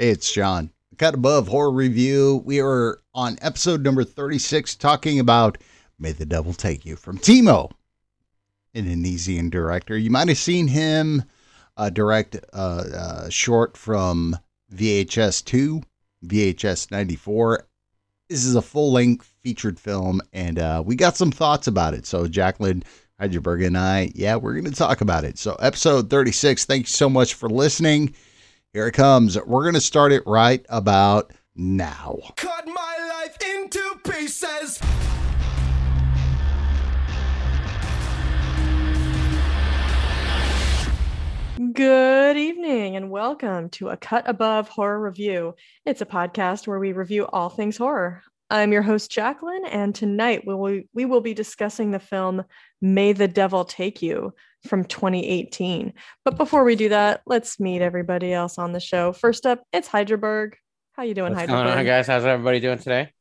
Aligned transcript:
Hey, 0.00 0.10
it's 0.10 0.32
John. 0.32 0.70
Cut 0.96 1.14
Above 1.14 1.48
Horror 1.48 1.72
Review. 1.72 2.40
We 2.44 2.60
are 2.60 3.00
on 3.14 3.36
episode 3.42 3.82
number 3.82 4.04
36 4.04 4.76
talking 4.76 5.18
about 5.18 5.58
May 5.98 6.12
the 6.12 6.24
Devil 6.24 6.52
Take 6.52 6.86
You 6.86 6.94
from 6.94 7.18
Timo, 7.18 7.72
an 8.74 8.86
Indonesian 8.86 9.50
director. 9.50 9.98
You 9.98 10.10
might 10.10 10.28
have 10.28 10.38
seen 10.38 10.68
him 10.68 11.24
uh, 11.76 11.90
direct 11.90 12.36
uh, 12.52 12.84
uh, 12.94 13.28
short 13.28 13.76
from 13.76 14.36
VHS 14.72 15.44
2, 15.44 15.82
VHS 16.26 16.92
94. 16.92 17.66
This 18.28 18.44
is 18.44 18.54
a 18.54 18.62
full 18.62 18.92
length 18.92 19.34
featured 19.42 19.80
film, 19.80 20.20
and 20.32 20.60
uh, 20.60 20.80
we 20.86 20.94
got 20.94 21.16
some 21.16 21.32
thoughts 21.32 21.66
about 21.66 21.94
it. 21.94 22.06
So, 22.06 22.28
Jacqueline 22.28 22.84
Hydraberg 23.20 23.66
and 23.66 23.76
I, 23.76 24.12
yeah, 24.14 24.36
we're 24.36 24.52
going 24.52 24.64
to 24.66 24.70
talk 24.70 25.00
about 25.00 25.24
it. 25.24 25.38
So, 25.38 25.56
episode 25.56 26.08
36, 26.08 26.66
thank 26.66 26.82
you 26.82 26.92
so 26.92 27.08
much 27.08 27.34
for 27.34 27.48
listening. 27.48 28.14
Here 28.74 28.86
it 28.86 28.92
comes. 28.92 29.38
We're 29.46 29.62
going 29.62 29.72
to 29.74 29.80
start 29.80 30.12
it 30.12 30.22
right 30.26 30.64
about 30.68 31.32
now. 31.56 32.18
Cut 32.36 32.66
my 32.66 33.24
life 33.24 33.38
into 33.42 33.80
pieces. 34.04 34.78
Good 41.72 42.36
evening 42.36 42.96
and 42.96 43.10
welcome 43.10 43.70
to 43.70 43.88
a 43.88 43.96
Cut 43.96 44.28
Above 44.28 44.68
Horror 44.68 45.00
Review. 45.00 45.54
It's 45.86 46.02
a 46.02 46.06
podcast 46.06 46.66
where 46.66 46.78
we 46.78 46.92
review 46.92 47.26
all 47.26 47.48
things 47.48 47.78
horror. 47.78 48.22
I'm 48.50 48.72
your 48.72 48.82
host, 48.82 49.10
Jacqueline, 49.10 49.66
and 49.66 49.94
tonight 49.94 50.44
we 50.46 50.54
will, 50.54 50.80
we 50.94 51.04
will 51.04 51.20
be 51.20 51.34
discussing 51.34 51.90
the 51.90 51.98
film 51.98 52.44
May 52.80 53.12
the 53.12 53.28
Devil 53.28 53.64
Take 53.66 54.00
You 54.00 54.32
from 54.66 54.84
2018. 54.84 55.92
But 56.24 56.38
before 56.38 56.64
we 56.64 56.74
do 56.74 56.88
that, 56.88 57.20
let's 57.26 57.60
meet 57.60 57.82
everybody 57.82 58.32
else 58.32 58.56
on 58.56 58.72
the 58.72 58.80
show. 58.80 59.12
First 59.12 59.44
up, 59.44 59.62
it's 59.72 59.86
Hydraberg. 59.88 60.54
How 60.92 61.02
you 61.02 61.14
doing, 61.14 61.34
What's 61.34 61.46
going 61.46 61.66
Hydraberg? 61.66 61.78
on, 61.78 61.84
guys? 61.84 62.06
How's 62.06 62.24
everybody 62.24 62.60
doing 62.60 62.78
today? 62.78 63.12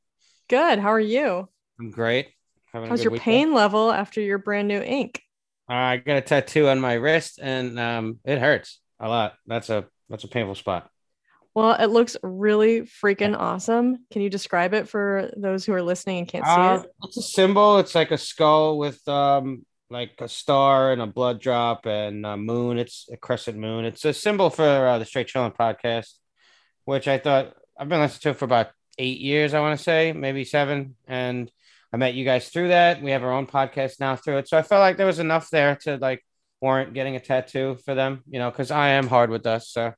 Good. 0.50 0.80
How 0.80 0.94
are 0.94 1.00
you? 1.00 1.50
I'm 1.78 1.92
great. 1.92 2.30
Having 2.72 2.90
How's 2.90 3.04
your 3.04 3.12
weekend. 3.12 3.24
pain 3.26 3.54
level 3.54 3.92
after 3.92 4.22
your 4.22 4.38
brand 4.38 4.70
new 4.70 4.82
ink? 4.82 5.22
I 5.68 5.98
got 5.98 6.18
a 6.18 6.22
tattoo 6.22 6.70
on 6.70 6.80
my 6.80 6.94
wrist, 6.94 7.40
and 7.42 7.78
um, 7.78 8.20
it 8.24 8.40
hurts 8.40 8.80
a 9.02 9.10
lot. 9.10 9.34
That's 9.46 9.70
a 9.70 9.86
that's 10.10 10.24
a 10.24 10.30
painful 10.30 10.56
spot. 10.56 10.90
Well, 11.58 11.72
it 11.74 11.88
looks 11.88 12.16
really 12.22 12.82
freaking 12.82 13.36
awesome. 13.36 14.06
Can 14.12 14.22
you 14.22 14.30
describe 14.30 14.76
it 14.76 14.88
for 14.88 15.32
those 15.36 15.66
who 15.66 15.74
are 15.74 15.82
listening 15.82 16.20
and 16.20 16.28
can't 16.28 16.46
see 16.46 16.52
Uh, 16.52 16.76
it? 16.82 16.92
it's 17.06 17.18
a 17.18 17.22
symbol. 17.24 17.80
It's 17.80 17.96
like 17.96 18.12
a 18.12 18.18
skull 18.20 18.78
with 18.78 19.02
um 19.08 19.66
like 19.90 20.12
a 20.20 20.28
star 20.30 20.92
and 20.92 21.02
a 21.02 21.08
blood 21.08 21.42
drop 21.42 21.88
and 21.88 22.24
a 22.28 22.38
moon. 22.38 22.78
It's 22.78 23.10
a 23.12 23.18
crescent 23.18 23.58
moon. 23.58 23.86
It's 23.86 24.06
a 24.06 24.14
symbol 24.14 24.52
for 24.52 24.64
uh, 24.88 25.00
the 25.00 25.06
Straight 25.06 25.30
Chillin' 25.30 25.56
podcast, 25.56 26.12
which 26.86 27.08
I 27.08 27.18
thought 27.18 27.54
I've 27.80 27.90
been 27.90 28.02
listening 28.02 28.34
to 28.36 28.38
for 28.38 28.46
about 28.46 28.68
eight 29.00 29.20
years. 29.20 29.56
I 29.56 29.60
want 29.60 29.80
to 29.80 29.84
say 29.84 30.14
maybe 30.14 30.44
seven, 30.44 30.96
and 31.08 31.52
I 31.92 31.98
met 31.98 32.14
you 32.14 32.24
guys 32.24 32.50
through 32.50 32.68
that. 32.68 33.02
We 33.02 33.10
have 33.10 33.24
our 33.24 33.34
own 33.34 33.48
podcast 33.48 34.00
now 34.00 34.16
through 34.16 34.38
it, 34.38 34.48
so 34.48 34.60
I 34.60 34.62
felt 34.62 34.82
like 34.82 34.98
there 34.98 35.08
was 35.08 35.18
enough 35.18 35.50
there 35.50 35.76
to 35.86 35.98
like 35.98 36.24
warrant 36.62 36.94
getting 36.94 37.16
a 37.16 37.20
tattoo 37.20 37.80
for 37.84 37.96
them. 37.96 38.22
You 38.30 38.38
know, 38.38 38.52
because 38.52 38.70
I 38.70 38.90
am 38.90 39.08
hard 39.08 39.32
with 39.32 39.48
us. 39.48 39.70
so. 39.70 39.94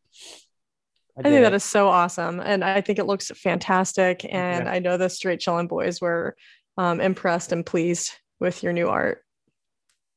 I 1.19 1.23
think 1.29 1.43
that 1.43 1.53
is 1.53 1.63
so 1.63 1.87
awesome. 1.89 2.39
And 2.39 2.63
I 2.63 2.81
think 2.81 2.97
it 2.99 3.05
looks 3.05 3.29
fantastic. 3.35 4.25
And 4.25 4.65
Yeah. 4.65 4.71
I 4.71 4.79
know 4.79 4.97
the 4.97 5.09
straight 5.09 5.39
chillin' 5.39 5.67
boys 5.67 5.99
were 6.01 6.35
um, 6.77 7.01
impressed 7.01 7.51
and 7.51 7.65
pleased 7.65 8.11
with 8.39 8.63
your 8.63 8.73
new 8.73 8.87
art. 8.87 9.23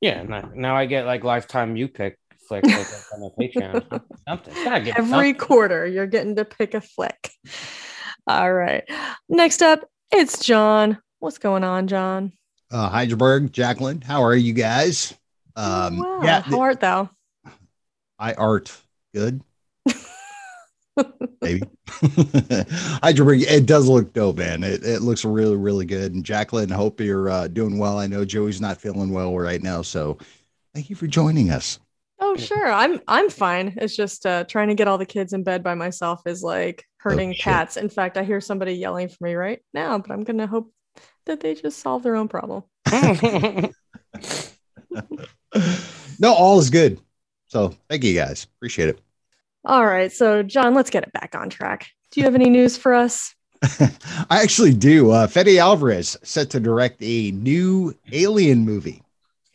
Yeah, 0.00 0.23
now, 0.23 0.50
now 0.55 0.77
I 0.77 0.86
get 0.86 1.06
like 1.06 1.25
lifetime 1.25 1.77
you 1.77 1.89
pick 1.89 2.19
flick 2.48 2.64
like, 2.67 2.86
on 3.14 3.20
my 3.20 3.28
Patreon. 3.39 4.03
Something. 4.28 4.55
Get 4.84 4.98
Every 4.98 5.11
something. 5.11 5.34
quarter, 5.36 5.86
you're 5.86 6.06
getting 6.06 6.36
to 6.36 6.45
pick 6.45 6.75
a 6.75 6.80
flick. 6.80 7.30
All 8.27 8.53
right. 8.53 8.84
Next 9.28 9.62
up, 9.62 9.89
it's 10.12 10.45
John. 10.45 10.98
What's 11.19 11.39
going 11.39 11.64
on, 11.64 11.86
John? 11.86 12.33
Uh, 12.70 12.91
Hydraberg, 12.91 13.53
Jacqueline, 13.53 14.00
how 14.00 14.23
are 14.23 14.34
you 14.34 14.52
guys? 14.52 15.14
Um, 15.57 15.98
wow. 15.98 16.20
yeah, 16.23 16.40
How 16.40 16.61
art 16.61 16.80
thou? 16.80 17.11
I 18.19 18.34
art 18.34 18.77
good. 19.14 19.42
Maybe. 21.41 21.63
It 23.05 23.67
does 23.67 23.89
look 23.89 24.13
dope, 24.13 24.39
man. 24.39 24.63
It, 24.63 24.85
it 24.85 25.03
looks 25.03 25.25
really, 25.25 25.57
really 25.57 25.85
good. 25.85 26.14
And 26.14 26.25
Jacqueline, 26.25 26.70
hope 26.70 27.01
you're 27.01 27.29
uh, 27.29 27.48
doing 27.48 27.79
well. 27.79 27.98
I 27.98 28.07
know 28.07 28.25
Joey's 28.25 28.61
not 28.61 28.80
feeling 28.80 29.11
well 29.13 29.36
right 29.36 29.63
now. 29.63 29.83
So 29.83 30.19
thank 30.75 30.91
you 30.91 30.97
for 30.97 31.07
joining 31.07 31.51
us. 31.51 31.79
Oh, 32.20 32.36
sure. 32.36 32.70
I'm 32.70 33.01
I'm 33.08 33.29
fine. 33.29 33.75
It's 33.79 33.97
just 33.97 34.25
uh, 34.27 34.45
trying 34.45 34.69
to 34.69 34.75
get 34.75 34.86
all 34.89 34.98
the 34.98 35.05
kids 35.05 35.33
in 35.33 35.42
bed 35.42 35.63
by 35.63 35.75
myself 35.75 36.23
is 36.27 36.42
like 36.42 36.85
hurting 36.98 37.31
Oh, 37.31 37.35
cats. 37.39 37.77
In 37.77 37.89
fact, 37.89 38.17
I 38.17 38.23
hear 38.23 38.41
somebody 38.41 38.75
yelling 38.75 39.08
for 39.08 39.25
me 39.25 39.35
right 39.35 39.61
now, 39.75 39.98
but 39.98 40.13
I'm 40.13 40.23
gonna 40.23 40.47
hope 40.47 40.73
that 41.27 41.41
they 41.41 41.55
just 41.55 41.81
solve 41.81 42.02
their 42.02 42.14
own 42.17 42.29
problem. 42.29 42.63
no, 46.20 46.33
all 46.33 46.58
is 46.58 46.70
good. 46.70 47.01
So 47.48 47.75
thank 47.89 48.05
you 48.05 48.14
guys. 48.14 48.47
Appreciate 48.57 48.89
it. 48.89 49.01
All 49.64 49.86
right, 49.86 50.11
so 50.11 50.42
John, 50.42 50.74
let's 50.74 50.90
get 50.90 51.05
it 51.05 51.12
back 51.12 51.34
on 51.34 51.48
track. 51.48 51.89
Do 52.11 52.20
you 52.20 52.24
have 52.24 52.34
any 52.34 52.50
news 52.50 52.77
for 52.77 52.95
us? 52.95 53.34
I 53.62 54.42
actually 54.42 54.74
do. 54.74 55.11
Uh, 55.11 55.27
Fede 55.27 55.58
Alvarez 55.58 56.17
set 56.23 56.50
to 56.50 56.61
direct 56.61 56.96
a 57.00 57.30
new 57.30 57.95
Alien 58.11 58.64
movie. 58.64 59.02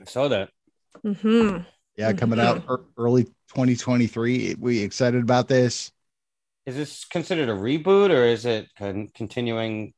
I 0.02 0.06
saw 0.06 0.30
that. 0.30 0.50
Mm-hmm. 1.06 1.64
Yeah, 1.98 2.14
coming 2.14 2.40
out 2.40 2.64
early 2.98 3.26
2023. 3.26 4.56
We 4.60 4.80
excited 4.82 5.22
about 5.22 5.48
this. 5.48 5.92
Is 6.66 6.76
this 6.76 7.06
considered 7.06 7.50
a 7.50 7.54
reboot 7.54 8.10
or 8.10 8.24
is 8.24 8.46
it 8.46 8.70
con- 8.78 9.10
continuing? 9.14 9.94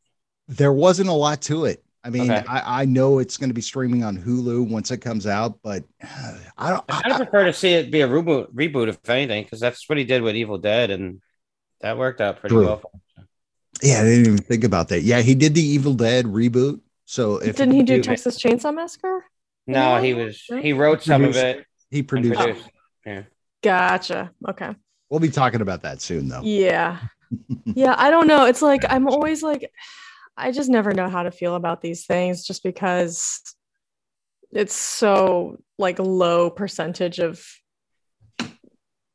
There 0.47 0.73
wasn't 0.73 1.09
a 1.09 1.13
lot 1.13 1.41
to 1.43 1.65
it. 1.65 1.83
I 2.03 2.09
mean, 2.09 2.31
Okay. 2.31 2.43
I, 2.47 2.83
I 2.83 2.85
know 2.85 3.19
it's 3.19 3.35
going 3.37 3.49
to 3.49 3.53
be 3.53 3.61
streaming 3.61 4.03
on 4.05 4.17
Hulu 4.17 4.69
once 4.69 4.89
it 4.91 4.99
comes 4.99 5.27
out, 5.27 5.59
but 5.63 5.83
uh, 6.03 6.37
I 6.57 6.69
don't. 6.69 6.85
I'd 6.89 7.11
I, 7.11 7.17
prefer 7.17 7.45
to 7.45 7.53
see 7.53 7.73
it 7.73 7.91
be 7.91 8.01
a 8.01 8.07
reboot, 8.07 8.53
reboot 8.53 8.87
if 8.87 9.09
anything, 9.09 9.43
because 9.43 9.59
that's 9.59 9.87
what 9.89 9.97
he 9.97 10.05
did 10.05 10.21
with 10.21 10.35
Evil 10.35 10.57
Dead, 10.57 10.91
and 10.91 11.21
that 11.81 11.97
worked 11.97 12.21
out 12.21 12.39
pretty 12.39 12.55
True. 12.55 12.65
well. 12.65 12.81
yeah, 13.81 13.99
I 13.99 14.03
didn't 14.03 14.25
even 14.27 14.37
think 14.37 14.63
about 14.63 14.87
that. 14.89 15.01
Yeah, 15.01 15.21
he 15.21 15.35
did 15.35 15.53
the 15.55 15.61
Evil 15.61 15.93
Dead 15.93 16.25
reboot. 16.25 16.79
So 17.05 17.37
if 17.37 17.55
Didn't 17.57 17.73
he 17.73 17.83
do 17.83 17.97
do- 17.97 18.03
Texas 18.03 18.41
Chainsaw 18.41 18.73
Massacre? 18.73 19.25
No, 19.67 19.95
Yeah. 19.95 20.01
he 20.01 20.13
was 20.13 20.41
he 20.61 20.73
wrote 20.73 21.03
some 21.03 21.23
of 21.23 21.35
it. 21.35 21.65
he 21.91 21.99
and 21.99 22.07
produced, 22.07 22.39
produced. 22.39 22.69
Yeah. 23.05 23.23
Gotcha. 23.61 24.31
Okay. 24.47 24.73
we'll 25.09 25.19
be 25.19 25.29
talking 25.29 25.61
about 25.61 25.81
that 25.81 26.01
soon, 26.01 26.27
though. 26.29 26.41
Yeah. 26.43 26.99
Yeah, 27.65 27.93
I 27.95 28.09
don't 28.09 28.25
know. 28.25 28.45
It's 28.45 28.63
like 28.63 28.83
I'm 28.89 29.07
always 29.07 29.43
like 29.43 29.69
I 30.39 30.51
just 30.51 30.69
never 30.69 30.93
know 30.93 31.09
how 31.09 31.23
to 31.23 31.31
feel 31.31 31.55
about 31.55 31.81
these 31.81 32.05
things 32.05 32.45
just 32.45 32.63
because 32.63 33.41
it's 34.51 34.73
so 34.73 35.57
like 35.77 35.99
low 35.99 36.49
percentage 36.49 37.19
of 37.19 37.45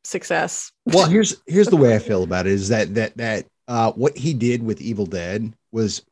success. 0.04 0.70
well 0.86 1.06
here's 1.08 1.36
here's 1.46 1.68
the 1.68 1.76
way 1.76 1.94
i 1.94 1.98
feel 2.10 2.22
about 2.22 2.46
it 2.46 2.52
is 2.52 2.68
that 2.68 2.94
that 2.94 3.16
that 3.16 3.46
uh 3.68 3.90
what 3.92 4.16
he 4.16 4.34
did 4.34 4.62
with 4.62 4.80
evil 4.82 5.06
dead 5.06 5.54
was 5.72 6.02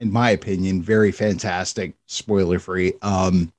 in 0.00 0.10
my 0.10 0.30
opinion 0.30 0.82
very 0.82 1.12
fantastic 1.12 1.94
spoiler 2.06 2.58
free 2.58 2.92
um 3.02 3.52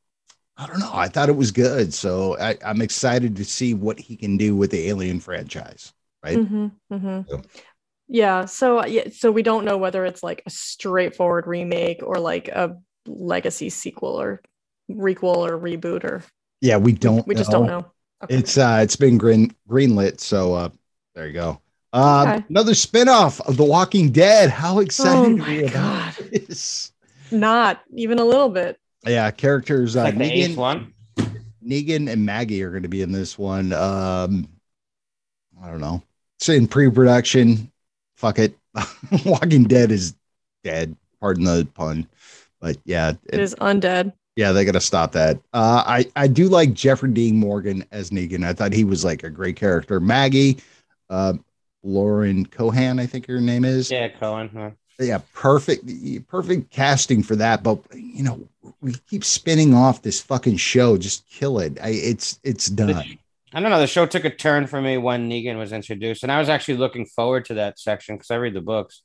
i 0.58 0.68
don't 0.68 0.80
know 0.80 0.92
i 0.94 1.08
thought 1.08 1.30
it 1.30 1.36
was 1.38 1.52
good 1.52 1.94
so 1.94 2.38
I, 2.38 2.58
i'm 2.66 2.82
excited 2.82 3.38
to 3.38 3.46
see 3.46 3.74
what 3.74 3.98
he 4.00 4.18
can 4.18 4.36
do 4.36 4.54
with 4.54 4.72
the 4.72 4.90
alien 4.90 5.22
franchise 5.22 5.94
right 6.24 6.38
Mhm, 6.38 6.72
mhm. 6.92 7.30
So- 7.30 7.42
Yeah, 8.08 8.46
so 8.46 8.86
yeah, 8.86 9.10
so 9.12 9.32
we 9.32 9.44
don't 9.44 9.66
know 9.66 9.78
whether 9.78 10.06
it's 10.06 10.22
like 10.24 10.44
a 10.46 10.50
straightforward 10.50 11.48
remake 11.48 12.02
or 12.04 12.20
like 12.20 12.48
a 12.50 12.76
legacy 13.08 13.70
sequel 13.70 14.20
or 14.20 14.42
requel 14.92 15.38
or 15.38 15.58
reboot 15.58 16.04
or 16.04 16.24
yeah 16.62 16.78
we 16.78 16.92
we- 16.92 16.98
don't 16.98 17.26
we, 17.28 17.36
just 17.36 17.50
don't 17.52 17.68
know. 17.68 17.86
Okay. 18.24 18.36
it's 18.36 18.58
uh 18.58 18.80
it's 18.82 18.96
been 18.98 19.18
green 19.18 19.54
greenlit 19.70 20.20
so 20.20 20.54
uh 20.54 20.70
there 21.16 21.28
you 21.28 21.34
go 21.34 21.60
uh 21.94 22.26
Okay. 22.36 22.46
another 22.50 22.74
spin-off 22.74 23.40
of 23.42 23.58
the 23.58 23.64
walking 23.64 24.12
dead 24.12 24.50
how 24.50 24.80
excited 24.80 25.18
Oh 25.18 25.24
are 25.24 25.30
we 25.50 25.64
my 25.64 25.68
God. 25.70 26.14
this 26.32 26.92
Not 27.32 27.82
even 27.96 28.20
a 28.20 28.26
little 28.26 28.50
bit. 28.50 28.78
yeah 29.06 29.32
characters 29.32 29.96
uh 29.96 30.04
like 30.04 30.18
the 30.18 30.24
Negan- 30.30 30.56
one. 30.58 30.94
Negan 31.66 32.10
and 32.12 32.26
Maggie 32.26 32.62
are 32.64 32.72
going 32.72 32.84
to 32.84 32.90
be 32.90 33.02
in 33.02 33.12
this 33.14 33.38
one. 33.38 33.72
Um, 33.72 34.50
I 35.64 35.70
don't 35.70 35.80
know. 35.80 36.04
It's 36.38 36.50
in 36.50 36.68
pre-production. 36.68 37.72
Fuck 38.24 38.40
it. 38.40 38.58
Walking 39.26 39.66
Dead 39.66 39.92
is 39.92 40.16
dead. 40.64 40.96
Pardon 41.20 41.44
the 41.44 41.68
pun, 41.74 42.08
but 42.62 42.78
yeah, 42.86 43.10
It 43.26 43.34
it- 43.34 43.40
is 43.42 43.54
undead. 43.56 44.14
yeah, 44.38 44.54
they 44.54 44.64
got 44.64 44.72
to 44.72 44.80
stop 44.80 45.12
that. 45.12 45.36
Uh, 45.54 45.84
I 45.86 46.06
I 46.16 46.28
do 46.30 46.48
like 46.48 46.74
Jeffrey 46.74 47.12
Dean 47.12 47.36
Morgan 47.36 47.84
as 47.92 48.12
Negan. 48.12 48.46
I 48.46 48.54
thought 48.54 48.72
he 48.72 48.86
was 48.86 49.04
like 49.04 49.24
a 49.24 49.30
great 49.30 49.58
character. 49.58 50.00
Maggie, 50.00 50.60
uh, 51.10 51.34
Lauren 51.84 52.46
Cohan, 52.46 52.98
I 52.98 53.08
think 53.08 53.28
her 53.28 53.42
name 53.42 53.66
is. 53.66 53.92
Yeah, 53.92 54.08
Cohen. 54.08 54.50
Huh? 54.54 54.70
yeah, 55.00 55.20
perfect, 55.34 55.84
perfect 56.30 56.70
casting 56.72 57.24
for 57.24 57.36
that. 57.36 57.62
But 57.62 57.80
you 57.94 58.24
know, 58.24 58.48
we 58.80 58.94
keep 59.10 59.26
spinning 59.26 59.74
off 59.74 60.02
this 60.02 60.22
fucking 60.22 60.56
show. 60.58 60.98
Just 60.98 61.28
kill 61.30 61.60
it. 61.60 61.78
I, 61.84 61.90
it's 61.90 62.40
it's 62.44 62.68
done. 62.68 63.18
I 63.54 63.60
don't 63.60 63.70
know. 63.70 63.80
The 63.80 63.88
show 63.88 64.06
took 64.06 64.26
a 64.26 64.30
turn 64.30 64.68
for 64.68 64.82
me 64.82 64.98
when 64.98 65.30
Negan 65.30 65.58
was 65.58 65.72
introduced, 65.72 66.24
and 66.24 66.32
I 66.32 66.40
was 66.40 66.50
actually 66.50 66.78
looking 66.78 67.06
forward 67.06 67.46
to 67.46 67.56
that 67.56 67.80
section 67.80 68.16
because 68.16 68.32
I 68.32 68.36
read 68.36 68.54
the 68.54 68.62
books. 68.62 69.04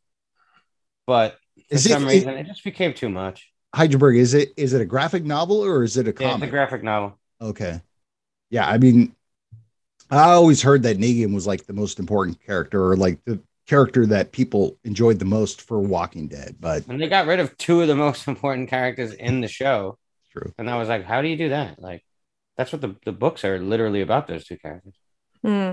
But 1.06 1.37
for 1.69 1.75
Is 1.75 1.89
some 1.91 2.05
it- 2.05 2.12
reason, 2.12 2.31
it, 2.35 2.47
just 2.47 2.65
became 2.65 2.95
too 2.95 3.09
much. 3.09 3.50
Hydraberg, 3.75 4.17
is 4.17 4.33
it 4.33 4.50
is 4.56 4.73
it 4.73 4.81
a 4.81 4.87
graphic 4.87 5.25
novel 5.25 5.59
or 5.62 5.83
is 5.85 5.97
it 5.99 6.09
a 6.09 6.15
Yeah, 6.19 6.35
it's 6.35 6.43
a 6.43 6.47
graphic 6.47 6.83
novel. 6.83 7.19
okay. 7.41 7.81
Yeah, 8.50 8.67
I 8.67 8.79
mean, 8.79 9.15
I 10.11 10.31
always 10.31 10.62
heard 10.62 10.83
that 10.85 10.97
Negan 10.97 11.35
was 11.35 11.47
like 11.47 11.67
the 11.67 11.75
most 11.75 11.99
important 11.99 12.41
character 12.45 12.83
or 12.91 12.97
like 12.97 13.23
the 13.27 13.41
character 13.67 14.06
that 14.06 14.33
people 14.33 14.79
enjoyed 14.85 15.19
the 15.19 15.27
most 15.27 15.61
for 15.61 15.79
Walking 15.81 16.29
Dead, 16.29 16.56
but 16.59 16.87
And 16.89 16.99
they 16.99 17.09
got 17.09 17.27
rid 17.27 17.41
of 17.41 17.55
two 17.59 17.83
of 17.83 17.89
the 17.89 17.95
most 17.95 18.27
important 18.33 18.71
characters 18.71 19.12
in 19.12 19.43
the 19.43 19.49
show. 19.49 19.99
True. 20.33 20.55
And 20.56 20.71
I 20.71 20.79
was 20.79 20.89
like, 20.89 21.05
how 21.05 21.21
do 21.21 21.29
you 21.29 21.37
do 21.37 21.50
that? 21.50 21.79
Like, 21.83 22.03
that's 22.58 22.72
what 22.72 22.82
the, 22.82 22.96
the 23.06 23.12
books 23.12 23.44
are 23.44 23.58
literally 23.58 24.02
about, 24.02 24.26
those 24.26 24.44
two 24.44 24.58
characters. 24.58 24.94
Hmm. 25.43 25.72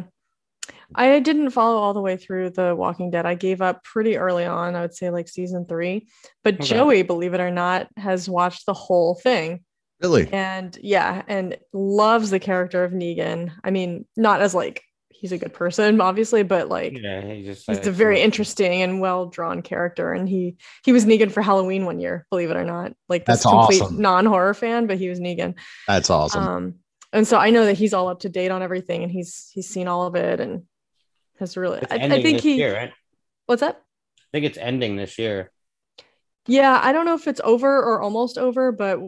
I 0.94 1.20
didn't 1.20 1.50
follow 1.50 1.78
all 1.82 1.94
the 1.94 2.02
way 2.02 2.16
through 2.16 2.52
The 2.52 2.76
Walking 2.76 3.10
Dead. 3.12 3.26
I 3.26 3.36
gave 3.36 3.62
up 3.62 3.84
pretty 3.84 4.18
early 4.18 4.46
on, 4.46 4.76
I 4.76 4.82
would 4.82 4.94
say 4.96 5.10
like 5.10 5.28
season 5.28 5.66
three. 5.66 6.08
But 6.44 6.56
Okay. 6.56 6.64
Joey, 6.66 7.02
believe 7.02 7.34
it 7.34 7.40
or 7.42 7.52
not, 7.52 7.88
has 7.98 8.30
watched 8.30 8.66
the 8.66 8.74
whole 8.74 9.16
thing. 9.16 9.64
really, 10.02 10.30
And 10.32 10.78
yeah, 10.82 11.24
and 11.28 11.58
loves 11.74 12.30
the 12.30 12.40
character 12.40 12.84
of 12.84 12.92
Negan. 12.94 13.52
I 13.64 13.72
mean, 13.72 14.06
not 14.16 14.42
as 14.42 14.54
like 14.54 14.84
he's 15.20 15.32
a 15.32 15.38
good 15.38 15.54
person, 15.54 16.00
obviously, 16.02 16.44
but 16.44 16.70
like 16.70 16.98
Yeah, 16.98 17.22
he 17.22 17.44
just 17.44 17.66
he's 17.68 17.78
like, 17.78 17.86
a 17.86 17.92
very 17.92 18.22
interesting 18.22 18.82
and 18.82 19.02
well 19.02 19.28
drawn 19.28 19.62
character. 19.62 20.14
And 20.14 20.28
he 20.28 20.58
he 20.84 20.92
was 20.92 21.06
Negan 21.06 21.32
for 21.32 21.42
Halloween 21.42 21.86
one 21.86 22.00
year, 22.00 22.26
believe 22.30 22.52
it 22.52 22.58
or 22.58 22.66
not. 22.66 22.94
Like 23.10 23.26
this 23.26 23.44
That's 23.44 23.44
complete 23.44 23.82
awesome. 23.82 24.02
non-horror 24.02 24.54
fan, 24.54 24.88
but 24.88 24.98
he 24.98 25.10
was 25.10 25.20
Negan. 25.20 25.56
that's 25.88 26.10
awesome. 26.10 26.44
Um, 26.44 26.74
and 27.14 27.28
so 27.28 27.38
I 27.38 27.50
know 27.50 27.66
that 27.66 27.78
he's 27.78 27.94
all 27.94 28.10
up 28.10 28.22
to 28.22 28.30
date 28.30 28.52
on 28.52 28.62
everything, 28.62 29.04
and 29.04 29.12
he's 29.12 29.50
he's 29.54 29.70
seen 29.70 29.88
all 29.88 30.06
of 30.06 30.16
it, 30.16 30.40
and 30.40 30.64
has 31.40 31.58
really. 31.58 31.80
I, 31.90 31.96
I 31.96 32.10
think 32.10 32.24
this 32.38 32.44
he. 32.44 32.56
year, 32.56 32.76
right? 32.76 32.94
What's 33.46 33.62
that? 33.62 33.76
I 33.76 34.28
think 34.32 34.46
it's 34.46 34.58
ending 34.58 34.96
this 34.96 35.18
year. 35.18 35.52
Yeah, 36.48 36.80
I 36.82 36.92
don't 36.92 37.06
know 37.06 37.16
if 37.16 37.28
it's 37.28 37.42
over 37.44 37.82
or 37.82 38.02
almost 38.02 38.38
over, 38.38 38.72
but 38.72 39.00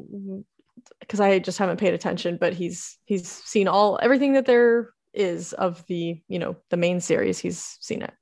because 1.00 1.20
I 1.20 1.40
just 1.40 1.58
haven't 1.58 1.80
paid 1.80 1.94
attention. 1.94 2.38
But 2.40 2.54
he's 2.54 2.98
he's 3.06 3.28
seen 3.30 3.68
all 3.68 4.00
everything 4.02 4.34
that 4.34 4.46
there 4.46 4.94
is 5.18 5.54
of 5.54 5.86
the 5.88 6.22
you 6.28 6.40
know 6.40 6.56
the 6.70 6.78
main 6.78 7.02
series. 7.02 7.40
He's 7.40 7.78
seen 7.82 8.02
it. 8.02 8.14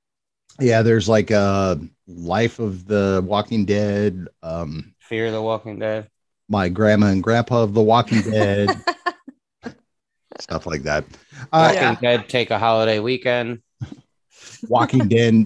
yeah, 0.60 0.82
there's 0.82 1.08
like 1.10 1.30
a 1.32 1.80
Life 2.08 2.60
of 2.60 2.86
the 2.88 3.22
Walking 3.26 3.66
Dead, 3.66 4.28
um, 4.42 4.94
Fear 5.00 5.28
of 5.28 5.34
the 5.34 5.42
Walking 5.42 5.80
Dead. 5.80 6.10
my 6.50 6.70
grandma 6.70 7.08
and 7.08 7.22
grandpa 7.24 7.64
of 7.64 7.74
the 7.74 7.82
Walking 7.82 8.22
Dead, 8.32 8.70
stuff 10.40 10.66
like 10.66 10.84
that. 10.84 11.06
Uh, 11.52 11.72
Walking 11.74 11.82
Yeah. 11.82 11.96
Dead 12.18 12.30
take 12.30 12.52
a 12.52 12.60
holiday 12.60 13.00
weekend 13.00 13.62
Walking 14.70 15.08
Dead, 15.08 15.46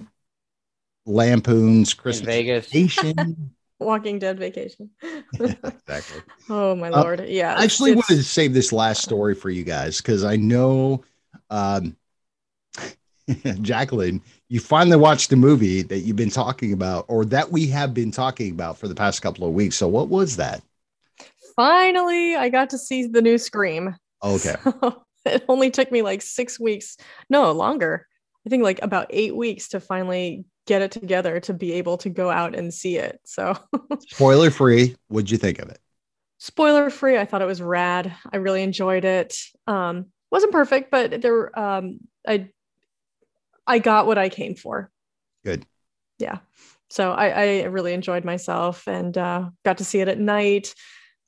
lampoons, 1.06 1.94
in 2.04 2.12
Vegas. 2.24 2.66
vacation. 2.66 3.50
Walking 3.80 4.18
Dead 4.18 4.38
vacation. 4.38 4.90
exactly. 5.32 6.20
oh 6.50 6.74
my 6.74 6.90
Uh, 6.90 7.02
lord! 7.02 7.24
Yeah, 7.28 7.54
I 7.56 7.64
actually 7.64 7.92
it's- 7.92 8.04
wanted 8.10 8.20
to 8.22 8.28
save 8.28 8.52
this 8.52 8.72
last 8.72 9.02
story 9.02 9.34
for 9.34 9.48
you 9.48 9.64
guys 9.64 9.98
because 10.02 10.22
I 10.22 10.36
know, 10.36 11.02
um, 11.50 11.96
Jacqueline, 13.62 14.22
you 14.48 14.60
finally 14.60 14.96
watched 14.96 15.30
the 15.30 15.36
movie 15.36 15.82
that 15.82 16.00
you've 16.00 16.16
been 16.16 16.30
talking 16.30 16.72
about, 16.72 17.04
or 17.08 17.24
that 17.26 17.50
we 17.52 17.66
have 17.68 17.94
been 17.94 18.10
talking 18.10 18.50
about 18.52 18.78
for 18.78 18.88
the 18.88 18.94
past 18.94 19.22
couple 19.22 19.46
of 19.46 19.52
weeks. 19.52 19.76
So, 19.76 19.88
what 19.88 20.08
was 20.08 20.36
that? 20.36 20.62
finally 21.56 22.36
I 22.36 22.48
got 22.48 22.70
to 22.70 22.78
see 22.78 23.06
the 23.06 23.20
new 23.20 23.36
Scream. 23.38 23.94
Okay. 24.22 24.56
So 25.22 25.32
it 25.32 25.44
only 25.50 25.70
took 25.70 25.92
me 25.92 26.00
like 26.00 26.22
six 26.22 26.58
weeks, 26.58 26.96
no 27.28 27.52
longer. 27.52 28.06
I 28.46 28.48
think 28.48 28.62
like 28.62 28.80
about 28.80 29.08
eight 29.10 29.36
weeks 29.36 29.68
to 29.68 29.80
finally 29.80 30.46
get 30.66 30.80
it 30.80 30.92
together 30.92 31.40
to 31.40 31.52
be 31.52 31.74
able 31.74 31.98
to 31.98 32.08
go 32.08 32.30
out 32.30 32.56
and 32.56 32.72
see 32.72 32.96
it. 32.96 33.20
So 33.26 33.54
Spoiler 34.08 34.50
free. 34.50 34.96
What'd 35.08 35.30
you 35.30 35.36
think 35.36 35.58
of 35.58 35.68
it? 35.68 35.78
spoiler 36.38 36.88
free, 36.88 37.18
I 37.18 37.26
thought 37.26 37.42
it 37.42 37.46
was 37.46 37.60
rad. 37.60 38.16
I 38.32 38.38
really 38.38 38.62
enjoyed 38.62 39.04
it. 39.04 39.36
Um, 39.66 40.06
wasn't 40.30 40.52
perfect, 40.52 40.90
but 40.90 41.20
there 41.22 41.58
um 41.58 42.00
I 42.26 42.50
I 43.66 43.78
got 43.78 44.06
what 44.06 44.18
I 44.18 44.28
came 44.28 44.54
for. 44.54 44.90
Good. 45.44 45.64
Yeah. 46.18 46.38
So 46.88 47.12
I, 47.12 47.28
I 47.28 47.62
really 47.64 47.92
enjoyed 47.92 48.24
myself 48.24 48.88
and 48.88 49.16
uh, 49.16 49.50
got 49.64 49.78
to 49.78 49.84
see 49.84 50.00
it 50.00 50.08
at 50.08 50.18
night. 50.18 50.74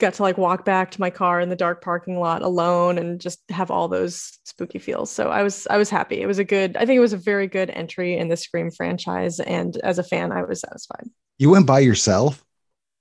Got 0.01 0.15
to 0.15 0.23
like 0.23 0.37
walk 0.37 0.65
back 0.65 0.91
to 0.91 1.01
my 1.01 1.11
car 1.11 1.41
in 1.41 1.49
the 1.49 1.57
dark 1.57 1.83
parking 1.83 2.19
lot 2.19 2.43
alone 2.43 2.99
and 2.99 3.21
just 3.21 3.41
have 3.51 3.71
all 3.71 3.87
those 3.87 4.41
spooky 4.45 4.81
feels. 4.81 5.13
So 5.13 5.29
I 5.29 5.45
was 5.45 5.69
I 5.71 5.77
was 5.77 5.89
happy. 5.89 6.21
It 6.21 6.27
was 6.27 6.41
a 6.41 6.45
good. 6.45 6.77
I 6.77 6.85
think 6.85 6.97
it 6.97 7.01
was 7.01 7.13
a 7.13 7.19
very 7.19 7.47
good 7.47 7.71
entry 7.71 8.19
in 8.19 8.29
the 8.29 8.37
Scream 8.37 8.73
franchise. 8.73 9.39
And 9.39 9.77
as 9.79 10.01
a 10.01 10.03
fan, 10.03 10.33
I 10.33 10.43
was 10.43 10.61
satisfied. 10.61 11.09
You 11.39 11.51
went 11.51 11.67
by 11.67 11.79
yourself? 11.79 12.45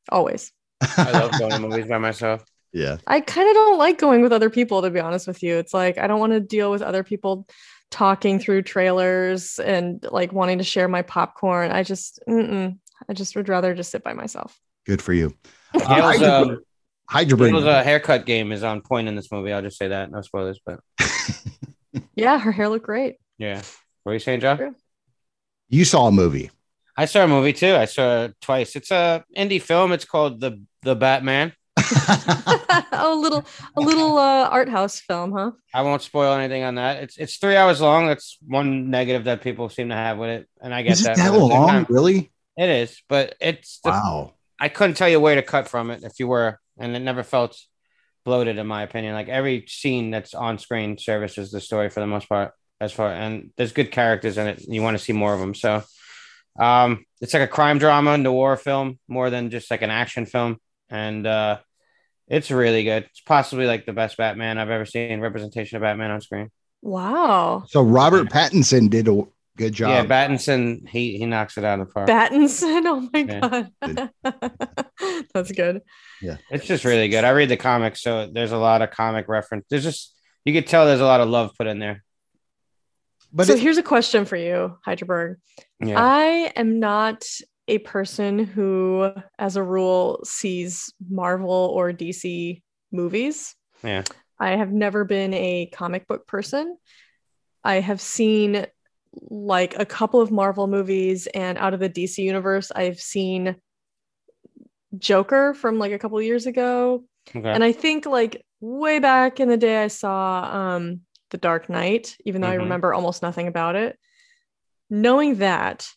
Always. 0.09 0.51
I 0.98 1.12
love 1.12 1.31
going 1.39 1.51
to 1.51 1.59
movies 1.59 1.88
by 1.88 1.98
myself. 1.98 2.45
Yeah. 2.74 2.98
I 3.08 3.20
kind 3.22 3.50
of 3.50 3.54
don't 3.56 3.78
like 3.78 3.98
going 3.98 4.22
with 4.22 4.32
other 4.32 4.50
people, 4.50 4.82
to 4.82 4.90
be 4.90 5.00
honest 5.00 5.28
with 5.28 5.44
you. 5.44 5.58
It's 5.58 5.74
like 5.74 5.98
I 5.98 6.08
don't 6.08 6.20
want 6.20 6.34
to 6.34 6.40
deal 6.40 6.72
with 6.72 6.82
other 6.82 7.04
people 7.04 7.48
talking 7.90 8.40
through 8.40 8.62
trailers 8.62 9.60
and 9.60 10.06
like 10.10 10.32
wanting 10.32 10.60
to 10.60 10.64
share 10.64 10.88
my 10.88 11.02
popcorn. 11.02 11.72
I 11.72 11.84
just, 11.84 12.20
mm-mm. 12.28 12.78
I 13.10 13.14
just 13.14 13.36
would 13.36 13.50
rather 13.50 13.74
just 13.76 13.92
sit 13.92 14.04
by 14.04 14.14
myself. 14.14 14.58
Good 14.86 15.02
for 15.02 15.12
you. 15.14 15.36
Gail's, 15.74 15.88
Hydra- 15.88 16.28
um, 16.32 16.60
Hydra 17.10 17.38
Gail's 17.38 17.66
uh, 17.66 17.84
haircut 17.84 18.26
game 18.26 18.52
is 18.54 18.64
on 18.64 18.80
point 18.82 19.10
in 19.10 19.16
this 19.16 19.30
movie. 19.32 19.52
I'll 19.52 19.62
just 19.62 19.78
say 19.78 19.90
that. 19.90 20.10
No 20.12 20.22
spoilers, 20.22 20.60
but 20.66 20.80
Yeah, 22.16 22.40
her 22.40 22.52
hair 22.52 22.70
looked 22.70 22.86
great. 22.86 23.16
yeah. 23.38 23.62
What 24.04 24.12
are 24.12 24.14
you 24.14 24.20
saying, 24.20 24.40
Joe? 24.40 24.58
Sure. 24.58 24.72
you 25.70 25.86
saw 25.86 26.08
a 26.08 26.12
movie. 26.12 26.50
I 26.98 27.06
saw 27.06 27.24
a 27.24 27.28
movie 27.28 27.54
too. 27.54 27.76
I 27.76 27.86
saw 27.86 28.24
it 28.26 28.36
twice. 28.42 28.76
It's 28.76 28.90
a 28.92 29.24
indie 29.38 29.62
film. 29.62 29.92
It's 29.92 30.06
called 30.06 30.40
the 30.40 30.62
the 30.82 30.96
Batman. 30.96 31.54
Oh, 31.83 33.13
a 33.13 33.19
little, 33.19 33.45
a 33.75 33.81
little 33.81 34.18
uh, 34.18 34.48
art 34.50 34.69
house 34.69 35.00
film, 35.00 35.31
huh? 35.33 35.51
I 35.74 35.81
won't 35.81 36.01
spoil 36.01 36.33
anything 36.33 36.63
on 36.63 36.75
that. 36.75 37.04
It's 37.04 37.18
it's 37.18 37.38
three 37.38 37.56
hours 37.56 37.81
long. 37.81 38.07
That's 38.07 38.38
one 38.45 38.89
negative 38.89 39.25
that 39.25 39.42
people 39.42 39.69
seem 39.69 39.89
to 39.89 39.95
have 39.95 40.18
with 40.18 40.30
it, 40.30 40.50
and 40.62 40.74
I 40.74 40.81
get 40.81 40.94
Is 40.94 41.04
that. 41.04 41.18
that 41.18 41.30
but 41.31 41.36
at 41.36 41.39
the 41.39 41.48
same 41.50 41.60
long? 41.60 41.69
time, 41.69 41.86
Really? 41.89 42.31
It 42.57 42.69
is, 42.69 43.01
but 43.07 43.36
it's 43.39 43.80
the, 43.83 43.92
Wow. 43.92 44.33
I 44.60 44.69
couldn't 44.69 44.95
tell 44.95 45.10
you 45.10 45.19
where 45.19 45.36
to 45.36 45.42
cut 45.42 45.68
from 45.68 45.89
it 45.89 46.04
if 46.04 46.19
you 46.19 46.28
were, 46.28 46.60
and 46.78 46.95
it 46.95 47.00
never 47.00 47.24
felt 47.24 47.57
bloated 48.25 48.57
in 48.57 48.68
my 48.68 48.84
opinion. 48.84 49.16
Like 49.16 49.30
every 49.30 49.66
scene 49.68 50.12
that's 50.12 50.34
on 50.34 50.60
screen 50.60 50.98
services 50.98 51.51
the 51.51 51.60
story 51.62 51.89
for 51.89 52.00
the 52.01 52.07
most 52.07 52.30
part. 52.30 52.54
As 52.80 52.92
far 52.92 53.12
and 53.12 53.51
there's 53.57 53.74
good 53.74 53.92
characters 53.92 54.39
in 54.39 54.48
it. 54.48 54.63
And 54.66 54.74
you 54.74 54.81
want 54.81 54.98
to 54.98 55.04
see 55.04 55.13
more 55.13 55.36
of 55.36 55.39
them. 55.39 55.54
So, 55.54 55.84
um, 56.60 57.06
it's 57.22 57.31
like 57.34 57.44
a 57.44 57.48
crime 57.48 57.77
drama, 57.77 58.17
noir 58.17 58.58
film 58.58 58.98
more 59.08 59.29
than 59.29 59.51
just 59.51 59.70
like 59.70 59.84
an 59.84 59.91
action 59.91 60.25
film, 60.25 60.58
and 60.89 61.25
uh, 61.27 61.60
it's 62.32 62.50
really 62.50 62.84
good. 62.84 63.04
It's 63.04 63.22
possibly 63.22 63.66
like 63.68 63.86
the 63.86 63.94
best 63.94 64.18
Batman 64.18 64.58
I've 64.58 64.70
ever 64.70 64.86
seen. 64.86 65.20
Representation 65.20 65.76
of 65.78 65.82
Batman 65.82 66.12
on 66.12 66.22
screen. 66.22 66.50
Wow. 66.82 67.64
So 67.68 67.82
Robert 67.84 68.30
Pattinson 68.30 68.90
did 68.90 69.08
a 69.08 69.24
good 69.58 69.74
job. 69.74 69.90
Yeah, 69.90 70.06
Pattinson, 70.28 70.88
he 70.90 71.18
he 71.18 71.26
knocks 71.26 71.58
it 71.58 71.64
out 71.64 71.80
of 71.80 71.88
the 71.88 71.94
park. 71.94 72.08
Pattinson, 72.10 72.84
Oh 72.86 73.10
my 73.14 73.20
Yeah. 73.20 73.66
god. 73.84 74.10
That's 75.34 75.52
good. 75.52 75.82
Yeah. 76.22 76.38
It's 76.50 76.66
just 76.66 76.86
really 76.86 77.08
good. 77.10 77.24
I 77.24 77.32
read 77.32 77.50
the 77.50 77.58
comics, 77.58 78.02
so 78.02 78.28
there's 78.32 78.52
a 78.52 78.58
lot 78.58 78.82
of 78.82 78.92
comic 78.92 79.28
reference. 79.28 79.66
There's 79.70 79.84
just 79.84 80.16
you 80.46 80.54
could 80.54 80.68
tell 80.68 80.86
there's 80.86 81.02
a 81.02 81.06
lot 81.06 81.22
of 81.22 81.30
love 81.30 81.52
put 81.58 81.68
in 81.68 81.80
there. 81.80 82.04
but 83.32 83.48
so 83.48 83.54
it- 83.54 83.60
here's 83.60 83.78
a 83.78 83.84
question 83.84 84.26
for 84.26 84.36
you, 84.38 84.78
Hydraberg. 84.88 85.36
Yeah. 85.84 86.00
I 86.02 86.52
am 86.56 86.80
not 86.80 87.24
a 87.68 87.77
person 87.80 88.39
who, 88.39 89.12
as 89.38 89.56
a 89.56 89.63
rule, 89.63 90.22
sees 90.24 90.94
Marvel 91.10 91.72
or 91.74 91.91
DC 91.94 92.62
movies. 92.91 93.56
Yeah. 93.84 94.03
I 94.39 94.56
have 94.56 94.72
never 94.72 95.06
been 95.06 95.34
a 95.34 95.68
comic 95.68 96.08
book 96.08 96.27
person. 96.27 96.77
I 97.63 97.75
have 97.75 98.01
seen 98.01 98.65
like 99.13 99.77
a 99.77 99.86
couple 99.86 100.22
of 100.22 100.32
Marvel 100.32 100.68
movies, 100.68 101.27
and 101.27 101.58
out 101.58 101.74
of 101.74 101.80
the 101.80 101.89
DC 101.89 102.18
universe, 102.24 102.72
I've 102.74 103.00
seen 103.00 103.56
Joker 104.98 105.53
from 105.53 105.80
like 105.80 105.91
a 105.91 106.00
couple 106.00 106.18
of 106.18 106.24
years 106.24 106.46
ago. 106.46 107.03
okay. 107.36 107.50
And 107.50 107.63
I 107.63 107.72
think 107.72 108.06
like 108.06 108.44
way 108.60 109.00
back 109.00 109.39
in 109.39 109.48
the 109.48 109.58
day, 109.58 109.84
I 109.84 109.88
saw 109.88 110.44
um, 110.75 111.01
The 111.30 111.38
Dark 111.38 111.70
Knight, 111.70 112.18
even 112.25 112.41
though 112.41 112.50
I 112.50 112.56
Mhm. 112.56 112.63
remember 112.63 112.94
almost 112.94 113.22
nothing 113.22 113.48
about 113.48 113.75
it. 113.75 113.98
Knowing 114.89 115.36
that, 115.36 115.88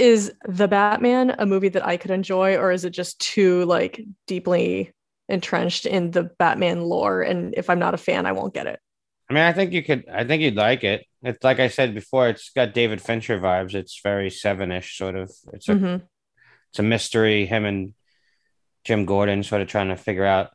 is 0.00 0.32
The 0.46 0.66
Batman 0.66 1.34
a 1.38 1.46
movie 1.46 1.68
that 1.68 1.86
I 1.86 1.96
could 1.96 2.10
enjoy, 2.10 2.56
or 2.56 2.72
is 2.72 2.84
it 2.84 2.90
just 2.90 3.20
too 3.20 3.64
like 3.66 4.00
deeply 4.26 4.92
entrenched 5.28 5.86
in 5.86 6.10
the 6.10 6.24
Batman 6.24 6.80
lore? 6.82 7.22
And 7.22 7.54
if 7.56 7.70
I'm 7.70 7.78
not 7.78 7.94
a 7.94 7.98
fan, 7.98 8.26
I 8.26 8.32
won't 8.32 8.54
get 8.54 8.66
it. 8.66 8.80
I 9.28 9.34
mean, 9.34 9.44
I 9.44 9.52
think 9.52 9.72
you 9.72 9.82
could. 9.84 10.08
I 10.08 10.24
think 10.24 10.42
you'd 10.42 10.56
like 10.56 10.82
it. 10.82 11.06
It's 11.22 11.44
like 11.44 11.60
I 11.60 11.68
said 11.68 11.94
before. 11.94 12.28
It's 12.28 12.50
got 12.50 12.74
David 12.74 13.00
Fincher 13.00 13.38
vibes. 13.38 13.74
It's 13.74 14.00
very 14.02 14.30
seven-ish 14.30 14.96
sort 14.98 15.14
of. 15.14 15.30
It's 15.52 15.68
a 15.68 15.74
Mhm. 15.74 16.02
it's 16.70 16.78
a 16.78 16.82
mystery. 16.82 17.46
Him 17.46 17.64
and 17.64 17.94
Jim 18.84 19.04
Gordon 19.04 19.42
sort 19.44 19.62
of 19.62 19.68
trying 19.68 19.88
to 19.90 19.96
figure 19.96 20.24
out 20.24 20.50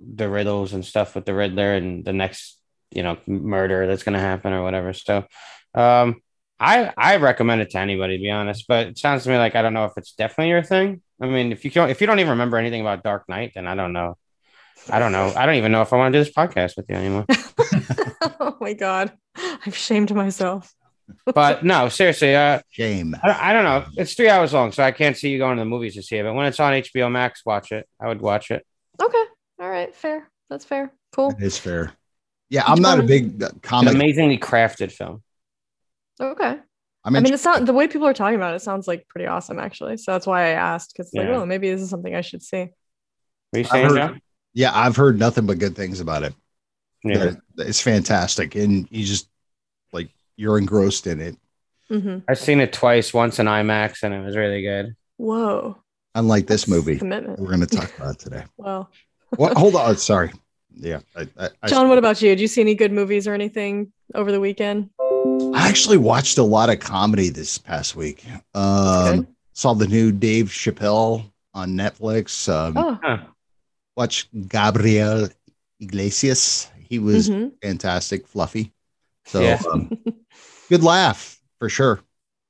the 0.00 0.28
riddles 0.28 0.72
and 0.72 0.84
stuff 0.84 1.14
with 1.14 1.24
the 1.26 1.34
Riddler 1.34 1.74
and 1.74 2.04
the 2.04 2.12
next 2.12 2.58
you 2.90 3.02
know 3.02 3.18
murder 3.26 3.86
that's 3.86 4.02
going 4.02 4.14
to 4.14 4.20
happen 4.20 4.52
or 4.52 4.62
whatever. 4.62 4.92
So, 4.92 5.24
um, 5.74 6.20
I 6.58 6.92
I 6.96 7.16
recommend 7.16 7.60
it 7.60 7.70
to 7.70 7.78
anybody 7.78 8.16
to 8.16 8.22
be 8.22 8.30
honest, 8.30 8.66
but 8.66 8.88
it 8.88 8.98
sounds 8.98 9.24
to 9.24 9.30
me 9.30 9.36
like 9.36 9.54
I 9.54 9.62
don't 9.62 9.74
know 9.74 9.84
if 9.84 9.92
it's 9.96 10.12
definitely 10.12 10.50
your 10.50 10.62
thing. 10.62 11.02
I 11.20 11.26
mean, 11.26 11.52
if 11.52 11.64
you 11.64 11.70
don't 11.70 11.90
if 11.90 12.00
you 12.00 12.06
don't 12.06 12.18
even 12.18 12.30
remember 12.30 12.56
anything 12.56 12.80
about 12.80 13.02
Dark 13.02 13.28
Knight, 13.28 13.52
then 13.54 13.66
I 13.66 13.74
don't 13.74 13.92
know. 13.92 14.16
I 14.90 14.98
don't 14.98 15.12
know. 15.12 15.32
I 15.36 15.46
don't 15.46 15.56
even 15.56 15.72
know 15.72 15.82
if 15.82 15.92
I 15.92 15.96
want 15.96 16.12
to 16.12 16.18
do 16.18 16.24
this 16.24 16.32
podcast 16.32 16.76
with 16.76 16.86
you 16.88 16.96
anymore. 16.96 17.26
oh 18.40 18.56
my 18.60 18.72
god, 18.72 19.12
I've 19.36 19.76
shamed 19.76 20.14
myself. 20.14 20.72
but 21.26 21.64
no, 21.64 21.88
seriously, 21.88 22.34
uh, 22.34 22.60
Shame. 22.70 23.16
I, 23.22 23.50
I 23.50 23.52
don't 23.52 23.64
know. 23.64 23.84
It's 23.96 24.14
three 24.14 24.28
hours 24.28 24.52
long, 24.52 24.72
so 24.72 24.82
I 24.82 24.92
can't 24.92 25.16
see 25.16 25.30
you 25.30 25.38
going 25.38 25.56
to 25.56 25.60
the 25.60 25.68
movies 25.68 25.94
to 25.94 26.02
see 26.02 26.16
it. 26.16 26.22
But 26.22 26.34
when 26.34 26.46
it's 26.46 26.60
on 26.60 26.72
HBO 26.72 27.10
Max, 27.10 27.42
watch 27.44 27.72
it. 27.72 27.88
I 28.00 28.08
would 28.08 28.20
watch 28.20 28.50
it. 28.50 28.66
Okay, 29.00 29.24
all 29.60 29.68
right, 29.68 29.94
fair. 29.94 30.30
That's 30.48 30.64
fair. 30.64 30.92
Cool. 31.12 31.30
It 31.30 31.42
is 31.42 31.58
fair. 31.58 31.92
Yeah, 32.48 32.62
I'm 32.66 32.80
not 32.80 33.00
a 33.00 33.02
big 33.02 33.42
uh, 33.42 33.50
It's 33.56 33.72
an 33.72 33.88
amazingly 33.88 34.38
crafted 34.38 34.92
film. 34.92 35.22
Okay. 36.20 36.58
I'm 37.04 37.14
I 37.14 37.20
mean, 37.20 37.26
in- 37.26 37.34
it's 37.34 37.44
not 37.44 37.64
the 37.66 37.72
way 37.72 37.86
people 37.88 38.06
are 38.08 38.14
talking 38.14 38.36
about 38.36 38.54
it 38.54 38.62
sounds 38.62 38.88
like 38.88 39.06
pretty 39.08 39.26
awesome, 39.26 39.58
actually. 39.58 39.96
So 39.96 40.12
that's 40.12 40.26
why 40.26 40.46
I 40.46 40.50
asked 40.50 40.92
because 40.96 41.12
like, 41.14 41.28
Yeah. 41.28 41.36
oh, 41.36 41.46
maybe 41.46 41.70
this 41.70 41.80
is 41.80 41.90
something 41.90 42.14
I 42.14 42.20
should 42.20 42.42
see. 42.42 42.68
Are 43.54 43.58
you 43.58 43.64
I've 43.70 43.90
heard- 43.90 44.20
yeah, 44.54 44.70
I've 44.74 44.96
heard 44.96 45.18
nothing 45.18 45.46
but 45.46 45.58
good 45.58 45.76
things 45.76 46.00
about 46.00 46.22
it. 46.22 46.34
Yeah. 47.04 47.34
It's 47.58 47.80
fantastic, 47.80 48.54
and 48.56 48.88
you 48.90 49.04
just 49.04 49.28
like 49.92 50.08
you're 50.36 50.58
engrossed 50.58 51.06
in 51.06 51.20
it. 51.20 51.36
hmm 51.88 52.18
I've 52.28 52.38
seen 52.38 52.60
it 52.60 52.72
twice, 52.72 53.14
once 53.14 53.38
in 53.38 53.46
IMAX, 53.46 54.02
and 54.02 54.12
it 54.12 54.24
was 54.24 54.34
really 54.36 54.62
good. 54.62 54.96
Whoa. 55.18 55.76
Unlike 56.16 56.46
this 56.46 56.62
That's 56.62 56.68
movie 56.70 56.98
Commitment. 56.98 57.38
we're 57.38 57.46
going 57.48 57.60
to 57.60 57.66
talk 57.66 57.96
about 57.98 58.18
today. 58.18 58.44
Well, 58.56 58.90
What? 59.36 59.56
Hold 59.56 59.76
on. 59.76 59.96
Sorry. 59.98 60.32
Yeah. 60.74 61.00
I, 61.14 61.28
I, 61.38 61.48
I- 61.62 61.68
John, 61.68 61.88
what 61.88 61.98
about 61.98 62.20
you? 62.22 62.30
Did 62.30 62.40
you 62.40 62.48
see 62.48 62.62
any 62.62 62.74
good 62.74 62.90
movies 62.92 63.28
or 63.28 63.34
anything 63.34 63.92
over 64.14 64.32
the 64.32 64.40
weekend? 64.40 64.90
I 65.54 65.68
actually 65.68 65.96
watched 65.96 66.38
a 66.38 66.42
lot 66.42 66.70
of 66.70 66.80
comedy 66.80 67.28
this 67.30 67.58
past 67.58 67.96
week. 67.96 68.24
Um, 68.54 69.16
good. 69.16 69.26
saw 69.54 69.74
the 69.74 69.86
new 69.88 70.12
Dave 70.12 70.46
Chappelle 70.46 71.30
on 71.54 71.72
Netflix. 71.72 72.48
Um, 72.52 72.76
Oh, 72.76 72.98
Huh. 73.02 73.18
Watched 73.96 74.28
Gabriel 74.48 75.28
Iglesias. 75.80 76.70
He 76.78 76.98
was 76.98 77.28
mhm. 77.30 77.52
fantastic, 77.62 78.26
fluffy. 78.26 78.72
So 79.24 79.40
Yeah. 79.40 79.60
um, 79.72 79.90
good 80.68 80.84
laugh 80.84 81.40
for 81.58 81.68
sure. 81.68 82.00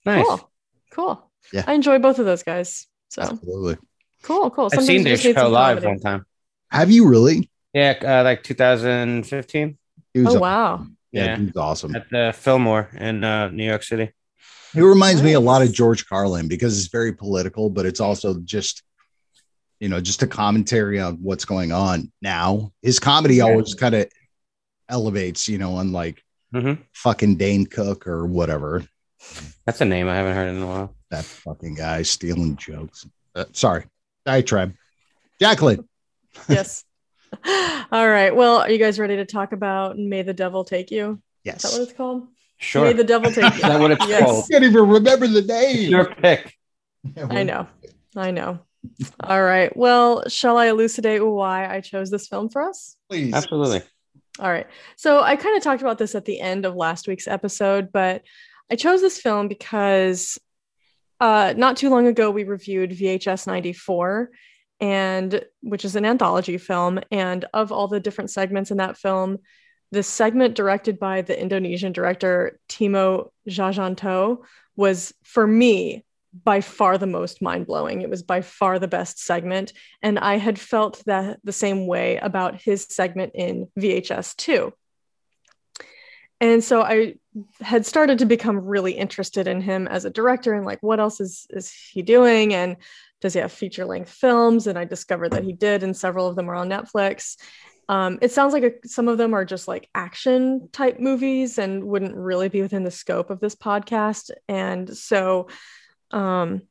Nice. 0.04 0.26
cool. 0.26 0.50
Cool. 0.90 1.30
Yeah. 1.52 1.64
I 1.66 1.75
enjoy 1.75 1.99
both 1.99 2.18
of 2.18 2.26
those 2.26 2.42
guys. 2.42 2.87
So 3.09 3.23
Absolutely. 3.23 3.76
cool, 4.23 4.50
cool. 4.50 4.64
I've 4.66 4.71
Sometimes 4.73 4.87
seen 4.87 5.04
Dave 5.04 5.18
Chappelle 5.21 5.50
live 5.50 5.76
comedy. 5.78 5.87
one 5.87 6.00
time. 6.00 6.26
Have 6.71 6.90
you 6.90 7.09
really? 7.09 7.49
Yeah, 7.73 7.95
uh, 8.02 8.25
like 8.25 8.42
2015 8.42 9.78
Oh 10.18 10.37
aw- 10.37 10.40
wow. 10.40 10.87
Yeah, 11.16 11.25
Yeah. 11.25 11.37
he 11.38 11.44
was 11.46 11.56
awesome. 11.56 11.96
at 11.96 12.08
the 12.11 12.32
Fillmore 12.37 12.90
in 12.99 13.25
uh, 13.25 13.49
New 13.49 13.64
York 13.64 13.82
City. 13.82 14.12
He 14.73 14.80
reminds 14.82 15.23
me 15.23 15.32
a 15.32 15.40
lot 15.40 15.62
of 15.62 15.73
George 15.73 16.06
Carlin 16.06 16.49
because 16.49 16.78
it's 16.78 16.88
very 16.88 17.12
political, 17.12 17.70
but 17.70 17.87
it's 17.87 18.00
also 18.00 18.38
just, 18.40 18.82
you 19.80 19.88
know, 19.88 20.00
just 20.00 20.23
a 20.23 20.26
commentary 20.26 21.00
on 21.00 21.14
what's 21.23 21.46
going 21.46 21.73
on 21.73 22.12
now. 22.20 22.73
His 22.82 22.99
comedy 22.99 23.37
Yeah. 23.37 23.44
always 23.44 23.75
kind 23.75 23.94
of 23.94 24.06
elevates, 24.88 25.49
you 25.49 25.56
know, 25.58 25.78
unlike 25.78 26.23
Mhm. 26.54 26.78
fucking 26.92 27.37
Dane 27.37 27.64
Cook 27.66 28.06
or 28.06 28.26
whatever. 28.26 28.85
That's 29.64 29.80
a 29.80 29.85
name 29.87 30.08
I 30.08 30.14
haven't 30.16 30.35
heard 30.35 30.54
in 30.54 30.62
a 30.62 30.66
while. 30.66 30.94
That 31.11 31.25
fucking 31.25 31.75
guy 31.76 32.02
stealing 32.02 32.56
jokes. 32.56 33.06
Uh, 33.35 33.46
sorry, 33.52 33.85
diatribe. 34.26 34.75
Jacqueline, 35.40 35.88
Yes. 36.49 36.85
All 37.92 38.09
right. 38.09 38.35
Well, 38.35 38.59
are 38.59 38.71
you 38.71 38.78
guys 38.78 38.99
ready 38.99 39.16
to 39.16 39.25
talk 39.25 39.52
about 39.52 39.99
May 39.99 40.23
the 40.23 40.33
Devil 40.35 40.64
Take 40.64 40.90
You? 40.90 41.21
Yes. 41.45 41.64
Is 41.64 41.71
that 41.71 41.78
what 41.78 41.88
it's 41.88 41.97
called? 41.97 42.28
Sure. 42.59 42.85
May 42.85 42.92
the 42.92 43.04
Devil 43.04 43.30
Take 43.30 43.45
You. 43.45 43.49
Is 43.56 43.61
that 43.62 43.80
what 43.80 43.90
it's 43.92 44.09
Yes. 44.09 44.25
called? 44.25 44.45
I 44.45 44.52
can't 44.52 44.64
even 44.64 44.88
remember 44.88 45.26
the 45.26 45.42
name. 45.42 45.90
Your 45.90 46.14
pick. 46.14 46.54
I 47.30 47.42
know. 47.42 47.66
I 48.16 48.30
know. 48.30 48.61
All 49.23 49.42
right. 49.42 49.75
Well, 49.76 50.28
shall 50.28 50.56
I 50.56 50.66
elucidate 50.66 51.25
why 51.25 51.68
I 51.73 51.80
chose 51.80 52.11
this 52.11 52.26
film 52.28 52.49
for 52.49 52.62
us? 52.62 52.97
Please. 53.09 53.35
Absolutely. 53.35 53.83
All 54.38 54.50
right. 54.50 54.66
So 54.97 55.21
I 55.23 55.37
kind 55.37 55.56
of 55.56 55.62
talked 55.62 55.83
about 55.83 55.99
this 55.99 56.14
at 56.14 56.25
the 56.25 56.40
end 56.40 56.64
of 56.66 56.75
last 56.75 57.09
week's 57.09 57.26
episode, 57.28 57.90
but 57.92 58.23
I 58.71 58.76
chose 58.76 59.00
this 59.00 59.18
film 59.21 59.49
because 59.49 60.38
uh, 61.21 61.54
not 61.56 61.76
too 61.76 61.88
long 61.90 62.06
ago 62.06 62.30
we 62.30 62.45
reviewed 62.45 62.90
VHS 62.90 63.47
94 63.47 64.30
and 64.80 65.42
which 65.62 65.85
is 65.85 65.97
an 65.97 66.04
anthology 66.04 66.59
film 66.59 67.00
and 67.11 67.45
of 67.54 67.73
all 67.73 67.88
the 67.88 68.00
different 68.00 68.30
segments 68.30 68.71
in 68.71 68.76
that 68.76 68.97
film 68.97 69.38
the 69.92 70.02
segment 70.02 70.54
directed 70.54 70.99
by 70.99 71.23
the 71.23 71.40
Indonesian 71.40 71.92
director 71.92 72.59
Timo 72.68 73.30
Tjahjanto 73.49 74.38
was 74.75 75.14
for 75.23 75.47
me 75.47 76.04
by 76.45 76.61
far 76.61 76.99
the 76.99 77.06
most 77.06 77.40
mind-blowing. 77.40 78.02
It 78.02 78.11
was 78.11 78.23
by 78.23 78.42
far 78.42 78.78
the 78.78 78.88
best 78.88 79.18
segment 79.18 79.73
and 80.02 80.18
I 80.18 80.37
had 80.37 80.59
felt 80.59 81.02
that 81.06 81.38
the 81.45 81.52
same 81.52 81.87
way 81.87 82.16
about 82.18 82.61
his 82.61 82.83
segment 82.83 83.33
in 83.35 83.68
VHS 83.78 84.37
2 84.37 84.73
and 86.40 86.62
so 86.62 86.83
I 86.83 87.14
had 87.61 87.87
started 87.87 88.18
to 88.18 88.26
become 88.26 88.59
really 88.59 88.92
interested 88.92 89.49
in 89.49 89.61
him 89.61 89.88
as 89.88 90.04
a 90.04 90.11
director 90.11 90.52
and 90.52 90.66
like 90.66 90.83
what 90.83 91.00
else 91.00 91.21
is 91.21 91.47
is 91.50 91.73
he 91.73 92.02
doing? 92.02 92.52
And 92.52 92.76
does 93.20 93.35
he 93.35 93.40
have 93.40 93.52
feature 93.52 93.85
length 93.85 94.11
films 94.11 94.66
and 94.66 94.78
I 94.78 94.85
discovered 94.85 95.30
that 95.30 95.44
he 95.44 95.52
did 95.52 95.82
and 95.82 95.96
several 95.96 96.26
of 96.26 96.37
them 96.37 96.50
are 96.50 96.54
on 96.54 96.68
Netflix. 96.68 97.37
Um, 97.88 98.18
it 98.20 98.32
sounds 98.32 98.52
like 98.52 98.64
a, 98.64 98.88
some 98.88 99.08
of 99.08 99.16
them 99.16 99.32
are 99.32 99.44
just 99.44 99.68
like 99.68 99.88
action 99.94 100.68
type 100.73 100.99
movies 100.99 101.58
and 101.58 101.85
wouldn't 101.85 102.16
really 102.16 102.49
be 102.49 102.62
within 102.62 102.85
the 102.85 102.90
scope 102.90 103.30
of 103.30 103.40
this 103.40 103.54
podcast. 103.54 104.30
And 104.49 104.94
so 104.96 105.49
um, 106.11 106.62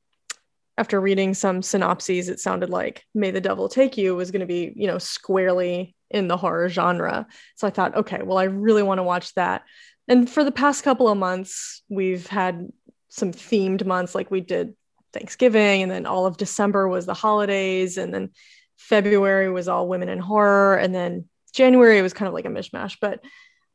after 0.77 0.99
reading 0.99 1.33
some 1.33 1.61
synopses, 1.61 2.27
it 2.29 2.39
sounded 2.39 2.69
like 2.69 3.03
May 3.13 3.31
the 3.31 3.41
Devil 3.41 3.69
Take 3.69 3.97
You 3.97 4.15
was 4.15 4.31
going 4.31 4.41
to 4.41 4.45
be, 4.45 4.73
you 4.75 4.87
know, 4.87 4.97
squarely 4.97 5.95
in 6.11 6.27
the 6.27 6.37
horror 6.37 6.69
genre. 6.69 7.27
So 7.55 7.65
I 7.65 7.69
thought, 7.69 7.95
okay, 7.95 8.21
well, 8.23 8.37
I 8.37 8.43
really 8.43 8.83
want 8.83 8.99
to 8.99 9.03
watch 9.03 9.33
that. 9.35 9.63
And 10.07 10.29
for 10.29 10.43
the 10.43 10.51
past 10.51 10.83
couple 10.83 11.07
of 11.07 11.17
months, 11.17 11.81
we've 11.89 12.27
had 12.27 12.67
some 13.09 13.31
themed 13.31 13.85
months 13.85 14.13
like 14.13 14.29
we 14.29 14.41
did 14.41 14.75
Thanksgiving, 15.15 15.81
and 15.81 15.91
then 15.91 16.05
all 16.05 16.25
of 16.25 16.37
December 16.37 16.87
was 16.87 17.05
the 17.05 17.13
holidays, 17.13 17.97
and 17.97 18.13
then 18.13 18.29
February 18.77 19.49
was 19.49 19.67
all 19.67 19.87
women 19.87 20.09
in 20.09 20.19
horror, 20.19 20.75
and 20.75 20.93
then 20.93 21.25
January 21.53 22.01
was 22.01 22.13
kind 22.13 22.27
of 22.27 22.33
like 22.33 22.45
a 22.45 22.49
mishmash. 22.49 22.97
But 22.99 23.23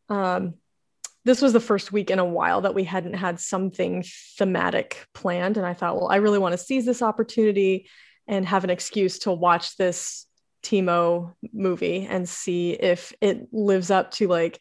um, 0.08 0.54
this 1.24 1.42
was 1.42 1.52
the 1.52 1.60
first 1.60 1.92
week 1.92 2.10
in 2.10 2.18
a 2.18 2.24
while 2.24 2.60
that 2.60 2.74
we 2.74 2.84
hadn't 2.84 3.14
had 3.14 3.40
something 3.40 4.04
thematic 4.38 5.06
planned, 5.14 5.56
and 5.56 5.66
I 5.66 5.74
thought, 5.74 5.96
well, 5.96 6.12
I 6.12 6.16
really 6.16 6.38
want 6.38 6.52
to 6.52 6.58
seize 6.58 6.84
this 6.84 7.02
opportunity 7.02 7.88
and 8.28 8.46
have 8.46 8.64
an 8.64 8.70
excuse 8.70 9.20
to 9.20 9.32
watch 9.32 9.76
this 9.76 10.26
Timo 10.62 11.34
movie 11.52 12.06
and 12.08 12.28
see 12.28 12.72
if 12.72 13.12
it 13.20 13.48
lives 13.50 13.90
up 13.90 14.10
to 14.12 14.28
like 14.28 14.60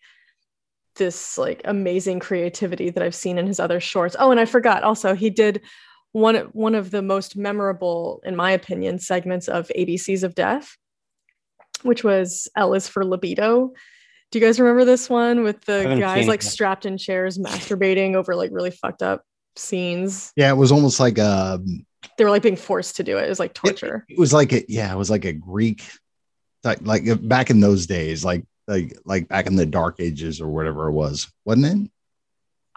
this 0.96 1.38
like 1.38 1.62
amazing 1.66 2.20
creativity 2.20 2.90
that 2.90 3.04
I've 3.04 3.16
seen 3.16 3.38
in 3.38 3.48
his 3.48 3.60
other 3.60 3.80
shorts. 3.80 4.16
Oh, 4.18 4.32
and 4.32 4.40
I 4.40 4.46
forgot 4.46 4.84
also 4.84 5.14
he 5.14 5.30
did 5.30 5.62
one 6.12 6.36
one 6.54 6.76
of 6.76 6.92
the 6.92 7.02
most 7.02 7.36
memorable, 7.36 8.22
in 8.26 8.36
my 8.36 8.52
opinion, 8.52 9.00
segments 9.00 9.48
of 9.48 9.72
ABCs 9.76 10.24
of 10.24 10.36
Death, 10.36 10.76
which 11.84 12.04
was 12.04 12.48
L 12.56 12.74
is 12.74 12.88
for 12.88 13.06
libido. 13.06 13.74
Do 14.32 14.40
you 14.40 14.46
guys 14.46 14.60
remember 14.60 14.86
this 14.86 15.10
one 15.10 15.44
with 15.44 15.62
the 15.66 15.98
guys 16.00 16.28
like 16.28 16.42
it. 16.42 16.46
strapped 16.46 16.86
in 16.86 16.98
chairs 16.98 17.38
masturbating 17.38 18.16
over 18.16 18.36
like 18.36 18.52
really 18.52 18.72
fucked 18.72 19.02
up 19.02 19.24
scenes? 19.56 20.32
Yeah, 20.36 20.52
it 20.52 20.58
was 20.58 20.72
almost 20.72 21.00
like 21.00 21.20
um 21.20 21.86
They 22.18 22.24
were 22.24 22.30
like 22.30 22.44
being 22.44 22.56
forced 22.56 22.98
to 22.98 23.04
do 23.04 23.18
it. 23.18 23.26
It 23.26 23.30
was 23.30 23.40
like 23.40 23.54
torture. 23.54 24.06
it 24.08 24.20
was 24.20 24.34
like 24.34 24.54
a 24.54 24.64
yeah, 24.68 24.94
it 24.94 24.98
was 24.98 25.10
like 25.10 25.26
a 25.26 25.34
Greek 25.34 25.84
like 26.64 26.82
like 26.82 27.28
back 27.28 27.50
in 27.50 27.60
those 27.60 27.88
days, 27.88 28.24
like 28.26 28.46
like 28.68 28.98
like 29.06 29.28
back 29.28 29.48
in 29.48 29.56
the 29.56 29.66
dark 29.66 30.00
ages 30.00 30.42
or 30.42 30.48
whatever 30.48 30.88
it 30.88 30.94
was, 30.94 31.32
wasn't 31.46 31.66
it? 31.66 31.92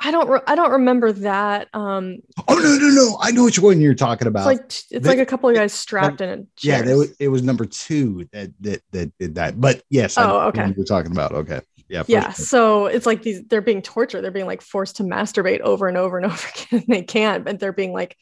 I 0.04 0.10
don't 0.10 0.28
re- 0.28 0.40
I 0.46 0.54
don't 0.54 0.72
remember 0.72 1.12
that. 1.12 1.68
Um 1.74 2.18
Oh 2.48 2.54
no, 2.54 2.76
no, 2.76 2.88
no. 2.88 3.18
I 3.20 3.30
know 3.30 3.44
which 3.44 3.58
one 3.58 3.80
you're 3.80 3.94
talking 3.94 4.26
about. 4.26 4.40
it's 4.40 4.46
like 4.46 4.64
it's 4.70 4.88
the- 5.04 5.08
like 5.08 5.18
a 5.18 5.26
couple 5.26 5.48
of 5.48 5.54
guys 5.54 5.72
strapped 5.72 6.20
in 6.20 6.28
a 6.28 6.42
yeah, 6.60 6.82
was, 6.94 7.14
it 7.20 7.28
was 7.28 7.42
number 7.42 7.64
two 7.64 8.28
that 8.32 8.50
that 8.60 8.82
that 8.90 9.12
did 9.18 9.34
that. 9.36 9.60
But 9.60 9.82
yes, 9.90 10.18
Oh, 10.18 10.26
know 10.26 10.40
okay. 10.48 10.72
You're 10.76 10.84
talking 10.84 11.12
about 11.12 11.32
okay. 11.32 11.60
Yeah. 11.88 12.04
yeah 12.08 12.32
sure. 12.32 12.44
so 12.46 12.86
it's 12.86 13.04
like 13.04 13.22
these 13.22 13.42
they're 13.48 13.60
being 13.60 13.82
tortured 13.82 14.22
they're 14.22 14.30
being 14.30 14.46
like 14.46 14.62
forced 14.62 14.96
to 14.96 15.02
masturbate 15.02 15.60
over 15.60 15.88
and 15.88 15.98
over 15.98 16.16
and 16.16 16.24
over 16.32 16.48
again 16.72 16.84
they 16.88 17.02
can't 17.02 17.44
but 17.44 17.60
they're 17.60 17.70
being 17.72 17.92
like 17.92 18.16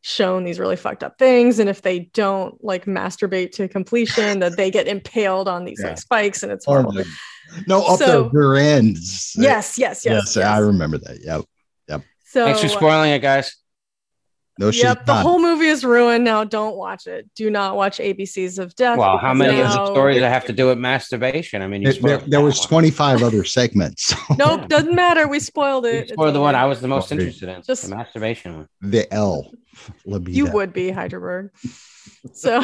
shown 0.00 0.44
these 0.44 0.58
really 0.58 0.76
fucked 0.76 1.04
up 1.04 1.18
things 1.18 1.58
and 1.58 1.68
if 1.68 1.82
they 1.82 1.98
don't 2.14 2.64
like 2.64 2.86
masturbate 2.86 3.52
to 3.52 3.68
completion 3.68 4.38
that 4.38 4.56
they 4.56 4.70
get 4.70 4.88
impaled 4.88 5.48
on 5.48 5.66
these 5.66 5.78
Yeah. 5.82 5.88
like 5.90 5.98
spikes 5.98 6.42
and 6.42 6.50
it's 6.50 6.64
horrible 6.64 6.94
no, 7.66 7.82
up 7.84 7.98
So- 7.98 8.30
their 8.30 8.30
rear 8.32 8.56
ends. 8.56 9.34
yes 9.38 9.78
yes 9.78 10.04
yes, 10.04 10.34
yes, 10.34 10.36
I 10.36 10.58
remember 10.58 10.98
that. 10.98 11.18
Yep, 11.24 11.44
so 12.24 12.44
Thanks 12.44 12.60
for 12.60 12.68
spoiling 12.68 13.10
it, 13.10 13.18
guys. 13.20 13.56
No, 14.60 14.70
she's 14.70 14.82
yep, 14.82 15.06
the 15.06 15.14
not. 15.14 15.22
whole 15.22 15.40
movie 15.40 15.68
is 15.68 15.84
ruined 15.86 16.22
now. 16.22 16.44
Don't 16.44 16.76
watch 16.76 17.06
it. 17.06 17.28
Do 17.34 17.48
not 17.50 17.76
watch 17.76 17.96
ABCs 17.98 18.58
of 18.58 18.74
Death. 18.76 18.98
Well, 18.98 19.16
how 19.16 19.32
many 19.32 19.58
of 19.58 19.68
the 19.70 19.74
now- 19.76 19.86
stories 19.86 20.18
that 20.20 20.26
I 20.26 20.28
have 20.28 20.44
to 20.44 20.52
do 20.52 20.66
with 20.66 20.76
masturbation? 20.76 21.62
I 21.62 21.66
mean, 21.66 21.80
you 21.80 21.92
There, 21.94 22.18
there, 22.18 22.28
there 22.28 22.40
was 22.42 22.58
one. 22.60 22.68
25 22.68 23.22
other 23.22 23.42
segments. 23.44 24.14
Nope, 24.36 24.68
doesn't 24.68 24.94
matter. 24.94 25.26
We 25.26 25.40
spoiled 25.40 25.84
You 25.86 25.90
it. 25.92 25.96
It's 26.02 26.12
spoiled 26.12 26.34
the 26.34 26.40
one. 26.40 26.54
I 26.54 26.66
was 26.66 26.80
the 26.82 26.88
most 26.88 27.08
Sorry. 27.08 27.22
interested 27.22 27.48
in. 27.48 27.62
Just- 27.62 27.88
the 27.88 27.96
masturbation 27.96 28.56
one. 28.58 28.68
the 28.82 29.10
L. 29.14 29.50
Libido. 30.04 30.36
You 30.36 30.52
would 30.52 30.72
be 30.74 30.90
Hydraberg. 30.90 31.48
So 32.34 32.60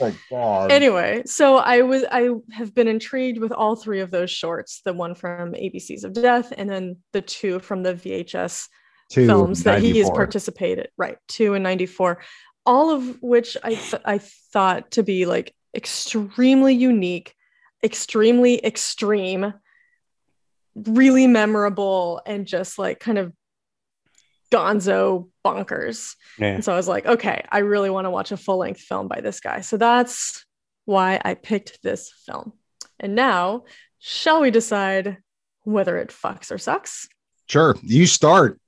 Oh, 0.00 0.14
God. 0.30 0.70
anyway, 0.70 1.22
so 1.26 1.56
I 1.56 1.82
was 1.82 2.04
I 2.12 2.28
have 2.52 2.74
been 2.74 2.86
intrigued 2.86 3.38
with 3.38 3.50
all 3.50 3.74
three 3.74 4.00
of 4.00 4.10
those 4.12 4.30
shorts, 4.30 4.82
the 4.84 4.92
one 4.92 5.14
from 5.16 5.52
ABCs 5.54 6.04
of 6.04 6.12
Death 6.12 6.52
and 6.56 6.68
then 6.70 6.96
the 7.12 7.20
two 7.22 7.58
from 7.58 7.82
the 7.82 7.94
VHS 7.94 8.66
Two, 8.66 8.77
films 9.10 9.62
that 9.64 9.80
he 9.80 9.98
has 9.98 10.10
participated 10.10 10.88
right 10.96 11.16
two 11.28 11.54
and 11.54 11.62
94 11.62 12.18
all 12.66 12.90
of 12.90 13.22
which 13.22 13.56
i 13.64 13.74
th- 13.74 14.02
i 14.04 14.18
thought 14.18 14.90
to 14.92 15.02
be 15.02 15.24
like 15.24 15.54
extremely 15.74 16.74
unique 16.74 17.34
extremely 17.82 18.64
extreme 18.64 19.54
really 20.74 21.26
memorable 21.26 22.20
and 22.26 22.46
just 22.46 22.78
like 22.78 23.00
kind 23.00 23.18
of 23.18 23.32
gonzo 24.52 25.28
bonkers. 25.44 26.14
Yeah. 26.38 26.54
and 26.54 26.64
so 26.64 26.72
i 26.72 26.76
was 26.76 26.88
like 26.88 27.06
okay 27.06 27.44
i 27.50 27.58
really 27.58 27.90
want 27.90 28.06
to 28.06 28.10
watch 28.10 28.32
a 28.32 28.36
full-length 28.36 28.80
film 28.80 29.08
by 29.08 29.20
this 29.20 29.40
guy. 29.40 29.60
So 29.60 29.76
that's 29.76 30.44
why 30.84 31.20
i 31.24 31.34
picked 31.34 31.82
this 31.82 32.12
film. 32.26 32.52
And 32.98 33.14
now 33.14 33.64
shall 33.98 34.40
we 34.40 34.50
decide 34.50 35.18
whether 35.64 35.98
it 35.98 36.08
fucks 36.08 36.50
or 36.50 36.58
sucks 36.58 37.08
Sure. 37.48 37.76
You 37.82 38.06
start. 38.06 38.60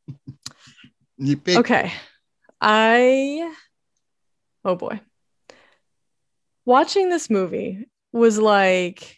you 1.18 1.36
pick. 1.36 1.58
Okay. 1.58 1.92
I 2.60 3.54
oh 4.64 4.76
boy. 4.76 5.00
Watching 6.66 7.08
this 7.08 7.30
movie 7.30 7.88
was 8.12 8.38
like 8.38 9.16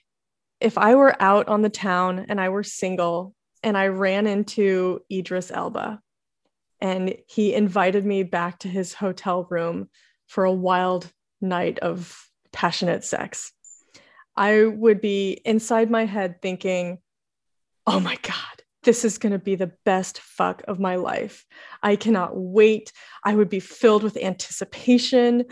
if 0.61 0.78
I 0.78 0.95
were 0.95 1.21
out 1.21 1.49
on 1.49 1.62
the 1.62 1.69
town 1.69 2.26
and 2.28 2.40
I 2.40 2.50
were 2.50 2.62
single 2.62 3.35
and 3.64 3.76
I 3.76 3.88
ran 3.88 4.26
into 4.28 5.00
Idris 5.11 5.50
Elba 5.50 6.00
and 6.81 7.16
he 7.26 7.54
invited 7.54 8.04
me 8.04 8.23
back 8.23 8.61
to 8.61 8.69
his 8.69 8.95
hotel 8.95 9.47
room 9.50 9.88
for 10.26 10.45
a 10.45 10.52
wild 10.52 11.11
night 11.40 11.78
of 11.81 12.16
passionate 12.52 13.04
sex. 13.04 13.52
I 14.37 14.64
would 14.64 15.00
be 15.00 15.40
inside 15.45 15.90
my 15.90 16.07
head 16.07 16.40
thinking, 16.40 16.99
oh 17.87 18.01
my 18.01 18.17
God, 18.23 18.62
this 18.83 19.05
is 19.05 19.19
going 19.19 19.33
to 19.33 19.39
be 19.39 19.55
the 19.55 19.73
best 19.85 20.21
fuck 20.21 20.62
of 20.69 20.81
my 20.81 20.97
life. 20.97 21.47
I 21.83 21.97
cannot 21.97 22.37
wait. 22.37 22.93
I 23.25 23.35
would 23.35 23.49
be 23.49 23.61
filled 23.61 24.03
with 24.03 24.17
anticipation. 24.17 25.45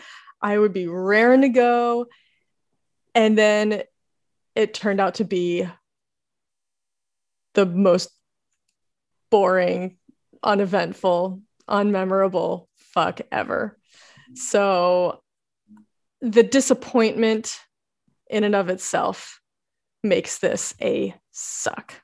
I 0.43 0.59
would 0.59 0.73
be 0.73 0.87
raring 0.87 1.43
to 1.43 1.49
go. 1.49 2.07
And 3.15 3.37
then 3.37 3.83
it 4.55 4.75
turned 4.75 5.01
out 5.01 5.17
to 5.17 5.25
be 5.25 5.67
the 7.55 7.67
most 7.67 8.11
boring, 9.31 9.97
uneventful, 10.43 11.41
unmemorable 11.69 12.67
fuck 12.77 13.21
ever. 13.31 13.79
So 14.35 15.23
the 16.21 16.43
disappointment 16.43 17.59
in 18.29 18.45
and 18.45 18.55
of 18.55 18.69
itself 18.69 19.41
makes 20.03 20.39
this 20.39 20.75
a 20.81 21.15
suck. 21.31 21.95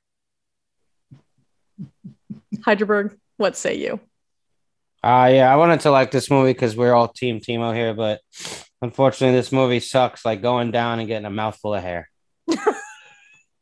Hydraberg, 2.66 3.16
what 3.36 3.56
say 3.56 3.76
you? 3.76 4.00
Uh 5.02 5.30
yeah, 5.32 5.52
I 5.52 5.56
wanted 5.56 5.80
to 5.80 5.90
like 5.90 6.10
this 6.10 6.30
movie 6.30 6.52
because 6.52 6.76
we're 6.76 6.92
all 6.92 7.08
team 7.08 7.40
Timo 7.40 7.74
here, 7.74 7.94
but 7.94 8.20
unfortunately 8.82 9.36
this 9.36 9.52
movie 9.52 9.80
sucks 9.80 10.24
like 10.24 10.42
going 10.42 10.70
down 10.70 10.98
and 10.98 11.06
getting 11.06 11.26
a 11.26 11.30
mouthful 11.30 11.74
of 11.74 11.82
hair. 11.82 12.10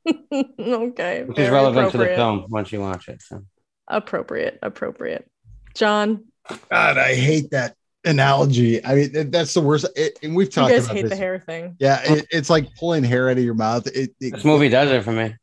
okay. 0.09 1.25
Which 1.25 1.39
is 1.39 1.51
relevant 1.51 1.93
to 1.93 1.99
the 1.99 2.07
film 2.07 2.47
once 2.49 2.73
you 2.73 2.81
watch 2.81 3.09
it. 3.09 3.23
So. 3.23 3.45
Appropriate, 3.89 4.59
appropriate. 4.63 5.29
John, 5.75 6.25
God, 6.71 6.99
I 6.99 7.15
hate 7.15 7.51
that 7.51 7.75
analogy. 8.05 8.85
I 8.85 8.95
mean, 8.95 9.31
that's 9.31 9.55
the 9.55 9.61
worst. 9.61 9.87
It, 9.97 10.19
and 10.23 10.35
we've 10.37 10.51
talked. 10.51 10.71
About 10.73 10.75
it. 10.75 10.75
You 10.75 10.79
guys 10.81 10.85
about 10.87 10.97
hate 10.97 11.03
this. 11.03 11.11
the 11.11 11.17
hair 11.17 11.39
thing. 11.41 11.77
Yeah, 11.79 12.01
it, 12.05 12.27
it's 12.31 12.51
like 12.51 12.69
pulling 12.79 13.03
hair 13.03 13.29
out 13.31 13.39
of 13.39 13.45
your 13.45 13.55
mouth. 13.55 13.87
It, 13.89 14.15
it- 14.21 14.35
This 14.35 14.45
movie 14.45 14.69
does 14.69 14.91
it 14.91 15.03
for 15.03 15.13
me. 15.13 15.35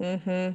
hmm 0.00 0.50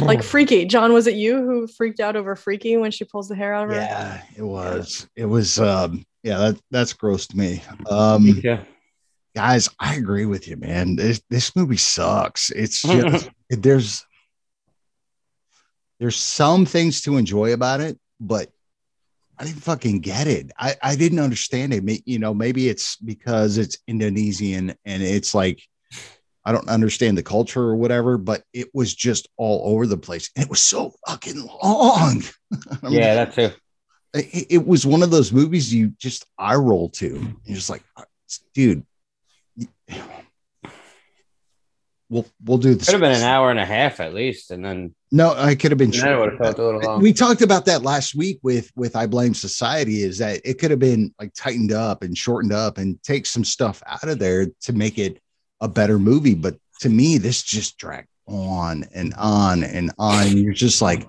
Like 0.00 0.22
Freaky. 0.22 0.64
John, 0.64 0.92
was 0.92 1.06
it 1.06 1.14
you 1.16 1.36
who 1.44 1.66
freaked 1.66 2.00
out 2.00 2.16
over 2.16 2.34
Freaky 2.34 2.76
when 2.78 2.90
she 2.90 3.04
pulls 3.04 3.28
the 3.28 3.34
hair 3.34 3.52
out 3.54 3.64
of 3.64 3.70
her? 3.70 3.76
Yeah, 3.76 4.22
it 4.36 4.42
was. 4.42 5.06
It 5.16 5.26
was. 5.26 5.58
Um, 5.60 6.04
yeah, 6.22 6.38
that 6.38 6.60
that's 6.70 6.92
gross 6.94 7.26
to 7.28 7.36
me. 7.36 7.62
Me 7.78 7.84
Um, 7.90 8.40
too. 8.40 8.58
guys, 9.36 9.68
I 9.78 9.96
agree 9.96 10.24
with 10.24 10.48
you, 10.48 10.56
man. 10.56 10.96
This 10.96 11.20
this 11.28 11.54
movie 11.54 11.76
sucks. 11.76 12.50
It's 12.50 12.80
just 12.88 13.28
there's 13.50 14.06
there's 16.00 16.16
some 16.16 16.64
things 16.66 17.02
to 17.02 17.16
enjoy 17.16 17.52
about 17.52 17.80
it, 17.80 17.98
but 18.18 18.50
I 19.38 19.44
didn't 19.44 19.62
fucking 19.62 20.00
get 20.00 20.26
it. 20.26 20.52
I 20.58 20.74
I 20.82 20.96
didn't 20.96 21.18
understand 21.20 21.74
it. 21.74 22.02
You 22.06 22.18
know, 22.18 22.32
maybe 22.32 22.68
it's 22.68 22.96
because 22.96 23.58
it's 23.58 23.76
Indonesian 23.86 24.74
and 24.84 25.02
it's 25.02 25.34
like 25.34 25.60
I 26.44 26.52
don't 26.52 26.68
understand 26.68 27.16
the 27.16 27.22
culture 27.22 27.62
or 27.62 27.76
whatever, 27.76 28.18
but 28.18 28.42
it 28.52 28.68
was 28.74 28.94
just 28.94 29.28
all 29.36 29.72
over 29.74 29.86
the 29.86 29.96
place. 29.96 30.30
And 30.36 30.44
it 30.44 30.50
was 30.50 30.60
so 30.62 30.92
fucking 31.06 31.40
long. 31.62 32.22
I 32.82 32.88
mean, 32.88 32.92
Yeah, 32.94 33.14
that 33.14 33.32
too. 33.34 33.50
it, 34.14 34.46
it 34.50 34.66
was 34.66 34.84
one 34.84 35.02
of 35.02 35.10
those 35.10 35.32
movies 35.32 35.72
you 35.72 35.88
just 35.98 36.26
eye 36.38 36.56
roll 36.56 36.88
to. 36.90 37.06
You're 37.44 37.56
just 37.56 37.70
like, 37.70 37.84
uh, 37.96 38.02
dude, 38.54 38.84
we'll 42.08 42.26
we'll 42.44 42.58
do 42.58 42.74
this. 42.74 42.86
Could 42.86 42.94
have 42.94 43.00
been 43.00 43.12
an 43.12 43.22
hour 43.22 43.50
and 43.50 43.58
a 43.60 43.64
half 43.64 44.00
at 44.00 44.14
least, 44.14 44.50
and 44.50 44.64
then 44.64 44.94
No, 45.10 45.34
I 45.34 45.54
could 45.54 45.70
have 45.70 45.78
been. 45.78 45.92
it 45.94 46.18
would 46.18 46.30
have 46.30 46.38
felt 46.38 46.58
a 46.58 46.64
little 46.64 46.82
uh, 46.82 46.86
long. 46.92 47.02
We 47.02 47.12
talked 47.12 47.42
about 47.42 47.64
that 47.66 47.82
last 47.82 48.14
week 48.14 48.38
with 48.42 48.70
with 48.76 48.96
I 48.96 49.06
Blame 49.06 49.34
Society. 49.34 50.02
Is 50.02 50.18
that 50.18 50.40
it 50.44 50.58
could 50.58 50.70
have 50.70 50.80
been 50.80 51.14
like 51.18 51.32
tightened 51.34 51.72
up 51.72 52.02
and 52.02 52.16
shortened 52.16 52.52
up 52.52 52.78
and 52.78 53.02
take 53.02 53.26
some 53.26 53.44
stuff 53.44 53.82
out 53.86 54.08
of 54.08 54.18
there 54.18 54.46
to 54.62 54.72
make 54.72 54.98
it 54.98 55.20
a 55.62 55.68
better 55.68 55.98
movie. 55.98 56.34
But 56.34 56.56
to 56.80 56.90
me, 56.90 57.16
this 57.16 57.42
just 57.42 57.78
dragged 57.78 58.08
on 58.26 58.84
and 58.94 59.14
on 59.14 59.64
and 59.64 59.90
on. 59.98 60.36
You're 60.36 60.52
just 60.52 60.82
like, 60.82 61.08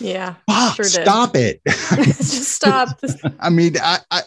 Yeah. 0.00 0.34
fuck, 0.50 0.74
Sure 0.76 0.84
did. 0.84 0.90
stop 1.04 1.36
it. 1.36 1.60
Just 1.66 2.48
stop. 2.50 2.98
I 3.38 3.48
mean, 3.50 3.76
I, 3.80 3.98
I 4.10 4.22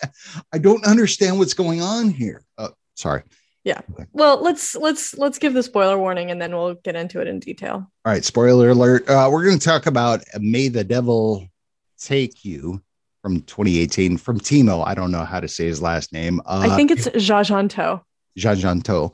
I 0.53 0.57
don't 0.59 0.85
understand 0.85 1.39
what's 1.39 1.53
going 1.53 1.81
on 1.81 2.09
here. 2.09 2.41
Uh, 2.57 2.69
sorry. 2.95 3.23
Yeah. 3.65 3.81
Well, 4.13 4.41
let's 4.41 4.75
let's 4.75 5.17
let's 5.17 5.39
give 5.39 5.53
the 5.53 5.61
spoiler 5.63 5.97
warning 5.97 6.31
and 6.31 6.41
then 6.41 6.55
we'll 6.55 6.75
get 6.75 6.95
into 6.95 7.19
it 7.19 7.27
in 7.27 7.39
detail. 7.39 7.73
All 8.05 8.11
right, 8.13 8.23
spoiler 8.23 8.69
alert. 8.69 9.09
Uh, 9.09 9.27
we're 9.29 9.43
going 9.43 9.59
to 9.59 9.65
talk 9.65 9.87
about 9.87 10.23
"May 10.39 10.69
the 10.69 10.85
Devil 10.85 11.45
Take 11.99 12.45
You" 12.45 12.81
from 13.27 13.41
2018 13.41 14.15
from 14.17 14.39
Timo. 14.39 14.87
I 14.87 14.95
don't 14.95 15.11
know 15.11 15.25
how 15.25 15.41
to 15.41 15.49
say 15.49 15.65
his 15.65 15.81
last 15.81 16.13
name. 16.13 16.39
Uh, 16.45 16.65
I 16.71 16.75
think 16.77 16.91
it's 16.91 17.07
Jajanto. 17.09 18.01
Jean 18.37 18.55
Janto. 18.55 19.13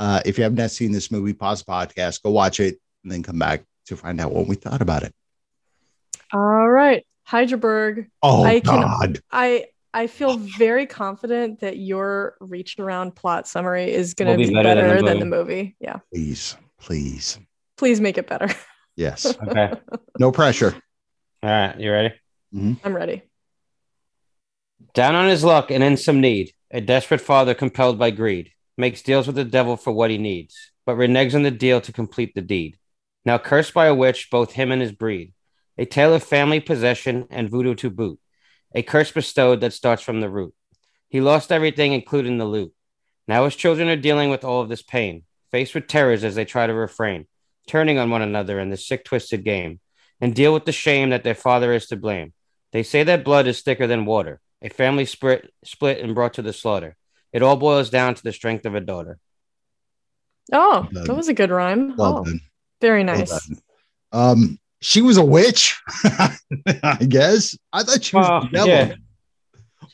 Uh, 0.00 0.20
if 0.26 0.36
you 0.36 0.42
have 0.42 0.54
not 0.54 0.72
seen 0.72 0.90
this 0.90 1.12
movie, 1.12 1.32
pause 1.32 1.62
podcast, 1.62 2.22
go 2.24 2.30
watch 2.30 2.58
it, 2.58 2.80
and 3.04 3.12
then 3.12 3.22
come 3.22 3.38
back 3.38 3.62
to 3.86 3.96
find 3.96 4.20
out 4.20 4.32
what 4.32 4.48
we 4.48 4.56
thought 4.56 4.82
about 4.82 5.04
it. 5.04 5.14
All 6.32 6.68
right. 6.68 7.06
Hydraberg. 7.28 8.08
Oh 8.20 8.42
I 8.42 8.58
can- 8.58 8.80
God! 8.80 9.20
I 9.30 9.66
I 9.94 10.08
feel 10.08 10.38
very 10.38 10.86
confident 10.86 11.60
that 11.60 11.76
your 11.76 12.34
reach 12.40 12.80
around 12.80 13.14
plot 13.14 13.46
summary 13.46 13.92
is 13.92 14.14
going 14.14 14.26
to 14.26 14.32
Will 14.32 14.38
be, 14.38 14.48
be 14.48 14.54
better, 14.54 14.74
better 14.80 14.94
than 14.96 15.04
the 15.04 15.10
than 15.10 15.18
the 15.20 15.26
movie. 15.26 15.76
Yeah. 15.78 15.98
Please, 16.12 16.56
please, 16.80 17.38
Please 17.76 18.00
make 18.00 18.18
it 18.18 18.26
better. 18.26 18.48
yes. 18.96 19.24
Okay. 19.26 19.72
No 20.18 20.32
pressure. 20.32 20.74
All 21.44 21.50
right. 21.50 21.78
You 21.78 21.92
ready? 21.92 22.12
I'm 22.54 22.94
ready. 22.94 23.22
Down 24.94 25.14
on 25.14 25.28
his 25.28 25.44
luck 25.44 25.70
and 25.70 25.82
in 25.82 25.96
some 25.96 26.20
need, 26.20 26.52
a 26.70 26.80
desperate 26.80 27.20
father 27.20 27.54
compelled 27.54 27.98
by 27.98 28.10
greed 28.10 28.52
makes 28.76 29.02
deals 29.02 29.26
with 29.26 29.36
the 29.36 29.44
devil 29.44 29.76
for 29.76 29.92
what 29.92 30.10
he 30.10 30.18
needs, 30.18 30.72
but 30.86 30.96
reneges 30.96 31.34
on 31.34 31.42
the 31.42 31.50
deal 31.50 31.80
to 31.80 31.92
complete 31.92 32.34
the 32.34 32.40
deed. 32.40 32.78
Now 33.24 33.38
cursed 33.38 33.74
by 33.74 33.86
a 33.86 33.94
witch, 33.94 34.28
both 34.30 34.52
him 34.52 34.72
and 34.72 34.82
his 34.82 34.92
breed. 34.92 35.34
A 35.78 35.84
tale 35.84 36.14
of 36.14 36.22
family 36.22 36.60
possession 36.60 37.26
and 37.30 37.50
voodoo 37.50 37.74
to 37.76 37.90
boot. 37.90 38.18
A 38.74 38.82
curse 38.82 39.10
bestowed 39.10 39.60
that 39.60 39.72
starts 39.72 40.02
from 40.02 40.20
the 40.20 40.30
root. 40.30 40.54
He 41.08 41.20
lost 41.20 41.52
everything, 41.52 41.92
including 41.92 42.38
the 42.38 42.44
loot. 42.44 42.72
Now 43.28 43.44
his 43.44 43.56
children 43.56 43.88
are 43.88 43.96
dealing 43.96 44.30
with 44.30 44.44
all 44.44 44.60
of 44.60 44.68
this 44.68 44.82
pain, 44.82 45.24
faced 45.50 45.74
with 45.74 45.86
terrors 45.86 46.24
as 46.24 46.34
they 46.34 46.44
try 46.44 46.66
to 46.66 46.74
refrain, 46.74 47.26
turning 47.66 47.98
on 47.98 48.10
one 48.10 48.22
another 48.22 48.58
in 48.58 48.70
this 48.70 48.86
sick, 48.86 49.04
twisted 49.04 49.44
game, 49.44 49.80
and 50.20 50.34
deal 50.34 50.52
with 50.52 50.64
the 50.64 50.72
shame 50.72 51.10
that 51.10 51.24
their 51.24 51.34
father 51.34 51.72
is 51.72 51.86
to 51.86 51.96
blame. 51.96 52.32
They 52.72 52.82
say 52.82 53.02
that 53.04 53.24
blood 53.24 53.46
is 53.46 53.60
thicker 53.60 53.86
than 53.86 54.06
water, 54.06 54.40
a 54.62 54.68
family 54.70 55.04
split, 55.04 55.52
split 55.64 55.98
and 56.00 56.14
brought 56.14 56.34
to 56.34 56.42
the 56.42 56.52
slaughter. 56.52 56.96
It 57.32 57.42
all 57.42 57.56
boils 57.56 57.90
down 57.90 58.14
to 58.14 58.22
the 58.22 58.32
strength 58.32 58.64
of 58.66 58.74
a 58.74 58.80
daughter. 58.80 59.18
Oh, 60.52 60.88
Well 60.92 61.04
that 61.04 61.16
was 61.16 61.28
a 61.28 61.34
good 61.34 61.50
rhyme. 61.50 61.96
Well 61.96 62.24
oh, 62.26 62.32
very 62.80 63.04
nice. 63.04 63.30
done. 63.30 63.58
Um, 64.12 64.58
she 64.80 65.00
was 65.00 65.16
a 65.16 65.24
witch. 65.24 65.80
I 66.04 66.96
guess. 67.08 67.56
I 67.72 67.82
thought 67.84 68.02
she 68.02 68.16
was 68.16 68.28
Well, 68.28 68.40
the 68.42 68.48
devil. 68.48 68.68
yeah. 68.68 68.94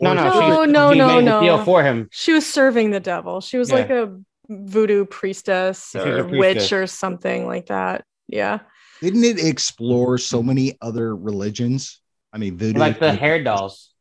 No, 0.00 0.14
no, 0.14 0.24
No, 0.24 0.32
she, 0.32 0.72
no, 0.72 0.92
she 0.92 0.98
no, 0.98 1.16
made 1.16 1.24
no. 1.24 1.40
deal 1.40 1.64
for 1.64 1.82
him. 1.82 2.08
She 2.10 2.32
was 2.32 2.46
serving 2.46 2.90
the 2.90 3.00
devil. 3.00 3.40
She 3.40 3.58
was 3.58 3.70
Yeah. 3.70 3.76
like 3.76 3.90
a 3.90 4.18
voodoo 4.48 5.04
priestess 5.04 5.94
or 5.94 6.18
a 6.18 6.24
witch 6.26 6.72
or 6.72 6.86
something 6.86 7.46
like 7.46 7.66
that. 7.66 8.04
Yeah. 8.28 8.60
Didn't 9.00 9.24
it 9.24 9.38
explore 9.44 10.18
so 10.18 10.42
many 10.42 10.76
other 10.80 11.14
religions? 11.14 12.00
I 12.32 12.38
mean, 12.38 12.56
voodoo. 12.56 12.78
Like 12.80 12.98
the 12.98 13.12
hair 13.12 13.42
dolls 13.42 13.92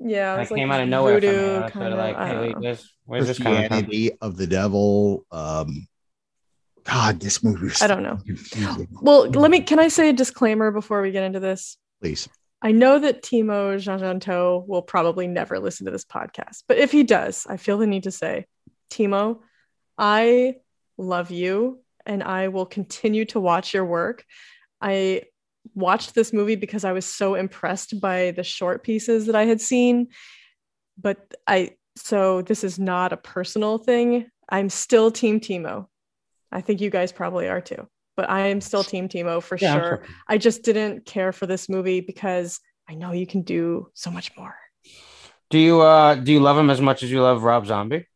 Yeah. 0.00 0.34
it 0.34 0.36
that 0.36 0.40
was 0.40 0.50
like 0.50 0.58
came 0.58 0.70
out 0.70 0.80
of 0.80 0.88
nowhere. 0.88 1.20
From 1.20 1.28
voodoo 1.28 1.36
her. 1.36 1.60
That's 1.60 1.72
kind 1.72 1.82
sort 1.82 1.92
of, 1.92 1.98
of 1.98 1.98
like, 1.98 2.16
I 2.16 2.28
hey, 2.28 2.38
wait, 2.40 2.54
know. 2.54 2.60
where's, 2.60 2.94
where's 3.04 3.26
this 3.26 3.36
from? 3.38 3.56
Christianity 3.56 4.12
of 4.20 4.36
the 4.36 4.46
devil. 4.46 5.24
Um, 5.30 5.88
God, 6.84 7.20
this 7.20 7.44
movie. 7.44 7.64
Was 7.64 7.82
I 7.82 7.86
don't 7.86 8.02
know. 8.02 8.18
confusing. 8.24 8.88
Well, 9.02 9.28
let 9.28 9.50
me 9.50 9.60
can 9.60 9.78
I 9.78 9.88
say 9.88 10.08
a 10.08 10.12
disclaimer 10.12 10.70
before 10.70 11.02
we 11.02 11.10
get 11.10 11.24
into 11.24 11.40
this? 11.40 11.76
Please. 12.00 12.28
I 12.60 12.72
know 12.72 12.98
that 12.98 13.22
Timo 13.22 13.78
Jean 13.78 14.66
will 14.66 14.82
probably 14.82 15.28
never 15.28 15.60
listen 15.60 15.86
to 15.86 15.92
this 15.92 16.04
podcast, 16.04 16.64
but 16.66 16.78
if 16.78 16.90
he 16.90 17.04
does, 17.04 17.46
I 17.48 17.56
feel 17.56 17.78
the 17.78 17.86
need 17.86 18.04
to 18.04 18.10
say, 18.10 18.46
Timo, 18.90 19.40
I 19.96 20.56
love 20.96 21.30
you 21.30 21.80
and 22.04 22.22
I 22.22 22.48
will 22.48 22.66
continue 22.66 23.26
to 23.26 23.38
watch 23.38 23.74
your 23.74 23.84
work. 23.84 24.24
I 24.80 25.22
watched 25.74 26.14
this 26.14 26.32
movie 26.32 26.56
because 26.56 26.84
I 26.84 26.92
was 26.92 27.06
so 27.06 27.34
impressed 27.34 28.00
by 28.00 28.32
the 28.32 28.42
short 28.44 28.82
pieces 28.82 29.26
that 29.26 29.34
I 29.36 29.44
had 29.44 29.60
seen, 29.60 30.08
but 31.00 31.34
I 31.46 31.76
so 31.96 32.42
this 32.42 32.62
is 32.64 32.78
not 32.78 33.12
a 33.12 33.16
personal 33.16 33.78
thing. 33.78 34.30
I'm 34.48 34.68
still 34.70 35.10
Team 35.10 35.40
Timo. 35.40 35.86
I 36.52 36.60
think 36.60 36.80
you 36.80 36.90
guys 36.90 37.12
probably 37.12 37.48
are 37.48 37.60
too, 37.60 37.86
but 38.16 38.30
I 38.30 38.48
am 38.48 38.60
still 38.60 38.84
Team 38.84 39.08
Timo 39.08 39.42
for 39.42 39.58
Yeah, 39.60 39.74
sure. 39.74 39.82
sure. 39.82 40.14
I 40.26 40.38
just 40.38 40.62
didn't 40.62 41.04
care 41.06 41.32
for 41.32 41.46
this 41.46 41.68
movie 41.68 42.00
because 42.00 42.60
I 42.88 42.94
know 42.94 43.12
you 43.12 43.26
can 43.26 43.42
do 43.42 43.88
so 43.94 44.10
much 44.10 44.30
more. 44.36 44.54
Do 45.50 45.58
you 45.58 45.80
uh 45.80 46.14
do 46.14 46.32
you 46.32 46.40
love 46.40 46.56
him 46.58 46.70
as 46.70 46.80
much 46.80 47.02
as 47.02 47.10
you 47.10 47.22
love 47.22 47.42
Rob 47.42 47.66
Zombie? 47.66 48.06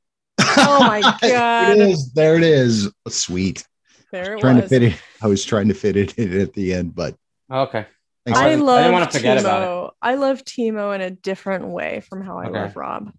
Oh 0.56 0.84
my 0.84 1.00
God. 1.20 1.78
it 1.78 1.88
is. 1.90 2.12
There 2.12 2.36
it 2.36 2.42
is. 2.44 2.90
Sweet. 3.08 3.66
There 4.12 4.34
it 4.34 4.40
trying 4.40 4.56
was. 4.56 4.64
to 4.64 4.68
fit 4.68 4.82
it. 4.82 4.94
I 5.22 5.26
was 5.26 5.44
trying 5.44 5.68
to 5.68 5.74
fit 5.74 5.96
it 5.96 6.18
in 6.18 6.40
at 6.40 6.52
the 6.52 6.74
end, 6.74 6.94
but 6.94 7.16
Okay. 7.52 7.86
thanks 8.24 8.40
I 8.40 8.46
I 8.46 8.48
didn't 8.50 8.64
love 8.66 8.92
wanna 8.92 9.10
forget 9.10 9.38
Timo. 9.38 9.40
about 9.40 9.96
I 10.00 10.14
love 10.14 10.44
Timo 10.44 10.94
in 10.94 11.00
a 11.00 11.10
different 11.10 11.66
way 11.68 12.00
from 12.08 12.22
how 12.22 12.38
I 12.38 12.46
Okay. 12.46 12.52
love 12.60 12.76
Rob. 12.76 13.12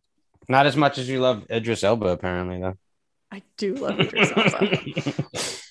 Not 0.50 0.66
as 0.66 0.76
much 0.76 0.98
as 0.98 1.08
you 1.08 1.20
love 1.22 1.46
Idris 1.50 1.84
Elba, 1.84 2.08
apparently, 2.08 2.60
though. 2.60 2.76
I 3.32 3.42
do 3.58 3.76
love 3.76 4.00
Idris 4.00 4.32
Elba. 4.36 5.14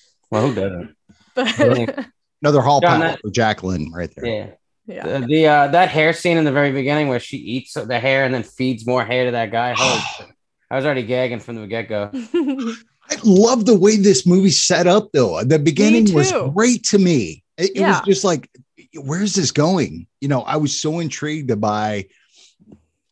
well, 0.31 0.47
who 0.47 0.55
doesn't? 0.55 0.95
But 1.35 2.05
another 2.41 2.61
hall 2.61 2.81
John, 2.81 2.99
power 3.01 3.09
that- 3.09 3.19
for 3.21 3.29
Jacqueline 3.31 3.91
right 3.93 4.09
there. 4.15 4.25
Yeah. 4.25 4.47
yeah. 4.87 5.19
The, 5.19 5.25
the 5.27 5.47
uh 5.47 5.67
that 5.67 5.89
hair 5.89 6.13
scene 6.13 6.37
in 6.37 6.45
the 6.45 6.51
very 6.51 6.71
beginning 6.71 7.07
where 7.09 7.19
she 7.19 7.37
eats 7.37 7.73
the 7.73 7.99
hair 7.99 8.25
and 8.25 8.33
then 8.33 8.43
feeds 8.43 8.85
more 8.87 9.03
hair 9.05 9.25
to 9.25 9.31
that 9.31 9.51
guy. 9.51 9.73
Holy. 9.77 10.31
I 10.71 10.75
was 10.75 10.85
already 10.85 11.03
gagging 11.03 11.39
from 11.39 11.55
the 11.55 11.67
get 11.67 11.87
go. 11.89 12.09
I 13.09 13.17
love 13.23 13.65
the 13.65 13.77
way 13.77 13.97
this 13.97 14.25
movie 14.25 14.49
set 14.49 14.87
up, 14.87 15.09
though. 15.13 15.43
The 15.43 15.59
beginning 15.59 16.11
was 16.13 16.31
great 16.55 16.83
to 16.85 16.97
me. 16.97 17.42
It, 17.57 17.71
it 17.75 17.81
was 17.81 18.01
just 18.01 18.23
like, 18.23 18.49
where's 18.95 19.35
this 19.35 19.51
going? 19.51 20.07
You 20.21 20.27
know, 20.27 20.41
I 20.41 20.57
was 20.57 20.79
so 20.79 20.99
intrigued 20.99 21.59
by, 21.61 22.07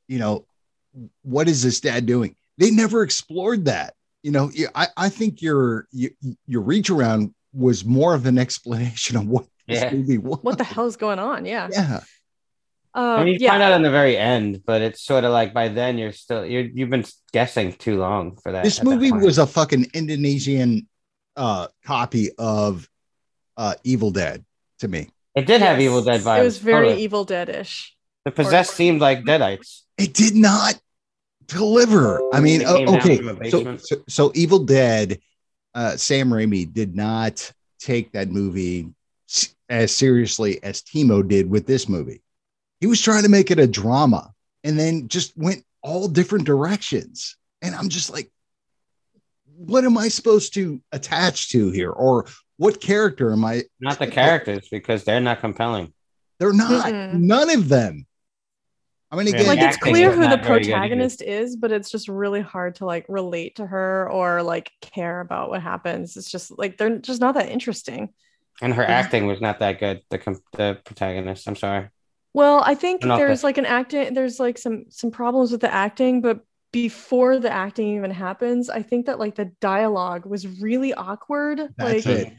you 0.08 0.19
know, 0.19 0.45
what 1.21 1.47
is 1.47 1.63
this 1.63 1.80
dad 1.80 2.06
doing? 2.06 2.36
They 2.58 2.71
never 2.71 3.04
explored 3.04 3.65
that. 3.65 3.93
You 4.23 4.32
know, 4.32 4.51
I, 4.75 4.88
I 4.97 5.10
think 5.10 5.41
your, 5.41 5.88
your 5.91 6.12
your 6.45 6.62
reach 6.62 6.89
around 6.89 7.34
was 7.54 7.84
more 7.86 8.13
of 8.13 8.25
an 8.25 8.38
explanation 8.38 9.17
of 9.17 9.27
what 9.27 9.45
this 9.67 9.91
movie 9.91 10.17
was. 10.17 10.39
what 10.41 10.58
the 10.58 10.63
hell 10.63 10.86
is 10.86 10.95
going 10.95 11.19
on? 11.19 11.45
Yeah. 11.45 11.69
Yeah, 11.71 12.01
Um, 12.93 13.04
I 13.19 13.23
mean, 13.23 13.34
you 13.36 13.39
yeah. 13.41 13.51
find 13.51 13.63
out 13.63 13.73
in 13.73 13.82
the 13.82 13.89
very 13.89 14.17
end, 14.17 14.63
but 14.65 14.82
it's 14.82 15.01
sort 15.01 15.23
of 15.23 15.32
like 15.32 15.54
by 15.54 15.69
then 15.69 15.97
you're 15.97 16.12
still 16.12 16.45
you're 16.45 16.63
you've 16.63 16.89
been 16.89 17.06
guessing 17.32 17.73
too 17.73 17.97
long 17.97 18.36
for 18.36 18.51
that. 18.51 18.63
this 18.63 18.80
at 18.80 18.86
that 18.86 18.91
movie 18.91 19.12
was 19.12 19.38
a 19.38 19.47
fucking 19.47 19.88
Indonesian 19.93 20.88
uh 21.38 21.67
copy 21.86 22.30
of 22.38 22.88
uh 23.62 23.76
Evil 23.84 24.10
Dead 24.10 24.43
to 24.80 24.88
me. 24.88 25.10
It 25.36 25.45
did 25.45 25.62
have 25.62 25.80
Evil 25.80 26.02
Dead 26.04 26.21
vibes. 26.21 26.39
It 26.39 26.43
was 26.43 26.58
very 26.58 26.88
totally. 26.88 27.04
Evil 27.04 27.24
Dead-ish. 27.24 27.95
The 28.26 28.32
possessed 28.32 28.74
seemed 28.74 29.02
like 29.02 29.24
Deadites. 29.24 29.84
it 29.97 30.13
did 30.13 30.36
not 30.36 30.80
deliver. 31.45 32.21
I 32.34 32.39
mean, 32.39 32.65
uh, 32.65 32.97
okay, 32.97 33.50
so, 33.50 33.78
so 33.78 33.95
so 34.08 34.32
Evil 34.34 34.60
Dead, 34.60 35.19
uh, 35.76 35.95
Sam 35.95 36.30
Raimi 36.30 36.71
did 36.71 36.95
not 36.95 37.52
take 37.80 38.12
that 38.13 38.30
movie 38.30 38.89
as 39.69 39.95
seriously 39.95 40.62
as 40.63 40.82
Timo 40.82 41.26
did 41.26 41.50
with 41.50 41.65
this 41.65 41.88
movie. 41.88 42.21
He 42.80 42.88
was 42.88 43.02
trying 43.02 43.24
to 43.24 43.30
make 43.30 43.52
it 43.52 43.60
a 43.60 43.67
drama, 43.67 44.34
and 44.63 44.78
then 44.78 45.08
just 45.08 45.38
went 45.38 45.63
all 45.82 46.08
different 46.08 46.45
directions. 46.45 47.38
And 47.62 47.76
I'm 47.76 47.89
just 47.89 48.10
like, 48.10 48.32
what 49.56 49.86
am 49.86 49.97
I 49.97 50.08
supposed 50.10 50.56
to 50.56 50.82
attach 50.91 51.50
to 51.50 51.69
here, 51.71 51.91
or 51.91 52.26
what 52.62 52.80
character 52.80 53.32
am 53.32 53.43
I? 53.43 53.63
Not 53.80 53.97
the 53.97 54.06
characters 54.08 54.67
because 54.69 55.04
they're 55.04 55.19
not 55.19 55.39
compelling. 55.39 55.93
They're 56.39 56.54
not. 56.54 56.86
Mm-mm. 56.86 57.13
None 57.19 57.50
of 57.50 57.69
them. 57.69 58.06
I 59.12 59.15
mean, 59.17 59.28
again, 59.28 59.47
like 59.47 59.60
it's 59.60 59.78
clear 59.78 60.12
who 60.12 60.21
the 60.21 60.28
not 60.30 60.43
very 60.43 60.60
good 60.60 60.67
either. 60.69 60.78
protagonist 60.78 61.21
is 61.21 61.56
but 61.58 61.71
it's 61.71 61.89
just 61.91 62.08
really 62.08 62.39
hard 62.39 62.76
to 62.76 62.86
like 62.86 63.06
relate 63.10 63.56
to 63.58 63.65
her 63.65 64.10
or 64.10 64.41
like 64.43 64.71
care 64.80 65.19
about 65.19 65.50
what 65.50 65.62
happens 65.62 66.15
it's 66.15 66.32
just 66.32 66.58
like 66.58 66.78
they're 66.78 66.97
just 66.97 67.19
not 67.19 67.34
that 67.34 67.50
interesting 67.50 68.13
And 68.62 68.74
her 68.76 68.84
Mhm. 68.86 68.89
acting 68.89 69.28
was 69.28 69.41
not 69.41 69.60
that 69.60 69.80
good. 69.80 70.02
The 70.12 70.19
the 70.54 70.78
protagonist. 70.86 71.47
I'm 71.47 71.58
sorry. 71.58 71.89
well 72.34 72.62
i 72.65 72.74
think 72.76 73.04
Not 73.04 73.17
there's 73.17 73.41
that- 73.41 73.47
like 73.47 73.58
an 73.58 73.65
acting 73.65 74.13
there's 74.13 74.39
like 74.39 74.58
some 74.58 74.86
some 74.89 75.12
problems 75.12 75.52
with 75.52 75.62
the 75.62 75.74
acting 75.86 76.21
but 76.21 76.38
before 76.71 77.38
the 77.38 77.52
acting 77.52 77.88
even 77.97 78.12
happens 78.12 78.69
i 78.69 78.82
think 78.82 79.08
that 79.08 79.19
like 79.19 79.36
the 79.36 79.50
dialogue 79.60 80.26
was 80.26 80.47
really 80.62 80.93
awkward 80.93 81.58
that's 81.78 82.06
like 82.06 82.06
it. 82.06 82.34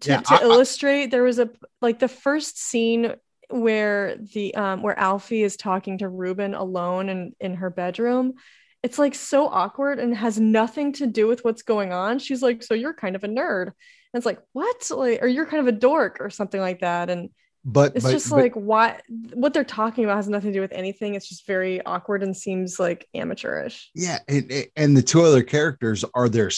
To, 0.00 0.10
Yeah, 0.10 0.20
to 0.20 0.34
I- 0.34 0.38
I- 0.38 0.42
illustrate 0.42 1.10
there 1.10 1.22
was 1.22 1.38
a 1.38 1.50
like 1.82 1.98
the 1.98 2.08
first 2.08 2.58
scene 2.60 3.14
where 3.50 4.16
the 4.34 4.54
um 4.54 4.82
where 4.82 4.98
alfie 4.98 5.42
is 5.42 5.56
talking 5.56 5.98
to 5.98 6.08
ruben 6.08 6.54
alone 6.54 7.08
in 7.08 7.34
in 7.40 7.54
her 7.54 7.70
bedroom 7.70 8.34
it's 8.82 8.98
like 8.98 9.14
so 9.14 9.48
awkward 9.48 9.98
and 9.98 10.14
has 10.16 10.38
nothing 10.38 10.92
to 10.92 11.06
do 11.06 11.26
with 11.26 11.44
what's 11.44 11.62
going 11.62 11.92
on. 11.92 12.20
She's 12.20 12.42
like 12.42 12.62
so 12.62 12.74
you're 12.74 12.94
kind 12.94 13.16
of 13.16 13.24
a 13.24 13.28
nerd. 13.28 13.62
And 13.66 13.74
it's 14.14 14.24
like 14.24 14.38
what? 14.52 14.88
Like 14.90 15.20
or 15.20 15.26
you're 15.26 15.46
kind 15.46 15.60
of 15.60 15.66
a 15.66 15.76
dork 15.76 16.18
or 16.20 16.30
something 16.30 16.60
like 16.60 16.80
that. 16.82 17.10
And 17.10 17.30
But 17.64 17.96
it's 17.96 18.04
but- 18.04 18.12
just 18.12 18.30
but- 18.30 18.36
like 18.36 18.54
why 18.54 19.00
what 19.34 19.52
they're 19.52 19.64
talking 19.64 20.04
about 20.04 20.14
has 20.14 20.28
nothing 20.28 20.52
to 20.52 20.58
do 20.58 20.60
with 20.60 20.70
anything. 20.70 21.16
It's 21.16 21.28
just 21.28 21.44
very 21.44 21.84
awkward 21.84 22.22
and 22.22 22.36
seems 22.36 22.78
like 22.78 23.08
amateurish. 23.16 23.90
Yeah, 23.96 24.20
and, 24.28 24.52
and 24.76 24.96
the 24.96 25.02
two 25.02 25.22
other 25.22 25.42
characters 25.42 26.04
are 26.14 26.28
their 26.28 26.52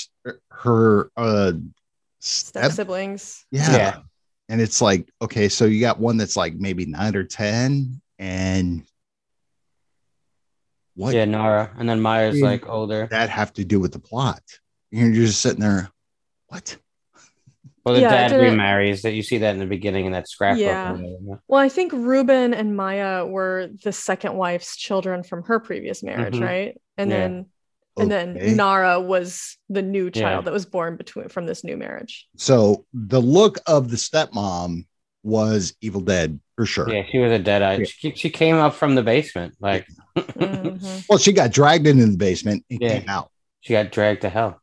her 0.50 1.10
uh 1.16 1.52
step 2.20 2.64
step, 2.66 2.72
siblings 2.72 3.44
yeah. 3.50 3.72
Yeah. 3.76 3.96
And 4.48 4.60
it's 4.60 4.80
like, 4.82 5.08
okay, 5.22 5.48
so 5.48 5.64
you 5.64 5.80
got 5.80 6.00
one 6.00 6.16
that's 6.16 6.36
like 6.36 6.54
maybe 6.54 6.84
nine 6.84 7.14
or 7.14 7.22
ten, 7.24 8.00
and 8.18 8.82
what 10.94 11.14
Yeah, 11.14 11.24
Nara. 11.24 11.70
And 11.78 11.88
then 11.88 12.00
Maya's 12.00 12.40
Yeah. 12.40 12.46
like 12.46 12.68
older. 12.68 13.06
that 13.10 13.30
have 13.30 13.52
to 13.54 13.64
do 13.64 13.78
with 13.80 13.92
the 13.92 14.00
plot? 14.00 14.42
You're 14.90 15.12
just 15.12 15.40
sitting 15.40 15.60
there, 15.60 15.88
what? 16.48 16.76
Well, 17.84 17.94
the 17.94 18.02
Yeah, 18.02 18.28
dad 18.28 18.40
remarries. 18.40 19.02
That 19.02 19.12
you 19.14 19.22
see 19.22 19.38
that 19.38 19.52
in 19.54 19.58
the 19.60 19.66
beginning 19.66 20.06
in 20.06 20.12
that 20.12 20.28
scrapbook. 20.28 20.58
Yeah. 20.60 20.96
Well, 21.48 21.60
I 21.60 21.68
think 21.68 21.92
Ruben 21.92 22.52
and 22.52 22.76
Maya 22.76 23.24
were 23.24 23.70
the 23.84 23.92
second 23.92 24.34
wife's 24.34 24.76
children 24.76 25.22
from 25.22 25.44
her 25.44 25.60
previous 25.60 26.02
marriage, 26.02 26.34
Mhm. 26.34 26.44
right? 26.44 26.80
And 26.98 27.08
Yeah. 27.10 27.16
then 27.18 27.46
and 28.00 28.12
Okay. 28.12 28.46
then 28.46 28.56
Nara 28.56 29.00
was 29.00 29.56
the 29.68 29.82
new 29.82 30.10
child 30.10 30.40
Yeah. 30.40 30.40
that 30.46 30.52
was 30.52 30.66
born 30.66 30.96
between 30.96 31.28
from 31.28 31.46
this 31.46 31.62
new 31.64 31.76
marriage. 31.76 32.26
So 32.36 32.86
the 32.94 33.20
look 33.20 33.58
of 33.66 33.90
the 33.90 33.96
stepmom 33.96 34.86
was 35.22 35.74
Evil 35.80 36.00
Dead 36.00 36.40
for 36.56 36.64
sure. 36.66 36.88
Yeah, 36.92 37.02
she 37.10 37.18
was 37.18 37.30
a 37.32 37.38
deadite. 37.38 37.78
Yeah. 37.80 37.84
She, 37.84 38.12
she 38.14 38.30
came 38.30 38.56
up 38.56 38.74
from 38.74 38.94
the 38.94 39.02
basement. 39.02 39.54
Like 39.60 39.86
Mhm. 40.16 41.04
Well, 41.08 41.18
she 41.18 41.32
got 41.32 41.52
dragged 41.52 41.86
into 41.86 42.06
the 42.06 42.16
basement 42.16 42.64
and 42.70 42.80
Yeah. 42.80 42.98
came 43.00 43.08
out. 43.08 43.30
she 43.60 43.74
got 43.74 43.92
dragged 43.92 44.22
to 44.22 44.30
hell. 44.30 44.60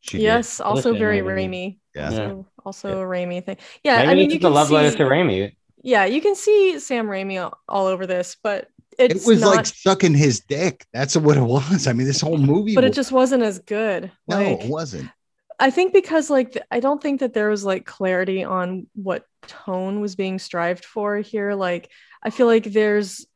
She 0.00 0.18
did. 0.18 0.24
Yes, 0.24 0.60
also 0.60 0.90
Listen, 0.90 0.98
very 0.98 1.22
maybe- 1.22 1.46
Raimi. 1.56 1.78
Yeah. 1.94 2.06
Also, 2.08 2.46
also 2.64 2.88
Yeah. 2.88 2.94
a 2.96 3.06
Raimi 3.06 3.44
thing. 3.44 3.56
Yeah, 3.84 3.98
Maybe 3.98 4.08
I 4.10 4.14
mean, 4.14 4.24
it's 4.24 4.34
you 4.34 4.40
the 4.40 4.46
can 4.48 4.54
love 4.54 4.70
letter 4.72 4.96
to 4.96 5.04
Raimi. 5.04 5.52
yeah, 5.84 6.04
you 6.06 6.20
can 6.20 6.34
see 6.34 6.78
Sam 6.80 7.06
Raimi 7.06 7.40
all, 7.42 7.56
all 7.68 7.86
over 7.86 8.04
this, 8.06 8.36
but 8.42 8.62
it's 8.62 8.81
it 8.98 9.22
was 9.26 9.40
not. 9.40 9.56
like 9.56 9.66
sucking 9.66 10.14
his 10.14 10.40
dick. 10.40 10.86
That's 10.92 11.16
what 11.16 11.36
it 11.36 11.42
was. 11.42 11.86
I 11.86 11.92
mean, 11.92 12.06
this 12.06 12.20
whole 12.20 12.38
movie. 12.38 12.74
but 12.74 12.84
it 12.84 12.92
just 12.92 13.12
wasn't 13.12 13.42
as 13.42 13.58
good. 13.58 14.10
no, 14.28 14.36
Like, 14.36 14.60
it 14.64 14.68
wasn't. 14.70 15.08
I 15.60 15.70
think 15.70 15.92
because 15.92 16.28
like 16.30 16.58
I 16.70 16.80
don't 16.80 17.00
think 17.00 17.20
that 17.20 17.34
there 17.34 17.48
was 17.48 17.64
like 17.64 17.84
clarity 17.86 18.42
on 18.42 18.86
what 18.94 19.24
tone 19.46 20.00
was 20.00 20.16
being 20.16 20.38
strived 20.38 20.84
for 20.84 21.18
here. 21.18 21.54
Like 21.54 21.88
I 22.22 22.30
feel 22.30 22.46
like 22.46 22.64
there's 22.64 23.26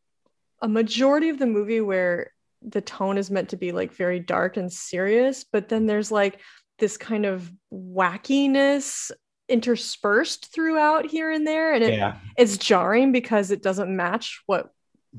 a 0.60 0.66
majority 0.68 1.28
of 1.28 1.38
the 1.38 1.46
movie 1.46 1.80
where 1.80 2.32
the 2.62 2.80
tone 2.80 3.16
is 3.18 3.30
meant 3.30 3.50
to 3.50 3.56
be 3.56 3.70
like 3.70 3.92
very 3.92 4.18
dark 4.18 4.56
and 4.56 4.72
serious, 4.72 5.44
but 5.44 5.68
then 5.68 5.86
there's 5.86 6.10
like 6.10 6.40
this 6.78 6.96
kind 6.96 7.26
of 7.26 7.52
wackiness 7.72 9.10
interspersed 9.48 10.52
throughout 10.52 11.06
here 11.06 11.30
and 11.30 11.46
there, 11.46 11.72
and 11.74 11.84
it, 11.84 11.94
Yeah. 11.94 12.16
it's 12.36 12.56
jarring 12.56 13.12
because 13.12 13.50
it 13.50 13.62
doesn't 13.62 13.94
match 13.94 14.42
what 14.46 14.70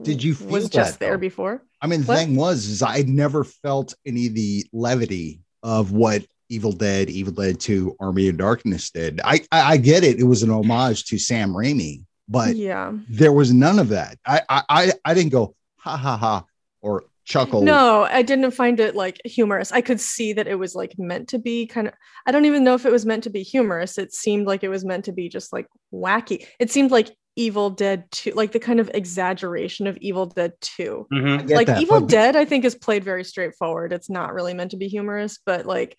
Did 0.01 0.23
you 0.23 0.35
feel 0.35 0.47
was 0.47 0.69
just 0.69 0.93
that, 0.93 0.99
there 0.99 1.11
though? 1.11 1.17
before. 1.17 1.63
I 1.81 1.87
mean, 1.87 2.01
the 2.01 2.07
What? 2.07 2.17
thing 2.19 2.35
was, 2.35 2.65
is 2.65 2.81
I 2.81 3.03
never 3.07 3.43
felt 3.43 3.93
any 4.05 4.27
of 4.27 4.33
the 4.33 4.65
levity 4.73 5.41
of 5.63 5.91
what 5.91 6.25
Evil 6.49 6.71
Dead, 6.71 7.09
Evil 7.09 7.33
Dead 7.33 7.59
2, 7.59 7.97
Army 7.99 8.29
of 8.29 8.37
Darkness 8.37 8.89
did. 8.91 9.19
I, 9.23 9.41
I, 9.51 9.73
I 9.73 9.77
get 9.77 10.03
it. 10.03 10.19
It 10.19 10.23
was 10.23 10.43
an 10.43 10.49
homage 10.49 11.05
to 11.05 11.17
Sam 11.17 11.53
Raimi, 11.53 12.03
but 12.27 12.55
yeah. 12.55 12.93
there 13.09 13.33
was 13.33 13.53
none 13.53 13.79
of 13.79 13.89
that. 13.89 14.17
I, 14.25 14.41
I, 14.49 14.63
I, 14.69 14.93
I 15.05 15.13
didn't 15.13 15.31
go, 15.31 15.55
ha 15.77 15.97
ha 15.97 16.17
ha, 16.17 16.45
or 16.81 17.03
chuckle. 17.27 17.61
No, 17.61 18.07
I 18.09 18.21
didn't 18.21 18.51
find 18.51 18.79
it 18.79 18.95
like 18.95 19.19
humorous. 19.25 19.71
I 19.71 19.81
could 19.81 19.99
see 19.99 20.33
that 20.33 20.47
it 20.47 20.55
was 20.55 20.73
like 20.73 20.95
meant 20.97 21.27
to 21.29 21.39
be 21.39 21.67
kind 21.67 21.87
of 21.87 21.93
I 22.25 22.31
don't 22.31 22.45
even 22.45 22.63
know 22.63 22.73
if 22.73 22.85
it 22.85 22.91
was 22.91 23.05
meant 23.05 23.25
to 23.25 23.29
be 23.29 23.43
humorous. 23.43 23.97
It 23.97 24.13
seemed 24.13 24.47
like 24.47 24.63
it 24.63 24.69
was 24.69 24.85
meant 24.85 25.05
to 25.05 25.11
be 25.11 25.29
just 25.29 25.53
like 25.53 25.67
wacky. 25.93 26.47
It 26.59 26.71
seemed 26.71 26.91
like 26.91 27.15
Evil 27.37 27.69
Dead 27.69 28.09
2, 28.11 28.31
like 28.31 28.51
the 28.51 28.59
kind 28.59 28.79
of 28.79 28.89
exaggeration 28.93 29.85
of 29.87 29.95
Evil 29.97 30.25
Dead 30.25 30.53
2. 30.59 31.07
Mhm. 31.13 31.49
Like 31.49 31.67
that, 31.67 31.81
Evil 31.81 32.01
but- 32.01 32.09
Dead, 32.09 32.35
I 32.35 32.43
think 32.45 32.65
is 32.65 32.75
played 32.75 33.03
very 33.03 33.23
straightforward. 33.23 33.93
It's 33.93 34.09
not 34.09 34.33
really 34.33 34.53
meant 34.55 34.71
to 34.71 34.77
be 34.77 34.87
humorous, 34.87 35.39
but 35.45 35.65
like 35.65 35.95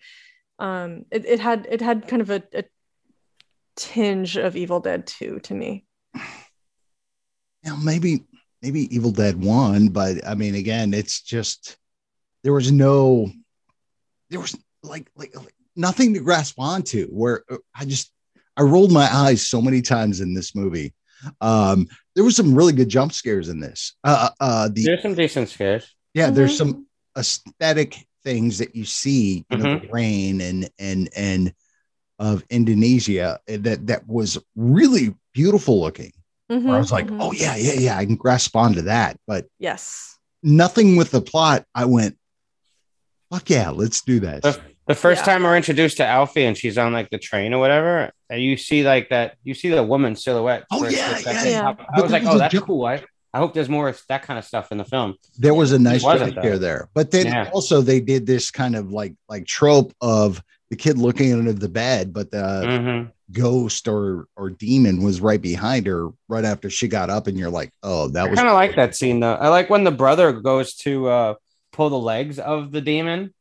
um 0.59 1.05
it, 1.09 1.25
it 1.25 1.39
had 1.39 1.67
it 1.71 1.79
had 1.81 2.07
kind 2.07 2.21
of 2.21 2.29
a, 2.29 2.43
a 2.53 2.63
tinge 3.77 4.35
of 4.37 4.55
Evil 4.57 4.81
Dead 4.81 5.07
2 5.07 5.39
to 5.43 5.53
me. 5.53 5.85
you 6.13 6.21
know, 7.71 7.77
maybe 7.77 8.25
maybe 8.61 8.93
Evil 8.93 9.11
Dead 9.11 9.41
one, 9.41 9.87
but 9.87 10.27
I 10.27 10.35
mean, 10.35 10.55
again, 10.55 10.93
it's 10.93 11.21
just 11.21 11.77
there 12.43 12.53
was 12.53 12.71
no, 12.71 13.31
there 14.29 14.39
was 14.41 14.57
like 14.83 15.09
like, 15.15 15.35
like 15.35 15.53
nothing 15.75 16.13
to 16.13 16.19
grasp 16.19 16.59
onto. 16.59 17.07
Where 17.07 17.43
uh, 17.49 17.57
I 17.73 17.85
just 17.85 18.11
I 18.57 18.63
rolled 18.63 18.91
my 18.91 19.07
eyes 19.13 19.47
so 19.47 19.61
many 19.61 19.81
times 19.81 20.19
in 20.19 20.33
this 20.33 20.53
movie. 20.55 20.93
Um, 21.41 21.87
there 22.15 22.23
was 22.23 22.35
some 22.35 22.55
really 22.55 22.73
good 22.73 22.89
jump 22.89 23.13
scares 23.13 23.49
in 23.49 23.59
this. 23.59 23.93
Uh, 24.03 24.29
uh, 24.39 24.69
the 24.71 24.83
There's 24.83 25.01
some 25.01 25.15
decent 25.15 25.49
scares. 25.49 25.95
yeah, 26.13 26.29
there's 26.29 26.53
Mhm. 26.53 26.57
some 26.57 26.87
aesthetic 27.17 28.05
things 28.23 28.57
that 28.59 28.75
you 28.75 28.85
see, 28.85 29.45
you 29.49 29.57
know, 29.57 29.79
the 29.79 29.87
rain 29.91 30.41
and 30.41 30.69
and 30.79 31.09
and 31.15 31.53
of 32.19 32.43
Indonesia 32.49 33.39
that 33.47 33.87
that 33.87 34.07
was 34.07 34.37
really 34.55 35.15
beautiful 35.33 35.79
looking 35.79 36.11
where 36.47 36.75
I 36.75 36.79
was 36.79 36.91
like, 36.91 37.07
mhm. 37.07 37.17
oh 37.21 37.31
yeah, 37.31 37.55
yeah, 37.55 37.73
yeah, 37.73 37.97
I 37.97 38.05
can 38.05 38.15
grasp 38.15 38.55
onto 38.55 38.81
that. 38.81 39.17
But 39.27 39.45
yes. 39.59 40.17
nothing 40.43 40.95
with 40.97 41.11
the 41.11 41.21
plot. 41.21 41.65
I 41.75 41.85
went, 41.85 42.17
fuck 43.31 43.49
yeah, 43.49 43.69
let's 43.69 44.01
do 44.01 44.19
that. 44.21 44.41
The, 44.41 44.59
the 44.87 44.95
first 44.95 45.21
Yeah. 45.21 45.25
time 45.33 45.43
we're 45.43 45.55
introduced 45.57 45.97
to 45.97 46.05
Alfie 46.05 46.45
and 46.45 46.57
she's 46.57 46.77
on 46.77 46.91
like 46.91 47.09
the 47.09 47.19
train 47.19 47.53
or 47.53 47.59
whatever, 47.59 48.11
and 48.29 48.41
you 48.41 48.57
see 48.57 48.83
like 48.83 49.09
that, 49.09 49.35
you 49.43 49.53
see 49.53 49.69
the 49.69 49.83
woman 49.83 50.15
silhouette. 50.15 50.65
Oh, 50.71 50.87
yeah, 50.87 51.17
yeah, 51.19 51.43
yeah. 51.45 51.73
I, 51.93 51.99
I 51.99 52.01
was 52.01 52.11
like, 52.11 52.23
oh, 52.25 52.37
that's 52.37 52.57
cool. 52.59 52.85
I, 52.85 53.03
I 53.33 53.37
hope 53.39 53.53
there's 53.53 53.69
more 53.69 53.89
of 53.89 54.01
that 54.09 54.23
kind 54.23 54.37
of 54.39 54.45
stuff 54.45 54.71
in 54.71 54.77
the 54.77 54.85
film. 54.85 55.15
There 55.37 55.53
was 55.53 55.71
a 55.71 55.79
nice 55.79 56.03
wasn't, 56.03 56.33
jump 56.33 56.43
scare 56.43 56.53
though. 56.53 56.57
there, 56.59 56.89
but 56.93 57.11
then 57.11 57.27
Yeah. 57.27 57.49
also 57.53 57.81
they 57.81 57.99
did 57.99 58.25
this 58.25 58.51
kind 58.51 58.75
of 58.75 58.91
like 58.91 59.13
like 59.27 59.45
trope 59.45 59.93
of 60.01 60.41
the 60.69 60.75
kid 60.75 60.97
looking 60.99 61.33
under 61.33 61.53
the 61.53 61.69
bed, 61.69 62.13
but 62.13 62.29
the 62.31 62.37
Mhm. 62.37 63.11
ghost 63.31 63.87
or 63.87 64.25
or 64.35 64.49
demon 64.49 65.03
was 65.03 65.21
right 65.21 65.41
behind 65.41 65.85
her 65.87 66.09
right 66.27 66.45
after 66.45 66.69
she 66.69 66.87
got 66.87 67.09
up, 67.09 67.27
and 67.27 67.37
you're 67.37 67.49
like, 67.49 67.71
oh, 67.83 68.07
that 68.09 68.25
I 68.25 68.29
was 68.29 68.37
kind 68.37 68.49
of 68.49 68.55
like 68.55 68.75
that 68.75 68.95
scene 68.95 69.19
though. 69.19 69.33
I 69.33 69.49
like 69.49 69.69
when 69.69 69.83
the 69.83 69.91
brother 69.91 70.31
goes 70.31 70.73
to 70.77 71.07
uh, 71.09 71.33
pull 71.71 71.89
the 71.89 71.99
legs 71.99 72.37
of 72.39 72.71
the 72.71 72.81
demon, 72.81 73.33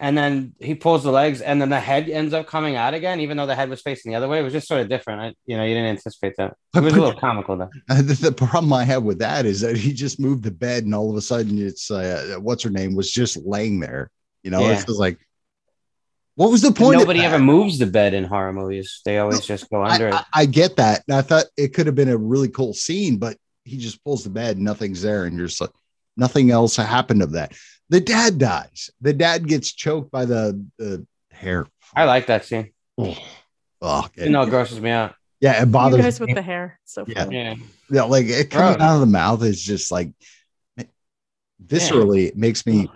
and 0.00 0.16
then 0.16 0.54
he 0.58 0.74
pulls 0.74 1.04
the 1.04 1.10
legs, 1.10 1.40
and 1.40 1.60
then 1.60 1.68
the 1.68 1.80
head 1.80 2.08
ends 2.08 2.32
up 2.32 2.46
coming 2.46 2.74
out 2.74 2.94
again, 2.94 3.20
even 3.20 3.36
though 3.36 3.46
the 3.46 3.54
head 3.54 3.68
was 3.68 3.82
facing 3.82 4.10
the 4.10 4.16
other 4.16 4.28
way. 4.28 4.40
It 4.40 4.42
was 4.42 4.52
just 4.52 4.66
sort 4.66 4.80
of 4.80 4.88
different. 4.88 5.20
I, 5.20 5.34
you 5.46 5.56
know, 5.56 5.64
you 5.64 5.74
didn't 5.74 5.90
anticipate 5.90 6.34
that. 6.38 6.56
It 6.74 6.80
was 6.80 6.94
a 6.94 7.00
little 7.00 7.18
comical 7.18 7.56
though. 7.56 7.70
Uh, 7.88 7.96
the, 8.02 8.14
the 8.14 8.32
problem 8.32 8.72
I 8.72 8.84
have 8.84 9.02
with 9.02 9.18
that 9.18 9.46
is 9.46 9.60
that 9.60 9.76
he 9.76 9.92
just 9.92 10.18
moved 10.18 10.42
the 10.42 10.50
bed, 10.50 10.84
and 10.84 10.94
all 10.94 11.10
of 11.10 11.16
a 11.16 11.22
sudden, 11.22 11.58
it's 11.58 11.90
uh, 11.90 12.36
what's 12.40 12.62
her 12.62 12.70
name 12.70 12.94
was 12.94 13.10
just 13.10 13.36
laying 13.36 13.80
there. 13.80 14.10
You 14.42 14.50
know, 14.50 14.60
Yeah. 14.60 14.72
it's 14.72 14.84
just 14.84 14.98
like, 14.98 15.18
what 16.36 16.50
was 16.50 16.62
the 16.62 16.72
point? 16.72 16.96
of 16.96 17.02
Nobody 17.02 17.20
ever 17.20 17.38
moves 17.38 17.78
the 17.78 17.86
bed 17.86 18.14
in 18.14 18.24
horror 18.24 18.52
movies. 18.52 19.00
They 19.04 19.18
always 19.18 19.46
just 19.46 19.70
go 19.70 19.84
under 19.84 20.06
I, 20.06 20.08
it. 20.08 20.14
I, 20.14 20.24
I 20.34 20.46
get 20.46 20.76
that. 20.76 21.02
And 21.06 21.16
I 21.16 21.22
thought 21.22 21.44
it 21.56 21.74
could 21.74 21.86
have 21.86 21.94
been 21.94 22.08
a 22.08 22.16
really 22.16 22.48
cool 22.48 22.74
scene, 22.74 23.18
but 23.18 23.36
he 23.64 23.76
just 23.78 24.02
pulls 24.02 24.24
the 24.24 24.30
bed, 24.30 24.56
and 24.56 24.64
nothing's 24.64 25.02
there, 25.02 25.24
and 25.24 25.36
you're 25.36 25.46
just 25.46 25.60
like, 25.60 25.70
nothing 26.16 26.50
else 26.50 26.76
happened 26.76 27.22
of 27.22 27.32
that. 27.32 27.52
The 27.90 28.00
dad 28.00 28.38
dies. 28.38 28.90
The 29.00 29.12
dad 29.12 29.46
gets 29.46 29.72
choked 29.72 30.10
by 30.10 30.24
the 30.24 30.64
the 30.78 31.06
hair. 31.30 31.66
I 31.94 32.04
like 32.04 32.26
that 32.26 32.44
scene. 32.44 32.72
Oh, 32.98 33.16
oh, 33.82 34.08
You 34.16 34.30
know, 34.30 34.42
it 34.42 34.50
grosses 34.50 34.80
me 34.80 34.90
out. 34.90 35.14
yeah, 35.40 35.62
it 35.62 35.66
bothers 35.70 35.98
You 35.98 36.02
bothers 36.02 36.04
guys 36.04 36.20
with 36.20 36.28
me. 36.28 36.34
the 36.34 36.42
hair. 36.42 36.80
So 36.84 37.04
Yeah. 37.06 37.24
funny. 37.24 37.36
Yeah. 37.36 37.54
Yeah, 37.90 38.02
like 38.04 38.26
it 38.26 38.50
coming 38.50 38.78
Gross. 38.78 38.82
out 38.88 38.94
of 38.94 39.00
the 39.00 39.06
mouth 39.06 39.42
is 39.42 39.60
just 39.62 39.92
like 39.92 40.12
viscerally, 41.64 42.28
it 42.28 42.36
makes 42.36 42.66
me 42.66 42.88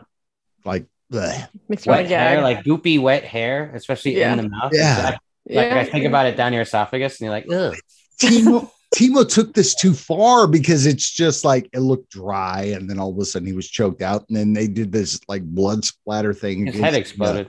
like, 0.65 0.87
bleh. 1.13 1.49
Makes 1.69 1.87
Wet 1.87 2.09
to 2.09 2.17
hair, 2.17 2.43
like 2.43 2.65
goopy 2.65 3.01
wet 3.01 3.25
hair, 3.25 3.71
especially 3.75 4.19
Yeah. 4.19 4.33
in 4.33 4.39
the 4.39 4.49
mouth. 4.49 4.73
Yeah. 4.75 5.03
Like, 5.05 5.19
yeah. 5.47 5.61
like 5.63 5.73
I 5.73 5.85
think 5.85 6.05
about 6.07 6.27
it 6.27 6.37
down 6.37 6.53
your 6.53 6.63
esophagus, 6.63 7.21
and 7.21 7.27
you're 7.27 7.31
like, 7.31 7.47
ugh. 7.51 7.75
Timo, 8.21 8.71
Timo 8.95 9.29
took 9.29 9.53
this 9.55 9.75
too 9.75 9.93
far 9.93 10.47
because 10.47 10.87
it's 10.87 11.11
just 11.11 11.45
like 11.45 11.69
it 11.73 11.81
looked 11.81 12.11
dry, 12.11 12.63
and 12.75 12.89
then 12.89 12.99
all 12.99 13.11
of 13.11 13.19
a 13.19 13.25
sudden 13.25 13.47
he 13.47 13.53
was 13.53 13.69
choked 13.69 14.01
out, 14.03 14.25
and 14.29 14.37
then 14.37 14.53
they 14.53 14.67
did 14.67 14.91
this 14.93 15.21
like 15.29 15.43
blood 15.45 15.85
splatter 15.85 16.33
thing. 16.33 16.67
His 16.67 16.81
head 16.81 16.95
exploded. 16.95 17.49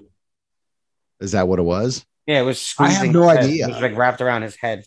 Is 1.21 1.31
that 1.31 1.47
what 1.47 1.59
it 1.59 1.63
was? 1.63 2.05
Yeah, 2.27 2.41
it 2.41 2.43
was. 2.43 2.73
I 2.77 2.89
have 2.91 3.11
no 3.11 3.27
idea. 3.29 3.65
It 3.67 3.71
was 3.71 3.81
like 3.81 3.95
wrapped 3.97 4.21
around 4.21 4.41
his 4.43 4.55
head. 4.55 4.85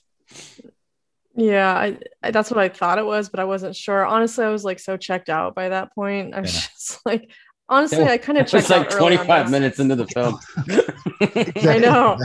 Yeah, 1.34 1.72
I, 1.72 1.98
I 2.22 2.30
that's 2.30 2.50
what 2.50 2.60
I 2.60 2.68
thought 2.68 2.98
it 2.98 3.06
was, 3.06 3.30
but 3.30 3.40
I 3.40 3.44
wasn't 3.44 3.74
sure. 3.74 4.04
Honestly, 4.04 4.44
I 4.44 4.48
was 4.50 4.64
like 4.64 4.78
so 4.78 4.96
checked 4.98 5.30
out 5.30 5.54
by 5.54 5.70
that 5.70 5.94
point. 5.94 6.34
I 6.34 6.40
was 6.42 6.54
Yeah. 6.54 6.60
just 6.60 7.00
like, 7.06 7.30
honestly, 7.68 8.04
I 8.04 8.18
kind 8.18 8.36
of 8.38 8.46
It 8.46 8.52
was 8.52 8.68
checked 8.68 8.70
like 8.70 8.92
out 8.92 9.00
early 9.00 9.16
on 9.16 9.24
25 9.24 9.50
minutes 9.50 9.78
into 9.78 9.96
the 9.96 10.06
film. 10.08 10.38
I 11.66 11.78
know. 11.78 12.18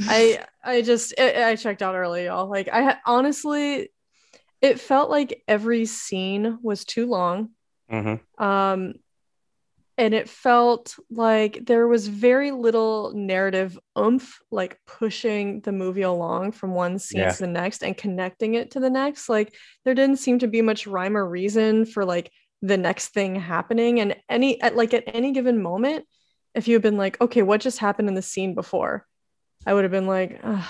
I 0.00 0.44
I 0.64 0.82
just 0.82 1.14
I, 1.18 1.50
I 1.50 1.56
checked 1.56 1.82
out 1.82 1.94
early, 1.94 2.24
y'all. 2.26 2.48
Like 2.48 2.68
I 2.72 2.96
honestly, 3.06 3.90
it 4.60 4.80
felt 4.80 5.10
like 5.10 5.42
every 5.46 5.86
scene 5.86 6.58
was 6.62 6.84
too 6.84 7.06
long. 7.06 7.50
Mhm. 7.90 8.20
Um, 8.38 8.94
and 9.98 10.14
it 10.14 10.28
felt 10.28 10.96
like 11.10 11.66
there 11.66 11.86
was 11.86 12.08
very 12.08 12.50
little 12.50 13.12
narrative 13.14 13.78
oomph, 13.98 14.40
like 14.50 14.80
pushing 14.86 15.60
the 15.60 15.72
movie 15.72 16.02
along 16.02 16.52
from 16.52 16.72
one 16.72 16.98
scene 16.98 17.20
Yeah. 17.20 17.30
to 17.32 17.38
the 17.38 17.46
next 17.46 17.84
and 17.84 17.96
connecting 17.96 18.54
it 18.54 18.70
to 18.70 18.80
the 18.80 18.88
next. 18.88 19.28
Like 19.28 19.54
there 19.84 19.94
didn't 19.94 20.16
seem 20.16 20.38
to 20.38 20.48
be 20.48 20.62
much 20.62 20.86
rhyme 20.86 21.16
or 21.16 21.28
reason 21.28 21.84
for 21.84 22.06
like 22.06 22.32
the 22.62 22.78
next 22.78 23.08
thing 23.08 23.34
happening. 23.34 24.00
And 24.00 24.16
any 24.30 24.60
at 24.62 24.74
like 24.76 24.94
at 24.94 25.04
any 25.08 25.32
given 25.32 25.60
moment, 25.62 26.06
if 26.54 26.66
you 26.66 26.74
had 26.74 26.82
been 26.82 26.96
like, 26.96 27.20
okay, 27.20 27.42
what 27.42 27.60
just 27.60 27.78
happened 27.78 28.08
in 28.08 28.14
the 28.14 28.22
scene 28.22 28.54
before? 28.54 29.06
I 29.66 29.74
would 29.74 29.84
have 29.84 29.90
been 29.92 30.06
like, 30.06 30.40
"Ugh." 30.42 30.64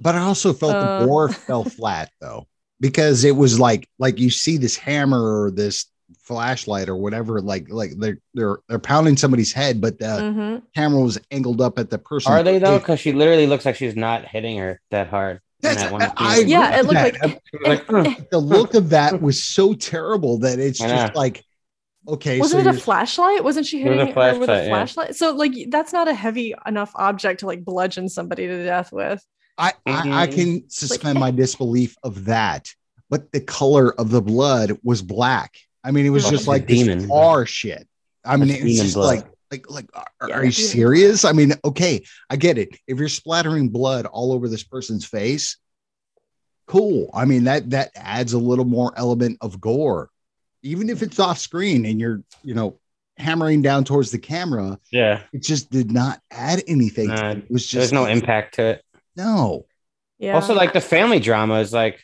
But 0.00 0.14
I 0.14 0.20
also 0.20 0.52
felt 0.52 0.76
Uh. 0.76 0.98
the 1.00 1.06
gore 1.06 1.28
fell 1.46 1.64
flat 1.64 2.10
though, 2.20 2.46
because 2.80 3.24
it 3.24 3.36
was 3.36 3.58
like 3.60 3.88
like 3.98 4.18
you 4.18 4.30
see 4.30 4.56
this 4.56 4.76
hammer 4.76 5.42
or 5.44 5.50
this 5.50 5.86
flashlight 6.22 6.88
or 6.88 6.96
whatever, 6.96 7.40
like 7.40 7.66
like 7.70 7.92
they're 7.98 8.18
they're 8.34 8.58
they're 8.68 8.78
pounding 8.78 9.16
somebody's 9.16 9.52
head, 9.52 9.80
but 9.80 9.98
the 9.98 10.06
Mhm. 10.06 10.62
camera 10.74 11.00
was 11.02 11.18
angled 11.30 11.60
up 11.60 11.78
at 11.78 11.90
the 11.90 11.98
person. 11.98 12.32
Are 12.32 12.42
they 12.42 12.58
though? 12.58 12.78
Because 12.78 13.00
she 13.00 13.12
literally 13.12 13.46
looks 13.46 13.64
like 13.64 13.76
she's 13.76 13.96
not 13.96 14.24
hitting 14.26 14.58
her 14.58 14.80
that 14.90 15.08
hard. 15.08 15.40
That's- 15.60 15.82
that 15.82 15.92
one 15.92 16.10
I 16.16 16.38
Yeah, 16.40 16.78
it 16.78 16.86
looked 16.86 16.94
that. 16.94 17.40
like 17.62 17.90
like, 17.92 18.28
the 18.30 18.38
look 18.38 18.74
of 18.74 18.90
that 18.90 19.20
was 19.20 19.44
so 19.44 19.74
terrible 19.74 20.38
that 20.38 20.58
it's 20.58 20.78
just 20.78 21.14
like 21.14 21.44
okay, 22.08 22.38
Wasn't 22.38 22.62
so 22.62 22.68
it 22.68 22.74
a 22.74 22.78
flashlight? 22.78 23.44
Wasn't 23.44 23.66
she 23.66 23.82
It 23.82 23.88
was 23.90 23.98
hitting 23.98 24.16
a 24.16 24.32
her 24.32 24.38
with 24.38 24.50
a 24.50 24.66
flashlight, 24.66 25.08
yeah. 25.08 25.14
So 25.14 25.34
like 25.34 25.52
that's 25.68 25.92
not 25.92 26.08
a 26.08 26.14
heavy 26.14 26.54
enough 26.66 26.92
object 26.94 27.40
to 27.40 27.46
like 27.46 27.64
bludgeon 27.64 28.08
somebody 28.08 28.46
to 28.46 28.64
death 28.64 28.92
with. 28.92 29.24
I, 29.58 29.72
I 29.86 30.22
I 30.22 30.26
Mhm. 30.26 30.34
can 30.34 30.70
suspend 30.70 31.18
my 31.18 31.30
disbelief 31.30 31.96
of 32.02 32.24
that, 32.26 32.72
but 33.10 33.30
the 33.32 33.40
color 33.40 33.92
of 34.00 34.10
the 34.10 34.22
blood 34.22 34.78
was 34.82 35.02
black. 35.02 35.54
I 35.84 35.90
mean, 35.90 36.06
it 36.06 36.10
was 36.10 36.28
just 36.28 36.46
like 36.46 36.66
demon. 36.66 36.98
this 36.98 37.08
tar 37.08 37.46
shit. 37.46 37.86
I 38.24 38.36
mean, 38.36 38.50
it's 38.50 38.80
just 38.80 38.94
blood. 38.94 39.16
like 39.16 39.26
like 39.50 39.70
like 39.70 39.90
are, 39.94 40.28
Yeah, 40.28 40.36
are 40.36 40.44
you 40.44 40.52
demon 40.52 40.70
serious? 40.70 41.24
I 41.24 41.32
mean, 41.32 41.54
okay, 41.64 42.02
I 42.30 42.36
get 42.36 42.56
it. 42.58 42.68
If 42.86 42.98
you're 42.98 43.08
splattering 43.08 43.68
blood 43.68 44.06
all 44.06 44.32
over 44.32 44.48
this 44.48 44.62
person's 44.62 45.04
face, 45.04 45.56
cool. 46.66 47.10
I 47.12 47.24
mean, 47.24 47.44
that 47.44 47.70
that 47.70 47.90
adds 47.96 48.32
a 48.32 48.38
little 48.38 48.64
more 48.64 48.92
element 48.96 49.38
of 49.40 49.60
gore, 49.60 50.10
even 50.62 50.88
if 50.90 51.02
it's 51.02 51.18
off 51.18 51.38
screen 51.38 51.86
and 51.86 52.00
you're 52.00 52.22
you 52.42 52.54
know 52.54 52.78
hammering 53.16 53.60
down 53.62 53.84
towards 53.84 54.10
the 54.10 54.18
camera. 54.18 54.78
yeah. 54.90 55.22
It 55.32 55.42
just 55.42 55.70
did 55.70 55.90
not 55.90 56.20
add 56.30 56.62
anything. 56.66 57.08
to 57.08 57.14
Nah, 57.14 57.30
it. 57.32 57.38
It 57.38 57.50
was 57.50 57.62
just 57.66 57.74
There's 57.74 57.92
no 57.92 58.06
impact 58.06 58.54
to 58.54 58.62
it. 58.64 58.84
No. 59.16 59.66
Yeah. 60.18 60.34
Also, 60.34 60.54
like 60.54 60.72
the 60.72 60.80
family 60.80 61.20
drama 61.20 61.60
is 61.60 61.72
like 61.72 62.00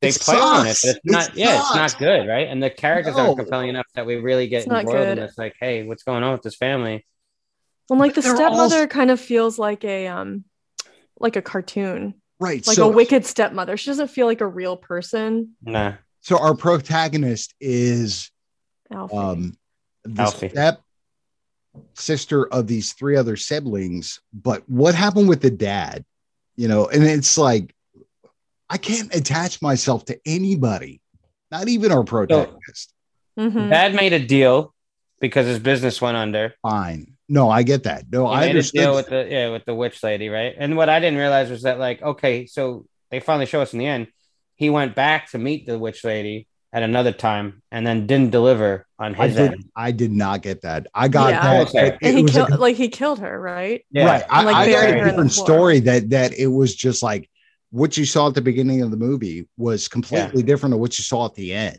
they 0.00 0.08
It 0.08 0.20
play 0.20 0.36
on 0.36 0.66
it, 0.66 0.76
but 0.84 0.90
it's 0.96 1.00
not. 1.04 1.28
It 1.30 1.36
yeah, 1.36 1.58
it's 1.60 1.74
not 1.74 1.98
good, 1.98 2.26
right? 2.28 2.46
And 2.48 2.62
the 2.62 2.70
characters 2.70 3.16
No. 3.16 3.26
aren't 3.26 3.38
compelling 3.38 3.68
enough 3.70 3.86
that 3.94 4.06
we 4.06 4.16
really 4.16 4.46
get 4.48 4.58
It's 4.58 4.66
not 4.66 4.80
embroiled 4.84 5.08
in 5.08 5.16
this. 5.18 5.36
Like, 5.38 5.54
hey, 5.58 5.84
what's 5.84 6.02
going 6.02 6.22
on 6.22 6.32
with 6.32 6.42
this 6.42 6.56
family? 6.56 7.04
well, 7.88 7.98
like 7.98 8.14
the 8.14 8.20
They're 8.20 8.32
all- 8.32 8.36
stepmother 8.36 8.86
kind 8.86 9.10
of 9.10 9.20
feels 9.20 9.58
like 9.58 9.84
a 9.84 10.06
um 10.08 10.44
like 11.18 11.36
a 11.36 11.42
cartoon, 11.42 12.14
right. 12.40 12.64
like 12.66 12.76
so 12.76 12.88
a 12.90 12.92
wicked 12.92 13.24
stepmother. 13.24 13.76
She 13.76 13.88
doesn't 13.90 14.08
feel 14.08 14.26
like 14.26 14.40
a 14.40 14.46
real 14.46 14.76
person. 14.76 15.52
Nah. 15.62 15.94
So 16.24 16.38
our 16.38 16.54
protagonist 16.56 17.54
is 17.60 18.30
Alfie. 18.90 19.14
um 19.16 19.56
the 20.04 20.22
Alfie. 20.22 20.48
step 20.48 20.80
sister 21.94 22.46
of 22.52 22.66
these 22.66 22.92
three 22.94 23.16
other 23.16 23.36
siblings 23.36 24.20
but 24.32 24.62
what 24.68 24.94
happened 24.94 25.28
with 25.28 25.40
the 25.42 25.50
dad 25.50 26.04
you 26.56 26.66
know 26.68 26.86
and 26.88 27.02
it's 27.04 27.36
like 27.36 27.74
i 28.70 28.76
can't 28.78 29.14
attach 29.14 29.60
myself 29.60 30.04
to 30.04 30.18
anybody 30.26 31.00
not 31.50 31.68
even 31.68 31.92
our 31.92 32.04
protagonist 32.04 32.90
Mhm. 33.36 33.68
Dad 33.68 33.94
made 33.96 34.12
a 34.12 34.24
deal 34.24 34.72
because 35.20 35.46
his 35.48 35.58
business 35.58 36.00
went 36.00 36.16
under. 36.16 36.54
fine 36.62 37.16
no 37.28 37.50
i 37.50 37.64
get 37.64 37.82
that 37.82 38.04
no 38.12 38.28
He 38.28 38.34
i 38.34 38.46
made 38.46 38.56
a 38.56 38.62
deal 38.62 38.94
with 38.94 39.08
the 39.08 39.26
yeah 39.28 39.50
with 39.50 39.64
the 39.64 39.74
witch 39.74 40.00
lady, 40.04 40.28
right? 40.28 40.54
And 40.56 40.76
what 40.76 40.88
I 40.88 41.00
didn't 41.00 41.18
realize 41.18 41.50
was 41.50 41.62
that 41.62 41.80
like 41.80 42.00
okay, 42.00 42.46
so 42.46 42.86
they 43.10 43.18
finally 43.18 43.46
show 43.46 43.60
us 43.60 43.72
in 43.72 43.80
the 43.80 43.86
end. 43.86 44.06
He 44.56 44.70
went 44.70 44.94
back 44.94 45.30
to 45.32 45.38
meet 45.38 45.66
the 45.66 45.78
witch 45.78 46.04
lady 46.04 46.46
at 46.72 46.82
another 46.82 47.12
time 47.12 47.62
and 47.70 47.86
then 47.86 48.06
didn't 48.06 48.30
deliver 48.30 48.86
on 48.98 49.14
I 49.14 49.28
his 49.28 49.36
did, 49.36 49.52
end. 49.52 49.64
I 49.76 49.90
did 49.92 50.10
not 50.12 50.42
get 50.42 50.62
that. 50.62 50.86
I 50.94 51.08
got 51.08 51.30
Yeah. 51.32 51.42
that. 51.42 51.68
Okay. 51.68 51.90
but 51.90 51.98
and 52.02 52.10
it 52.10 52.16
he 52.16 52.22
was 52.24 52.36
a 52.36 52.46
killed 52.46 52.60
like 52.60 52.76
he 52.76 52.88
killed 52.88 53.18
her, 53.20 53.40
right? 53.40 53.84
Yeah. 53.90 54.06
Right. 54.06 54.24
I, 54.28 54.42
like, 54.44 54.56
I 54.56 54.66
buried 54.66 54.94
got 54.94 55.00
a 55.02 55.04
different 55.10 55.32
story 55.32 55.80
that 55.80 56.10
that 56.10 56.32
it 56.38 56.48
was 56.48 56.74
just 56.74 57.02
like 57.02 57.28
what 57.70 57.96
you 57.96 58.04
saw 58.04 58.28
at 58.28 58.34
the 58.34 58.40
beginning 58.42 58.82
of 58.82 58.90
the 58.90 58.96
movie 58.96 59.48
was 59.56 59.88
completely 59.88 60.42
different 60.42 60.72
than 60.72 60.80
what 60.80 60.96
you 60.98 61.02
saw 61.04 61.26
at 61.26 61.34
the 61.34 61.52
end. 61.52 61.78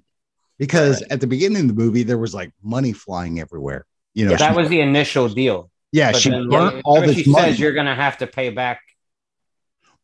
Because 0.57 1.01
at 1.09 1.19
the 1.19 1.27
beginning 1.27 1.63
of 1.63 1.67
the 1.67 1.73
movie, 1.73 2.03
there 2.03 2.17
was 2.17 2.33
like 2.33 2.51
money 2.63 2.93
flying 2.93 3.39
everywhere. 3.41 3.85
You 4.13 4.25
know, 4.25 4.31
Yeah. 4.31 4.37
That 4.37 4.55
was 4.55 4.69
the 4.69 4.79
initial 4.79 5.27
deal. 5.27 5.69
yeah, 5.91 6.13
But 6.13 6.21
she 6.21 6.29
then, 6.29 6.47
burnt 6.49 6.75
yeah, 6.75 6.81
all 6.85 7.01
this 7.01 7.17
she 7.17 7.29
money. 7.29 7.51
says 7.51 7.59
you're 7.59 7.73
gonna 7.73 7.95
have 7.95 8.17
to 8.19 8.27
pay 8.27 8.49
back. 8.49 8.79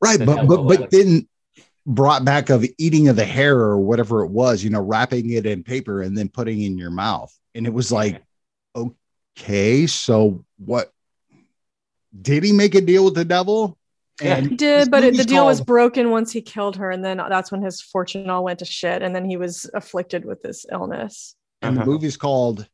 right, 0.01 0.19
the 0.19 0.25
but 0.25 0.47
but 0.47 0.55
devil. 0.57 0.65
but 0.67 0.91
then 0.91 1.27
brought 1.85 2.23
back 2.23 2.49
of 2.49 2.65
eating 2.77 3.07
of 3.07 3.15
the 3.15 3.25
hair 3.25 3.57
or 3.57 3.79
whatever 3.79 4.23
it 4.23 4.29
was, 4.31 4.63
you 4.63 4.69
know, 4.69 4.81
wrapping 4.81 5.29
it 5.31 5.45
in 5.45 5.63
paper 5.63 6.01
and 6.01 6.17
then 6.17 6.29
putting 6.29 6.61
in 6.61 6.77
your 6.77 6.91
mouth. 6.91 7.35
And 7.55 7.65
it 7.65 7.73
was 7.73 7.91
like, 7.91 8.21
okay, 8.75 9.87
so 9.87 10.45
what 10.57 10.91
did 12.21 12.43
he 12.43 12.51
make 12.51 12.75
a 12.75 12.81
deal 12.81 13.05
with 13.05 13.15
the 13.15 13.25
devil? 13.25 13.77
Yeah. 14.21 14.41
He 14.41 14.55
did, 14.55 14.91
but 14.91 14.99
it, 15.03 15.07
the 15.07 15.11
movie's 15.13 15.25
deal 15.25 15.45
was 15.45 15.61
broken 15.61 16.11
once 16.11 16.31
he 16.31 16.41
killed 16.41 16.75
her, 16.75 16.91
and 16.91 17.03
then 17.03 17.17
that's 17.17 17.51
when 17.51 17.61
his 17.63 17.81
fortune 17.81 18.29
all 18.29 18.43
went 18.43 18.59
to 18.59 18.65
shit, 18.65 19.01
and 19.01 19.15
then 19.15 19.25
he 19.25 19.35
was 19.37 19.69
afflicted 19.73 20.25
with 20.25 20.41
this 20.43 20.65
illness. 20.71 21.35
and 21.63 21.75
the 21.77 21.81
Uh-huh. 21.81 21.91
movie's 21.91 22.17
called 22.17 22.67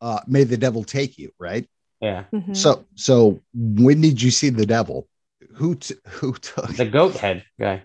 uh 0.00 0.20
May 0.26 0.42
the 0.44 0.56
Devil 0.56 0.82
Take 0.84 1.16
You, 1.18 1.30
right? 1.38 1.68
Yeah, 2.00 2.24
Mhm. 2.32 2.56
So 2.56 2.84
so 2.96 3.40
when 3.54 4.00
did 4.00 4.20
you 4.22 4.30
see 4.32 4.50
the 4.50 4.66
devil? 4.66 5.08
Who 5.54 5.74
t- 5.76 5.94
who 6.08 6.32
took 6.34 6.68
the 6.76 6.86
goat 6.86 7.14
head 7.16 7.44
guy. 7.58 7.84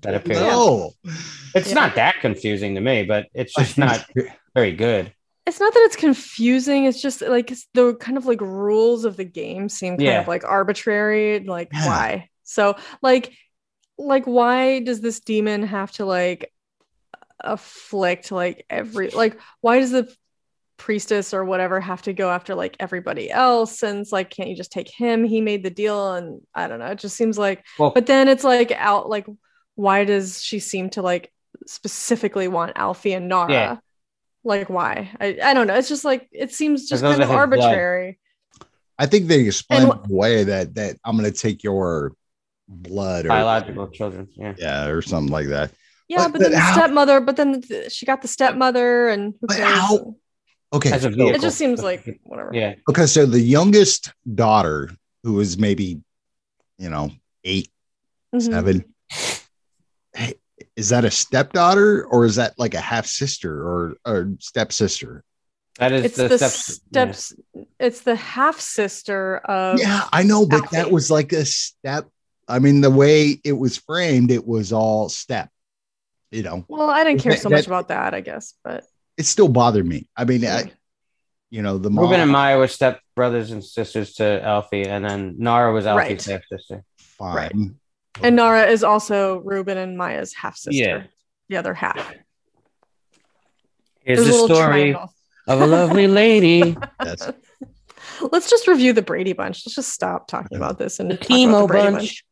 That 0.00 0.14
appeared. 0.14 0.40
No. 0.40 0.92
It's 1.54 1.68
Yeah. 1.68 1.74
not 1.74 1.94
that 1.96 2.20
confusing 2.20 2.74
to 2.76 2.80
me, 2.80 3.04
but 3.04 3.26
it's 3.34 3.54
just 3.54 3.76
not 3.78 4.04
very 4.54 4.72
good. 4.72 5.12
it's 5.46 5.58
not 5.60 5.74
that 5.74 5.80
it's 5.86 5.96
confusing. 5.96 6.84
It's 6.84 7.02
just 7.02 7.20
like 7.20 7.50
it's 7.50 7.66
the 7.74 7.94
kind 7.96 8.16
of 8.16 8.26
like 8.26 8.40
rules 8.40 9.04
of 9.04 9.16
the 9.16 9.24
game 9.24 9.68
seem 9.68 9.96
kind 9.96 10.02
Yeah. 10.06 10.20
of 10.22 10.28
like 10.28 10.44
arbitrary. 10.44 11.40
Like 11.40 11.68
Yeah. 11.72 11.86
why? 11.86 12.28
So 12.44 12.76
like 13.02 13.32
like 13.98 14.24
why 14.24 14.80
does 14.80 15.00
this 15.00 15.20
demon 15.20 15.64
have 15.64 15.92
to 15.92 16.04
like 16.04 16.52
afflict 17.44 18.30
like 18.30 18.64
every 18.70 19.10
like 19.10 19.38
why 19.60 19.80
does 19.80 19.90
the 19.90 20.08
priestess 20.76 21.34
or 21.34 21.44
whatever 21.44 21.80
have 21.80 22.02
to 22.02 22.12
go 22.12 22.30
after 22.30 22.54
like 22.54 22.76
everybody 22.80 23.30
else 23.30 23.82
and 23.82 24.00
it's 24.00 24.12
like 24.12 24.30
can't 24.30 24.48
you 24.48 24.56
just 24.56 24.72
take 24.72 24.88
him 24.88 25.24
he 25.24 25.40
made 25.40 25.62
the 25.62 25.70
deal 25.70 26.14
and 26.14 26.40
i 26.54 26.66
don't 26.66 26.78
know 26.78 26.86
it 26.86 26.98
just 26.98 27.16
seems 27.16 27.38
like 27.38 27.64
Well, 27.78 27.90
but 27.90 28.06
then 28.06 28.28
it's 28.28 28.44
like 28.44 28.72
out 28.72 29.08
like 29.08 29.26
why 29.74 30.04
does 30.04 30.42
she 30.42 30.58
seem 30.58 30.90
to 30.90 31.02
like 31.02 31.32
specifically 31.66 32.48
want 32.48 32.72
alfie 32.76 33.12
and 33.12 33.28
nara 33.28 33.52
Yeah. 33.52 33.76
like 34.44 34.68
why 34.68 35.10
I, 35.20 35.38
I 35.42 35.54
don't 35.54 35.66
know 35.66 35.74
it's 35.74 35.88
just 35.88 36.04
like 36.04 36.28
it 36.32 36.52
seems 36.52 36.88
just 36.88 37.02
kind 37.02 37.22
of 37.22 37.30
are 37.30 37.46
his 37.46 37.48
blood. 37.56 37.60
arbitrary 37.64 38.18
I 38.98 39.06
think 39.06 39.26
they 39.26 39.40
explained 39.46 39.84
And 39.84 39.92
wh- 40.06 40.10
away 40.10 40.44
that 40.44 40.74
that 40.74 40.96
I'm 41.04 41.16
gonna 41.16 41.30
take 41.30 41.62
your 41.64 42.12
blood 42.68 43.26
or 43.26 43.28
biological 43.30 43.88
children. 43.88 44.28
Yeah. 44.36 44.54
yeah, 44.58 44.86
or 44.86 45.02
something 45.02 45.32
like 45.32 45.48
that. 45.48 45.72
yeah 46.08 46.28
But- 46.28 46.32
but, 46.32 46.40
then 46.40 46.50
but 46.50 46.56
the 46.56 46.60
how- 46.60 46.72
stepmother 46.74 47.20
but 47.20 47.36
then 47.36 47.60
th- 47.62 47.90
she 47.92 48.06
got 48.06 48.22
the 48.22 48.28
stepmother 48.28 49.08
and 49.08 49.34
who 49.40 49.46
cares? 49.48 49.60
how- 49.68 50.14
Okay. 50.74 50.98
So- 50.98 51.08
it 51.10 51.40
just 51.42 51.58
seems 51.58 51.82
like 51.82 52.20
whatever 52.22 52.50
Yeah. 52.54 52.74
okay, 52.88 53.04
so 53.06 53.26
the 53.26 53.40
youngest 53.40 54.12
daughter, 54.34 54.88
who 55.22 55.38
is 55.40 55.58
maybe, 55.58 56.00
you 56.78 56.88
know, 56.88 57.10
eight, 57.44 57.68
Mhm. 58.34 58.42
seven, 58.42 58.84
hey, 59.08 59.20
is 60.76 60.88
that 60.90 61.04
a 61.04 61.10
stepdaughter 61.10 62.04
or 62.06 62.24
is 62.24 62.36
that 62.36 62.58
like 62.58 62.74
a 62.74 62.80
half 62.80 63.06
sister 63.06 63.62
or 63.66 63.94
or 64.06 64.32
stepsister? 64.40 65.22
That 65.78 65.92
is 65.92 66.04
it's 66.04 66.16
the, 66.16 66.28
the, 66.28 66.36
steps. 66.38 66.64
steps 66.90 67.34
it's 67.78 68.00
the 68.02 68.16
half 68.16 68.60
sister 68.60 69.38
of 69.38 69.78
yeah, 69.80 70.08
I 70.12 70.22
know, 70.22 70.46
but 70.46 70.70
that 70.70 70.90
was 70.90 71.10
like 71.10 71.32
a 71.32 71.44
step. 71.44 72.08
I 72.48 72.58
mean, 72.58 72.80
the 72.80 72.90
way 72.90 73.40
it 73.44 73.52
was 73.52 73.78
framed, 73.78 74.30
it 74.30 74.46
was 74.46 74.72
all 74.72 75.08
step. 75.08 75.48
You 76.30 76.42
know, 76.42 76.64
well 76.68 76.88
i 76.88 77.04
didn't 77.04 77.20
care 77.20 77.32
That- 77.32 77.42
so 77.42 77.50
much 77.50 77.64
that- 77.64 77.66
about 77.66 77.88
that 77.88 78.14
i 78.14 78.22
guess 78.22 78.54
but 78.64 78.84
it 79.18 79.26
still 79.26 79.48
bothered 79.48 79.86
me. 79.86 80.08
I 80.16 80.24
mean, 80.24 80.40
Yeah. 80.40 80.56
I, 80.56 80.72
you 81.50 81.60
know, 81.60 81.76
the 81.76 81.90
Ruben 81.90 82.18
and 82.18 82.30
Maya 82.30 82.56
were 82.56 82.66
step 82.66 83.00
brothers 83.14 83.50
and 83.50 83.62
sisters 83.62 84.14
to 84.14 84.42
Alfie, 84.42 84.86
and 84.86 85.04
then 85.04 85.34
Nara 85.36 85.70
was 85.70 85.84
Alfie's 85.84 86.26
Right. 86.26 86.40
half 86.40 86.40
sister. 86.50 86.82
fine. 86.96 87.78
And 88.20 88.36
nara 88.36 88.66
is 88.66 88.82
also 88.84 89.38
ruben 89.40 89.78
and 89.78 89.96
maya's 89.96 90.34
half 90.34 90.56
sister 90.56 90.82
Yeah. 90.82 91.02
the 91.48 91.56
other 91.56 91.74
half 91.74 92.14
Here's 94.04 94.18
There's 94.18 94.28
a 94.28 94.32
the 94.32 94.46
story 94.54 94.92
triangle. 94.92 95.14
of 95.46 95.60
a 95.60 95.66
lovely 95.66 96.08
lady. 96.08 96.76
That's 96.98 97.30
let's 98.32 98.50
just 98.50 98.66
review 98.66 98.92
the 98.92 99.02
brady 99.02 99.32
bunch 99.32 99.62
let's 99.64 99.74
just 99.76 99.92
stop 99.92 100.26
talking 100.28 100.56
about 100.56 100.78
this 100.78 100.98
and 101.00 101.10
The 101.10 101.16
talk 101.16 101.26
about 101.30 101.34
the 101.36 101.44
chemo 101.46 101.68
bunch. 101.68 102.24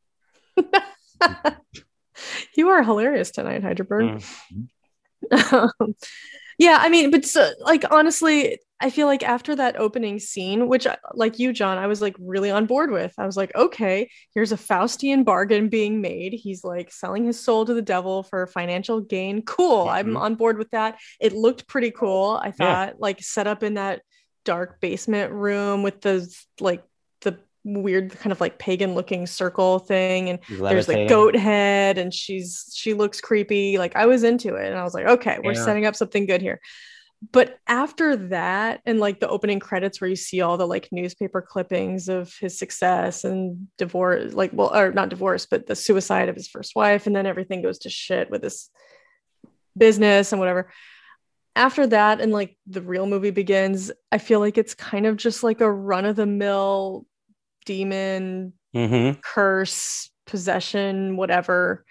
Bunch. 0.57 1.55
you 2.57 2.69
are 2.69 2.83
hilarious 2.83 3.31
tonight 3.31 3.63
Hydraberg 3.63 4.23
Mm. 4.53 4.69
Um, 5.81 5.95
yeah 6.59 6.79
i 6.81 6.89
mean 6.89 7.11
but 7.11 7.25
so, 7.25 7.51
like 7.61 7.85
honestly 7.91 8.59
i 8.81 8.89
feel 8.91 9.07
like 9.07 9.23
after 9.23 9.55
that 9.55 9.79
opening 9.79 10.19
scene 10.19 10.67
which 10.69 10.87
like 11.15 11.39
you 11.39 11.53
john 11.53 11.79
i 11.79 11.87
was 11.87 12.01
like 12.01 12.17
really 12.19 12.51
on 12.51 12.67
board 12.67 12.91
with. 12.91 13.13
I 13.19 13.27
was 13.27 13.37
like 13.37 13.55
okay 13.55 14.09
here's 14.35 14.53
a 14.53 14.57
faustian 14.57 15.25
bargain 15.25 15.69
being 15.69 16.01
made. 16.01 16.33
He's 16.33 16.65
like 16.65 16.91
selling 16.93 17.25
his 17.25 17.39
soul 17.39 17.65
to 17.67 17.75
the 17.75 17.83
devil 17.83 18.23
for 18.23 18.47
financial 18.47 19.01
gain. 19.01 19.43
Cool 19.43 19.89
i'm 19.89 20.09
Mhm. 20.13 20.21
on 20.21 20.35
board 20.35 20.59
with 20.59 20.71
that. 20.71 20.99
It 21.21 21.33
looked 21.33 21.67
pretty 21.69 21.91
cool. 21.91 22.41
I 22.43 22.47
Yeah. 22.47 22.53
thought 22.87 23.01
like 23.01 23.23
set 23.23 23.47
up 23.47 23.63
in 23.63 23.75
that 23.75 24.03
dark 24.45 24.81
basement 24.81 25.33
room 25.33 25.83
with 25.83 26.01
the 26.01 26.27
like 26.61 26.83
the 27.21 27.39
weird 27.65 28.11
kind 28.19 28.33
of 28.33 28.41
like 28.41 28.59
pagan 28.59 28.95
looking 28.95 29.27
circle 29.27 29.79
thing 29.81 30.31
and 30.31 30.39
there's 30.49 30.89
like 30.89 31.09
goat 31.11 31.37
head 31.37 31.99
and 31.99 32.15
she's 32.15 32.73
she 32.75 32.95
looks 32.95 33.21
creepy. 33.21 33.77
Like 33.77 33.95
i 33.97 34.07
was 34.07 34.23
into 34.25 34.55
it 34.55 34.69
and 34.71 34.79
i 34.79 34.83
was 34.85 34.95
like 34.95 35.07
okay 35.07 35.39
we're 35.45 35.53
Yeah. 35.53 35.65
setting 35.65 35.85
up 35.85 35.95
something 35.95 36.25
good 36.25 36.41
here 36.41 36.59
but 37.33 37.59
after 37.67 38.17
that 38.17 38.81
and 38.87 38.99
like 38.99 39.21
the 39.21 39.29
opening 39.29 39.61
credits 39.61 40.01
where 40.01 40.09
you 40.09 40.17
see 40.17 40.41
all 40.41 40.57
the 40.57 40.67
like 40.67 40.89
newspaper 40.91 41.43
clippings 41.43 42.09
of 42.09 42.35
his 42.41 42.59
success 42.59 43.25
and 43.25 43.69
divorce 43.77 44.33
like 44.33 44.51
well 44.55 44.75
or 44.75 44.93
not 44.93 45.11
divorce 45.11 45.47
but 45.47 45.67
the 45.67 45.77
suicide 45.77 46.29
of 46.29 46.35
his 46.35 46.49
first 46.49 46.75
wife 46.75 47.07
and 47.07 47.15
then 47.15 47.27
everything 47.27 47.61
goes 47.61 47.79
to 47.79 47.91
shit 47.91 48.31
with 48.31 48.41
this 48.43 48.71
business 49.77 50.33
and 50.33 50.41
whatever 50.41 50.71
after 51.55 51.87
that 51.87 52.21
and 52.21 52.33
like 52.33 52.57
the 52.67 52.81
real 52.81 53.07
movie 53.07 53.31
begins 53.31 53.91
i 54.11 54.19
feel 54.19 54.41
like 54.41 54.57
it's 54.57 54.75
kind 54.75 55.07
of 55.07 55.17
just 55.17 55.43
like 55.43 55.61
a 55.61 55.71
run 55.71 56.05
of 56.05 56.17
the 56.17 56.27
mill 56.27 57.05
demon 57.67 58.53
Mhm. 58.75 59.21
curse, 59.21 60.11
possession, 60.27 61.17
whatever 61.17 61.85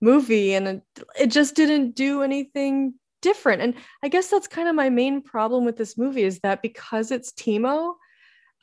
movie. 0.00 0.54
And 0.54 0.66
it, 0.66 0.82
it 1.20 1.26
just 1.26 1.54
didn't 1.54 1.94
do 1.94 2.22
anything 2.22 2.94
different. 3.22 3.62
And 3.62 3.74
I 4.02 4.08
guess 4.08 4.28
that's 4.28 4.48
kind 4.48 4.68
of 4.68 4.74
my 4.74 4.90
main 4.90 5.22
problem 5.22 5.64
with 5.64 5.76
this 5.76 5.96
movie 5.96 6.24
is 6.24 6.40
that 6.40 6.60
because 6.60 7.10
it's 7.10 7.32
Timo, 7.32 7.94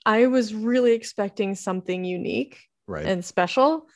I 0.06 0.28
was 0.28 0.54
really 0.54 0.92
expecting 0.94 1.56
something 1.56 2.06
unique 2.06 2.60
right. 2.88 3.06
and 3.06 3.26
special. 3.26 3.88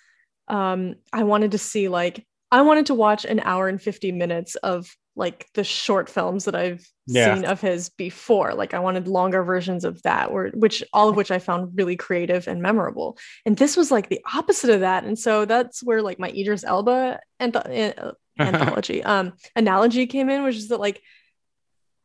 Um, 0.48 0.96
I 1.14 1.24
wanted 1.24 1.52
to 1.52 1.58
see 1.58 1.88
like 1.88 2.26
I 2.52 2.62
wanted 2.62 2.88
to 2.88 2.94
watch 2.94 3.26
an 3.26 3.40
hour 3.40 3.68
and 3.68 3.82
50 3.82 4.12
minutes 4.12 4.56
of 4.56 4.88
like 5.16 5.48
the 5.54 5.64
short 5.64 6.10
films 6.10 6.46
that 6.46 6.56
I've 6.56 6.84
Yeah. 7.06 7.36
seen 7.36 7.46
of 7.46 7.62
his 7.62 7.90
before. 7.90 8.54
Like 8.56 8.74
I 8.74 8.80
wanted 8.80 9.08
longer 9.08 9.44
versions 9.44 9.86
of 9.86 10.02
that, 10.04 10.32
where 10.32 10.50
which 10.50 10.84
all 10.92 11.08
of 11.10 11.16
which 11.16 11.30
I 11.32 11.40
found 11.40 11.72
really 11.76 11.96
creative 11.96 12.48
and 12.48 12.62
memorable. 12.62 13.18
And 13.46 13.56
this 13.58 13.78
was 13.78 13.92
like 13.92 14.10
the 14.10 14.22
opposite 14.34 14.72
of 14.72 14.82
that. 14.82 15.04
And 15.04 15.18
so 15.18 15.46
that's 15.46 15.84
where 15.84 16.02
like 16.02 16.20
my 16.20 16.30
Idris 16.30 16.64
Elba 16.64 17.20
anth- 17.40 17.98
uh, 18.04 18.12
anthology 18.40 19.04
um 19.14 19.34
analogy 19.56 20.08
came 20.08 20.30
in, 20.30 20.44
which 20.44 20.56
is 20.56 20.70
that 20.70 20.80
like 20.80 21.02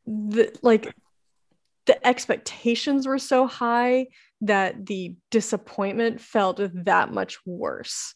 the 0.07 0.57
like 0.62 0.95
the 1.87 2.07
expectations 2.07 3.07
were 3.07 3.18
so 3.18 3.47
high 3.47 4.07
that 4.43 4.87
the 4.87 5.14
disappointment 5.31 6.20
felt 6.20 6.61
that 6.85 7.12
much 7.12 7.39
worse. 7.47 8.14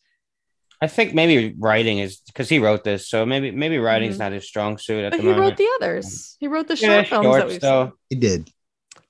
I 0.81 0.89
think 0.89 1.15
maybe 1.15 1.55
writing 1.59 1.99
is 2.01 2.19
because 2.27 2.49
he 2.49 2.59
wrote 2.59 2.85
this, 2.85 3.09
so 3.09 3.25
maybe 3.25 3.51
maybe 3.51 3.79
writing's 3.79 4.17
Mhm. 4.17 4.21
not 4.21 4.33
his 4.33 4.47
strong 4.47 4.79
suit 4.79 5.05
at 5.05 5.11
But 5.13 5.19
the 5.19 5.23
he 5.23 5.29
moment. 5.29 5.47
wrote 5.51 5.57
the 5.57 5.69
others. 5.81 6.37
He 6.41 6.49
wrote 6.49 6.67
the 6.69 6.77
Yeah, 6.77 7.03
short 7.05 7.09
films 7.09 7.37
that 7.37 7.49
we've 7.49 7.61
though. 7.61 7.85
seen. 7.87 7.93
He 8.11 8.17
did. 8.17 8.51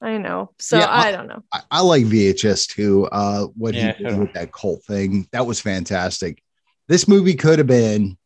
I 0.01 0.19
know. 0.19 0.51
So 0.59 0.79
Yeah, 0.79 0.87
I- 0.87 1.09
I 1.09 1.13
don't 1.13 1.29
know. 1.29 1.43
I, 1.53 1.61
I 1.71 1.81
like 1.81 2.05
VHS 2.05 2.67
2. 2.67 3.07
Uh, 3.07 3.47
what 3.57 3.75
Yeah, 3.75 3.95
he 3.97 4.05
did 4.05 4.19
with 4.19 4.33
that 4.35 4.53
cult 4.53 4.85
thing 4.85 5.29
that 5.33 5.47
was 5.47 5.61
fantastic. 5.61 6.43
This 6.89 7.07
movie 7.09 7.35
could 7.35 7.59
have 7.59 7.69
been 7.69 8.19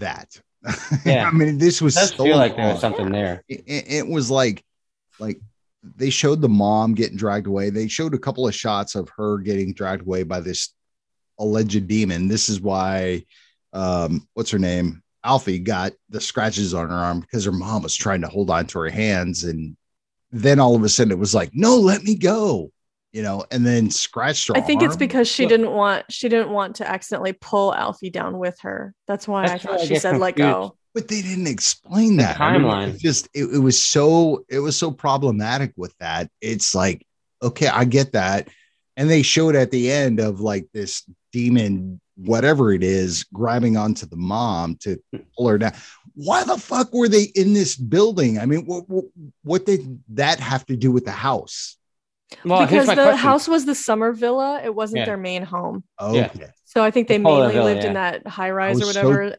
that. 0.00 0.40
Yeah. 1.04 1.28
I 1.28 1.30
mean, 1.30 1.58
this 1.58 1.80
was 1.80 1.94
so 1.94 2.24
feel 2.24 2.36
like 2.36 2.56
there 2.56 2.72
was 2.72 2.80
something 2.80 3.10
there. 3.12 3.42
it, 3.48 3.60
it- 3.66 3.86
it 3.98 4.06
was 4.06 4.30
like 4.30 4.62
like 5.20 5.40
they 5.96 6.10
showed 6.10 6.40
the 6.40 6.48
mom 6.48 6.94
getting 6.94 7.16
dragged 7.16 7.46
away 7.46 7.70
they 7.70 7.86
showed 7.88 8.12
a 8.14 8.18
couple 8.18 8.46
of 8.46 8.54
shots 8.54 8.94
of 8.96 9.08
her 9.16 9.38
getting 9.38 9.72
dragged 9.72 10.02
away 10.02 10.24
by 10.24 10.40
this 10.40 10.74
alleged 11.38 11.86
demon 11.86 12.26
this 12.28 12.48
is 12.48 12.60
why 12.60 13.22
um 13.72 14.26
what's 14.34 14.50
her 14.50 14.58
name 14.58 15.00
alfie 15.24 15.58
got 15.60 15.92
the 16.10 16.20
scratches 16.20 16.74
on 16.74 16.88
her 16.88 16.94
arm 16.94 17.20
because 17.20 17.44
her 17.44 17.52
mom 17.52 17.82
was 17.82 17.94
trying 17.94 18.20
to 18.20 18.28
hold 18.28 18.50
on 18.50 18.66
to 18.66 18.78
her 18.80 18.88
hands 18.90 19.44
and 19.44 19.76
then 20.32 20.58
all 20.58 20.74
of 20.74 20.82
a 20.82 20.88
sudden 20.88 21.12
it 21.12 21.18
was 21.18 21.34
like 21.34 21.50
no 21.54 21.76
let 21.76 22.02
me 22.02 22.16
go 22.16 22.70
you 23.12 23.22
know 23.22 23.44
and 23.50 23.64
then 23.66 23.90
scratched 23.90 24.48
her 24.48 24.56
I 24.56 24.60
think 24.60 24.82
it's 24.82 24.96
because 24.96 25.26
she 25.28 25.44
Look. 25.44 25.50
didn't 25.50 25.72
want 25.72 26.04
she 26.10 26.28
didn't 26.28 26.50
want 26.50 26.76
to 26.76 26.88
accidentally 26.88 27.32
pull 27.32 27.74
Alfie 27.74 28.10
down 28.10 28.38
with 28.38 28.58
her. 28.60 28.94
That's 29.06 29.26
why 29.26 29.46
That's 29.48 29.64
I 29.64 29.68
thought 29.68 29.80
I 29.80 29.82
she 29.84 29.88
get 29.94 30.02
said 30.02 30.18
let 30.18 30.36
confused. 30.36 30.70
go. 30.70 30.76
but 30.94 31.08
they 31.08 31.22
didn't 31.22 31.46
explain 31.46 32.16
The 32.16 32.24
that 32.24 32.40
I 32.40 32.58
mean, 32.58 32.62
timeline. 32.62 32.94
it 32.94 33.00
just 33.00 33.28
it, 33.34 33.44
it 33.54 33.58
was 33.58 33.80
so 33.80 34.44
it 34.48 34.58
was 34.58 34.76
so 34.76 34.90
problematic 34.90 35.72
with 35.76 35.94
that 36.00 36.30
it's 36.40 36.74
like 36.74 37.06
okay 37.42 37.68
i 37.68 37.84
get 37.84 38.12
that 38.12 38.48
and 38.96 39.08
they 39.08 39.22
showed 39.22 39.54
at 39.54 39.70
the 39.70 39.90
end 39.90 40.20
of 40.20 40.40
like 40.40 40.66
this 40.74 41.04
demon 41.32 42.00
whatever 42.16 42.72
it 42.72 42.82
is 42.82 43.24
grabbing 43.32 43.76
onto 43.76 44.04
the 44.06 44.16
mom 44.16 44.74
to 44.80 44.98
pull 45.36 45.48
her 45.48 45.56
down 45.56 45.72
why 46.14 46.42
the 46.42 46.58
fuck 46.58 46.92
were 46.92 47.08
they 47.08 47.24
in 47.36 47.54
this 47.54 47.76
building 47.76 48.38
i 48.40 48.44
mean 48.44 48.66
what, 48.66 48.88
what, 48.88 49.04
what 49.44 49.64
did 49.64 49.98
that 50.08 50.40
have 50.40 50.66
to 50.66 50.76
do 50.76 50.90
with 50.90 51.04
the 51.04 51.12
house 51.12 51.77
Well, 52.44 52.66
because 52.66 52.86
the 52.86 52.94
question. 52.94 53.16
house 53.18 53.48
was 53.48 53.64
the 53.64 53.74
summer 53.74 54.12
villa, 54.12 54.60
it 54.62 54.74
wasn't 54.74 54.98
Yeah. 55.00 55.04
their 55.06 55.16
main 55.16 55.42
home. 55.42 55.84
okay 56.00 56.30
Yeah. 56.38 56.50
So 56.64 56.82
I 56.82 56.90
think 56.90 57.08
they 57.08 57.16
They 57.18 57.22
call 57.24 57.36
it 57.42 57.46
a 57.46 57.48
mainly 57.48 57.54
villa, 57.54 57.64
lived 57.74 57.84
in 57.84 57.94
that 57.94 58.26
high 58.26 58.50
rise 58.50 58.76
or 58.82 58.86
was 58.86 58.94
so- 58.94 59.08
whatever. 59.08 59.36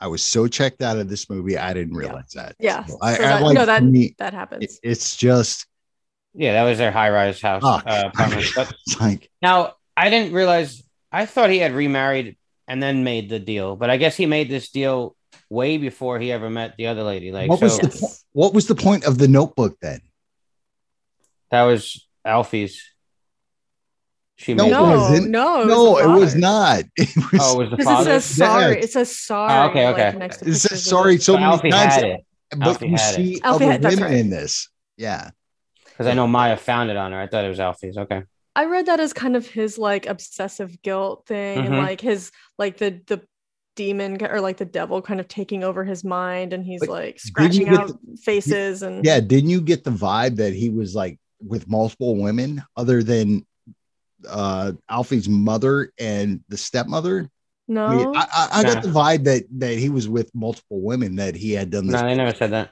i 0.00 0.06
was 0.06 0.22
so 0.22 0.46
checked 0.46 0.80
out 0.80 0.96
of 0.96 1.08
this 1.08 1.28
movie 1.28 1.58
i 1.58 1.72
didn't 1.74 1.92
Yeah. 1.94 1.98
realize 1.98 2.30
that 2.34 2.54
Yeah. 2.60 2.84
So 2.86 2.98
I, 3.02 3.14
So 3.16 3.24
I 3.24 3.26
that- 3.26 3.42
like 3.42 3.54
no, 3.56 3.66
that- 3.66 3.82
me, 3.82 4.14
that 4.18 4.32
it- 4.32 4.36
happens. 4.36 4.78
it's 4.82 5.16
just 5.16 5.66
yeah, 6.34 6.52
that 6.52 6.62
was 6.68 6.78
their 6.78 6.92
high 6.92 7.10
rise 7.10 7.40
house 7.40 7.62
oh, 7.64 7.82
uh, 7.84 8.04
apartment. 8.14 8.46
But 8.54 8.72
like 9.00 9.28
now 9.42 9.74
I 9.96 10.08
didn't 10.10 10.32
realize. 10.32 10.82
I 11.10 11.26
thought 11.26 11.50
he 11.50 11.58
had 11.58 11.72
remarried 11.72 12.36
and 12.68 12.80
then 12.82 13.02
made 13.02 13.28
the 13.30 13.40
deal, 13.40 13.74
but 13.74 13.90
I 13.90 13.96
guess 13.96 14.14
he 14.16 14.26
made 14.26 14.48
this 14.48 14.70
deal 14.70 15.16
way 15.50 15.78
before 15.78 16.20
he 16.20 16.30
ever 16.30 16.48
met 16.50 16.76
the 16.76 16.86
other 16.86 17.02
lady. 17.02 17.32
Like, 17.32 17.48
what 17.50 17.58
so 17.58 17.64
was 17.64 17.78
the 17.78 17.88
Yes. 17.88 18.00
po- 18.00 18.16
what 18.32 18.54
was 18.54 18.66
the 18.68 18.74
point 18.76 19.04
of 19.04 19.18
the 19.18 19.26
notebook 19.26 19.78
then 19.80 20.00
that 21.50 21.62
was 21.64 22.06
Alfie's. 22.24 22.82
She 24.36 24.54
No, 24.54 24.64
made 24.64 24.70
it 24.70 24.72
no, 24.72 24.84
it. 24.84 24.96
wasn't. 24.98 25.30
no, 25.30 25.62
it 25.62 25.66
no, 25.66 25.90
was 25.90 26.04
it 26.04 26.08
was 26.20 26.34
not. 26.36 26.84
It 26.96 27.16
was, 27.16 27.40
Oh, 27.42 27.54
it 27.54 27.58
was 27.62 27.70
the 27.70 27.76
Because 27.76 27.80
it 27.80 27.84
father. 27.96 28.04
says 28.20 28.24
sorry. 28.24 28.74
Yes. 28.76 28.84
It 28.84 28.92
says 28.92 29.16
sorry. 29.18 29.52
Oh, 29.52 29.70
okay, 29.70 29.86
like, 29.86 29.94
okay. 30.08 30.18
next 30.18 30.36
to 30.38 30.48
it 30.48 30.54
says 30.54 30.84
sorry 30.84 31.14
it. 31.16 31.22
so 31.22 31.32
But 31.34 31.40
many 31.40 31.52
Alfie 31.52 31.70
times, 31.70 31.94
had 31.94 32.04
it 32.04 32.20
but 32.50 32.66
Alfie 32.68 32.86
you 32.88 32.96
had 32.96 33.12
it. 33.12 33.16
see 33.16 33.40
Alfie 33.42 33.64
other 33.64 33.72
had- 33.72 33.82
women 33.84 34.02
right. 34.04 34.12
in 34.14 34.30
this. 34.30 34.68
Yeah, 34.96 35.30
because 35.84 36.06
I 36.06 36.14
know 36.14 36.26
Maya 36.28 36.56
found 36.56 36.90
it 36.90 36.96
on 36.96 37.12
her. 37.12 37.20
I 37.20 37.26
thought 37.26 37.44
it 37.44 37.48
was 37.48 37.60
Alfie's. 37.60 37.96
Okay. 37.98 38.22
I 38.56 38.64
read 38.64 38.86
that 38.86 39.00
as 39.00 39.12
kind 39.12 39.36
of 39.36 39.46
his 39.46 39.76
like 39.78 40.06
obsessive 40.06 40.80
guilt 40.82 41.24
thing 41.26 41.58
and 41.58 41.74
Mhm. 41.74 41.82
like 41.82 42.00
his 42.00 42.30
like 42.58 42.76
the 42.78 43.00
the 43.06 43.22
demon 43.76 44.24
or 44.24 44.40
like 44.40 44.56
the 44.56 44.64
devil 44.64 45.00
kind 45.02 45.20
of 45.20 45.28
taking 45.28 45.62
over 45.62 45.84
his 45.84 46.02
mind 46.04 46.52
and 46.52 46.64
he's 46.64 46.80
But 46.80 46.88
like 46.88 47.20
scratching 47.20 47.66
get 47.66 47.74
out 47.78 47.92
faces 48.22 48.82
and 48.82 49.04
yeah. 49.04 49.20
Didn't 49.20 49.50
you 49.50 49.60
get 49.60 49.82
the 49.84 49.90
vibe 49.92 50.36
that 50.36 50.52
he 50.54 50.68
was 50.70 50.94
like 50.96 51.18
with 51.40 51.68
multiple 51.68 52.16
women 52.16 52.62
other 52.76 53.02
than 53.02 53.46
uh 54.28 54.72
Alfie's 54.90 55.28
mother 55.28 55.92
and 55.98 56.40
the 56.48 56.56
stepmother? 56.56 57.30
no 57.68 57.84
I 57.86 57.96
mean, 57.96 58.16
I, 58.16 58.20
I, 58.20 58.48
I 58.52 58.62
Nah. 58.62 58.74
got 58.74 58.82
the 58.82 58.88
vibe 58.88 59.24
that 59.24 59.44
that 59.58 59.78
he 59.78 59.88
was 59.90 60.08
with 60.08 60.34
multiple 60.34 60.80
women 60.80 61.16
that 61.16 61.34
he 61.34 61.52
had 61.52 61.70
done 61.70 61.86
this. 61.86 62.00
No, 62.00 62.06
they 62.06 62.14
never 62.14 62.34
said 62.36 62.50
that. 62.52 62.70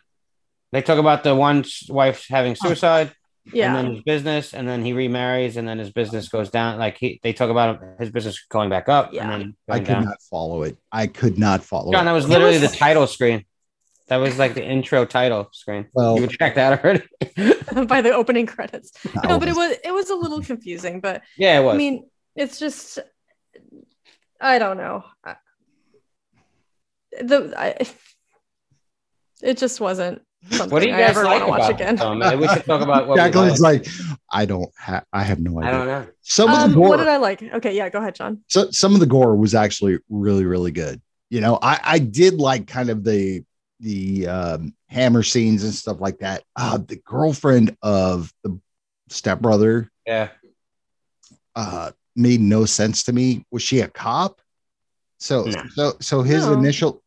They 0.72 0.82
talk 0.82 0.98
about 0.98 1.22
the 1.22 1.34
one 1.34 1.64
wife 1.88 2.26
having 2.28 2.56
suicide, 2.56 3.12
yeah 3.52 3.66
and 3.68 3.76
then 3.86 3.94
his 3.94 4.02
business, 4.02 4.52
and 4.52 4.66
then 4.66 4.84
he 4.84 4.92
remarries, 4.92 5.56
and 5.56 5.68
then 5.68 5.78
his 5.78 5.92
business 5.92 6.28
goes 6.28 6.50
down. 6.50 6.78
Like 6.78 6.96
he, 6.98 7.20
they 7.22 7.32
talk 7.32 7.50
about 7.50 7.80
his 8.00 8.10
business 8.10 8.44
going 8.50 8.68
back 8.68 8.88
up, 8.88 9.12
Yeah. 9.12 9.22
and 9.22 9.30
then 9.30 9.56
I 9.68 9.78
could 9.78 9.86
down. 9.86 10.04
not 10.06 10.20
follow 10.28 10.64
it. 10.64 10.76
I 10.90 11.06
could 11.06 11.38
not 11.38 11.62
follow 11.62 11.92
John, 11.92 12.02
it. 12.02 12.04
that 12.06 12.12
was 12.12 12.28
literally 12.28 12.58
was- 12.58 12.72
the 12.72 12.76
title 12.76 13.06
screen. 13.06 13.44
That 14.08 14.16
was 14.16 14.38
like 14.38 14.54
the 14.54 14.64
intro 14.74 15.04
title 15.04 15.48
screen. 15.52 15.86
Well- 15.92 16.18
you 16.20 16.26
checked 16.26 16.56
that 16.56 16.84
already. 16.84 17.02
by 17.86 18.00
the 18.00 18.12
opening 18.12 18.46
credits 18.46 18.92
I 19.22 19.28
no 19.28 19.38
but 19.38 19.48
it 19.48 19.56
was- 19.56 19.70
was 19.70 19.78
it 19.84 19.92
was 19.92 20.10
a 20.10 20.14
little 20.14 20.40
confusing 20.40 21.00
but 21.00 21.22
yeah, 21.36 21.58
it 21.60 21.64
was. 21.64 21.74
I 21.74 21.78
mean 21.78 22.08
it's 22.34 22.58
just 22.58 22.98
I 24.40 24.58
don't 24.58 24.76
know 24.76 25.04
I- 25.24 25.36
the 27.20 27.54
I, 27.56 27.86
it 29.42 29.56
just 29.58 29.80
wasn't 29.80 30.22
something 30.50 30.70
what 30.70 30.82
do 30.82 30.88
you 30.88 30.94
guys 30.94 31.10
ever 31.10 31.24
like 31.24 31.40
want 31.40 31.44
to 31.44 31.50
watch 31.50 31.60
about 31.60 31.80
again 31.80 31.94
it? 31.94 32.00
Um, 32.32 32.40
we 32.40 32.48
should 32.48 32.64
talk 32.64 32.82
about 32.82 33.08
what 33.08 33.16
we 33.16 33.22
Jacqueline's 33.22 33.60
like. 33.60 33.86
like, 33.86 33.94
I 34.30 34.44
don't 34.44 34.70
have. 34.78 35.04
I 35.12 35.22
have 35.22 35.40
no 35.40 35.58
idea. 35.60 35.68
I 35.68 35.72
don't 35.78 35.86
know. 35.86 36.06
Some 36.22 36.50
of 36.50 36.58
um, 36.58 36.70
the 36.70 36.76
gore, 36.76 36.88
what 36.90 36.96
did 36.98 37.08
I 37.08 37.16
like 37.16 37.42
okay 37.42 37.74
yeah 37.74 37.88
go 37.88 37.98
ahead 37.98 38.14
John 38.14 38.42
so 38.48 38.70
some 38.70 38.94
of 38.94 39.00
the 39.00 39.06
gore 39.06 39.34
was 39.34 39.54
actually 39.54 39.98
really 40.08 40.44
really 40.44 40.70
good 40.72 41.00
you 41.30 41.40
know 41.40 41.58
i 41.60 41.80
i 41.82 41.98
did 41.98 42.34
like 42.34 42.66
kind 42.68 42.88
of 42.90 43.02
the 43.02 43.42
the 43.80 44.26
um 44.26 44.74
hammer 44.88 45.22
scenes 45.22 45.62
and 45.62 45.74
stuff 45.74 46.00
like 46.00 46.18
that 46.18 46.42
uh 46.56 46.78
the 46.78 46.96
girlfriend 47.04 47.76
of 47.82 48.32
the 48.42 48.58
stepbrother 49.08 49.90
Yeah, 50.06 50.30
uh 51.54 51.90
made 52.14 52.40
no 52.40 52.64
sense 52.64 53.02
to 53.04 53.12
me 53.12 53.44
was 53.50 53.62
she 53.62 53.80
a 53.80 53.88
cop 53.88 54.40
so 55.18 55.44
No. 55.44 55.62
so 55.74 55.92
so 56.00 56.22
his 56.22 56.46
No. 56.46 56.52
initial 56.54 57.02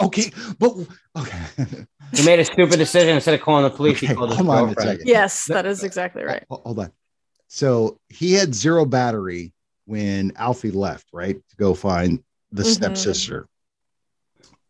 okay 0.00 0.30
but 0.58 0.74
okay 1.16 1.86
he 2.14 2.24
made 2.24 2.38
a 2.38 2.44
stupid 2.44 2.76
decision 2.76 3.14
instead 3.14 3.32
of 3.34 3.40
calling 3.40 3.64
the 3.64 3.70
police. 3.70 3.96
Okay, 3.98 4.06
he 4.08 4.14
called 4.14 4.30
his 4.30 4.36
hold 4.38 4.50
on 4.50 4.56
a 4.64 4.66
girlfriend. 4.66 4.90
second. 4.90 5.08
yes 5.08 5.46
That- 5.46 5.54
that 5.54 5.66
is 5.66 5.82
exactly 5.82 6.22
right 6.24 6.44
Ho- 6.50 6.62
hold 6.64 6.78
on 6.78 6.92
so 7.48 7.98
he 8.08 8.32
had 8.34 8.54
zero 8.54 8.84
battery 8.84 9.52
when 9.86 10.32
alfie 10.36 10.70
left 10.70 11.08
right 11.12 11.36
to 11.50 11.56
go 11.56 11.74
find 11.74 12.22
the 12.52 12.62
Mhm. 12.62 12.66
stepsister 12.74 13.48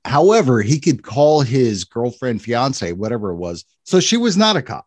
however 0.04 0.60
he 0.62 0.80
could 0.80 1.02
call 1.02 1.40
his 1.42 1.84
girlfriend 1.84 2.42
fiance 2.42 2.92
whatever 2.92 3.30
it 3.30 3.36
was 3.36 3.64
so 3.84 4.00
she 4.00 4.16
was 4.16 4.36
not 4.36 4.56
a 4.56 4.62
cop 4.62 4.86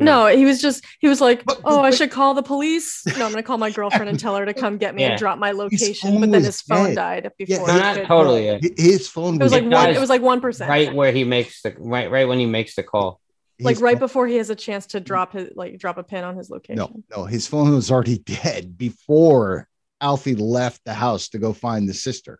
No, 0.00 0.26
he 0.28 0.44
was 0.44 0.62
just 0.62 0.84
he 1.00 1.08
was 1.08 1.20
like, 1.20 1.44
But- 1.44 1.60
"Oh, 1.64 1.80
I 1.80 1.90
but- 1.90 1.96
should 1.98 2.12
call 2.12 2.32
the 2.34 2.42
police." 2.42 3.02
No, 3.18 3.24
I'm 3.26 3.32
gonna 3.32 3.42
call 3.42 3.58
my 3.58 3.72
girlfriend 3.72 4.08
and 4.08 4.16
tell 4.20 4.36
her 4.36 4.46
to 4.46 4.54
come 4.54 4.78
get 4.78 4.94
me 4.94 5.02
Yeah. 5.04 5.10
and 5.10 5.18
drop 5.18 5.38
my 5.40 5.50
location. 5.50 6.20
But 6.20 6.30
then 6.30 6.44
his 6.44 6.60
phone 6.60 6.90
dead. 6.90 6.94
died 6.94 7.32
before. 7.36 7.66
No, 7.66 7.72
he 7.74 7.78
not 7.80 7.96
could- 7.96 8.06
totally. 8.06 8.46
Yeah. 8.46 8.58
His 8.76 9.08
phone 9.08 9.34
It 9.40 9.42
was 9.42 9.50
like 9.50 9.64
one, 9.64 9.90
it 9.90 9.98
was 9.98 10.08
like 10.08 10.22
one 10.22 10.40
percent. 10.40 10.70
Right 10.70 10.94
where 10.94 11.10
he 11.10 11.24
makes 11.24 11.62
the 11.62 11.74
right, 11.80 12.08
right 12.12 12.28
when 12.28 12.38
he 12.38 12.46
makes 12.46 12.76
the 12.76 12.84
call. 12.84 13.20
Like 13.58 13.74
his 13.74 13.82
right 13.82 13.94
phone- 13.94 14.06
before 14.06 14.26
he 14.28 14.36
has 14.36 14.50
a 14.50 14.54
chance 14.54 14.86
to 14.94 15.00
drop 15.00 15.32
his 15.32 15.50
like 15.56 15.80
drop 15.80 15.98
a 15.98 16.04
pin 16.04 16.22
on 16.22 16.36
his 16.36 16.48
location. 16.48 16.76
no 16.76 17.02
no 17.16 17.24
his 17.24 17.48
phone 17.48 17.74
was 17.74 17.90
already 17.90 18.18
dead 18.44 18.78
before 18.78 19.66
alfie 20.00 20.36
left 20.36 20.80
the 20.84 20.94
house 20.94 21.30
to 21.30 21.38
go 21.40 21.52
find 21.52 21.88
the 21.88 21.94
sister 21.94 22.38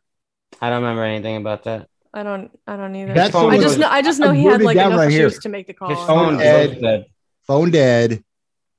I 0.60 0.70
don't 0.70 0.82
remember 0.82 1.04
anything 1.04 1.36
about 1.36 1.64
that. 1.64 1.88
I 2.12 2.22
don't. 2.22 2.50
I 2.66 2.76
don't 2.76 2.94
either. 2.96 3.14
That's 3.14 3.32
phone 3.32 3.52
I 3.52 3.56
was- 3.56 3.64
just 3.64 3.78
know. 3.78 3.88
I 3.88 4.02
just 4.02 4.18
know 4.18 4.30
I 4.30 4.36
he 4.36 4.44
had 4.44 4.62
like 4.62 4.76
down 4.76 4.92
enough 4.92 5.00
right 5.00 5.10
here. 5.10 5.28
juice 5.28 5.38
to 5.40 5.48
make 5.48 5.66
the 5.66 5.74
call. 5.74 5.88
His 5.90 5.98
phone 6.06 6.38
that 6.38 6.46
Ed- 6.46 6.60
was 6.60 6.74
was 6.76 6.82
dead. 6.82 7.06
phone 7.46 7.70
dead 7.70 8.24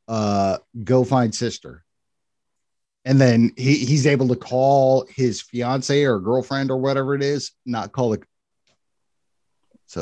uh 0.08 0.58
go 0.84 1.04
find 1.04 1.34
sister 1.36 1.84
and 3.06 3.22
then 3.22 3.52
he 3.56 3.76
he's 3.76 4.08
able 4.08 4.28
to 4.28 4.36
call 4.36 5.06
his 5.08 5.40
fiance 5.42 6.04
or 6.04 6.20
girlfriend 6.20 6.72
or 6.72 6.78
whatever 6.78 7.14
it 7.14 7.22
is 7.22 7.52
not 7.66 7.92
call 7.92 8.14
it 8.14 8.24
so 9.86 10.02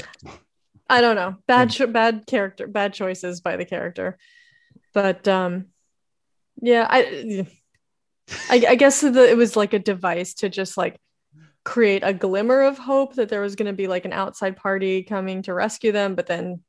I 0.89 1.01
don't 1.01 1.15
know. 1.17 1.35
Bad, 1.47 1.71
cho- 1.71 1.87
bad 1.87 2.25
character, 2.27 2.65
bad 2.67 2.93
choices 2.93 3.41
by 3.41 3.57
the 3.57 3.65
character. 3.65 4.17
But 4.93 5.27
um, 5.27 5.65
yeah, 6.61 6.87
I, 6.89 7.45
I, 8.49 8.63
I 8.69 8.75
guess 8.75 9.01
the, 9.01 9.29
it 9.29 9.35
was 9.35 9.57
like 9.57 9.73
a 9.73 9.79
device 9.79 10.35
to 10.35 10.49
just 10.49 10.77
like 10.77 10.97
create 11.67 12.01
a 12.05 12.13
glimmer 12.13 12.61
of 12.61 12.77
hope 12.77 13.15
that 13.15 13.27
there 13.27 13.41
was 13.41 13.57
going 13.57 13.65
to 13.65 13.73
be 13.73 13.87
like 13.87 14.05
an 14.05 14.13
outside 14.13 14.55
party 14.55 15.03
coming 15.03 15.41
to 15.41 15.53
rescue 15.53 15.91
them. 15.91 16.15
But 16.15 16.25
then 16.25 16.61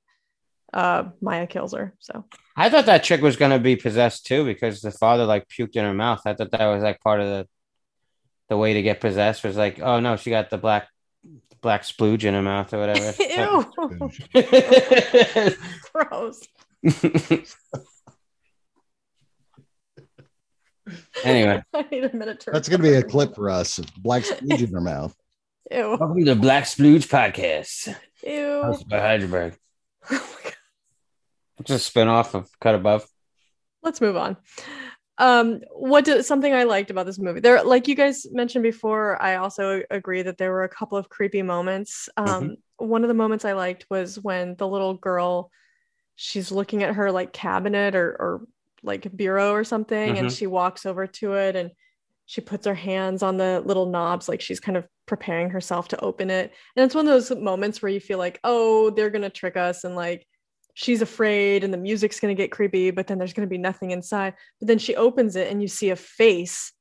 uh, 0.72 1.04
Maya 1.20 1.46
kills 1.46 1.72
her. 1.72 1.94
So 2.00 2.24
I 2.56 2.68
thought 2.68 2.86
that 2.86 3.04
chick 3.04 3.22
was 3.22 3.36
gonna 3.36 3.60
be 3.60 3.76
possessed 3.76 4.26
too 4.26 4.44
because 4.44 4.80
the 4.80 4.90
father 4.90 5.24
like 5.24 5.48
puked 5.48 5.76
in 5.76 5.84
her 5.84 5.94
mouth. 5.94 6.22
I 6.26 6.34
thought 6.34 6.50
that 6.50 6.66
was 6.66 6.82
like 6.82 7.00
part 7.00 7.20
of 7.20 7.26
the 7.26 7.46
the 8.48 8.56
way 8.56 8.74
to 8.74 8.82
get 8.82 9.00
possessed 9.00 9.44
was 9.44 9.56
like, 9.56 9.78
oh 9.80 10.00
no, 10.00 10.16
she 10.16 10.30
got 10.30 10.50
the 10.50 10.58
black 10.58 10.88
black 11.60 11.82
splooge 11.82 12.24
in 12.24 12.34
her 12.34 12.42
mouth 12.42 12.74
or 12.74 12.80
whatever. 12.80 13.14
ew, 13.22 13.64
gross. 15.92 16.42
Anyway, 21.24 21.62
I 21.74 21.86
need 21.90 22.04
a 22.04 22.16
minute 22.16 22.40
to. 22.40 22.50
That's 22.50 22.68
gonna 22.68 22.82
be 22.82 22.94
a 22.94 23.02
clip 23.02 23.34
for 23.34 23.50
us. 23.50 23.78
Black 23.98 24.22
splooge 24.22 24.62
in 24.62 24.70
their 24.70 24.80
mouth. 24.80 25.14
Ew. 25.70 25.96
welcome 25.98 26.18
to 26.18 26.24
the 26.24 26.34
Black 26.34 26.64
Splooge 26.64 27.08
Podcast, 27.08 27.94
Ew. 28.24 28.62
hosted 28.64 28.88
by 28.88 28.98
Hydraberg. 28.98 29.56
Oh 30.10 30.14
my 30.14 30.42
God. 30.42 30.54
It's 31.60 31.70
a 31.70 31.78
spin-off 31.78 32.34
of 32.34 32.48
Cut 32.60 32.74
Above. 32.74 33.06
Let's 33.82 34.00
move 34.00 34.16
on. 34.16 34.38
Um, 35.18 35.60
what 35.72 36.04
did 36.04 36.24
something 36.24 36.54
I 36.54 36.62
liked 36.62 36.90
about 36.90 37.04
this 37.04 37.18
movie? 37.18 37.40
There, 37.40 37.62
like 37.64 37.88
you 37.88 37.94
guys 37.96 38.26
mentioned 38.30 38.62
before, 38.62 39.20
I 39.20 39.36
also 39.36 39.82
agree 39.90 40.22
that 40.22 40.38
there 40.38 40.52
were 40.52 40.62
a 40.64 40.68
couple 40.68 40.96
of 40.96 41.08
creepy 41.08 41.42
moments. 41.42 42.08
Um, 42.16 42.56
one 42.76 43.02
of 43.02 43.08
the 43.08 43.14
moments 43.14 43.44
I 43.44 43.52
liked 43.52 43.84
was 43.90 44.18
when 44.18 44.54
the 44.56 44.68
little 44.68 44.94
girl, 44.94 45.50
she's 46.14 46.52
looking 46.52 46.84
at 46.84 46.94
her 46.94 47.10
like 47.12 47.32
cabinet 47.32 47.94
or 47.96 48.08
or 48.08 48.46
like 48.82 49.16
bureau 49.16 49.52
or 49.52 49.64
something, 49.64 50.10
and 50.10 50.28
mm-hmm. 50.28 50.28
she 50.28 50.46
walks 50.46 50.86
over 50.86 51.06
to 51.06 51.34
it 51.34 51.56
and 51.56 51.70
she 52.26 52.40
puts 52.40 52.66
her 52.66 52.74
hands 52.74 53.22
on 53.22 53.38
the 53.38 53.62
little 53.64 53.86
knobs 53.86 54.28
like 54.28 54.42
she's 54.42 54.60
kind 54.60 54.76
of 54.76 54.86
preparing 55.06 55.48
herself 55.50 55.88
to 55.88 56.00
open 56.00 56.28
it. 56.30 56.52
And 56.76 56.84
it's 56.84 56.94
one 56.94 57.08
of 57.08 57.12
those 57.12 57.30
moments 57.30 57.80
where 57.80 57.90
you 57.90 58.00
feel 58.00 58.18
like, 58.18 58.38
oh, 58.44 58.90
they're 58.90 59.10
gonna 59.10 59.30
trick 59.30 59.56
us 59.56 59.84
and 59.84 59.96
like 59.96 60.26
she's 60.78 61.02
afraid 61.02 61.64
and 61.64 61.74
the 61.74 61.78
music's 61.78 62.20
going 62.20 62.34
to 62.34 62.40
get 62.40 62.52
creepy, 62.52 62.92
but 62.92 63.08
then 63.08 63.18
there's 63.18 63.32
going 63.32 63.44
to 63.44 63.50
be 63.50 63.58
nothing 63.58 63.90
inside. 63.90 64.32
But 64.60 64.68
then 64.68 64.78
she 64.78 64.94
opens 64.94 65.34
it 65.34 65.50
and 65.50 65.60
you 65.60 65.66
see 65.66 65.90
a 65.90 65.96
face 65.96 66.72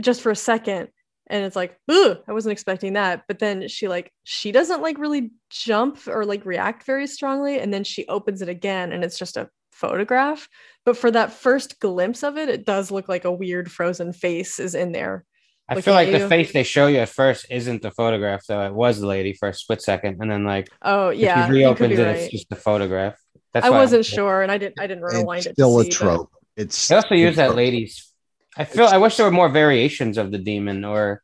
just 0.00 0.22
for 0.22 0.30
a 0.30 0.36
second. 0.36 0.88
And 1.26 1.44
it's 1.44 1.54
like, 1.54 1.76
ooh, 1.90 2.16
I 2.26 2.32
wasn't 2.32 2.52
expecting 2.54 2.94
that. 2.94 3.24
But 3.28 3.38
then 3.38 3.68
she 3.68 3.86
like, 3.86 4.10
she 4.24 4.50
doesn't 4.50 4.80
like 4.80 4.96
really 4.96 5.30
jump 5.50 5.98
or 6.06 6.24
like 6.24 6.46
react 6.46 6.86
very 6.86 7.06
strongly. 7.06 7.60
And 7.60 7.70
then 7.70 7.84
she 7.84 8.06
opens 8.06 8.40
it 8.40 8.48
again 8.48 8.92
and 8.92 9.04
it's 9.04 9.18
just 9.18 9.36
a 9.36 9.50
photograph. 9.72 10.48
But 10.88 10.96
for 10.96 11.10
that 11.10 11.34
first 11.34 11.80
glimpse 11.80 12.22
of 12.22 12.38
it, 12.38 12.48
it 12.48 12.64
does 12.64 12.90
look 12.90 13.10
like 13.10 13.26
a 13.26 13.30
weird 13.30 13.70
frozen 13.70 14.14
face 14.14 14.58
is 14.58 14.74
in 14.74 14.92
there. 14.92 15.26
I 15.68 15.82
feel 15.82 15.92
like 15.92 16.10
the 16.10 16.26
face 16.30 16.50
they 16.54 16.62
show 16.62 16.86
you 16.86 16.96
at 17.00 17.10
first 17.10 17.44
isn't 17.50 17.82
the 17.82 17.90
photograph, 17.90 18.46
though. 18.48 18.62
It 18.64 18.72
was 18.72 18.98
the 18.98 19.06
lady 19.06 19.34
for 19.34 19.50
a 19.50 19.52
split 19.52 19.82
second, 19.82 20.16
and 20.22 20.30
then 20.30 20.44
like 20.44 20.70
Oh 20.80 21.10
yeah, 21.10 21.42
if 21.44 21.50
you 21.50 21.56
you 21.56 21.60
reopened 21.66 21.90
be 21.94 22.00
it, 22.00 22.06
right. 22.06 22.16
it's 22.16 22.32
just 22.32 22.48
the 22.48 22.56
photograph. 22.56 23.16
That's 23.52 23.66
I 23.66 23.68
wasn't 23.68 24.06
sure, 24.06 24.40
and 24.40 24.50
I 24.50 24.56
didn't. 24.56 24.80
I 24.80 24.86
didn't 24.86 25.04
rewind 25.04 25.40
It's 25.40 25.46
it. 25.48 25.50
to 25.50 25.54
still 25.56 25.78
a 25.78 25.82
see, 25.84 25.90
but- 25.90 25.94
trope. 25.94 26.30
It's 26.56 26.88
They 26.88 26.94
also 26.94 27.14
use 27.16 27.36
that 27.36 27.48
trope. 27.48 27.56
lady's. 27.58 28.10
I 28.56 28.64
feel. 28.64 28.86
I 28.86 28.96
wish 28.96 29.18
there 29.18 29.26
were 29.26 29.30
more 29.42 29.50
variations 29.50 30.16
of 30.16 30.32
the 30.32 30.38
demon, 30.38 30.86
or 30.86 31.22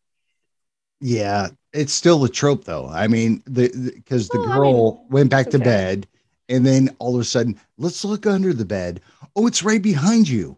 Yeah, 1.01 1.49
it's 1.73 1.95
still 1.95 2.23
a 2.25 2.29
trope 2.29 2.65
though. 2.65 2.87
I 2.87 3.07
mean, 3.09 3.43
the 3.47 3.71
because 3.95 4.29
the, 4.29 4.41
Well, 4.41 4.53
I 4.53 4.57
girl 4.57 5.07
went 5.09 5.31
back 5.31 5.49
to 5.53 5.57
okay. 5.57 5.65
bed, 5.65 6.07
and 6.49 6.65
then 6.65 6.95
all 6.99 7.15
of 7.15 7.21
a 7.21 7.25
sudden, 7.25 7.59
let's 7.79 8.05
look 8.05 8.27
under 8.27 8.53
the 8.53 8.65
bed. 8.65 9.01
Oh, 9.37 9.47
it's 9.47 9.63
right 9.63 9.83
behind 9.83 10.29
you. 10.29 10.57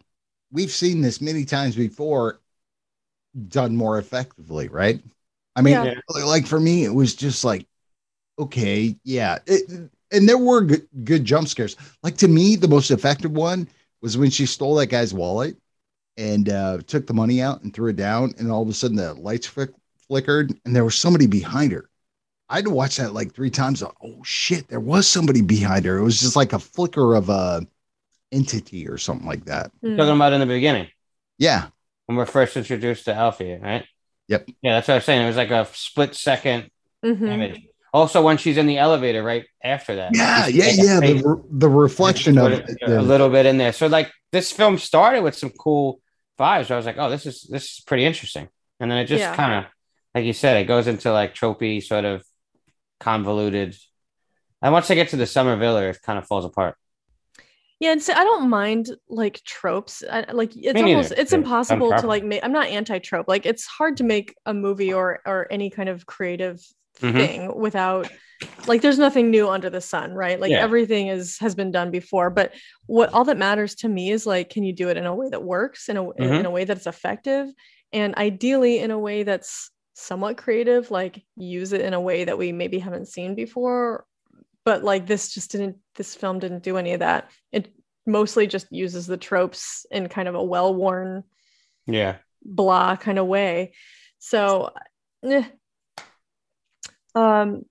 We've 0.51 0.71
seen 0.71 1.01
this 1.01 1.21
many 1.21 1.45
times 1.45 1.75
before, 1.75 2.39
done 3.47 3.75
more 3.75 3.97
effectively, 3.97 4.67
right? 4.67 5.01
I 5.55 5.61
mean, 5.61 5.73
Yeah. 5.73 5.99
like 6.25 6.45
for 6.45 6.59
me, 6.59 6.85
it 6.85 6.93
was 6.93 7.15
just 7.15 7.43
like, 7.43 7.65
okay, 8.39 8.95
yeah, 9.03 9.39
it, 9.47 9.69
and 10.11 10.27
there 10.29 10.37
were 10.37 10.61
good, 10.61 10.87
good 11.03 11.25
jump 11.25 11.47
scares. 11.47 11.75
Like 12.03 12.17
to 12.17 12.27
me, 12.27 12.55
the 12.55 12.67
most 12.67 12.91
effective 12.91 13.31
one 13.31 13.67
was 14.01 14.17
when 14.17 14.29
she 14.29 14.45
stole 14.45 14.75
that 14.75 14.87
guy's 14.87 15.13
wallet 15.13 15.57
and 16.17 16.49
uh, 16.49 16.79
took 16.87 17.07
the 17.07 17.13
money 17.13 17.41
out 17.41 17.61
and 17.63 17.73
threw 17.73 17.89
it 17.89 17.95
down, 17.95 18.33
and 18.37 18.51
all 18.51 18.61
of 18.61 18.69
a 18.69 18.73
sudden 18.73 18.97
the 18.97 19.13
lights 19.15 19.47
flick- 19.47 19.73
flickered, 20.07 20.53
and 20.65 20.75
there 20.75 20.85
was 20.85 20.95
somebody 20.95 21.27
behind 21.27 21.71
her. 21.71 21.89
I 22.49 22.55
had 22.55 22.65
to 22.65 22.71
watch 22.71 22.97
that 22.97 23.13
like 23.13 23.33
three 23.33 23.49
times. 23.49 23.83
Oh 23.83 24.23
shit, 24.23 24.67
there 24.69 24.79
was 24.79 25.07
somebody 25.07 25.41
behind 25.41 25.85
her. 25.85 25.97
It 25.97 26.03
was 26.03 26.19
just 26.19 26.35
like 26.35 26.53
a 26.53 26.59
flicker 26.59 27.15
of 27.15 27.29
a 27.29 27.65
entity 28.31 28.87
or 28.87 28.97
something 28.97 29.27
like 29.27 29.45
that. 29.45 29.71
Hmm. 29.81 29.97
talking 29.97 30.15
about 30.15 30.33
in 30.33 30.39
the 30.39 30.45
beginning 30.45 30.87
Yeah, 31.37 31.67
when 32.05 32.17
we're 32.17 32.25
first 32.25 32.57
introduced 32.57 33.05
to 33.05 33.13
Alfie, 33.13 33.57
right? 33.61 33.85
Yep. 34.27 34.49
Yeah, 34.61 34.73
that's 34.75 34.87
what 34.87 34.95
I 34.95 34.97
was 34.97 35.05
saying. 35.05 35.23
It 35.23 35.27
was 35.27 35.37
like 35.37 35.51
a 35.51 35.67
split 35.73 36.15
second 36.15 36.69
Mhm. 37.05 37.29
image. 37.31 37.61
Also, 37.93 38.21
when 38.21 38.37
she's 38.37 38.57
in 38.57 38.67
the 38.67 38.77
elevator, 38.77 39.23
right 39.23 39.45
after 39.63 39.95
that. 39.95 40.11
yeah, 40.13 40.47
yeah, 40.47 40.69
yeah. 40.75 40.99
The, 40.99 41.21
re- 41.25 41.43
the 41.49 41.69
reflection 41.69 42.37
of 42.37 42.51
it. 42.51 42.69
a, 42.85 42.99
a 42.99 43.01
little 43.01 43.29
bit 43.29 43.45
in 43.45 43.57
there. 43.57 43.71
So 43.71 43.87
like 43.87 44.11
this 44.31 44.51
film 44.51 44.77
started 44.77 45.21
with 45.23 45.35
some 45.35 45.51
cool 45.51 46.01
vibes. 46.37 46.69
I 46.69 46.75
was 46.75 46.85
like, 46.85 46.97
oh, 46.97 47.09
this 47.09 47.25
is 47.25 47.43
this 47.49 47.63
is 47.77 47.79
pretty 47.87 48.03
interesting. 48.05 48.49
And 48.79 48.91
then 48.91 48.97
it 48.99 49.05
just 49.05 49.21
Yeah. 49.21 49.35
kind 49.35 49.53
of, 49.65 49.71
like 50.13 50.25
you 50.25 50.33
said, 50.33 50.57
it 50.57 50.65
goes 50.65 50.87
into 50.87 51.11
like 51.13 51.33
tropey, 51.33 51.81
sort 51.81 52.03
of 52.05 52.23
convoluted. 52.99 53.75
And 54.61 54.73
once 54.73 54.87
they 54.87 54.95
get 54.95 55.09
to 55.09 55.17
the 55.17 55.25
summer 55.25 55.55
villa, 55.55 55.83
it 55.83 56.01
kind 56.01 56.17
of 56.17 56.25
falls 56.27 56.45
apart. 56.45 56.75
Yeah, 57.79 57.91
and 57.91 58.01
so 58.01 58.13
I 58.13 58.23
don't 58.23 58.49
mind 58.49 58.89
like 59.07 59.43
tropes. 59.43 60.03
I, 60.09 60.25
like 60.31 60.51
it's 60.55 60.73
Me 60.73 60.81
neither. 60.81 60.95
almost 60.95 61.13
it's 61.15 61.31
Yeah, 61.31 61.37
impossible 61.39 61.93
to 61.93 62.07
like 62.07 62.23
make. 62.23 62.43
I'm 62.43 62.51
not 62.51 62.67
anti-trope. 62.67 63.27
Like 63.27 63.45
it's 63.45 63.65
hard 63.67 63.97
to 63.97 64.03
make 64.03 64.33
a 64.47 64.53
movie 64.53 64.93
or 64.93 65.19
or 65.27 65.45
any 65.51 65.69
kind 65.69 65.87
of 65.87 66.05
creative 66.07 66.59
Mhm. 67.01 67.13
thing 67.13 67.55
without 67.55 68.09
like 68.65 68.81
there's 68.81 68.97
nothing 68.97 69.29
new 69.29 69.47
under 69.47 69.69
the 69.69 69.79
sun, 69.79 70.13
right? 70.13 70.39
Like 70.39 70.49
Yeah. 70.49 70.63
everything 70.63 71.09
is 71.09 71.37
has 71.37 71.53
been 71.53 71.69
done 71.71 71.91
before. 71.91 72.31
But 72.31 72.53
what 72.87 73.13
all 73.13 73.25
that 73.25 73.37
matters 73.37 73.75
to 73.75 73.87
me 73.89 74.09
is 74.09 74.25
like, 74.25 74.49
can 74.49 74.63
you 74.63 74.73
do 74.73 74.89
it 74.89 74.97
in 74.97 75.05
a 75.05 75.13
way 75.13 75.29
that 75.29 75.43
works, 75.43 75.87
in 75.87 75.97
a 75.97 76.09
in 76.13 76.29
Mhm. 76.29 76.45
a 76.45 76.49
way 76.49 76.63
that's 76.63 76.87
effective, 76.87 77.47
and 77.93 78.15
ideally 78.15 78.79
in 78.79 78.89
a 78.89 78.97
way 78.97 79.21
that's 79.21 79.69
somewhat 79.97 80.37
creative. 80.37 80.91
Like 80.91 81.23
use 81.35 81.73
it 81.73 81.81
in 81.81 81.93
a 81.93 82.01
way 82.01 82.23
that 82.25 82.37
we 82.37 82.51
maybe 82.51 82.79
haven't 82.79 83.07
seen 83.07 83.35
before 83.35 84.05
but 84.67 84.83
like 84.83 85.07
this 85.07 85.33
just 85.33 85.51
didn't 85.51 85.77
this 85.95 86.13
film 86.13 86.39
didn't 86.39 86.61
do 86.61 86.75
any 86.75 86.91
of 86.91 86.99
that 86.99 87.31
it 87.53 87.73
mostly 88.05 88.45
just 88.45 88.69
uses 88.69 89.07
the 89.07 89.15
tropes 89.15 89.85
in 89.91 90.09
kind 90.09 90.27
of 90.27 90.35
a 90.35 90.43
well-worn 90.43 91.23
Yeah. 91.85 92.17
blah 92.43 92.97
kind 92.97 93.17
of 93.17 93.27
way 93.27 93.71
so 94.19 94.71
eh. 95.23 95.45
um 97.15 97.63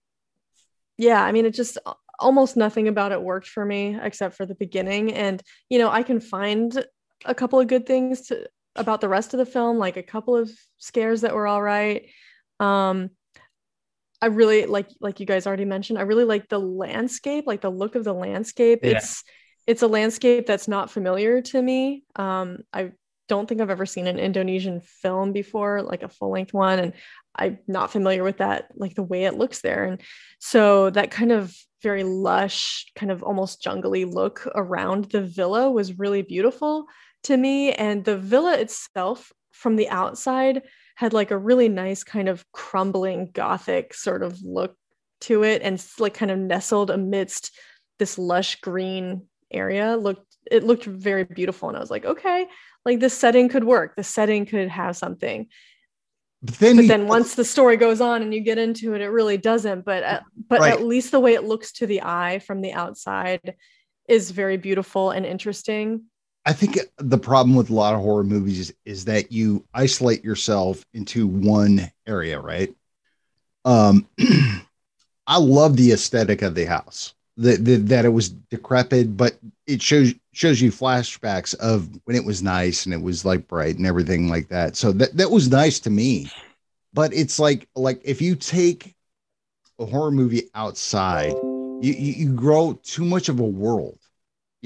yeah 0.96 1.22
i 1.22 1.32
mean 1.32 1.44
it 1.44 1.52
just 1.52 1.76
almost 2.18 2.56
nothing 2.56 2.88
about 2.88 3.12
it 3.12 3.20
worked 3.20 3.48
for 3.48 3.62
me 3.62 3.98
except 4.00 4.34
for 4.34 4.46
the 4.46 4.54
beginning 4.54 5.12
and 5.12 5.42
you 5.68 5.78
know 5.78 5.90
i 5.90 6.02
can 6.02 6.18
find 6.18 6.82
a 7.26 7.34
couple 7.34 7.60
of 7.60 7.66
good 7.66 7.84
things 7.84 8.28
to 8.28 8.46
about 8.76 9.00
the 9.00 9.08
rest 9.08 9.34
of 9.34 9.38
the 9.38 9.46
film 9.46 9.78
like 9.78 9.96
a 9.96 10.02
couple 10.02 10.36
of 10.36 10.50
scares 10.78 11.22
that 11.22 11.34
were 11.34 11.46
all 11.46 11.62
right. 11.62 12.06
Um 12.60 13.10
I 14.20 14.26
really 14.26 14.66
like 14.66 14.88
like 15.00 15.20
you 15.20 15.26
guys 15.26 15.46
already 15.46 15.64
mentioned 15.64 15.98
I 15.98 16.02
really 16.02 16.24
like 16.24 16.48
the 16.48 16.58
landscape 16.58 17.44
like 17.46 17.60
the 17.60 17.70
look 17.70 17.94
of 17.94 18.04
the 18.04 18.14
landscape. 18.14 18.80
Yeah. 18.82 18.98
it's 18.98 19.24
it's 19.66 19.82
a 19.82 19.88
landscape 19.88 20.46
that's 20.46 20.68
not 20.68 20.90
familiar 20.90 21.42
to 21.42 21.60
me. 21.60 22.04
Um 22.16 22.58
I 22.72 22.92
don't 23.28 23.48
think 23.48 23.60
I've 23.60 23.70
ever 23.70 23.86
seen 23.86 24.06
an 24.06 24.18
Indonesian 24.18 24.80
film 24.80 25.32
before 25.32 25.82
like 25.82 26.02
a 26.02 26.08
full 26.08 26.30
length 26.30 26.54
one 26.54 26.78
and 26.78 26.92
I'm 27.34 27.58
not 27.66 27.90
familiar 27.90 28.22
with 28.22 28.38
that 28.38 28.68
like 28.76 28.94
the 28.94 29.02
way 29.02 29.24
it 29.24 29.36
looks 29.36 29.60
there. 29.60 29.84
And 29.84 30.00
so 30.38 30.90
that 30.90 31.10
kind 31.10 31.32
of 31.32 31.54
very 31.82 32.04
lush 32.04 32.86
kind 32.96 33.12
of 33.12 33.22
almost 33.22 33.62
jungly 33.62 34.04
look 34.04 34.48
around 34.54 35.06
the 35.06 35.20
villa 35.20 35.70
was 35.70 35.98
really 35.98 36.22
beautiful 36.22 36.86
to 37.26 37.36
me 37.36 37.72
and 37.72 38.04
the 38.04 38.16
villa 38.16 38.56
itself 38.58 39.32
from 39.52 39.76
the 39.76 39.88
outside 39.88 40.62
had 40.96 41.12
like 41.12 41.30
a 41.30 41.38
really 41.38 41.68
nice 41.68 42.02
kind 42.04 42.28
of 42.28 42.44
crumbling 42.52 43.30
gothic 43.32 43.94
sort 43.94 44.22
of 44.22 44.40
look 44.42 44.74
to 45.22 45.44
it 45.44 45.62
and 45.62 45.84
like 45.98 46.14
kind 46.14 46.30
of 46.30 46.38
nestled 46.38 46.90
amidst 46.90 47.56
this 47.98 48.18
lush 48.18 48.60
green 48.60 49.26
area 49.50 49.96
looked 49.96 50.26
it 50.50 50.64
looked 50.64 50.84
very 50.84 51.24
beautiful 51.24 51.68
and 51.68 51.76
i 51.78 51.80
was 51.80 51.90
like 51.90 52.04
okay 52.04 52.46
like 52.86 53.00
this 53.00 53.18
setting 53.18 53.48
could 53.48 53.64
work. 53.64 53.96
The 53.96 54.04
setting 54.04 54.46
could 54.46 54.68
have 54.68 54.96
something. 54.96 55.48
But 56.40 56.58
then, 56.60 56.76
but 56.76 56.82
he- 56.82 56.88
then 56.88 57.08
once 57.08 57.34
the 57.34 57.44
story 57.44 57.76
goes 57.76 58.00
on 58.00 58.22
and 58.22 58.32
you 58.32 58.40
get 58.40 58.58
into 58.58 58.94
it 58.94 59.00
it 59.00 59.08
really 59.08 59.36
doesn't 59.38 59.84
but 59.84 60.02
uh, 60.04 60.06
at, 60.06 60.22
but 60.48 60.60
Right. 60.60 60.72
at 60.72 60.84
least 60.84 61.10
the 61.10 61.18
way 61.18 61.34
it 61.34 61.44
looks 61.44 61.72
to 61.72 61.86
the 61.86 62.02
eye 62.02 62.38
from 62.38 62.60
the 62.60 62.72
outside 62.72 63.56
is 64.08 64.30
very 64.30 64.56
beautiful 64.56 65.10
and 65.10 65.26
interesting 65.26 66.04
I 66.46 66.52
think 66.52 66.78
the 66.98 67.18
problem 67.18 67.56
with 67.56 67.70
a 67.70 67.74
lot 67.74 67.94
of 67.94 68.00
horror 68.00 68.22
movies 68.22 68.72
is 68.84 69.04
that 69.06 69.32
you 69.32 69.64
isolate 69.74 70.22
yourself 70.22 70.86
into 70.94 71.26
one 71.26 71.90
area, 72.06 72.40
right? 72.40 72.72
Um, 73.64 74.06
I 75.26 75.38
love 75.38 75.76
the 75.76 75.90
aesthetic 75.90 76.42
of 76.42 76.54
the 76.54 76.64
house. 76.64 77.14
That 77.38 77.64
that 77.64 77.88
that 77.88 78.04
it 78.04 78.10
was 78.10 78.30
decrepit, 78.30 79.16
but 79.16 79.36
it 79.66 79.82
shows 79.82 80.14
shows 80.32 80.60
you 80.60 80.70
flashbacks 80.70 81.54
of 81.56 81.90
when 82.04 82.16
it 82.16 82.24
was 82.24 82.42
nice 82.42 82.86
and 82.86 82.94
it 82.94 83.02
was 83.02 83.24
like 83.24 83.48
bright 83.48 83.76
and 83.76 83.86
everything 83.86 84.28
like 84.28 84.48
that. 84.48 84.76
So 84.76 84.92
that 84.92 85.16
that 85.16 85.30
was 85.30 85.50
nice 85.50 85.80
to 85.80 85.90
me. 85.90 86.30
But 86.94 87.12
it's 87.12 87.38
like 87.40 87.68
like 87.74 88.00
if 88.04 88.22
you 88.22 88.36
take 88.36 88.94
a 89.80 89.84
horror 89.84 90.12
movie 90.12 90.48
outside, 90.54 91.42
you 91.80 91.92
you, 91.92 92.12
you 92.12 92.32
grow 92.32 92.78
too 92.84 93.04
much 93.04 93.28
of 93.28 93.40
a 93.40 93.44
world 93.44 93.98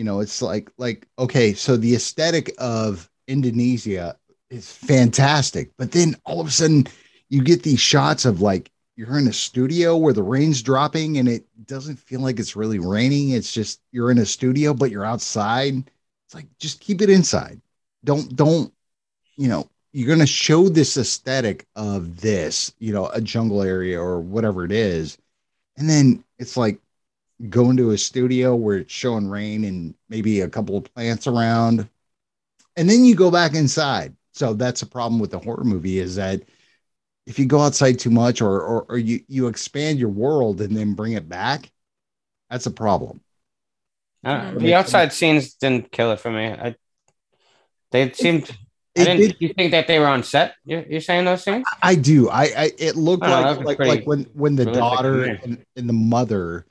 you 0.01 0.05
know 0.05 0.20
it's 0.20 0.40
like 0.40 0.72
like 0.78 1.07
okay 1.18 1.53
so 1.53 1.76
the 1.76 1.94
aesthetic 1.94 2.51
of 2.57 3.11
indonesia 3.28 4.16
is 4.48 4.72
fantastic 4.72 5.70
but 5.76 5.92
then 5.92 6.16
all 6.24 6.40
of 6.40 6.46
a 6.46 6.51
sudden 6.51 6.86
you 7.28 7.42
get 7.42 7.62
these 7.62 7.80
shots 7.80 8.24
of 8.24 8.40
like 8.40 8.70
you're 8.96 9.18
in 9.18 9.28
a 9.28 9.32
studio 9.32 9.96
where 9.96 10.12
the 10.12 10.22
rain's 10.22 10.62
dropping 10.62 11.16
and 11.16 11.28
it 11.28 11.46
doesn't 11.64 11.96
feel 11.96 12.20
like 12.20 12.38
it's 12.38 12.55
really 12.55 12.78
raining. 12.78 13.30
It's 13.30 13.51
just 13.51 13.80
you're 13.92 14.11
in 14.11 14.18
a 14.18 14.26
studio 14.26 14.74
but 14.74 14.90
you're 14.90 15.07
outside. 15.07 15.74
It's 16.26 16.34
like 16.34 16.46
just 16.59 16.80
keep 16.80 17.01
it 17.01 17.09
inside. 17.09 17.62
Don't 18.05 18.36
don't 18.36 18.70
you 19.36 19.48
know, 19.48 19.66
you're 19.92 20.07
going 20.07 20.18
to 20.18 20.26
show 20.26 20.68
this 20.68 20.98
aesthetic 20.98 21.66
of 21.76 22.20
this, 22.20 22.74
you 22.78 22.92
know, 22.92 23.07
a 23.07 23.22
jungle 23.22 23.62
area 23.62 23.98
or 23.98 24.20
whatever 24.20 24.66
it 24.66 24.72
is. 24.72 25.16
And 25.78 25.88
then 25.88 26.22
it's 26.38 26.59
like 26.59 26.78
go 27.49 27.70
into 27.70 27.91
a 27.91 27.99
studio 27.99 28.55
where 28.55 28.78
it's 28.78 28.93
showing 28.93 29.28
rain 29.28 29.64
and 29.64 29.95
maybe 30.09 30.41
a 30.41 30.49
couple 30.49 30.76
of 30.76 30.93
plants 30.95 31.26
around. 31.26 31.88
And 32.76 32.88
then 32.88 33.05
you 33.05 33.14
go 33.14 33.30
back 33.30 33.55
inside. 33.55 34.14
So 34.32 34.55
that's 34.55 34.82
a 34.82 34.86
problem 34.86 35.20
with 35.20 35.30
the 35.30 35.38
horror 35.38 35.64
movie 35.64 35.99
is 35.99 36.16
that 36.16 36.43
if 37.26 37.38
you 37.38 37.47
go 37.47 37.61
outside 37.61 37.99
too 37.99 38.11
much 38.11 38.41
or, 38.41 38.61
or, 38.61 38.82
or 38.88 38.99
you, 38.99 39.20
you 39.28 39.47
expand 39.49 39.99
your 39.99 40.09
world 40.09 40.61
and 40.61 40.76
then 40.76 40.95
bring 40.95 41.12
it 41.12 41.28
back, 41.28 41.70
that's 42.51 42.66
a 42.66 42.70
problem. 42.70 43.20
Uh, 44.24 44.53
the 44.53 44.74
outside 44.74 45.12
scenes 45.12 45.55
didn't 45.55 45.91
kill 45.93 46.12
it 46.12 46.20
for 46.20 46.30
me. 46.30 46.47
I, 46.47 46.74
they 47.91 48.12
seemed. 48.12 48.51
I 48.97 49.03
It 49.03 49.05
didn't. 49.05 49.20
did- 49.28 49.36
you 49.41 49.55
think 49.55 49.70
that 49.70 49.86
they 49.86 49.99
were 49.99 50.07
on 50.07 50.22
set? 50.22 50.55
You're, 50.64 50.84
you're 50.86 51.01
saying 51.01 51.24
those 51.24 51.45
things? 51.45 51.66
I 51.82 51.95
do. 51.95 52.28
I, 52.28 52.43
I 52.45 52.72
it 52.78 52.97
looked 52.97 53.22
I 53.22 53.53
like 53.53 53.64
like 53.64 53.78
like 53.86 54.05
when 54.05 54.24
when 54.34 54.57
the 54.57 54.66
realistic 54.66 54.80
daughter 54.80 55.24
me. 55.24 55.38
and, 55.43 55.64
and 55.76 55.88
the 55.88 55.93
mother, 55.95 56.66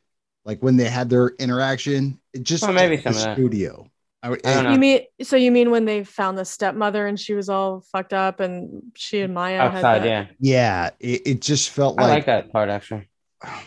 like 0.46 0.60
when 0.62 0.78
they 0.78 0.90
had 0.90 1.10
their 1.10 1.30
interaction, 1.40 2.20
it 2.34 2.44
just 2.44 2.64
Well, 2.64 2.74
maybe 2.74 2.96
the 2.98 3.14
some 3.14 3.30
of 3.30 3.36
studio. 3.36 3.90
I, 4.22 4.30
would- 4.32 4.46
I 4.46 4.54
don't 4.56 4.64
know. 4.66 4.72
You 4.74 4.80
mean 4.80 5.02
so 5.22 5.36
you 5.36 5.52
mean 5.52 5.72
when 5.72 5.86
they 5.86 6.04
found 6.04 6.38
the 6.38 6.46
stepmother 6.46 7.08
and 7.08 7.20
she 7.20 7.34
was 7.34 7.50
all 7.50 7.82
fucked 7.92 8.14
up 8.14 8.40
and 8.40 8.82
she 8.96 9.22
and 9.22 9.34
Maya 9.34 9.58
had 9.70 9.76
Outside, 9.76 10.00
that- 10.04 10.08
yeah. 10.08 10.26
yeah, 10.40 10.90
it, 11.00 11.22
it 11.26 11.42
just 11.42 11.70
felt 11.70 12.00
I 12.00 12.04
like, 12.04 12.12
like 12.12 12.26
that 12.26 12.52
part 12.52 12.70
actually. 12.70 13.08
I 13.44 13.62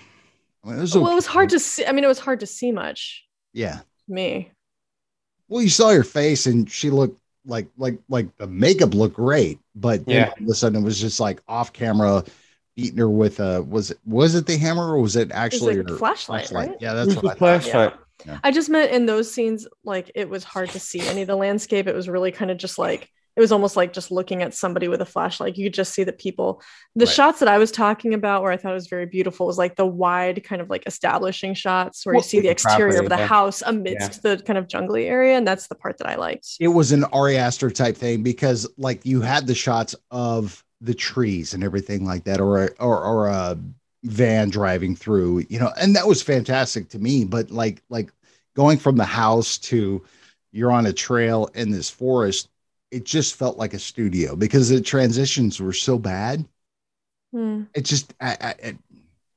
mean, 0.64 0.76
it 0.76 0.80
was 0.80 0.94
Well, 0.96 1.10
it 1.10 1.14
was 1.14 1.26
hard 1.26 1.48
to 1.50 1.58
see. 1.58 1.86
I 1.86 1.92
mean, 1.92 2.04
it 2.04 2.08
was 2.08 2.18
hard 2.20 2.40
to 2.40 2.46
see 2.46 2.70
much 2.70 3.24
Yeah. 3.52 3.80
me. 4.08 4.50
Well, 5.48 5.62
you 5.62 5.70
saw 5.70 5.90
her 5.92 6.04
face 6.04 6.46
and 6.46 6.70
she 6.70 6.88
looked 6.90 7.18
like 7.44 7.66
like 7.76 7.98
like 8.08 8.34
the 8.36 8.46
makeup 8.46 8.94
looked 8.94 9.16
great, 9.16 9.58
but 9.74 10.06
then 10.06 10.14
Yeah. 10.16 10.28
all 10.28 10.44
of 10.44 10.48
a 10.48 10.54
sudden 10.54 10.82
it 10.82 10.84
was 10.84 11.00
just 11.00 11.18
like 11.18 11.42
off 11.48 11.72
camera 11.72 12.24
beating 12.76 12.98
her 12.98 13.08
with 13.10 13.40
a 13.40 13.62
was 13.62 13.90
it 13.90 13.98
was 14.04 14.34
it 14.34 14.46
the 14.46 14.56
hammer 14.56 14.92
or 14.94 15.00
was 15.00 15.16
it 15.16 15.30
actually 15.32 15.76
like 15.76 15.88
her 15.90 15.96
flashlight, 15.96 16.50
right? 16.50 16.76
Yeah, 16.80 16.94
that's 16.94 17.14
what 17.14 17.22
the 17.22 17.28
I 17.28 17.34
thought. 17.34 17.38
flashlight? 17.62 17.94
I 18.44 18.52
just 18.52 18.70
meant 18.70 18.92
in 18.92 19.06
those 19.06 19.32
scenes, 19.32 19.66
like 19.84 20.10
it 20.14 20.28
was 20.28 20.44
hard 20.44 20.70
to 20.70 20.78
see 20.80 21.00
any 21.00 21.22
of 21.22 21.26
the 21.28 21.36
landscape. 21.36 21.86
It 21.88 21.94
was 21.94 22.08
really 22.08 22.30
kind 22.30 22.50
of 22.50 22.56
just 22.56 22.78
like 22.78 23.08
it 23.34 23.40
was 23.40 23.50
almost 23.50 23.76
like 23.76 23.94
just 23.94 24.10
looking 24.10 24.42
at 24.42 24.52
somebody 24.52 24.88
with 24.88 25.00
a 25.00 25.06
flashlight. 25.06 25.56
You 25.56 25.64
could 25.66 25.72
just 25.74 25.94
see 25.94 26.04
the 26.04 26.12
people. 26.12 26.62
The 26.96 27.06
Right. 27.06 27.14
shots 27.14 27.38
that 27.38 27.48
I 27.48 27.56
was 27.56 27.72
talking 27.72 28.12
about, 28.12 28.42
where 28.42 28.52
I 28.52 28.58
thought 28.58 28.72
it 28.72 28.74
was 28.74 28.88
very 28.88 29.06
beautiful, 29.06 29.46
was 29.46 29.56
like 29.56 29.74
the 29.74 29.86
wide 29.86 30.44
kind 30.44 30.60
of 30.60 30.68
like 30.68 30.86
establishing 30.86 31.54
shots 31.54 32.04
where 32.04 32.12
Well, 32.12 32.20
you 32.20 32.28
see 32.28 32.38
the 32.40 32.42
the 32.48 32.50
exterior 32.50 33.00
of 33.00 33.08
the 33.08 33.16
yeah. 33.16 33.26
house 33.26 33.62
amidst 33.64 34.22
the 34.22 34.36
kind 34.46 34.58
of 34.58 34.68
jungly 34.68 35.06
area, 35.08 35.36
and 35.36 35.48
that's 35.48 35.66
the 35.66 35.74
part 35.74 35.96
that 35.98 36.08
I 36.08 36.16
liked. 36.16 36.46
It 36.60 36.68
was 36.68 36.92
an 36.92 37.04
Ari 37.04 37.38
Aster 37.38 37.70
type 37.70 37.96
thing 37.96 38.22
because 38.22 38.68
like 38.76 39.04
you 39.06 39.22
had 39.22 39.46
the 39.46 39.54
shots 39.54 39.94
of 40.10 40.62
the 40.82 40.94
trees 40.94 41.54
and 41.54 41.64
everything 41.64 42.04
like 42.04 42.24
that, 42.24 42.40
or 42.40 42.64
a, 42.64 42.68
or 42.80 43.02
or 43.04 43.28
a 43.28 43.58
van 44.04 44.50
driving 44.50 44.96
through, 44.96 45.44
you 45.48 45.58
know, 45.58 45.70
and 45.80 45.94
that 45.96 46.06
was 46.08 46.22
fantastic 46.22 46.88
to 46.90 46.98
me. 46.98 47.24
But 47.24 47.50
like 47.50 47.82
like 47.88 48.12
going 48.54 48.78
from 48.78 48.96
the 48.96 49.04
house 49.04 49.58
to 49.58 50.04
you're 50.52 50.72
on 50.72 50.86
a 50.86 50.92
trail 50.92 51.48
in 51.54 51.70
this 51.70 51.88
forest, 51.88 52.48
it 52.90 53.04
just 53.04 53.36
felt 53.36 53.58
like 53.58 53.74
a 53.74 53.78
studio 53.78 54.36
because 54.36 54.68
the 54.68 54.80
transitions 54.80 55.60
were 55.60 55.72
so 55.72 55.98
bad. 55.98 56.44
Hmm. 57.32 57.62
It 57.74 57.84
just 57.84 58.14
I, 58.20 58.36
I, 58.40 58.54
it, 58.58 58.76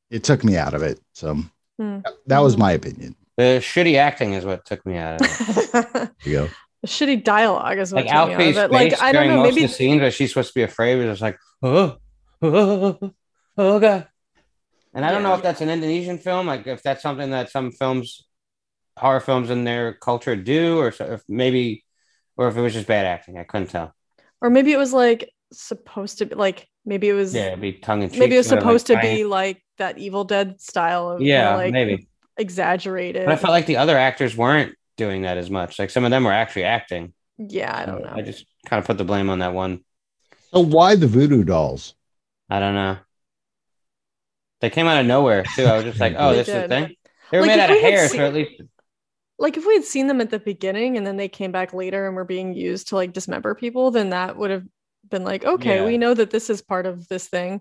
it 0.09 0.23
took 0.23 0.43
me 0.43 0.57
out 0.57 0.73
of 0.73 0.83
it. 0.83 0.99
So 1.13 1.37
Hmm. 1.79 1.99
that 2.27 2.39
was 2.39 2.57
my 2.57 2.71
opinion. 2.71 3.15
The 3.37 3.59
shitty 3.61 3.97
acting 3.97 4.33
is 4.33 4.45
what 4.45 4.65
took 4.65 4.85
me 4.85 4.97
out 4.97 5.21
of 5.21 5.27
it. 5.27 6.09
There 6.23 6.33
you 6.33 6.33
go. 6.39 6.49
Shitty 6.85 7.23
dialogue 7.23 7.77
is 7.77 7.93
what 7.93 8.05
like 8.05 8.07
took 8.07 8.15
out 8.15 8.31
of 8.31 8.39
Alfie's 8.39 8.55
face 8.55 8.71
Like 8.71 9.01
I 9.01 9.11
don't 9.11 9.27
know, 9.27 9.37
most 9.37 9.49
maybe 9.55 9.65
of 9.65 9.69
the 9.69 9.75
scenes 9.75 10.01
where 10.01 10.11
she's 10.11 10.29
supposed 10.31 10.49
to 10.49 10.53
be 10.55 10.63
afraid, 10.63 10.95
was 10.97 11.05
just 11.05 11.21
like, 11.21 11.37
oh, 11.63 11.97
oh, 12.41 13.13
oh, 13.57 13.79
god. 13.79 14.07
And 14.93 15.03
I 15.05 15.11
don't 15.11 15.23
know 15.23 15.33
if 15.33 15.41
that's 15.41 15.61
an 15.61 15.69
Indonesian 15.69 16.17
film, 16.17 16.47
like 16.47 16.67
if 16.67 16.81
that's 16.81 17.01
something 17.01 17.31
that 17.31 17.51
some 17.51 17.71
films, 17.71 18.25
horror 18.97 19.19
films 19.19 19.49
in 19.49 19.63
their 19.65 19.93
culture 19.93 20.35
do, 20.35 20.77
or 20.79 20.91
so, 20.91 21.05
if 21.13 21.23
maybe, 21.27 21.83
or 22.37 22.47
if 22.47 22.55
it 22.55 22.61
was 22.61 22.73
just 22.73 22.87
bad 22.87 23.05
acting. 23.05 23.37
I 23.37 23.43
couldn't 23.43 23.69
tell. 23.69 23.93
or 24.41 24.49
maybe 24.49 24.71
it 24.71 24.77
was 24.77 24.93
like 24.93 25.31
supposed 25.51 26.19
to 26.19 26.25
be 26.25 26.35
like 26.35 26.67
maybe 26.85 27.09
it 27.09 27.13
was 27.13 27.33
Yeah, 27.33 27.47
it'd 27.47 27.61
be 27.61 27.73
tongue 27.73 28.03
in 28.03 28.09
cheek. 28.09 28.19
maybe 28.19 28.35
it 28.35 28.39
was 28.39 28.47
supposed 28.47 28.89
like, 28.89 29.01
to 29.01 29.07
be 29.07 29.23
like 29.25 29.61
that 29.77 29.97
Evil 29.97 30.23
Dead 30.23 30.61
style 30.61 31.09
of 31.09 31.21
Yeah, 31.21 31.55
like 31.55 31.71
maybe. 31.73 32.07
exaggerated. 32.37 33.25
But 33.25 33.33
I 33.33 33.37
felt 33.37 33.51
like 33.51 33.65
the 33.65 33.77
other 33.77 33.97
actors 33.97 34.35
weren't 34.37 34.75
doing 34.97 35.23
that 35.23 35.37
as 35.37 35.49
much. 35.49 35.79
Like 35.79 35.89
some 35.89 36.05
of 36.05 36.11
them 36.11 36.23
were 36.23 36.31
actually 36.31 36.63
acting. 36.65 37.13
yeah, 37.37 37.75
I 37.75 37.85
don't 37.85 38.01
know. 38.03 38.13
I 38.13 38.21
just 38.21 38.45
kind 38.65 38.79
of 38.79 38.85
put 38.87 38.97
the 38.97 39.03
blame 39.03 39.29
on 39.29 39.39
that 39.39 39.53
one. 39.53 39.83
So 40.51 40.61
why 40.61 40.95
the 40.95 41.07
voodoo 41.07 41.43
dolls? 41.43 41.93
I 42.49 42.59
don't 42.59 42.75
know. 42.75 42.97
They 44.61 44.69
came 44.69 44.87
out 44.87 44.99
of 44.99 45.05
nowhere 45.05 45.43
too. 45.55 45.65
I 45.65 45.75
was 45.75 45.83
just 45.83 45.99
like, 45.99 46.15
oh, 46.17 46.31
They 46.31 46.37
this 46.37 46.47
is 46.47 46.53
did. 46.53 46.63
the 46.63 46.67
thing. 46.67 46.95
They 47.31 47.39
were 47.39 47.45
Like, 47.45 47.57
made 47.57 47.63
if 47.63 47.69
out 47.69 47.69
of 47.71 47.75
we 47.77 47.81
had 47.83 47.93
hair, 47.93 48.07
seen- 48.07 48.17
so 48.19 48.25
at 48.25 48.33
least 48.33 48.61
like 49.37 49.57
if 49.57 49.65
we 49.65 49.73
had 49.73 49.83
seen 49.83 50.07
them 50.07 50.21
at 50.21 50.29
the 50.29 50.39
beginning 50.39 50.95
and 50.95 51.05
then 51.05 51.17
they 51.17 51.27
came 51.27 51.51
back 51.51 51.73
later 51.73 52.07
and 52.07 52.15
were 52.15 52.23
being 52.23 52.53
used 52.53 52.87
to 52.89 52.95
like 52.95 53.11
dismember 53.11 53.53
people, 53.53 53.91
then 53.91 54.11
that 54.11 54.37
would 54.37 54.49
have 54.49 54.63
been 55.09 55.25
like, 55.25 55.43
okay, 55.43 55.77
Yeah. 55.81 55.85
we 55.85 55.97
know 55.97 56.13
that 56.13 56.29
this 56.31 56.49
is 56.49 56.61
part 56.61 56.85
of 56.85 57.07
this 57.09 57.27
thing. 57.27 57.59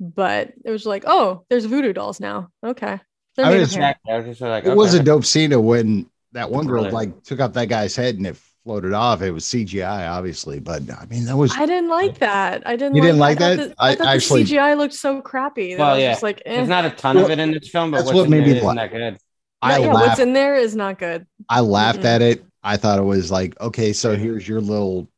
But 0.00 0.52
it 0.64 0.70
was 0.72 0.84
like, 0.86 1.04
oh, 1.06 1.44
there's 1.48 1.66
voodoo 1.66 1.92
dolls 1.92 2.18
now. 2.18 2.48
Okay. 2.66 2.98
I 3.38 3.56
was- 3.56 3.74
hair. 3.76 3.94
I 4.08 4.16
was 4.16 4.26
just 4.26 4.40
like, 4.40 4.64
It 4.64 4.74
was 4.76 4.94
a 4.94 5.02
dope 5.02 5.24
scene 5.24 5.52
of 5.52 5.62
when 5.62 6.10
that 6.34 6.50
one 6.50 6.66
girl 6.66 6.88
like 6.90 7.22
took 7.24 7.40
off 7.40 7.52
that 7.54 7.68
guy's 7.68 7.96
head 7.96 8.16
and 8.16 8.26
it 8.26 8.36
floated 8.64 8.92
off. 8.92 9.22
It 9.22 9.30
was 9.30 9.44
CGI, 9.44 10.10
obviously, 10.10 10.58
but 10.60 10.82
I 10.90 11.06
mean 11.06 11.24
that 11.24 11.36
was 11.36 11.52
I 11.56 11.64
didn't 11.66 11.88
like 11.90 12.18
that. 12.18 12.62
I 12.66 12.76
didn't. 12.76 12.94
You 12.96 13.02
didn't 13.02 13.18
like 13.18 13.40
I 13.40 13.56
thought 13.56 13.56
that? 13.56 13.68
the- 13.70 13.82
I, 13.82 13.88
I 13.90 13.94
thought 13.94 14.06
actually- 14.08 14.42
the 14.44 14.54
CGI 14.56 14.76
looked 14.76 14.94
so 14.94 15.20
crappy. 15.22 15.74
That 15.74 15.80
Well, 15.80 15.94
was 15.94 16.02
yeah. 16.02 16.10
just 16.12 16.22
like, 16.22 16.42
eh. 16.44 16.56
There's 16.56 16.68
not 16.68 16.84
a 16.84 16.90
ton 16.90 17.16
Well, 17.16 17.24
of 17.26 17.30
it 17.30 17.38
in 17.38 17.50
this 17.52 17.68
film, 17.68 17.90
but 17.90 17.98
that's 17.98 18.06
what's 18.08 18.16
what 18.16 18.24
in 18.26 18.30
made 18.30 18.38
there 18.40 18.46
me 18.46 18.56
isn't 18.58 18.66
laugh. 18.66 18.76
that 18.76 18.92
good. 18.92 19.18
I 19.62 19.78
yeah, 19.78 19.86
laughed. 19.92 20.06
what's 20.08 20.20
in 20.20 20.32
there 20.34 20.56
is 20.56 20.76
not 20.76 20.98
good. 20.98 21.26
I 21.48 21.60
laughed 21.60 22.00
Mm-mm. 22.00 22.04
at 22.04 22.22
it. 22.22 22.44
I 22.62 22.76
thought 22.76 22.98
it 22.98 23.02
was 23.02 23.30
like 23.30 23.58
okay, 23.60 23.92
so 23.92 24.14
here's 24.16 24.46
your 24.48 24.60
little 24.60 25.08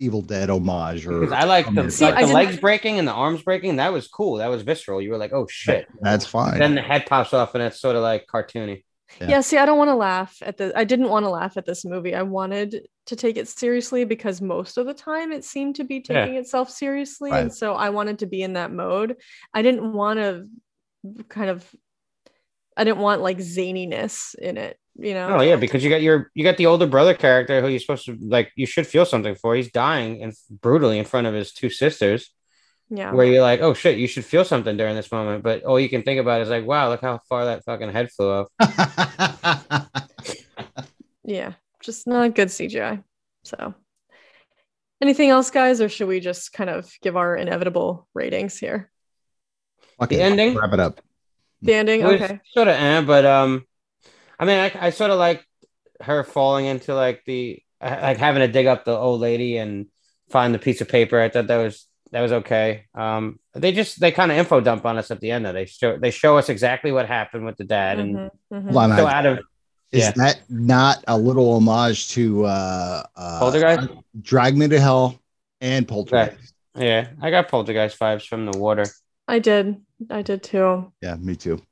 Evil 0.00 0.22
Dead 0.22 0.50
homage, 0.50 1.06
or 1.06 1.32
I 1.32 1.44
like 1.44 1.72
the, 1.72 1.90
See, 1.90 2.04
like 2.04 2.14
I 2.16 2.26
the 2.26 2.32
legs 2.34 2.56
breaking 2.58 2.98
and 2.98 3.06
the 3.08 3.12
arms 3.12 3.42
breaking. 3.42 3.76
That 3.76 3.92
was 3.92 4.08
cool. 4.08 4.36
That 4.36 4.48
was 4.48 4.62
visceral. 4.62 5.00
You 5.00 5.10
were 5.10 5.18
like, 5.18 5.32
oh 5.32 5.46
shit. 5.48 5.86
that's 6.00 6.26
fine. 6.26 6.58
Then 6.58 6.74
the 6.74 6.82
head 6.82 7.06
pops 7.06 7.32
off 7.32 7.54
and 7.54 7.62
it's 7.62 7.80
sort 7.80 7.96
of 7.96 8.02
like 8.02 8.26
cartoony. 8.26 8.84
Yeah. 9.20 9.28
Yeah. 9.28 9.40
see, 9.40 9.56
I 9.58 9.66
don't 9.66 9.78
want 9.78 9.88
to 9.90 9.94
laugh 9.94 10.36
at 10.42 10.56
the. 10.56 10.72
I 10.76 10.84
didn't 10.84 11.08
want 11.08 11.24
to 11.24 11.30
laugh 11.30 11.56
at 11.56 11.66
this 11.66 11.84
movie. 11.84 12.14
I 12.14 12.22
wanted 12.22 12.86
to 13.06 13.16
take 13.16 13.36
it 13.36 13.48
seriously 13.48 14.04
because 14.04 14.40
most 14.40 14.76
of 14.78 14.86
the 14.86 14.94
time 14.94 15.32
it 15.32 15.44
seemed 15.44 15.76
to 15.76 15.84
be 15.84 15.96
Yeah. 16.08 16.24
taking 16.24 16.36
itself 16.36 16.70
seriously, 16.70 17.30
Right. 17.30 17.42
and 17.42 17.54
so 17.54 17.74
I 17.74 17.90
wanted 17.90 18.20
to 18.20 18.26
be 18.26 18.42
in 18.42 18.54
that 18.54 18.72
mode. 18.72 19.16
I 19.52 19.62
didn't 19.62 19.92
want 19.92 20.18
to 20.20 20.46
kind 21.28 21.50
of. 21.50 21.68
I 22.76 22.82
didn't 22.82 22.98
want 22.98 23.22
like 23.22 23.38
zaniness 23.38 24.34
in 24.34 24.56
it, 24.56 24.76
you 24.96 25.14
know. 25.14 25.36
Oh 25.36 25.40
yeah, 25.42 25.54
because 25.54 25.84
you 25.84 25.90
got 25.90 26.02
your 26.02 26.30
you 26.34 26.42
got 26.42 26.56
the 26.56 26.66
older 26.66 26.86
brother 26.88 27.14
character 27.14 27.60
who 27.60 27.68
you're 27.68 27.78
supposed 27.78 28.06
to 28.06 28.16
like. 28.20 28.50
You 28.56 28.66
should 28.66 28.86
feel 28.86 29.04
something 29.06 29.36
for. 29.36 29.54
He's 29.54 29.70
dying 29.70 30.22
and 30.24 30.32
brutally 30.50 30.98
in 30.98 31.04
front 31.04 31.28
of 31.28 31.34
his 31.34 31.52
two 31.52 31.70
sisters. 31.70 32.30
Yeah. 32.90 33.12
Where 33.12 33.26
you're 33.26 33.42
like, 33.42 33.60
oh 33.60 33.74
shit, 33.74 33.98
you 33.98 34.06
should 34.06 34.24
feel 34.24 34.44
something 34.44 34.76
during 34.76 34.94
this 34.94 35.10
moment. 35.10 35.42
But 35.42 35.64
all 35.64 35.80
you 35.80 35.88
can 35.88 36.02
think 36.02 36.20
about 36.20 36.42
is 36.42 36.48
like, 36.48 36.66
wow, 36.66 36.90
look 36.90 37.00
how 37.00 37.20
far 37.28 37.46
that 37.46 37.64
fucking 37.64 37.90
head 37.90 38.10
flew 38.10 38.30
off. 38.30 38.48
yeah, 41.24 41.54
just 41.82 42.06
not 42.06 42.34
good 42.34 42.48
CGI. 42.48 43.02
So, 43.44 43.74
anything 45.00 45.30
else, 45.30 45.50
guys, 45.50 45.80
or 45.80 45.88
should 45.88 46.08
we 46.08 46.20
just 46.20 46.52
kind 46.52 46.70
of 46.70 46.90
give 47.02 47.16
our 47.16 47.36
inevitable 47.36 48.06
ratings 48.14 48.58
here? 48.58 48.90
Okay, 50.00 50.16
The 50.16 50.22
ending? 50.22 50.54
Wrap 50.54 50.72
it 50.72 50.80
up. 50.80 51.00
The 51.62 51.74
ending, 51.74 52.04
okay. 52.04 52.40
sort 52.52 52.68
of, 52.68 52.74
eh, 52.74 53.00
but 53.00 53.24
um, 53.24 53.64
I 54.38 54.44
mean, 54.44 54.58
I, 54.58 54.72
I 54.78 54.90
sort 54.90 55.10
of 55.10 55.18
like 55.18 55.44
her 56.00 56.24
falling 56.24 56.66
into 56.66 56.94
like 56.94 57.22
the 57.24 57.62
like 57.80 58.18
having 58.18 58.40
to 58.40 58.52
dig 58.52 58.66
up 58.66 58.84
the 58.84 58.96
old 58.96 59.20
lady 59.20 59.56
and 59.56 59.86
find 60.30 60.54
the 60.54 60.58
piece 60.58 60.80
of 60.80 60.88
paper. 60.88 61.20
I 61.20 61.28
thought 61.28 61.46
that 61.46 61.56
was 61.56 61.86
that 62.10 62.20
was 62.20 62.32
okay. 62.32 62.84
Um, 62.94 63.38
they 63.54 63.72
just 63.72 63.98
they 64.00 64.12
kind 64.12 64.30
of 64.30 64.38
info 64.38 64.60
dump 64.60 64.84
on 64.86 64.98
us 64.98 65.10
at 65.10 65.20
the 65.20 65.30
end. 65.30 65.46
Of 65.46 65.54
they 65.54 65.66
show 65.66 65.96
they 65.98 66.10
show 66.10 66.38
us 66.38 66.48
exactly 66.48 66.92
what 66.92 67.06
happened 67.06 67.44
with 67.44 67.56
the 67.56 67.64
dad, 67.64 67.98
and 67.98 68.16
Mhm, 68.16 68.30
mhm. 68.52 68.64
Hold 68.72 68.76
on, 68.92 68.96
so 68.98 69.06
I- 69.06 69.12
out 69.18 69.26
of 69.26 69.38
is 69.92 70.02
yeah. 70.02 70.10
that 70.16 70.40
not 70.50 71.04
a 71.06 71.16
little 71.16 71.54
homage 71.54 72.08
to 72.10 72.44
uh, 72.46 73.02
uh, 73.14 73.38
Poltergeist? 73.38 73.88
Drag 74.20 74.56
Me 74.56 74.66
to 74.68 74.80
Hell 74.80 75.20
and 75.60 75.86
Poltergeist? 75.86 76.52
yeah, 76.76 77.08
I 77.22 77.30
got 77.30 77.48
poltergeist 77.48 77.98
vibes 77.98 78.26
from 78.26 78.44
the 78.46 78.58
water. 78.58 78.86
I 79.28 79.38
did. 79.38 79.80
I 80.10 80.22
did 80.22 80.42
too. 80.42 80.92
Yeah, 81.00 81.14
me 81.14 81.36
too. 81.36 81.62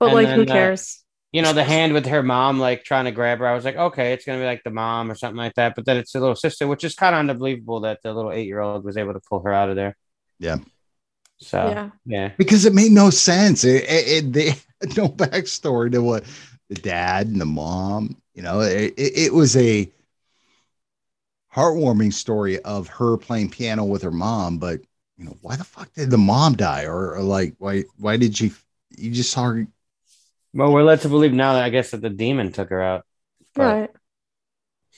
But 0.00 0.06
And 0.06 0.14
like, 0.14 0.28
who 0.28 0.44
then, 0.44 0.50
uh, 0.50 0.54
cares? 0.54 1.02
You 1.32 1.42
know, 1.42 1.52
the 1.52 1.64
hand 1.64 1.92
with 1.92 2.06
her 2.06 2.22
mom 2.22 2.58
like 2.58 2.84
trying 2.84 3.04
to 3.04 3.12
grab 3.12 3.40
her. 3.40 3.46
I 3.46 3.54
was 3.54 3.64
like, 3.64 3.76
okay, 3.76 4.12
it's 4.12 4.24
gonna 4.24 4.38
be 4.38 4.44
like 4.46 4.62
the 4.64 4.70
mom 4.70 5.10
or 5.10 5.14
something 5.14 5.36
like 5.36 5.54
that. 5.54 5.74
But 5.74 5.84
then 5.84 5.96
it's 5.96 6.12
the 6.12 6.20
little 6.20 6.36
sister, 6.36 6.66
which 6.66 6.84
is 6.84 6.94
kind 6.94 7.14
of 7.14 7.18
unbelievable 7.18 7.80
that 7.80 8.00
the 8.02 8.14
little 8.14 8.32
eight 8.32 8.46
year 8.46 8.60
old 8.60 8.84
was 8.84 8.96
able 8.96 9.12
to 9.12 9.20
pull 9.20 9.40
her 9.40 9.52
out 9.52 9.68
of 9.68 9.76
there. 9.76 9.96
Yeah. 10.38 10.58
So 11.38 11.68
yeah. 11.68 11.90
yeah. 12.06 12.32
Because 12.38 12.64
it 12.64 12.74
made 12.74 12.92
no 12.92 13.10
sense. 13.10 13.64
It, 13.64 13.84
it, 13.84 14.08
it 14.08 14.32
they 14.32 14.48
had 14.50 14.96
no 14.96 15.08
backstory 15.08 15.92
to 15.92 16.00
what 16.00 16.24
the 16.68 16.76
dad 16.76 17.26
and 17.26 17.40
the 17.40 17.46
mom. 17.46 18.16
You 18.34 18.42
know, 18.42 18.60
it, 18.60 18.94
it, 18.96 19.18
it 19.18 19.34
was 19.34 19.56
a 19.56 19.90
heartwarming 21.54 22.12
story 22.12 22.60
of 22.60 22.88
her 22.88 23.16
playing 23.16 23.50
piano 23.50 23.84
with 23.84 24.02
her 24.02 24.10
mom, 24.10 24.58
but 24.58 24.80
you 25.16 25.24
know, 25.24 25.36
why 25.40 25.56
the 25.56 25.64
fuck 25.64 25.92
did 25.94 26.10
the 26.10 26.18
mom 26.18 26.54
die? 26.54 26.84
Or, 26.84 27.14
or 27.14 27.22
like 27.22 27.54
why 27.58 27.84
why 27.96 28.16
did 28.16 28.36
she 28.36 28.52
you 28.96 29.10
just 29.10 29.30
saw 29.30 29.44
her 29.44 29.66
Well, 30.56 30.72
we're 30.72 30.82
led 30.82 31.02
to 31.02 31.08
believe 31.10 31.34
now 31.34 31.52
that 31.52 31.64
I 31.64 31.68
guess 31.68 31.90
that 31.90 32.00
the 32.00 32.08
demon 32.10 32.50
took 32.50 32.70
her 32.70 32.82
out. 32.82 33.04
But- 33.54 33.62
right. 33.62 33.90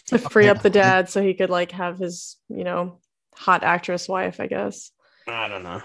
To 0.06 0.18
free 0.18 0.48
up 0.48 0.62
the 0.62 0.70
dad 0.70 1.10
so 1.10 1.20
he 1.20 1.34
could 1.34 1.50
like 1.50 1.72
have 1.72 1.98
his, 1.98 2.36
you 2.48 2.64
know, 2.64 2.98
hot 3.34 3.62
actress 3.62 4.08
wife, 4.08 4.40
I 4.40 4.46
guess. 4.46 4.90
I 5.26 5.48
don't 5.48 5.62
know. 5.62 5.82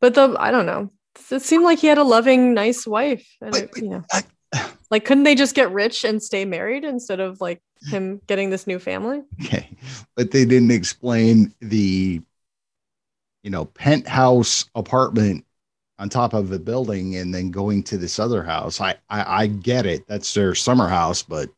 But 0.00 0.14
the 0.14 0.34
I 0.38 0.50
don't 0.50 0.66
know. 0.66 0.90
It 1.30 1.42
seemed 1.42 1.62
like 1.62 1.78
he 1.78 1.86
had 1.86 1.98
a 1.98 2.02
loving, 2.02 2.54
nice 2.54 2.86
wife. 2.86 3.24
And 3.40 3.52
Wait, 3.52 3.64
it, 3.64 3.70
wait, 3.74 3.84
you 3.84 3.90
know, 3.90 4.02
I- 4.12 4.70
like 4.90 5.04
couldn't 5.04 5.22
they 5.24 5.36
just 5.36 5.54
get 5.54 5.70
rich 5.70 6.02
and 6.04 6.20
stay 6.20 6.44
married 6.44 6.84
instead 6.84 7.20
of 7.20 7.40
like 7.40 7.62
him 7.88 8.20
getting 8.26 8.50
this 8.50 8.66
new 8.66 8.80
family? 8.80 9.22
Okay. 9.44 9.70
But 10.16 10.32
they 10.32 10.44
didn't 10.44 10.72
explain 10.72 11.54
the, 11.60 12.20
you 13.44 13.50
know, 13.50 13.66
penthouse 13.66 14.64
apartment 14.74 15.44
on 15.98 16.08
top 16.08 16.34
of 16.34 16.52
a 16.52 16.58
building 16.58 17.16
and 17.16 17.34
then 17.34 17.50
going 17.50 17.82
to 17.84 17.96
this 17.96 18.18
other 18.18 18.42
house. 18.42 18.80
I, 18.80 18.96
I, 19.08 19.42
I 19.42 19.46
get 19.46 19.86
it. 19.86 20.06
That's 20.06 20.32
their 20.34 20.54
summer 20.54 20.88
house, 20.88 21.22
but 21.22 21.48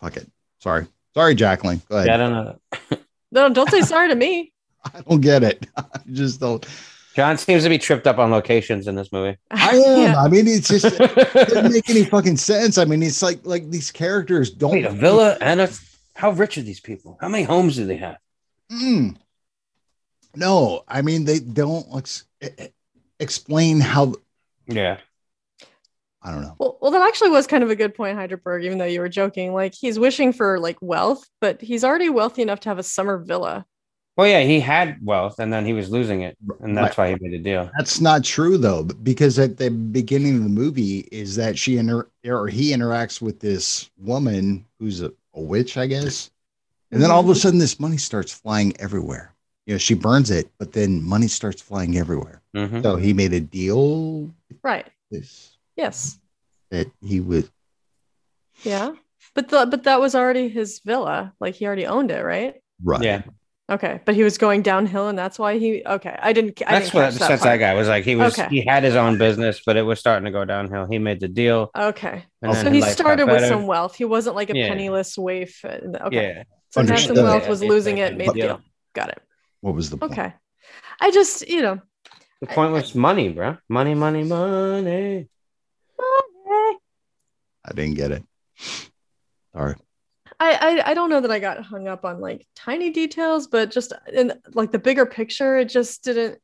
fuck 0.00 0.16
it. 0.16 0.30
Sorry. 0.60 0.86
Sorry, 1.14 1.34
Jacqueline. 1.34 1.82
Go 1.88 1.96
ahead. 1.96 2.08
Yeah, 2.08 2.14
I 2.14 2.16
don't 2.16 2.32
know. 2.32 2.98
No, 3.30 3.50
don't 3.50 3.70
say 3.70 3.82
sorry 3.82 4.08
to 4.08 4.14
me. 4.14 4.52
I 4.86 5.02
don't 5.02 5.20
get 5.20 5.42
it. 5.42 5.66
I 5.76 5.84
just 6.12 6.40
don't. 6.40 6.66
John 7.14 7.36
seems 7.36 7.64
to 7.64 7.68
be 7.68 7.76
tripped 7.76 8.06
up 8.06 8.18
on 8.18 8.30
locations 8.30 8.86
in 8.88 8.94
this 8.94 9.12
movie. 9.12 9.36
I 9.50 9.76
am. 9.76 10.00
Yeah. 10.00 10.18
I 10.18 10.28
mean, 10.28 10.46
it's 10.46 10.68
just 10.68 10.86
it 10.86 11.48
doesn't 11.48 11.72
make 11.72 11.90
any 11.90 12.04
fucking 12.04 12.38
sense. 12.38 12.78
I 12.78 12.86
mean, 12.86 13.02
it's 13.02 13.20
like 13.20 13.40
like 13.44 13.68
these 13.70 13.90
characters 13.90 14.50
don't 14.50 14.72
Wait, 14.72 14.86
a 14.86 14.90
villa 14.90 15.36
and 15.42 15.60
a. 15.60 15.68
How 16.14 16.30
rich 16.30 16.56
are 16.56 16.62
these 16.62 16.80
people? 16.80 17.18
How 17.20 17.28
many 17.28 17.44
homes 17.44 17.76
do 17.76 17.84
they 17.84 17.96
have? 17.96 18.16
Mm. 18.72 19.16
No, 20.34 20.84
I 20.88 21.02
mean 21.02 21.24
they 21.24 21.40
don't 21.40 21.86
ex- 21.96 22.24
e- 22.42 22.68
explain 23.20 23.80
how. 23.80 24.14
Yeah. 24.66 24.98
I 26.22 26.32
don't 26.32 26.42
know. 26.42 26.56
Well, 26.58 26.78
well, 26.80 26.90
that 26.90 27.06
actually 27.06 27.30
was 27.30 27.46
kind 27.46 27.62
of 27.62 27.70
a 27.70 27.76
good 27.76 27.94
point, 27.94 28.18
Hydraberg, 28.18 28.64
even 28.64 28.78
though 28.78 28.84
you 28.84 29.00
were 29.00 29.08
joking. 29.08 29.54
Like 29.54 29.74
he's 29.74 29.98
wishing 29.98 30.32
for 30.32 30.58
like 30.58 30.76
wealth, 30.80 31.28
but 31.40 31.60
he's 31.60 31.84
already 31.84 32.08
wealthy 32.08 32.42
enough 32.42 32.60
to 32.60 32.68
have 32.68 32.78
a 32.78 32.82
summer 32.82 33.18
villa. 33.18 33.64
Well, 34.16 34.26
yeah, 34.26 34.40
he 34.40 34.58
had 34.58 34.98
wealth 35.00 35.38
and 35.38 35.52
then 35.52 35.64
he 35.64 35.72
was 35.72 35.90
losing 35.90 36.22
it, 36.22 36.36
and 36.58 36.76
that's 36.76 36.96
why 36.96 37.10
he 37.10 37.16
made 37.20 37.34
a 37.34 37.42
deal. 37.42 37.70
That's 37.78 38.00
not 38.00 38.24
true 38.24 38.58
though, 38.58 38.82
because 38.82 39.38
at 39.38 39.58
the 39.58 39.70
beginning 39.70 40.36
of 40.36 40.42
the 40.42 40.48
movie 40.48 41.08
is 41.12 41.36
that 41.36 41.56
she 41.56 41.76
inter- 41.76 42.08
or 42.24 42.48
he 42.48 42.72
interacts 42.72 43.22
with 43.22 43.38
this 43.38 43.88
woman 43.96 44.66
who's 44.80 45.02
a, 45.02 45.12
a 45.34 45.40
witch, 45.40 45.76
I 45.76 45.86
guess, 45.86 46.32
and 46.90 47.00
then 47.00 47.12
all 47.12 47.20
of 47.20 47.26
a 47.26 47.30
mm-hmm. 47.30 47.38
sudden 47.38 47.58
this 47.60 47.78
money 47.78 47.96
starts 47.96 48.32
flying 48.32 48.76
everywhere. 48.80 49.36
You 49.68 49.74
know, 49.74 49.78
she 49.78 49.92
burns 49.92 50.30
it, 50.30 50.48
but 50.58 50.72
then 50.72 51.02
money 51.06 51.28
starts 51.28 51.60
flying 51.60 51.98
everywhere. 51.98 52.40
Mhm. 52.56 52.82
So 52.82 52.96
he 52.96 53.12
made 53.12 53.34
a 53.34 53.40
deal. 53.40 54.30
Right. 54.64 54.86
This 55.10 55.58
Yes. 55.76 56.18
that 56.70 56.86
he 57.04 57.20
would. 57.20 57.50
Yeah. 58.62 58.92
But 59.34 59.50
the, 59.50 59.66
but 59.66 59.82
that 59.84 60.00
was 60.00 60.14
already 60.14 60.48
his 60.48 60.80
villa. 60.80 61.34
Like 61.38 61.54
he 61.54 61.66
already 61.66 61.84
owned 61.84 62.10
it, 62.10 62.24
right? 62.24 62.54
Right. 62.82 63.02
Yeah, 63.02 63.22
Okay. 63.70 64.00
But 64.06 64.14
he 64.14 64.22
was 64.22 64.38
going 64.38 64.62
downhill, 64.62 65.08
and 65.08 65.18
that's 65.18 65.38
why 65.38 65.58
he. 65.58 65.82
Okay. 65.84 66.16
I 66.18 66.32
didn't. 66.32 66.62
I 66.66 66.72
that's 66.72 66.86
didn't 66.86 66.94
what 66.94 67.02
catch 67.02 67.12
the 67.12 67.18
that 67.18 67.26
sense 67.28 67.40
part. 67.42 67.52
I 67.52 67.56
got 67.58 67.76
was 67.76 67.88
like 67.88 68.04
he 68.04 68.16
was 68.16 68.38
Okay. 68.38 68.48
he 68.48 68.64
had 68.66 68.82
his 68.84 68.94
own 68.96 69.18
business, 69.18 69.60
but 69.66 69.76
it 69.76 69.82
was 69.82 70.00
starting 70.00 70.24
to 70.24 70.30
go 70.30 70.46
downhill. 70.46 70.86
He 70.90 70.98
made 70.98 71.20
the 71.20 71.28
deal. 71.28 71.70
Okay. 71.76 72.24
So 72.42 72.70
he 72.70 72.80
started 72.80 73.26
with 73.26 73.46
some 73.46 73.66
wealth. 73.66 73.96
He 73.96 74.06
wasn't 74.06 74.34
like 74.34 74.48
a 74.48 74.56
Yeah. 74.56 74.68
penniless 74.68 75.18
waif. 75.18 75.62
Okay. 75.62 75.86
Yeah, 76.12 76.42
So 76.70 76.82
he 76.82 76.88
had 76.88 77.00
some 77.00 77.16
wealth, 77.16 77.42
Yeah, 77.42 77.50
was 77.50 77.62
losing 77.62 77.98
it, 77.98 78.16
made 78.16 78.28
yeah. 78.28 78.32
the 78.32 78.40
deal. 78.40 78.60
Got 78.94 79.10
it. 79.10 79.22
What 79.60 79.74
was 79.74 79.90
the 79.90 79.96
point? 79.96 80.12
Okay. 80.12 80.32
I 81.00 81.10
just, 81.10 81.48
you 81.48 81.62
know, 81.62 81.80
the 82.40 82.46
point 82.46 82.72
was 82.72 82.94
money, 82.94 83.28
bro. 83.30 83.56
Money, 83.68 83.94
money, 83.94 84.22
money. 84.22 85.28
I 87.64 87.72
didn't 87.74 87.94
get 87.94 88.12
it. 88.12 88.24
Sorry. 89.54 89.74
I, 90.40 90.52
I 90.84 90.90
I 90.90 90.94
don't 90.94 91.10
know 91.10 91.20
that 91.20 91.30
I 91.32 91.40
got 91.40 91.62
hung 91.64 91.88
up 91.88 92.04
on 92.04 92.20
like 92.20 92.46
tiny 92.54 92.90
details, 92.90 93.48
but 93.48 93.70
just 93.70 93.92
in 94.12 94.32
like 94.54 94.70
the 94.70 94.78
bigger 94.78 95.04
picture, 95.04 95.58
it 95.58 95.68
just 95.68 96.04
didn't 96.04 96.38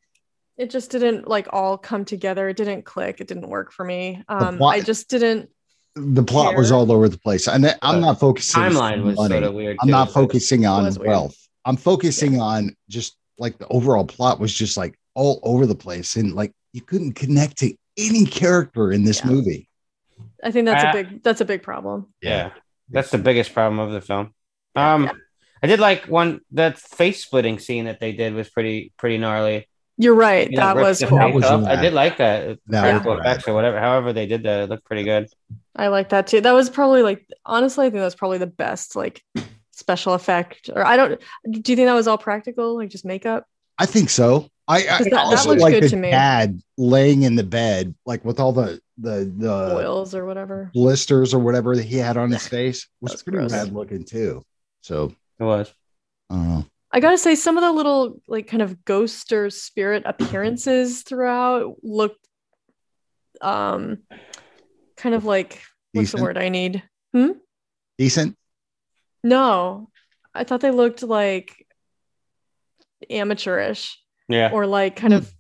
it 0.57 0.71
just 0.71 0.91
didn't 0.91 1.29
like 1.29 1.49
all 1.53 1.79
come 1.79 2.05
together. 2.05 2.49
It 2.49 2.57
didn't 2.57 2.85
click. 2.85 3.21
It 3.21 3.29
didn't 3.29 3.49
work 3.49 3.73
for 3.73 3.85
me. 3.85 4.23
Um 4.29 4.59
plot- 4.59 4.75
I 4.75 4.81
just 4.81 5.09
didn't 5.09 5.49
The 5.95 6.25
plot 6.25 6.57
was 6.57 6.73
all 6.73 6.91
over 6.91 7.09
the 7.09 7.19
place, 7.19 7.47
and 7.47 7.65
I- 7.67 7.77
I'm 7.83 8.01
not 8.01 8.19
focusing. 8.19 8.63
Timeline 8.63 8.95
on 8.95 9.05
was 9.05 9.17
money. 9.17 9.35
sort 9.35 9.45
of 9.45 9.55
weird. 9.55 9.77
I'm 9.81 9.87
too. 9.87 9.93
not 9.93 10.11
focusing 10.13 10.67
on 10.67 10.93
wealth. 10.97 11.37
I'm 11.65 11.77
focusing 11.77 12.41
on 12.41 12.75
just 12.89 13.17
like 13.39 13.59
the 13.59 13.67
overall 13.69 14.05
plot 14.05 14.39
was 14.41 14.53
just 14.53 14.77
like 14.77 14.99
all 15.15 15.41
over 15.43 15.67
the 15.67 15.75
place, 15.75 16.17
and 16.17 16.35
like 16.35 16.53
you 16.73 16.81
couldn't 16.81 17.13
connect 17.15 17.59
to 17.59 17.75
any 17.97 18.25
character 18.27 18.93
in 18.93 19.05
this 19.05 19.21
Yeah. 19.25 19.31
movie. 19.31 19.69
I 20.43 20.51
think 20.51 20.67
that's 20.67 20.85
Ah. 20.85 20.91
a 20.91 20.93
big 20.93 21.23
that's 21.23 21.41
a 21.41 21.45
big 21.45 21.63
problem. 21.63 22.09
Yeah, 22.23 22.51
that's 22.91 23.11
the 23.11 23.19
biggest 23.19 23.55
problem 23.55 23.79
of 23.79 23.93
the 23.93 24.01
film. 24.01 24.35
Um, 24.77 25.11
I 25.63 25.67
did 25.67 25.81
like 25.81 26.05
one 26.07 26.41
that 26.53 26.79
face 26.79 27.23
splitting 27.25 27.59
scene 27.59 27.87
that 27.87 28.01
they 28.01 28.13
did 28.13 28.35
was 28.35 28.51
pretty 28.51 28.93
pretty 28.99 29.19
gnarly. 29.19 29.69
You're 29.97 30.15
right. 30.17 30.51
You 30.51 30.57
know, 30.59 30.75
that 30.75 30.77
was 30.77 30.99
the 30.99 31.07
cool. 31.07 31.19
That 31.19 31.33
was. 31.33 31.45
I 31.45 31.81
did 31.81 31.93
like 31.95 32.17
that. 32.19 32.59
That 32.67 32.81
Practical 32.83 33.13
was 33.13 33.21
rad. 33.21 33.31
effects 33.31 33.49
or 33.49 33.55
whatever. 33.55 33.79
However 33.79 34.13
they 34.13 34.27
did 34.27 34.43
that, 34.43 34.65
it 34.65 34.69
looked 34.69 34.85
pretty 34.85 35.05
good. 35.05 35.29
I 35.77 35.87
like 35.89 36.09
that 36.09 36.27
too. 36.27 36.41
That 36.41 36.53
was 36.53 36.69
probably 36.69 37.03
like 37.03 37.25
honestly, 37.47 37.87
I 37.87 37.91
think 37.91 38.01
that's 38.01 38.17
probably 38.17 38.39
the 38.39 38.49
best 38.49 38.97
like 38.97 39.23
special 39.79 40.15
effect. 40.15 40.71
Or 40.75 40.85
I 40.87 40.97
don't 40.97 41.21
do 41.51 41.73
you 41.73 41.77
think 41.77 41.87
that 41.87 41.95
was 41.95 42.07
all 42.09 42.19
practical, 42.19 42.77
like 42.77 42.91
just 42.91 43.05
makeup? 43.05 43.47
I 43.79 43.87
think 43.87 44.11
so. 44.11 44.49
I, 44.67 44.79
I 44.79 44.83
'Cause 44.87 44.99
that- 45.05 45.11
that 45.11 45.19
also 45.27 45.49
looked 45.51 45.61
like 45.63 45.75
good 45.75 45.83
the 45.85 45.89
to 45.91 45.97
me. 45.97 46.11
dad 46.11 46.61
laying 46.79 47.23
in 47.23 47.35
the 47.35 47.43
bed, 47.45 47.95
like 48.07 48.25
with 48.25 48.41
all 48.41 48.53
the 48.53 48.81
the 48.99 49.31
the 49.37 49.75
Oils 49.77 50.15
or 50.15 50.25
whatever. 50.25 50.71
blisters 50.73 51.35
or 51.35 51.41
whatever 51.41 51.75
that 51.77 51.85
he 51.85 51.97
had 51.97 52.17
on 52.17 52.31
his 52.31 52.47
face 52.57 52.89
was 53.01 53.13
That's 53.13 53.23
pretty 53.25 53.39
gross. 53.39 53.51
bad 53.53 53.73
looking 53.73 54.05
too. 54.05 54.45
So 54.81 55.15
It 55.39 55.45
was. 55.45 55.73
I 56.31 56.35
don't 56.37 56.49
know. 56.49 56.67
I 56.93 57.01
gotta 57.01 57.19
say, 57.19 57.35
some 57.35 57.59
of 57.59 57.63
the 57.65 57.73
little 57.73 58.21
like 58.29 58.47
kind 58.47 58.63
of 58.63 58.85
ghost 58.85 59.33
or 59.33 59.51
spirit 59.51 60.05
appearances 60.07 61.03
throughout 61.03 61.75
looked 61.83 62.25
um 63.41 63.99
kind 64.97 65.15
of 65.15 65.25
like 65.25 65.61
what's 65.93 66.07
Decent? 66.13 66.19
the 66.19 66.23
word 66.25 66.39
I 66.39 66.49
need? 66.49 66.83
Hmm? 67.13 67.33
Decent. 67.99 68.37
No. 69.25 69.91
I 70.35 70.45
thought 70.45 70.61
they 70.61 70.71
looked 70.71 71.03
like 71.03 71.67
amateurish 73.11 73.99
Yeah, 74.29 74.51
or 74.53 74.67
like 74.67 74.97
kind 74.97 75.13
of 75.13 75.33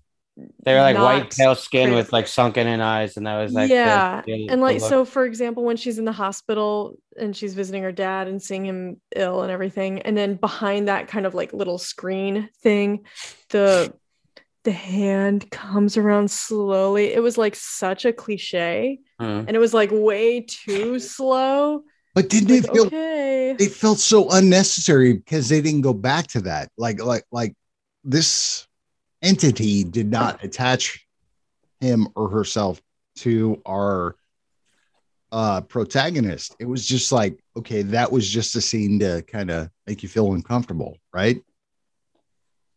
they 0.64 0.74
were 0.74 0.80
like 0.80 0.96
white 0.98 1.30
pale 1.30 1.54
skin 1.54 1.86
creative. 1.88 1.94
with 2.06 2.12
like 2.12 2.26
sunken 2.26 2.66
in 2.66 2.80
eyes, 2.80 3.16
and 3.16 3.26
that 3.26 3.40
was 3.40 3.52
like 3.52 3.70
yeah 3.70 4.22
the- 4.26 4.48
and 4.48 4.60
like 4.60 4.80
so 4.80 5.04
for 5.04 5.24
example 5.24 5.62
when 5.64 5.76
she's 5.76 5.98
in 5.98 6.04
the 6.04 6.12
hospital 6.12 6.96
and 7.18 7.36
she's 7.36 7.54
visiting 7.54 7.82
her 7.84 7.92
dad 7.92 8.26
and 8.28 8.42
seeing 8.42 8.64
him 8.64 9.00
ill 9.14 9.42
and 9.42 9.52
everything 9.52 10.00
and 10.02 10.16
then 10.16 10.34
behind 10.34 10.88
that 10.88 11.06
kind 11.08 11.24
of 11.26 11.34
like 11.34 11.52
little 11.52 11.78
screen 11.78 12.48
thing 12.62 13.04
the 13.50 13.92
the 14.64 14.72
hand 14.72 15.48
comes 15.50 15.96
around 15.96 16.30
slowly 16.30 17.12
it 17.12 17.22
was 17.22 17.38
like 17.38 17.54
such 17.54 18.04
a 18.04 18.12
cliche 18.12 18.98
Mm. 19.20 19.44
and 19.46 19.50
it 19.50 19.60
was 19.60 19.72
like 19.72 19.90
way 19.92 20.40
too 20.40 20.98
slow 20.98 21.82
But 22.14 22.28
didn't 22.28 22.50
Like, 22.50 22.64
it 22.64 22.72
feel 22.72 22.86
okay 22.86 23.56
it 23.58 23.70
felt 23.72 23.98
so 23.98 24.30
unnecessary 24.30 25.12
because 25.14 25.48
they 25.48 25.60
didn't 25.60 25.82
go 25.82 25.92
back 25.92 26.26
to 26.28 26.40
that. 26.42 26.70
Like 26.76 27.02
like 27.02 27.24
like 27.30 27.54
this 28.04 28.66
entity 29.22 29.84
did 29.84 30.10
not 30.10 30.42
attach 30.44 31.06
him 31.80 32.08
or 32.16 32.28
herself 32.28 32.80
to 33.16 33.60
our 33.66 34.16
uh 35.32 35.60
protagonist. 35.62 36.54
It 36.58 36.66
was 36.66 36.86
just 36.86 37.10
like, 37.12 37.38
okay, 37.56 37.82
that 37.82 38.10
was 38.12 38.28
just 38.28 38.54
a 38.56 38.60
scene 38.60 38.98
to 39.00 39.22
kind 39.22 39.50
of 39.50 39.68
make 39.86 40.02
you 40.02 40.08
feel 40.08 40.32
uncomfortable, 40.32 40.96
right? 41.12 41.40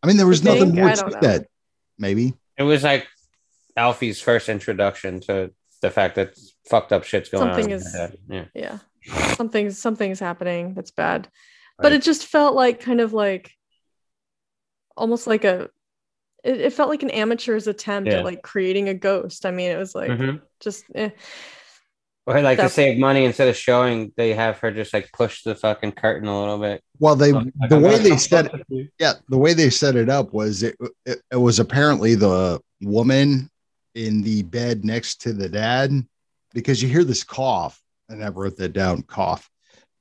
I 0.03 0.07
mean, 0.07 0.17
there 0.17 0.27
was 0.27 0.43
You 0.43 0.51
nothing 0.51 0.73
think? 0.73 0.75
more 0.75 0.89
to 0.95 1.09
know. 1.09 1.19
that. 1.21 1.47
Maybe. 1.97 2.33
It 2.57 2.63
was 2.63 2.83
like 2.83 3.07
Alfie's 3.75 4.21
first 4.21 4.49
introduction 4.49 5.19
to 5.21 5.51
the 5.81 5.89
fact 5.91 6.15
that 6.15 6.38
fucked 6.69 6.91
up 6.91 7.03
shit's 7.03 7.29
going 7.29 7.53
Something 7.53 7.65
on. 7.65 7.71
in 7.71 7.77
is- 7.77 7.95
Yeah. 8.29 8.45
yeah 8.55 8.77
something's 9.36 9.78
something's 9.78 10.20
happening 10.20 10.74
that's 10.74 10.91
bad 10.91 11.28
but 11.78 11.91
Right. 11.91 11.93
it 11.93 12.01
just 12.01 12.26
felt 12.26 12.55
like 12.55 12.80
kind 12.80 13.01
of 13.01 13.14
like 13.14 13.51
almost 14.95 15.28
like 15.28 15.43
a 15.43 15.70
it, 16.43 16.62
it 16.62 16.74
felt 16.74 16.89
like 16.89 17.03
an 17.03 17.12
amateur's 17.12 17.68
attempt 17.68 18.10
Yeah. 18.10 18.20
at 18.20 18.26
like 18.26 18.41
creating 18.41 18.89
a 18.89 18.93
ghost 18.93 19.45
i 19.45 19.51
mean 19.51 19.72
it 19.72 19.78
was 19.78 19.93
like 19.95 20.10
Mhm. 20.12 20.41
just 20.60 20.86
eh. 20.95 21.10
Or 22.26 22.41
like 22.41 22.60
to 22.60 22.68
save 22.68 22.97
money 22.99 23.24
instead 23.24 23.47
of 23.47 23.55
showing, 23.55 24.12
they 24.18 24.34
have 24.34 24.58
her 24.60 24.70
just 24.70 24.93
like 24.93 25.10
push 25.14 25.43
the 25.43 25.55
fucking 25.55 25.93
curtain 25.93 26.28
a 26.28 26.38
little 26.38 26.58
bit. 26.60 26.84
Well, 26.99 27.16
they 27.16 27.32
Like, 27.32 27.53
the 27.70 27.78
I'm 27.78 27.82
way 27.82 27.97
they 27.99 28.10
come 28.10 28.18
said 28.20 28.49
close 28.51 28.88
yeah 28.99 29.14
the 29.30 29.38
way 29.38 29.53
they 29.53 29.70
set 29.70 29.95
it 29.95 30.10
up 30.10 30.34
was 30.34 30.62
it, 30.62 30.76
it 31.05 31.22
it 31.32 31.38
was 31.38 31.60
apparently 31.60 32.16
the 32.16 32.60
woman 32.82 33.49
in 33.95 34.24
the 34.24 34.43
bed 34.43 34.84
next 34.84 35.22
to 35.22 35.32
the 35.32 35.47
dad 35.47 35.91
because 36.53 36.84
you 36.84 36.89
hear 36.89 37.05
this 37.05 37.24
cough 37.24 37.82
and 38.10 38.24
i 38.24 38.30
wrote 38.30 38.58
that 38.58 38.74
down 38.74 39.01
cough 39.03 39.49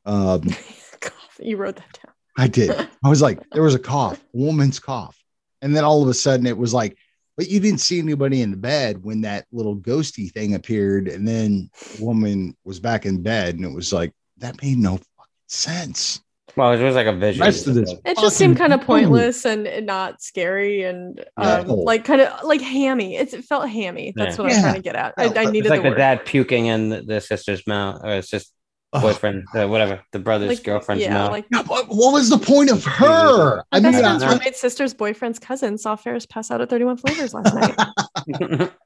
um 0.05 0.43
cough. 1.01 1.39
you 1.41 1.57
wrote 1.57 1.77
that 1.77 2.01
down 2.05 2.15
I 2.37 2.49
did. 2.49 2.71
I 3.05 3.09
was 3.09 3.23
like, 3.23 3.41
there 3.51 3.63
was 3.63 3.75
a 3.75 3.81
cough, 3.81 4.23
a 4.23 4.37
woman's 4.37 4.79
cough. 4.79 5.19
And 5.63 5.75
then 5.75 5.85
all 5.85 6.03
of 6.03 6.09
a 6.09 6.15
sudden 6.15 6.47
it 6.47 6.57
was 6.57 6.75
like, 6.75 6.97
but 7.37 7.49
you 7.49 7.61
didn't 7.61 7.81
see 7.81 7.99
anybody 7.99 8.43
in 8.43 8.51
the 8.51 8.57
bed 8.57 9.03
when 9.03 9.23
that 9.23 9.47
little 9.53 9.77
ghosty 9.77 10.31
thing 10.31 10.55
appeared. 10.55 11.09
And 11.09 11.27
then 11.27 11.71
the 11.97 12.05
woman 12.05 12.57
was 12.65 12.81
back 12.81 13.05
in 13.05 13.23
bed 13.23 13.57
and 13.57 13.65
it 13.65 13.75
was 13.75 13.93
like, 13.93 14.13
that 14.39 14.63
made 14.63 14.79
no 14.79 14.93
fucking 14.93 15.33
sense. 15.49 16.23
Well, 16.57 16.73
it 16.73 16.83
was 16.83 16.95
like 16.95 17.07
a 17.07 17.13
vision. 17.13 17.43
Rest 17.43 17.67
of 17.67 17.75
this 17.75 17.93
It 18.05 18.17
just 18.19 18.37
seemed 18.37 18.57
kind 18.57 18.73
of 18.73 18.81
pointless 18.81 19.45
and, 19.45 19.67
and 19.67 19.85
not 19.85 20.23
scary 20.23 20.85
and 20.85 21.23
um, 21.37 21.67
No. 21.67 21.75
like 21.75 22.05
kind 22.05 22.23
of 22.23 22.45
like 22.45 22.61
hammy. 22.63 23.17
It's, 23.17 23.35
it 23.35 23.45
felt 23.45 23.69
hammy. 23.69 24.13
That's 24.17 24.37
Yeah. 24.39 24.43
what 24.43 24.51
I'm 24.53 24.57
Yeah. 24.57 24.63
trying 24.63 24.75
to 24.77 24.81
get 24.83 24.97
at. 24.97 25.15
I, 25.19 25.27
Well, 25.27 25.39
I 25.39 25.43
it's 25.43 25.51
needed 25.53 25.67
It's 25.67 25.71
like 25.71 25.81
the 25.81 25.83
the 25.85 25.89
word. 25.91 25.99
dad 25.99 26.25
puking 26.25 26.67
in 26.67 26.89
the, 26.89 27.03
the 27.03 27.21
sister's 27.21 27.67
mouth, 27.67 28.01
or 28.03 28.11
it's 28.11 28.31
just 28.31 28.53
Ugh. 28.95 29.03
boyfriend, 29.03 29.45
uh, 29.55 29.67
whatever, 29.69 30.01
the 30.13 30.19
brother's 30.19 30.49
Like, 30.49 30.63
girlfriend's 30.65 31.05
yeah, 31.05 31.13
mouth. 31.13 31.33
like 31.33 31.45
Yeah, 31.53 31.63
what, 31.63 31.89
what 31.89 32.13
was 32.15 32.31
the 32.31 32.39
point 32.39 32.71
of 32.71 32.85
her? 32.85 33.63
I 33.71 33.81
my 33.81 33.81
mean, 33.81 33.93
best 33.93 34.03
friend's 34.05 34.23
I- 34.23 34.33
roommate's 34.33 34.61
sister's 34.61 34.95
boyfriend's 34.95 35.39
cousin 35.39 35.77
saw 35.77 35.95
Ferris 35.97 36.25
pass 36.25 36.51
out 36.51 36.61
at 36.63 36.71
31 36.71 36.97
Flavors 36.97 37.35
last 37.35 37.55
night. 37.55 38.71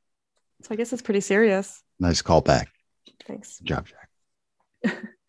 So 0.62 0.74
I 0.74 0.76
guess 0.76 0.92
it's 0.92 1.00
pretty 1.00 1.20
serious. 1.22 1.82
nice 2.00 2.20
callback. 2.20 2.66
Thanks. 3.26 3.60
Good 3.60 3.66
job, 3.66 3.86
Jack. 4.84 4.94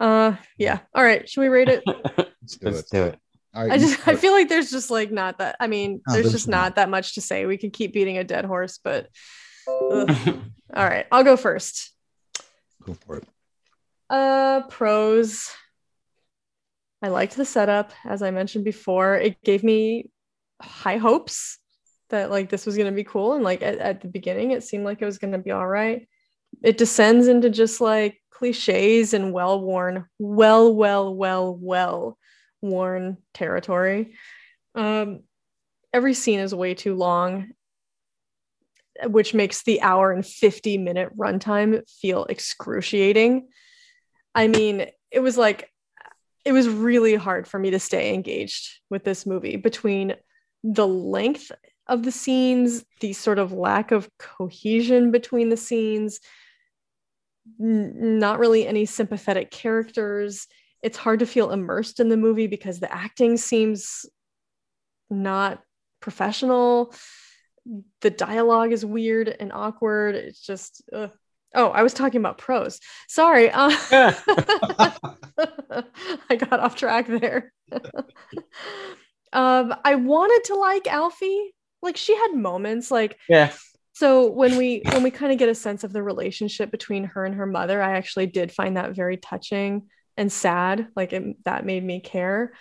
Uh, 0.00 0.34
yeah. 0.58 0.80
All 0.94 1.04
right. 1.04 1.28
Should 1.28 1.42
we 1.42 1.48
rate 1.48 1.68
it? 1.68 1.82
Let's 1.86 2.56
do 2.56 2.66
Let's 2.66 2.80
it. 2.80 2.86
do 2.90 3.02
it. 3.04 3.18
All 3.54 3.62
right, 3.62 3.72
I 3.72 3.78
just 3.78 4.06
I 4.06 4.14
feel 4.14 4.32
like 4.32 4.48
there's 4.48 4.70
just 4.70 4.90
like 4.90 5.10
not 5.10 5.38
that. 5.38 5.56
I 5.58 5.66
mean, 5.66 6.00
No, 6.06 6.14
there's 6.14 6.26
there's 6.26 6.32
just 6.32 6.48
not. 6.48 6.56
not 6.62 6.76
that 6.76 6.88
much 6.88 7.14
to 7.16 7.20
say. 7.20 7.46
We 7.46 7.58
could 7.58 7.72
keep 7.72 7.92
beating 7.92 8.16
a 8.16 8.24
dead 8.24 8.44
horse, 8.44 8.78
but 8.82 9.08
all 9.66 10.04
right. 10.72 11.06
I'll 11.10 11.24
go 11.24 11.36
first. 11.36 11.92
Go 12.84 12.94
for 12.94 13.16
it. 13.16 13.24
Uh, 14.08 14.62
pros. 14.68 15.50
I 17.02 17.08
liked 17.08 17.36
the 17.36 17.44
setup, 17.44 17.92
as 18.04 18.22
I 18.22 18.30
mentioned 18.30 18.64
before. 18.64 19.16
It 19.16 19.42
gave 19.42 19.64
me 19.64 20.10
high 20.62 20.98
hopes 20.98 21.58
that 22.10 22.30
like 22.30 22.50
this 22.50 22.66
was 22.66 22.76
gonna 22.76 22.92
be 22.92 23.04
cool, 23.04 23.34
and 23.34 23.42
like 23.42 23.62
at, 23.62 23.78
at 23.78 24.00
the 24.00 24.08
beginning, 24.08 24.52
it 24.52 24.62
seemed 24.62 24.84
like 24.84 25.02
it 25.02 25.06
was 25.06 25.18
gonna 25.18 25.38
be 25.38 25.50
all 25.50 25.66
right. 25.66 26.06
It 26.62 26.78
descends 26.78 27.26
into 27.26 27.50
just 27.50 27.80
like 27.80 28.19
cliches 28.40 29.12
and 29.12 29.34
well-worn, 29.34 30.06
well, 30.18 30.74
well, 30.74 31.14
well, 31.14 31.54
well 31.54 32.18
worn 32.62 33.18
territory. 33.34 34.14
Um, 34.74 35.20
every 35.92 36.14
scene 36.14 36.40
is 36.40 36.54
way 36.54 36.72
too 36.72 36.94
long, 36.94 37.50
which 39.04 39.34
makes 39.34 39.62
the 39.62 39.82
hour 39.82 40.10
and 40.10 40.24
50 40.24 40.78
minute 40.78 41.14
runtime 41.18 41.82
feel 42.00 42.24
excruciating. 42.24 43.48
I 44.34 44.48
mean, 44.48 44.86
it 45.10 45.20
was 45.20 45.36
like, 45.36 45.70
it 46.46 46.52
was 46.52 46.66
really 46.66 47.16
hard 47.16 47.46
for 47.46 47.58
me 47.58 47.72
to 47.72 47.78
stay 47.78 48.14
engaged 48.14 48.80
with 48.88 49.04
this 49.04 49.26
movie 49.26 49.56
between 49.56 50.14
the 50.64 50.88
length 50.88 51.52
of 51.86 52.04
the 52.04 52.12
scenes, 52.12 52.86
the 53.00 53.12
sort 53.12 53.38
of 53.38 53.52
lack 53.52 53.92
of 53.92 54.08
cohesion 54.18 55.10
between 55.10 55.50
the 55.50 55.58
scenes, 55.58 56.20
not 57.58 58.38
really 58.38 58.66
any 58.66 58.86
sympathetic 58.86 59.50
characters. 59.50 60.46
It's 60.82 60.98
hard 60.98 61.20
to 61.20 61.26
feel 61.26 61.50
immersed 61.50 62.00
in 62.00 62.08
the 62.08 62.16
movie 62.16 62.46
because 62.46 62.80
the 62.80 62.92
acting 62.92 63.36
seems 63.36 64.06
not 65.10 65.62
professional. 66.00 66.94
The 68.00 68.10
dialogue 68.10 68.72
is 68.72 68.84
weird 68.84 69.28
and 69.28 69.52
awkward. 69.52 70.14
It's 70.14 70.40
just, 70.40 70.82
oh, 70.92 71.10
I 71.54 71.82
was 71.82 71.94
talking 71.94 72.20
about 72.20 72.38
pros. 72.38 72.80
Sorry. 73.08 73.50
Uh, 73.50 73.70
I 76.30 76.36
got 76.36 76.60
off 76.60 76.76
track 76.76 77.06
there. 77.06 77.52
um, 79.32 79.74
I 79.84 79.96
wanted 79.96 80.44
to 80.46 80.54
like 80.54 80.86
Alfie. 80.86 81.54
Like 81.82 81.96
she 81.96 82.14
had 82.14 82.34
moments 82.34 82.90
like 82.90 83.18
yeah. 83.28 83.52
So 84.00 84.30
when 84.30 84.56
we 84.56 84.80
when 84.92 85.02
we 85.02 85.10
kind 85.10 85.30
of 85.30 85.38
get 85.38 85.50
a 85.50 85.54
sense 85.54 85.84
of 85.84 85.92
the 85.92 86.02
relationship 86.02 86.70
between 86.70 87.04
her 87.04 87.26
and 87.26 87.34
her 87.34 87.44
mother, 87.44 87.82
I 87.82 87.98
actually 87.98 88.28
did 88.28 88.50
find 88.50 88.78
that 88.78 88.96
very 88.96 89.18
touching 89.18 89.90
and 90.16 90.32
sad. 90.32 90.88
Like 90.96 91.12
it, 91.12 91.44
that 91.44 91.66
made 91.66 91.84
me 91.84 92.00
care. 92.00 92.54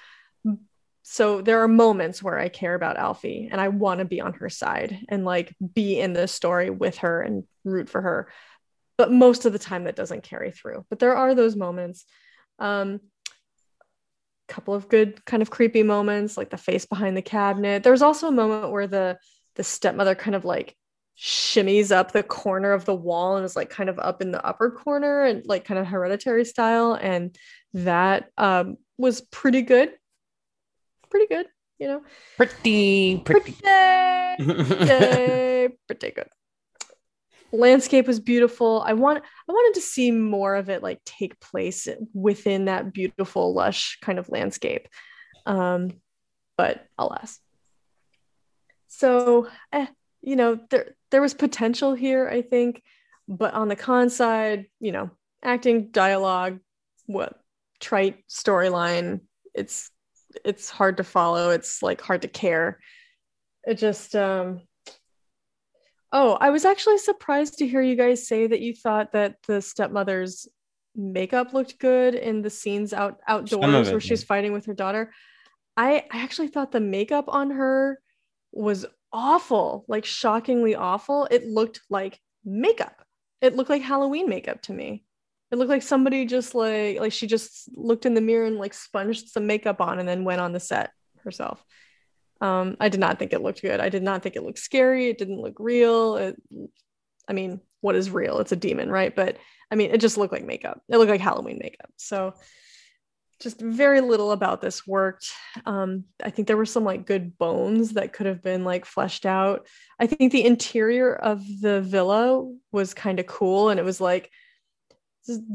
So 1.04 1.42
there 1.42 1.64
are 1.64 1.68
moments 1.70 2.22
where 2.22 2.38
I 2.38 2.50
care 2.50 2.76
about 2.76 2.98
Alfie 2.98 3.48
and 3.50 3.62
I 3.62 3.70
want 3.70 4.00
to 4.00 4.06
be 4.06 4.20
on 4.20 4.34
her 4.34 4.50
side 4.50 5.00
and 5.08 5.24
like 5.24 5.56
be 5.74 5.98
in 5.98 6.12
this 6.12 6.34
story 6.34 6.70
with 6.70 6.98
her 6.98 7.22
and 7.22 7.46
root 7.64 7.88
for 7.88 8.02
her. 8.02 8.30
But 8.98 9.10
most 9.10 9.46
of 9.46 9.54
the 9.54 9.60
time 9.60 9.86
that 9.86 9.96
doesn't 9.96 10.24
carry 10.24 10.52
through. 10.52 10.86
But 10.90 11.00
there 11.00 11.16
are 11.16 11.36
those 11.36 11.56
moments. 11.56 12.04
Um 12.60 13.00
couple 14.50 14.74
of 14.74 14.90
good 14.90 15.24
kind 15.26 15.42
of 15.42 15.52
creepy 15.52 15.84
moments 15.84 16.36
like 16.36 16.50
the 16.50 16.58
face 16.58 16.86
behind 16.86 17.16
the 17.16 17.22
cabinet. 17.22 17.84
There's 17.84 18.02
also 18.02 18.28
a 18.28 18.32
moment 18.32 18.74
where 18.74 18.88
the 18.88 19.18
the 19.56 19.64
stepmother 19.64 20.16
kind 20.16 20.36
of 20.36 20.44
like 20.44 20.76
shimmies 21.20 21.92
up 21.92 22.14
the 22.14 22.24
corner 22.24 22.72
of 22.72 22.86
the 22.86 22.96
wall 22.96 23.36
and 23.36 23.46
is 23.46 23.56
like 23.56 23.70
kind 23.70 23.90
of 23.90 24.00
up 24.00 24.22
in 24.22 24.32
the 24.32 24.44
upper 24.46 24.72
corner 24.72 25.24
and 25.24 25.46
like 25.46 25.66
kind 25.66 25.80
of 25.80 25.86
hereditary 25.86 26.46
style 26.46 26.94
and 26.94 27.38
that 27.74 28.30
um 28.38 28.78
was 28.98 29.22
pretty 29.22 29.62
good. 29.62 29.92
Pretty 31.10 31.28
good 31.28 31.48
you 31.80 31.88
know? 31.88 32.04
Pretty, 32.38 33.18
pretty. 33.20 33.54
Pretty. 33.54 33.64
pretty, 35.88 36.12
good. 36.12 36.28
Landscape 37.52 38.06
was 38.06 38.20
beautiful. 38.20 38.84
I 38.86 38.94
want 38.94 39.24
i 39.24 39.52
wanted 39.52 39.80
to 39.80 39.86
see 39.86 40.12
more 40.12 40.56
of 40.56 40.70
it 40.70 40.84
like 40.84 41.02
take 41.04 41.40
place 41.40 41.88
within 42.14 42.66
that 42.66 42.94
beautiful 42.94 43.54
lush 43.54 43.98
kind 44.02 44.20
of 44.20 44.30
landscape. 44.30 44.88
Um 45.46 45.94
but 46.58 46.86
alas. 46.98 47.40
So 48.88 49.48
eh, 49.72 49.88
you 50.22 50.36
know 50.36 50.60
there 50.70 50.96
there 51.12 51.22
was 51.22 51.34
potential 51.34 51.94
here 51.94 52.28
i 52.28 52.42
think 52.42 52.82
but 53.28 53.54
on 53.54 53.68
the 53.68 53.76
con 53.76 54.10
side 54.10 54.66
you 54.80 54.92
know 54.92 55.10
acting 55.44 55.90
dialogue 55.92 56.60
what 57.06 57.40
trite 57.80 58.24
storyline 58.30 59.22
it's 59.54 59.92
it's 60.46 60.70
hard 60.70 60.98
to 60.98 61.04
follow. 61.04 61.50
It's 61.52 61.82
like 61.82 62.02
hard 62.02 62.22
to 62.22 62.28
care. 62.28 62.80
It 63.66 63.76
just 63.76 64.16
um 64.16 64.62
oh 66.12 66.36
i 66.42 66.50
was 66.50 66.66
actually 66.66 66.98
surprised 66.98 67.60
to 67.60 67.68
hear 67.68 67.82
you 67.82 67.96
guys 67.96 68.28
say 68.28 68.48
that 68.48 68.62
you 68.62 68.74
thought 68.74 69.12
that 69.12 69.36
the 69.46 69.62
stepmother's 69.62 70.48
makeup 70.96 71.54
looked 71.54 71.78
good 71.78 72.16
in 72.16 72.42
the 72.42 72.50
scenes 72.50 72.94
out 72.94 73.20
outdoors 73.28 73.90
it 73.90 73.92
where 73.92 74.00
she's 74.00 74.22
did. 74.22 74.28
fighting 74.28 74.54
with 74.54 74.66
her 74.66 74.74
daughter. 74.74 75.14
I 75.78 76.06
i 76.12 76.24
actually 76.24 76.48
thought 76.48 76.72
the 76.72 76.80
makeup 76.80 77.26
on 77.28 77.52
her 77.52 78.00
was 78.52 78.86
awful 79.12 79.86
like 79.88 80.06
shockingly 80.06 80.76
awful. 80.76 81.28
It 81.30 81.48
looked 81.48 81.82
like 81.90 82.20
makeup. 82.46 83.04
It 83.42 83.56
looked 83.56 83.70
like 83.70 83.82
halloween 83.82 84.30
makeup 84.30 84.62
to 84.64 84.74
me. 84.74 85.04
It 85.52 85.58
looked 85.58 85.70
like 85.70 85.82
somebody 85.82 86.26
just 86.26 86.54
like 86.54 87.00
like 87.00 87.14
she 87.14 87.28
just 87.28 87.70
looked 87.76 88.06
in 88.06 88.14
the 88.14 88.22
mirror 88.22 88.46
and 88.46 88.58
like 88.58 88.74
sponged 88.74 89.18
some 89.18 89.48
makeup 89.48 89.82
on 89.82 90.00
and 90.00 90.08
then 90.08 90.24
went 90.24 90.42
on 90.42 90.54
the 90.54 90.60
set 90.60 90.92
herself. 91.24 91.64
Um 92.42 92.78
i 92.80 92.90
did 92.90 93.00
not 93.00 93.20
think 93.20 93.34
it 93.34 93.42
looked 93.42 93.62
good. 93.62 93.80
I 93.80 93.90
did 93.90 94.04
not 94.04 94.22
think 94.22 94.36
it 94.36 94.44
looked 94.44 94.60
scary. 94.60 95.10
It 95.10 95.18
didn't 95.18 95.42
look 95.42 95.56
real. 95.60 96.16
It, 96.16 96.42
i 97.28 97.34
mean 97.34 97.62
what 97.82 97.96
is 97.96 98.10
real? 98.10 98.40
It's 98.40 98.52
a 98.52 98.58
demon 98.58 98.90
right? 98.90 99.16
But 99.16 99.38
i 99.72 99.76
mean 99.76 99.92
it 99.92 100.02
just 100.02 100.18
looked 100.18 100.34
like 100.34 100.46
makeup. 100.46 100.82
It 100.90 100.98
looked 100.98 101.12
like 101.12 101.22
halloween 101.22 101.60
makeup. 101.62 101.92
So 101.98 102.36
just 103.40 103.62
very 103.62 104.02
little 104.02 104.32
about 104.32 104.62
this 104.62 104.86
worked. 104.86 105.32
Um 105.66 106.06
i 106.24 106.30
think 106.30 106.48
there 106.48 106.58
were 106.58 106.66
some 106.66 106.84
like 106.84 107.06
good 107.06 107.38
bones 107.38 107.94
that 107.94 108.14
could 108.14 108.26
have 108.26 108.42
been 108.42 108.64
like 108.64 108.86
fleshed 108.86 109.26
out. 109.26 109.68
I 110.00 110.08
think 110.08 110.32
the 110.32 110.46
interior 110.46 111.14
of 111.16 111.42
the 111.62 111.82
villa 111.82 112.52
was 112.72 112.94
kind 112.94 113.20
of 113.20 113.28
cool 113.28 113.70
and 113.70 113.80
it 113.80 113.86
was 113.86 114.02
like 114.02 114.32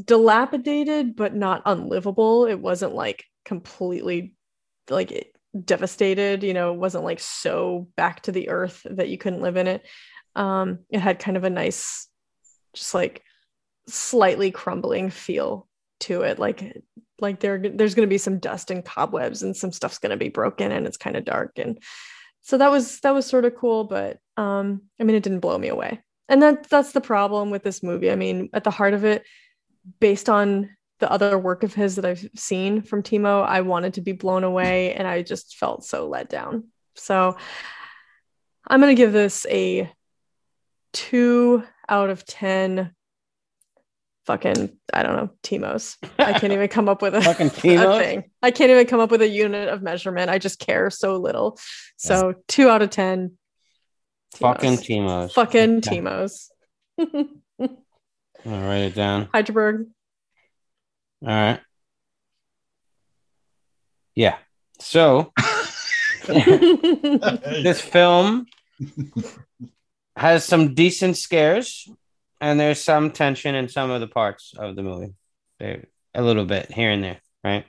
dilapidated 0.04 1.16
but 1.16 1.34
not 1.34 1.62
unlivable. 1.66 2.46
It 2.46 2.60
wasn't 2.60 2.94
like 2.94 3.24
completely 3.44 4.34
like 4.90 5.32
devastated 5.64 6.42
you 6.42 6.52
know 6.54 6.72
it 6.72 6.78
wasn't 6.78 7.04
like 7.04 7.20
so 7.20 7.88
back 7.96 8.22
to 8.22 8.32
the 8.32 8.48
earth 8.48 8.84
that 8.90 9.08
you 9.08 9.18
couldn't 9.18 9.42
live 9.42 9.56
in 9.56 9.66
it. 9.66 9.84
Um 10.34 10.80
it 10.90 11.00
had 11.00 11.18
kind 11.18 11.36
of 11.36 11.44
a 11.44 11.50
nice 11.50 12.08
just 12.74 12.94
like 12.94 13.22
slightly 13.86 14.50
crumbling 14.50 15.10
feel 15.10 15.68
to 16.04 16.22
it 16.22 16.38
like 16.38 16.82
like 17.20 17.40
there 17.40 17.58
there's 17.58 17.94
going 17.94 18.06
to 18.06 18.12
be 18.12 18.18
some 18.18 18.38
dust 18.38 18.70
and 18.70 18.84
cobwebs 18.84 19.42
and 19.42 19.56
some 19.56 19.72
stuff's 19.72 19.98
going 19.98 20.10
to 20.10 20.16
be 20.16 20.28
broken 20.28 20.72
and 20.72 20.86
it's 20.86 20.96
kind 20.96 21.16
of 21.16 21.24
dark. 21.24 21.58
And 21.58 21.78
so 22.42 22.58
that 22.58 22.70
was 22.70 23.00
that 23.00 23.14
was 23.14 23.26
sort 23.26 23.46
of 23.46 23.56
cool 23.56 23.84
but 23.84 24.18
um 24.36 24.82
i 25.00 25.04
mean 25.04 25.16
it 25.16 25.22
didn't 25.22 25.40
blow 25.40 25.58
me 25.58 25.68
away. 25.68 26.00
And 26.28 26.42
that 26.42 26.68
that's 26.68 26.92
the 26.92 27.00
problem 27.00 27.50
with 27.50 27.62
this 27.62 27.82
movie. 27.82 28.10
I 28.10 28.16
mean 28.16 28.50
at 28.52 28.64
the 28.64 28.70
heart 28.70 28.94
of 28.94 29.04
it 29.04 29.24
based 30.00 30.28
on 30.28 30.70
the 31.00 31.10
other 31.10 31.38
work 31.38 31.62
of 31.62 31.74
his 31.74 31.96
that 31.96 32.04
I've 32.04 32.26
seen 32.36 32.80
from 32.80 33.02
Timo, 33.02 33.44
I 33.44 33.60
wanted 33.62 33.94
to 33.94 34.00
be 34.00 34.12
blown 34.12 34.44
away 34.44 34.94
and 34.94 35.06
I 35.06 35.22
just 35.22 35.56
felt 35.56 35.84
so 35.84 36.08
let 36.08 36.30
down. 36.30 36.68
So 36.94 37.36
I'm 38.66 38.80
going 38.80 38.94
to 38.94 39.02
give 39.02 39.12
this 39.12 39.44
a 39.50 39.90
two 40.92 41.64
out 41.88 42.10
of 42.10 42.24
10 42.24 42.94
fucking 44.26 44.76
I 44.92 45.02
don't 45.02 45.16
know 45.16 45.30
Timos. 45.42 45.96
I 46.18 46.38
can't 46.38 46.52
even 46.52 46.68
come 46.68 46.88
up 46.88 47.02
with 47.02 47.14
a, 47.14 47.22
Fucking 47.22 47.46
a 47.48 47.50
thing. 47.98 48.24
I 48.42 48.50
can't 48.50 48.70
even 48.70 48.86
come 48.86 49.00
up 49.00 49.10
with 49.10 49.22
a 49.22 49.28
unit 49.28 49.68
of 49.68 49.82
measurement. 49.82 50.30
I 50.30 50.38
just 50.38 50.58
care 50.58 50.90
so 50.90 51.16
little. 51.16 51.58
So 51.96 52.34
two 52.48 52.68
out 52.68 52.82
of 52.82 52.90
ten. 52.90 53.38
Fucking 54.36 54.78
Timos. 54.78 55.28
Timos. 55.28 55.32
Fucking 55.32 55.76
Okay. 55.78 56.00
Timos. 56.00 56.48
I'll 56.98 57.68
write 58.44 58.78
it 58.78 58.94
down. 58.94 59.26
Hydraberg. 59.26 59.86
All 61.22 61.28
right. 61.28 61.60
Yeah. 64.14 64.36
So 64.80 65.32
this 66.26 67.80
film 67.80 68.46
has 70.16 70.44
some 70.44 70.74
decent 70.74 71.16
scares 71.16 71.88
and 72.44 72.60
there's 72.60 72.82
some 72.82 73.10
tension 73.10 73.54
in 73.54 73.70
some 73.70 73.90
of 73.90 74.02
the 74.02 74.06
parts 74.06 74.52
of 74.58 74.76
the 74.76 74.82
movie. 74.82 75.14
There, 75.58 75.86
a 76.14 76.20
little 76.20 76.44
bit 76.44 76.70
here 76.70 76.90
and 76.90 77.02
there, 77.02 77.20
right? 77.42 77.64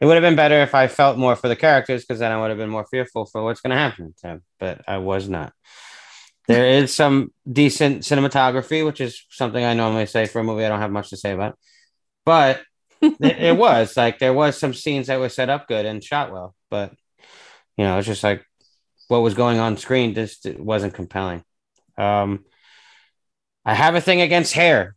It 0.00 0.04
would 0.06 0.14
have 0.14 0.22
been 0.22 0.34
better 0.34 0.62
if 0.62 0.74
I 0.74 0.88
felt 0.88 1.16
more 1.16 1.36
for 1.36 1.46
the 1.46 1.54
characters 1.54 2.02
because 2.04 2.18
then 2.18 2.32
I 2.32 2.40
would 2.40 2.48
have 2.48 2.58
been 2.58 2.70
more 2.70 2.86
fearful 2.90 3.26
for 3.26 3.44
what's 3.44 3.60
going 3.60 3.70
to 3.70 3.76
happen 3.76 4.12
to 4.16 4.22
them, 4.22 4.42
but 4.58 4.80
I 4.88 4.98
was 4.98 5.28
not. 5.28 5.52
There 6.48 6.66
is 6.66 6.92
some 6.92 7.32
decent 7.50 8.02
cinematography, 8.02 8.84
which 8.84 9.00
is 9.00 9.24
something 9.30 9.64
I 9.64 9.74
normally 9.74 10.06
say 10.06 10.26
for 10.26 10.40
a 10.40 10.44
movie 10.44 10.64
I 10.64 10.70
don't 10.70 10.80
have 10.80 10.90
much 10.90 11.10
to 11.10 11.16
say 11.16 11.30
about. 11.30 11.56
But 12.24 12.62
it, 13.00 13.14
it 13.20 13.56
was 13.56 13.96
like 13.96 14.18
there 14.18 14.34
was 14.34 14.58
some 14.58 14.74
scenes 14.74 15.06
that 15.06 15.20
were 15.20 15.28
set 15.28 15.50
up 15.50 15.68
good 15.68 15.86
and 15.86 16.02
shot 16.02 16.32
well, 16.32 16.56
but 16.68 16.92
you 17.76 17.84
know, 17.84 17.98
it's 17.98 18.08
just 18.08 18.24
like 18.24 18.44
what 19.06 19.22
was 19.22 19.34
going 19.34 19.60
on 19.60 19.76
screen 19.76 20.14
just 20.14 20.46
wasn't 20.58 20.94
compelling. 20.94 21.44
Um, 21.96 22.44
I 23.64 23.74
have 23.74 23.94
a 23.94 24.00
thing 24.00 24.20
against 24.20 24.54
hair. 24.54 24.94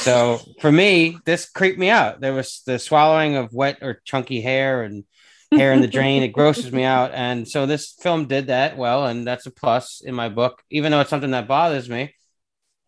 So 0.00 0.40
for 0.60 0.70
me, 0.70 1.18
this 1.24 1.48
creeped 1.48 1.78
me 1.78 1.88
out. 1.90 2.20
There 2.20 2.34
was 2.34 2.62
the 2.66 2.78
swallowing 2.78 3.36
of 3.36 3.52
wet 3.52 3.78
or 3.80 4.00
chunky 4.04 4.40
hair 4.40 4.82
and 4.82 5.04
hair 5.52 5.72
in 5.72 5.80
the 5.80 5.86
drain. 5.86 6.22
It 6.22 6.28
grosses 6.28 6.72
me 6.72 6.84
out. 6.84 7.12
And 7.14 7.48
so 7.48 7.66
this 7.66 7.92
film 7.92 8.26
did 8.26 8.48
that 8.48 8.76
well, 8.76 9.06
and 9.06 9.26
that's 9.26 9.46
a 9.46 9.50
plus 9.50 10.02
in 10.04 10.14
my 10.14 10.28
book, 10.28 10.62
even 10.70 10.92
though 10.92 11.00
it's 11.00 11.10
something 11.10 11.30
that 11.30 11.48
bothers 11.48 11.88
me. 11.88 12.14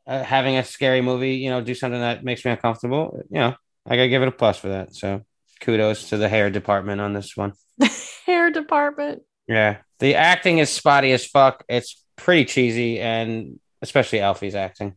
Uh, 0.06 0.24
having 0.24 0.56
a 0.56 0.64
scary 0.64 1.00
movie, 1.00 1.34
you 1.36 1.50
know, 1.50 1.60
do 1.60 1.74
something 1.74 2.00
that 2.00 2.24
makes 2.24 2.44
me 2.44 2.50
uncomfortable, 2.50 3.22
you 3.30 3.38
know, 3.38 3.54
I 3.86 3.96
gotta 3.96 4.08
give 4.08 4.22
it 4.22 4.28
a 4.28 4.32
plus 4.32 4.58
for 4.58 4.68
that. 4.68 4.94
So 4.94 5.24
kudos 5.60 6.08
to 6.08 6.16
the 6.16 6.28
hair 6.28 6.50
department 6.50 7.00
on 7.00 7.12
this 7.12 7.36
one. 7.36 7.52
Hair 8.26 8.50
department. 8.50 9.22
Yeah, 9.46 9.78
the 9.98 10.14
acting 10.14 10.58
is 10.58 10.70
spotty 10.70 11.12
as 11.12 11.26
fuck. 11.26 11.64
It's 11.68 12.02
pretty 12.16 12.44
cheesy, 12.44 13.00
and 13.00 13.60
especially 13.82 14.20
Alfie's 14.20 14.54
acting, 14.54 14.96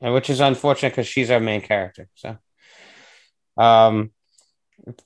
and 0.00 0.14
which 0.14 0.30
is 0.30 0.40
unfortunate 0.40 0.90
because 0.90 1.06
she's 1.06 1.30
our 1.30 1.40
main 1.40 1.60
character. 1.60 2.08
So, 2.14 2.38
um, 3.56 4.12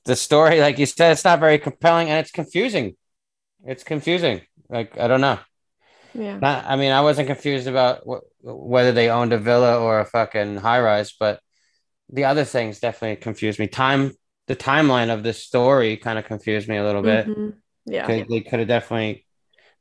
the 0.04 0.16
story, 0.16 0.60
like 0.60 0.78
you 0.78 0.86
said, 0.86 1.12
it's 1.12 1.24
not 1.24 1.40
very 1.40 1.58
compelling, 1.58 2.08
and 2.10 2.18
it's 2.18 2.30
confusing. 2.30 2.96
It's 3.64 3.84
confusing. 3.84 4.42
Like 4.68 4.98
I 4.98 5.08
don't 5.08 5.20
know. 5.20 5.38
Yeah. 6.14 6.38
Not, 6.38 6.64
I 6.66 6.76
mean, 6.76 6.92
I 6.92 7.00
wasn't 7.00 7.28
confused 7.28 7.66
about 7.66 8.02
wh- 8.06 8.44
whether 8.44 8.92
they 8.92 9.08
owned 9.08 9.32
a 9.32 9.38
villa 9.38 9.80
or 9.80 10.00
a 10.00 10.04
fucking 10.04 10.56
high 10.56 10.80
rise, 10.80 11.14
but 11.18 11.40
the 12.10 12.24
other 12.24 12.44
things 12.44 12.80
definitely 12.80 13.16
confused 13.16 13.58
me. 13.58 13.66
Time, 13.66 14.12
the 14.46 14.56
timeline 14.56 15.12
of 15.12 15.22
this 15.22 15.42
story 15.42 15.96
kind 15.96 16.18
of 16.18 16.26
confused 16.26 16.68
me 16.68 16.76
a 16.76 16.84
little 16.84 17.02
bit. 17.02 17.26
Mhm. 17.26 17.54
Yeah. 17.86 18.06
They 18.06 18.40
could 18.42 18.58
have 18.58 18.68
definitely 18.68 19.24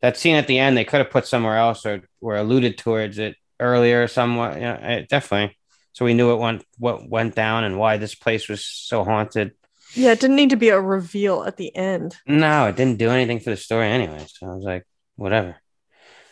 that 0.01 0.17
scene 0.17 0.35
at 0.35 0.47
the 0.47 0.59
end 0.59 0.75
they 0.77 0.85
could 0.85 0.99
have 0.99 1.09
put 1.11 1.27
somewhere 1.27 1.57
else 1.57 1.85
or 1.85 2.01
or 2.21 2.35
alluded 2.35 2.77
towards 2.77 3.17
it 3.17 3.35
earlier 3.59 4.07
somewhat 4.07 4.59
yeah 4.59 4.75
it, 4.75 5.09
definitely 5.09 5.57
so 5.93 6.05
we 6.05 6.13
knew 6.13 6.31
it 6.33 6.37
went 6.39 6.63
what 6.77 7.07
went 7.09 7.35
down 7.35 7.63
and 7.63 7.77
why 7.77 7.97
this 7.97 8.15
place 8.15 8.47
was 8.49 8.65
so 8.65 9.03
haunted 9.03 9.51
Yeah. 9.93 10.11
It 10.13 10.19
didn't 10.21 10.37
need 10.37 10.51
to 10.51 10.55
be 10.55 10.69
a 10.69 10.79
reveal 10.79 11.43
at 11.43 11.57
the 11.57 11.75
end. 11.75 12.15
no 12.25 12.67
it 12.67 12.75
didn't 12.75 12.97
do 12.97 13.09
anything 13.09 13.39
for 13.39 13.49
the 13.51 13.57
story 13.57 13.87
anyway 13.87 14.25
so 14.27 14.47
i 14.47 14.55
was 14.55 14.63
like 14.63 14.85
whatever 15.15 15.55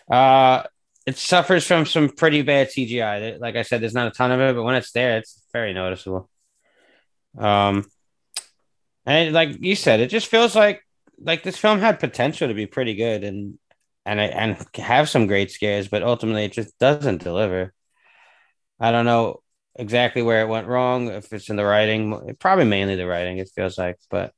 uh 0.10 0.64
it 1.06 1.18
suffers 1.18 1.66
from 1.68 1.86
some 1.86 2.10
pretty 2.10 2.42
bad 2.42 2.70
cgi 2.70 3.40
like 3.40 3.56
i 3.56 3.62
said 3.64 3.82
there's 3.82 3.94
not 3.94 4.08
a 4.08 4.12
ton 4.12 4.32
of 4.32 4.40
it 4.40 4.56
but 4.56 4.64
when 4.64 4.76
it's 4.76 4.92
there 4.92 5.18
it's 5.18 5.44
very 5.54 5.74
noticeable 5.74 6.30
um 7.38 7.86
and 9.06 9.34
like 9.34 9.58
you 9.62 9.76
said 9.76 10.00
it 10.00 10.10
just 10.10 10.28
feels 10.28 10.56
like 10.56 10.82
like 11.22 11.44
this 11.44 11.58
film 11.58 11.80
had 11.80 12.00
potential 12.00 12.48
to 12.48 12.54
be 12.54 12.66
pretty 12.66 12.96
good 12.96 13.24
and 13.24 13.58
and 14.06 14.20
and 14.20 14.66
have 14.76 15.10
some 15.10 15.28
great 15.28 15.52
scares, 15.52 15.88
but 15.88 16.04
ultimately 16.04 16.46
it 16.46 16.54
just 16.54 16.78
doesn't 16.80 17.24
deliver. 17.24 17.74
I 18.80 18.92
don't 18.92 19.06
know 19.06 19.42
exactly 19.76 20.22
where 20.22 20.42
it 20.42 20.48
went 20.48 20.68
wrong. 20.68 21.10
If 21.10 21.32
it's 21.34 21.50
in 21.50 21.56
the 21.56 21.66
writing, 21.66 22.36
probably 22.40 22.66
mainly 22.66 22.96
the 22.96 23.08
writing. 23.08 23.38
It 23.38 23.50
feels 23.54 23.78
like, 23.78 23.98
but 24.10 24.34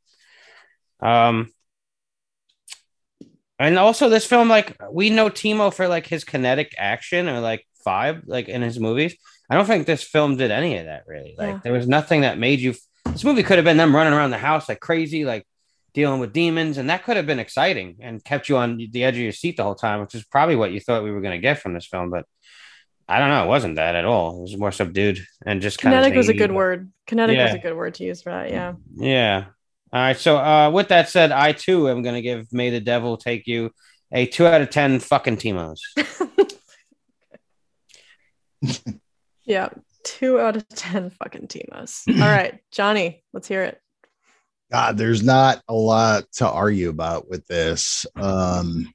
um, 1.00 1.52
and 3.60 3.78
also 3.78 4.10
this 4.10 4.26
film, 4.26 4.50
like 4.50 4.76
we 4.92 5.10
know 5.10 5.30
Timo 5.30 5.74
for 5.74 5.88
like 5.88 6.08
his 6.08 6.24
kinetic 6.24 6.74
action 6.78 7.30
or 7.30 7.40
like 7.40 7.66
five, 7.84 8.24
like 8.26 8.50
in 8.50 8.62
his 8.62 8.80
movies. 8.80 9.16
I 9.50 9.56
don't 9.56 9.66
think 9.66 9.86
this 9.86 10.04
film 10.04 10.38
did 10.38 10.50
any 10.50 10.78
of 10.78 10.86
that 10.86 11.04
really. 11.08 11.36
Like 11.38 11.56
Yeah. 11.56 11.60
there 11.64 11.74
was 11.74 11.88
nothing 11.88 12.22
that 12.22 12.40
made 12.40 12.60
you. 12.60 12.74
This 13.06 13.24
movie 13.24 13.44
could 13.44 13.58
have 13.58 13.66
been 13.66 13.78
them 13.78 13.96
running 13.96 14.14
around 14.14 14.32
the 14.32 14.38
house 14.38 14.70
like 14.70 14.80
crazy, 14.80 15.26
like 15.26 15.46
dealing 15.94 16.20
with 16.20 16.34
demons, 16.34 16.78
and 16.78 16.90
that 16.90 17.04
could 17.04 17.18
have 17.18 17.26
been 17.26 17.40
exciting 17.40 17.98
and 18.02 18.24
kept 18.24 18.50
you 18.50 18.58
on 18.58 18.78
the 18.92 19.04
edge 19.04 19.16
of 19.16 19.22
your 19.22 19.32
seat 19.32 19.58
the 19.58 19.64
whole 19.64 19.76
time, 19.76 20.02
which 20.02 20.16
is 20.16 20.24
probably 20.24 20.56
what 20.56 20.72
you 20.72 20.80
thought 20.80 21.04
we 21.04 21.12
were 21.12 21.22
going 21.22 21.38
to 21.38 21.42
get 21.42 21.60
from 21.60 21.74
this 21.74 21.88
film. 21.88 22.10
But 22.10 22.26
I 23.08 23.20
don't 23.20 23.30
know, 23.30 23.44
it 23.46 23.48
wasn't 23.48 23.76
that 23.76 23.96
at 23.96 24.06
all. 24.06 24.38
It 24.38 24.42
was 24.42 24.58
more 24.58 24.72
subdued 24.72 25.20
and 25.46 25.62
just 25.62 25.80
kind 25.80 25.94
Kinetic 25.94 26.14
of 26.14 26.18
was 26.18 26.30
a 26.30 26.34
good 26.34 26.52
word. 26.52 26.92
Kinetic 27.08 27.38
was 27.38 27.54
a 27.54 27.60
good 27.60 27.76
word 27.76 27.96
to 27.96 28.04
use 28.04 28.22
for 28.22 28.32
that. 28.32 28.50
Yeah. 28.50 28.74
Yeah. 28.96 29.46
All 29.94 30.02
right. 30.02 30.18
So, 30.18 30.38
uh, 30.38 30.72
with 30.72 30.88
that 30.90 31.10
said, 31.10 31.32
I 31.32 31.52
too 31.52 31.90
am 31.90 32.02
going 32.04 32.16
to 32.16 32.22
give 32.22 32.54
"May 32.54 32.70
the 32.70 32.80
Devil 32.80 33.18
Take 33.18 33.48
You" 33.48 33.72
a 34.12 34.26
two 34.26 34.48
out 34.48 34.62
of 34.62 34.70
ten 34.70 35.00
fucking 35.00 35.38
Timos. 35.38 35.80
Yeah. 39.46 39.70
Two 40.04 40.40
out 40.40 40.56
of 40.56 40.68
10 40.70 41.12
fucking 41.12 41.48
Timos. 41.48 42.04
All 42.22 42.30
right. 42.30 42.60
Johnny, 42.72 43.24
let's 43.34 43.48
hear 43.48 43.64
it. 43.64 43.80
God, 44.72 44.98
there's 44.98 45.22
not 45.22 45.62
a 45.68 45.74
lot 45.74 46.32
to 46.34 46.48
argue 46.48 46.90
about 46.90 47.30
with 47.30 47.46
this. 47.48 48.06
Um, 48.16 48.94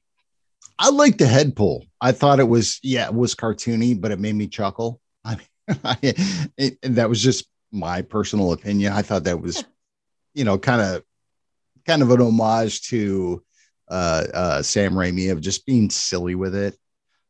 I 0.79 0.89
like 0.89 1.17
the 1.17 1.27
head 1.27 1.55
pull. 1.55 1.85
I 2.01 2.11
thought 2.11 2.39
it 2.39 2.47
was, 2.47 2.79
yeah, 2.81 3.05
it 3.05 3.13
was 3.13 3.35
cartoony, 3.35 3.99
but 3.99 4.11
it 4.11 4.19
made 4.19 4.35
me 4.35 4.47
chuckle. 4.47 4.99
I 5.23 5.35
mean, 5.35 5.79
I, 5.83 5.97
it, 6.57 6.79
that 6.81 7.09
was 7.09 7.21
just 7.21 7.45
my 7.71 8.01
personal 8.01 8.53
opinion. 8.53 8.93
I 8.93 9.03
thought 9.03 9.25
that 9.25 9.41
was, 9.41 9.63
you 10.33 10.45
know, 10.45 10.57
kind 10.57 10.81
of, 10.81 11.03
kind 11.85 12.01
of 12.01 12.09
an 12.11 12.21
homage 12.21 12.81
to 12.89 13.43
uh, 13.89 14.23
uh, 14.33 14.61
Sam 14.61 14.93
Raimi 14.93 15.31
of 15.31 15.41
just 15.41 15.65
being 15.65 15.89
silly 15.89 16.35
with 16.35 16.55
it. 16.55 16.75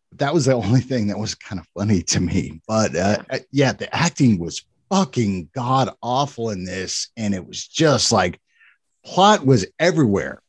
But 0.10 0.20
That 0.20 0.34
was 0.34 0.46
the 0.46 0.54
only 0.54 0.82
thing 0.82 1.08
that 1.08 1.20
was 1.20 1.36
kind 1.36 1.60
of 1.60 1.68
funny 1.78 2.02
to 2.04 2.22
me. 2.22 2.62
But 2.66 2.96
uh, 2.96 3.18
yeah, 3.52 3.74
the 3.74 3.94
acting 3.94 4.40
was 4.40 4.66
fucking 4.90 5.50
god 5.54 5.90
awful 6.02 6.50
in 6.50 6.64
this, 6.64 7.10
and 7.18 7.34
it 7.34 7.46
was 7.46 7.68
just 7.68 8.12
like 8.12 8.40
plot 9.06 9.46
was 9.46 9.66
everywhere. 9.80 10.42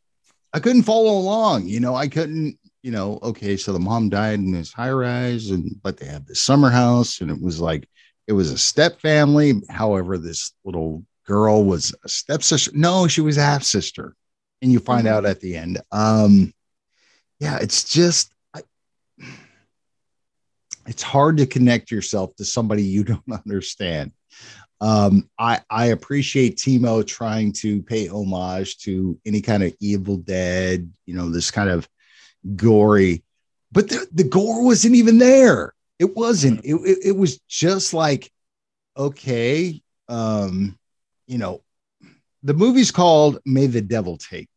I 0.53 0.61
couldn't 0.61 0.83
follow 0.85 1.19
along. 1.19 1.67
You 1.67 1.81
know, 1.81 1.95
I 1.95 2.09
couldn't. 2.09 2.59
You 2.83 2.93
know, 2.93 3.19
okay, 3.23 3.57
so 3.57 3.73
the 3.73 3.79
mom 3.81 4.09
died 4.09 4.39
in 4.39 4.53
this 4.53 4.73
high 4.73 4.93
rise, 4.93 5.51
and 5.51 5.71
but 5.83 5.97
they 5.97 6.07
had 6.07 6.27
this 6.27 6.43
summer 6.43 6.71
house, 6.71 7.21
and 7.21 7.31
it 7.31 7.41
was 7.41 7.61
like 7.61 7.89
it 8.27 8.33
was 8.33 8.51
a 8.53 8.59
step 8.59 9.01
family. 9.01 9.55
However, 9.69 10.17
this 10.17 10.53
little 10.65 11.05
girl 11.27 11.65
was 11.65 11.95
a 12.05 12.09
stepsister. 12.09 12.71
No, 12.75 13.07
she 13.09 13.21
was 13.21 13.37
a 13.37 13.43
half 13.43 13.63
sister, 13.65 14.15
and 14.63 14.73
you 14.73 14.79
find 14.79 15.07
Mhm. 15.07 15.11
out 15.11 15.27
at 15.27 15.41
the 15.41 15.57
end. 15.57 15.81
Um, 15.93 16.55
yeah, 17.41 17.59
it's 17.61 17.85
just. 17.85 18.33
I, 18.55 18.63
it's 20.87 21.03
hard 21.03 21.37
to 21.39 21.47
connect 21.47 21.91
yourself 21.91 22.35
to 22.37 22.45
somebody 22.45 22.83
you 22.83 23.05
don't 23.13 23.23
understand. 23.33 24.13
Um, 24.81 25.29
I 25.39 25.61
I 25.69 25.87
appreciate 25.87 26.57
Timo 26.57 27.05
trying 27.07 27.53
to 27.55 27.83
pay 27.83 28.09
homage 28.09 28.79
to 28.79 29.19
any 29.27 29.41
kind 29.41 29.63
of 29.63 29.75
Evil 29.81 30.19
Dead, 30.19 30.91
you 31.05 31.15
know, 31.15 31.31
this 31.31 31.51
kind 31.51 31.69
of 31.69 31.89
gory, 32.55 33.25
but 33.73 33.89
the, 33.89 34.07
the 34.13 34.25
gore 34.25 34.65
wasn't 34.65 34.95
even 34.95 35.19
there. 35.19 35.75
It 35.99 36.17
wasn't. 36.17 36.65
It, 36.65 36.75
it, 36.75 36.99
it 37.07 37.17
was 37.17 37.39
just 37.49 37.93
like, 37.93 38.31
okay, 38.97 39.83
um, 40.09 40.79
you 41.27 41.39
know, 41.39 41.63
the 42.43 42.55
movie's 42.55 42.91
called 42.91 43.41
May 43.45 43.67
the 43.67 43.81
Devil 43.81 44.17
Take. 44.17 44.49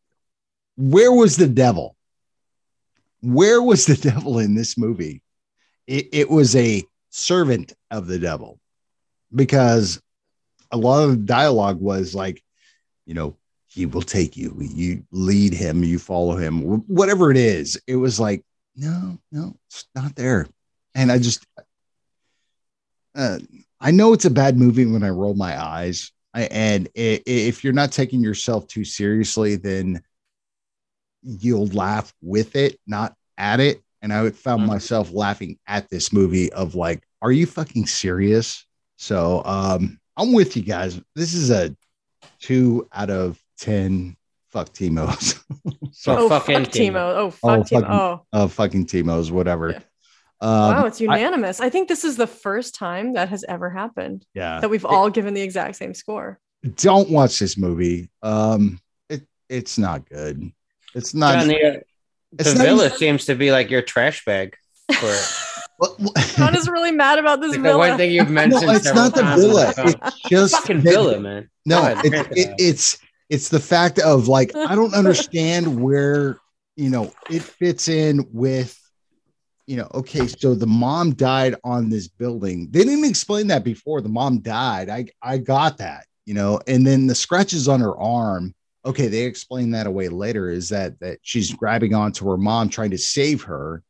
Where 0.76 1.12
was 1.12 1.36
the 1.36 1.48
devil? 1.48 1.96
Where 3.20 3.60
was 3.60 3.86
the 3.86 3.96
devil 4.10 4.38
in 4.38 4.54
this 4.54 4.78
movie? 4.78 5.22
It, 5.86 6.08
it 6.12 6.30
was 6.30 6.54
a 6.56 6.84
servant 7.10 7.74
of 7.90 8.06
the 8.06 8.18
devil 8.18 8.58
because 9.34 10.00
a 10.72 10.76
lot 10.76 11.04
of 11.04 11.10
the 11.10 11.16
dialogue 11.16 11.80
was 11.80 12.14
like, 12.14 12.42
you 13.06 13.14
know, 13.14 13.36
he 13.68 13.86
will 13.86 14.02
take 14.02 14.36
you. 14.36 14.56
You 14.60 15.04
lead 15.12 15.52
him, 15.54 15.84
you 15.84 15.98
follow 15.98 16.36
him, 16.36 16.62
whatever 16.86 17.30
it 17.30 17.36
is. 17.36 17.80
It 17.86 17.96
was 17.96 18.18
like, 18.18 18.42
no, 18.76 19.18
no, 19.30 19.54
it's 19.68 19.86
not 19.94 20.14
there. 20.16 20.48
And 20.94 21.12
I 21.12 21.18
just, 21.18 21.46
uh, 23.14 23.38
I 23.80 23.90
know 23.90 24.12
it's 24.12 24.24
a 24.24 24.30
bad 24.30 24.56
movie 24.56 24.86
when 24.86 25.02
I 25.02 25.10
roll 25.10 25.34
my 25.34 25.62
eyes. 25.62 26.10
I, 26.34 26.42
and 26.44 26.88
if 26.94 27.62
you're 27.62 27.72
not 27.72 27.92
taking 27.92 28.22
yourself 28.22 28.66
too 28.66 28.84
seriously, 28.84 29.56
then 29.56 30.02
you'll 31.22 31.66
laugh 31.68 32.12
with 32.22 32.56
it, 32.56 32.78
not 32.86 33.14
at 33.36 33.60
it. 33.60 33.82
And 34.00 34.12
I 34.12 34.30
found 34.30 34.62
Mhm. 34.62 34.68
myself 34.68 35.12
laughing 35.12 35.58
at 35.66 35.88
this 35.88 36.12
movie 36.12 36.52
of 36.52 36.74
like, 36.74 37.02
are 37.20 37.32
you 37.32 37.46
fucking 37.46 37.86
serious? 37.86 38.66
So 38.96 39.42
um, 39.44 40.00
I'm 40.16 40.32
with 40.32 40.56
you 40.56 40.62
guys. 40.62 41.00
This 41.14 41.34
is 41.34 41.50
a 41.50 41.74
two 42.40 42.88
out 42.92 43.10
of 43.10 43.42
ten 43.58 44.16
fuck 44.50 44.68
Timos. 44.72 45.42
so 45.92 46.16
oh, 46.18 46.28
fucking 46.28 46.64
fuck 46.64 46.72
Timo. 46.72 46.92
Timo. 46.92 47.16
Oh, 47.16 47.30
fuck 47.30 47.50
Oh, 47.50 47.62
Timo. 47.62 47.80
fucking- 47.80 47.90
Oh, 47.90 48.22
uh, 48.32 48.46
fucking 48.48 48.86
Timos, 48.86 49.30
whatever. 49.30 49.70
Yeah. 49.70 49.80
Um, 50.40 50.50
wow, 50.50 50.86
it's 50.86 51.00
unanimous. 51.00 51.60
I, 51.60 51.70
think 51.70 51.88
this 51.88 52.02
is 52.02 52.16
the 52.16 52.26
first 52.26 52.74
time 52.74 53.12
that 53.12 53.28
has 53.28 53.44
ever 53.48 53.70
happened 53.70 54.26
yeah. 54.34 54.58
that 54.58 54.68
we've 54.68 54.84
all 54.84 55.08
given 55.08 55.34
the 55.34 55.40
exact 55.40 55.76
same 55.76 55.94
score. 55.94 56.40
don't 56.76 57.08
watch 57.10 57.38
this 57.38 57.56
movie. 57.56 58.10
Um, 58.24 58.80
it 59.08 59.22
it's 59.48 59.78
not 59.78 60.08
good. 60.08 60.50
It's 60.96 61.14
not. 61.14 61.38
John, 61.38 61.48
the, 61.48 61.64
uh, 61.64 61.80
it's 62.38 62.52
the 62.52 62.58
not 62.58 62.64
villa 62.64 62.86
even- 62.86 62.98
seems 62.98 63.24
to 63.26 63.36
be 63.36 63.52
like 63.52 63.70
your 63.70 63.82
trash 63.82 64.24
bag. 64.24 64.56
For 64.92 65.06
it. 65.82 65.90
What- 65.98 66.00
what- 66.00 66.34
John 66.36 66.54
is 66.56 66.68
really 66.68 66.92
mad 66.92 67.18
about 67.18 67.40
this 67.40 67.50
Like 67.50 67.58
the 67.58 67.62
villa. 67.68 67.78
one 67.78 67.96
thing 67.96 68.10
you've 68.12 68.28
no, 68.28 68.34
mentioned. 68.34 68.70
it's 68.70 68.92
not 68.94 69.14
the 69.14 69.22
times 69.22 69.40
villa. 69.42 69.72
It's 69.76 70.20
just 70.28 70.54
fucking 70.56 70.78
that- 70.82 70.90
villa, 70.90 71.20
man. 71.20 71.48
No, 71.66 71.80
Go 71.82 71.86
ahead, 71.92 72.04
it, 72.06 72.14
it, 72.36 72.54
it's 72.58 72.98
it's 73.30 73.48
the 73.48 73.60
fact 73.60 73.98
of 73.98 74.28
like 74.28 74.54
I 74.56 74.74
don't 74.74 74.94
understand 74.94 75.80
where 75.80 76.38
you 76.76 76.90
know 76.90 77.12
it 77.30 77.42
fits 77.42 77.88
in 77.88 78.26
with 78.32 78.78
you 79.66 79.76
know 79.76 79.88
okay 79.94 80.26
so 80.26 80.54
the 80.54 80.66
mom 80.66 81.12
died 81.14 81.54
on 81.62 81.88
this 81.88 82.08
building 82.08 82.68
they 82.72 82.82
didn't 82.82 83.04
explain 83.04 83.46
that 83.46 83.62
before 83.62 84.00
the 84.00 84.08
mom 84.08 84.40
died 84.40 84.88
i 84.88 85.06
i 85.22 85.38
got 85.38 85.78
that 85.78 86.04
you 86.26 86.34
know 86.34 86.58
and 86.66 86.84
then 86.86 87.06
the 87.06 87.14
scratches 87.14 87.68
on 87.68 87.78
her 87.80 87.96
arm 87.96 88.52
okay 88.84 89.06
they 89.06 89.22
explain 89.22 89.70
that 89.70 89.86
away 89.86 90.08
later 90.08 90.50
is 90.50 90.68
that 90.70 90.98
that 90.98 91.18
she's 91.22 91.52
grabbing 91.54 91.94
onto 91.94 92.28
her 92.28 92.36
mom 92.36 92.68
trying 92.68 92.90
to 92.90 92.98
save 92.98 93.42
her 93.42 93.82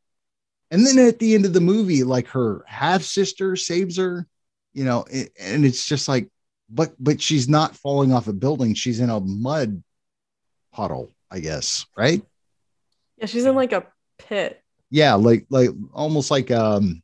and 0.73 0.85
then 0.87 0.97
at 0.97 1.19
the 1.19 1.35
end 1.35 1.45
of 1.45 1.53
the 1.53 1.61
movie 1.61 2.03
like 2.03 2.27
her 2.27 2.63
half 2.67 3.03
sister 3.03 3.55
saves 3.55 3.95
her 3.97 4.27
you 4.73 4.83
know 4.83 5.05
it, 5.11 5.31
and 5.39 5.63
it's 5.65 5.85
just 5.85 6.07
like 6.07 6.27
but 6.69 6.93
but 6.99 7.21
she's 7.21 7.47
not 7.47 7.75
falling 7.75 8.11
off 8.11 8.27
a 8.27 8.33
building 8.33 8.73
she's 8.73 8.99
in 8.99 9.09
a 9.09 9.19
mud 9.19 9.81
puddle 10.73 11.11
i 11.29 11.39
guess 11.39 11.85
right 11.95 12.23
yeah, 13.17 13.27
she's 13.27 13.45
in 13.45 13.55
like 13.55 13.71
a 13.71 13.85
pit. 14.17 14.61
yeah 14.89 15.13
like 15.13 15.45
like 15.49 15.69
almost 15.93 16.31
like 16.31 16.49
um 16.49 17.01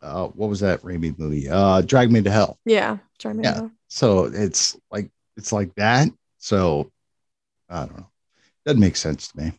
uh 0.00 0.26
what 0.28 0.48
was 0.48 0.60
that 0.60 0.80
Raimi 0.82 1.16
movie 1.18 1.48
uh 1.48 1.82
drag 1.82 2.10
me 2.10 2.22
to 2.22 2.30
hell 2.30 2.58
Yeah, 2.64 2.98
Charmander. 3.18 3.42
Yeah. 3.44 3.68
so 3.88 4.24
it's 4.24 4.76
like 4.90 5.10
it's 5.36 5.52
like 5.52 5.74
that 5.74 6.08
so 6.38 6.90
i 7.68 7.80
don't 7.80 7.96
know 7.98 8.08
doesn't 8.64 8.80
make 8.80 8.96
sense 8.96 9.28
to 9.28 9.38
me 9.40 9.52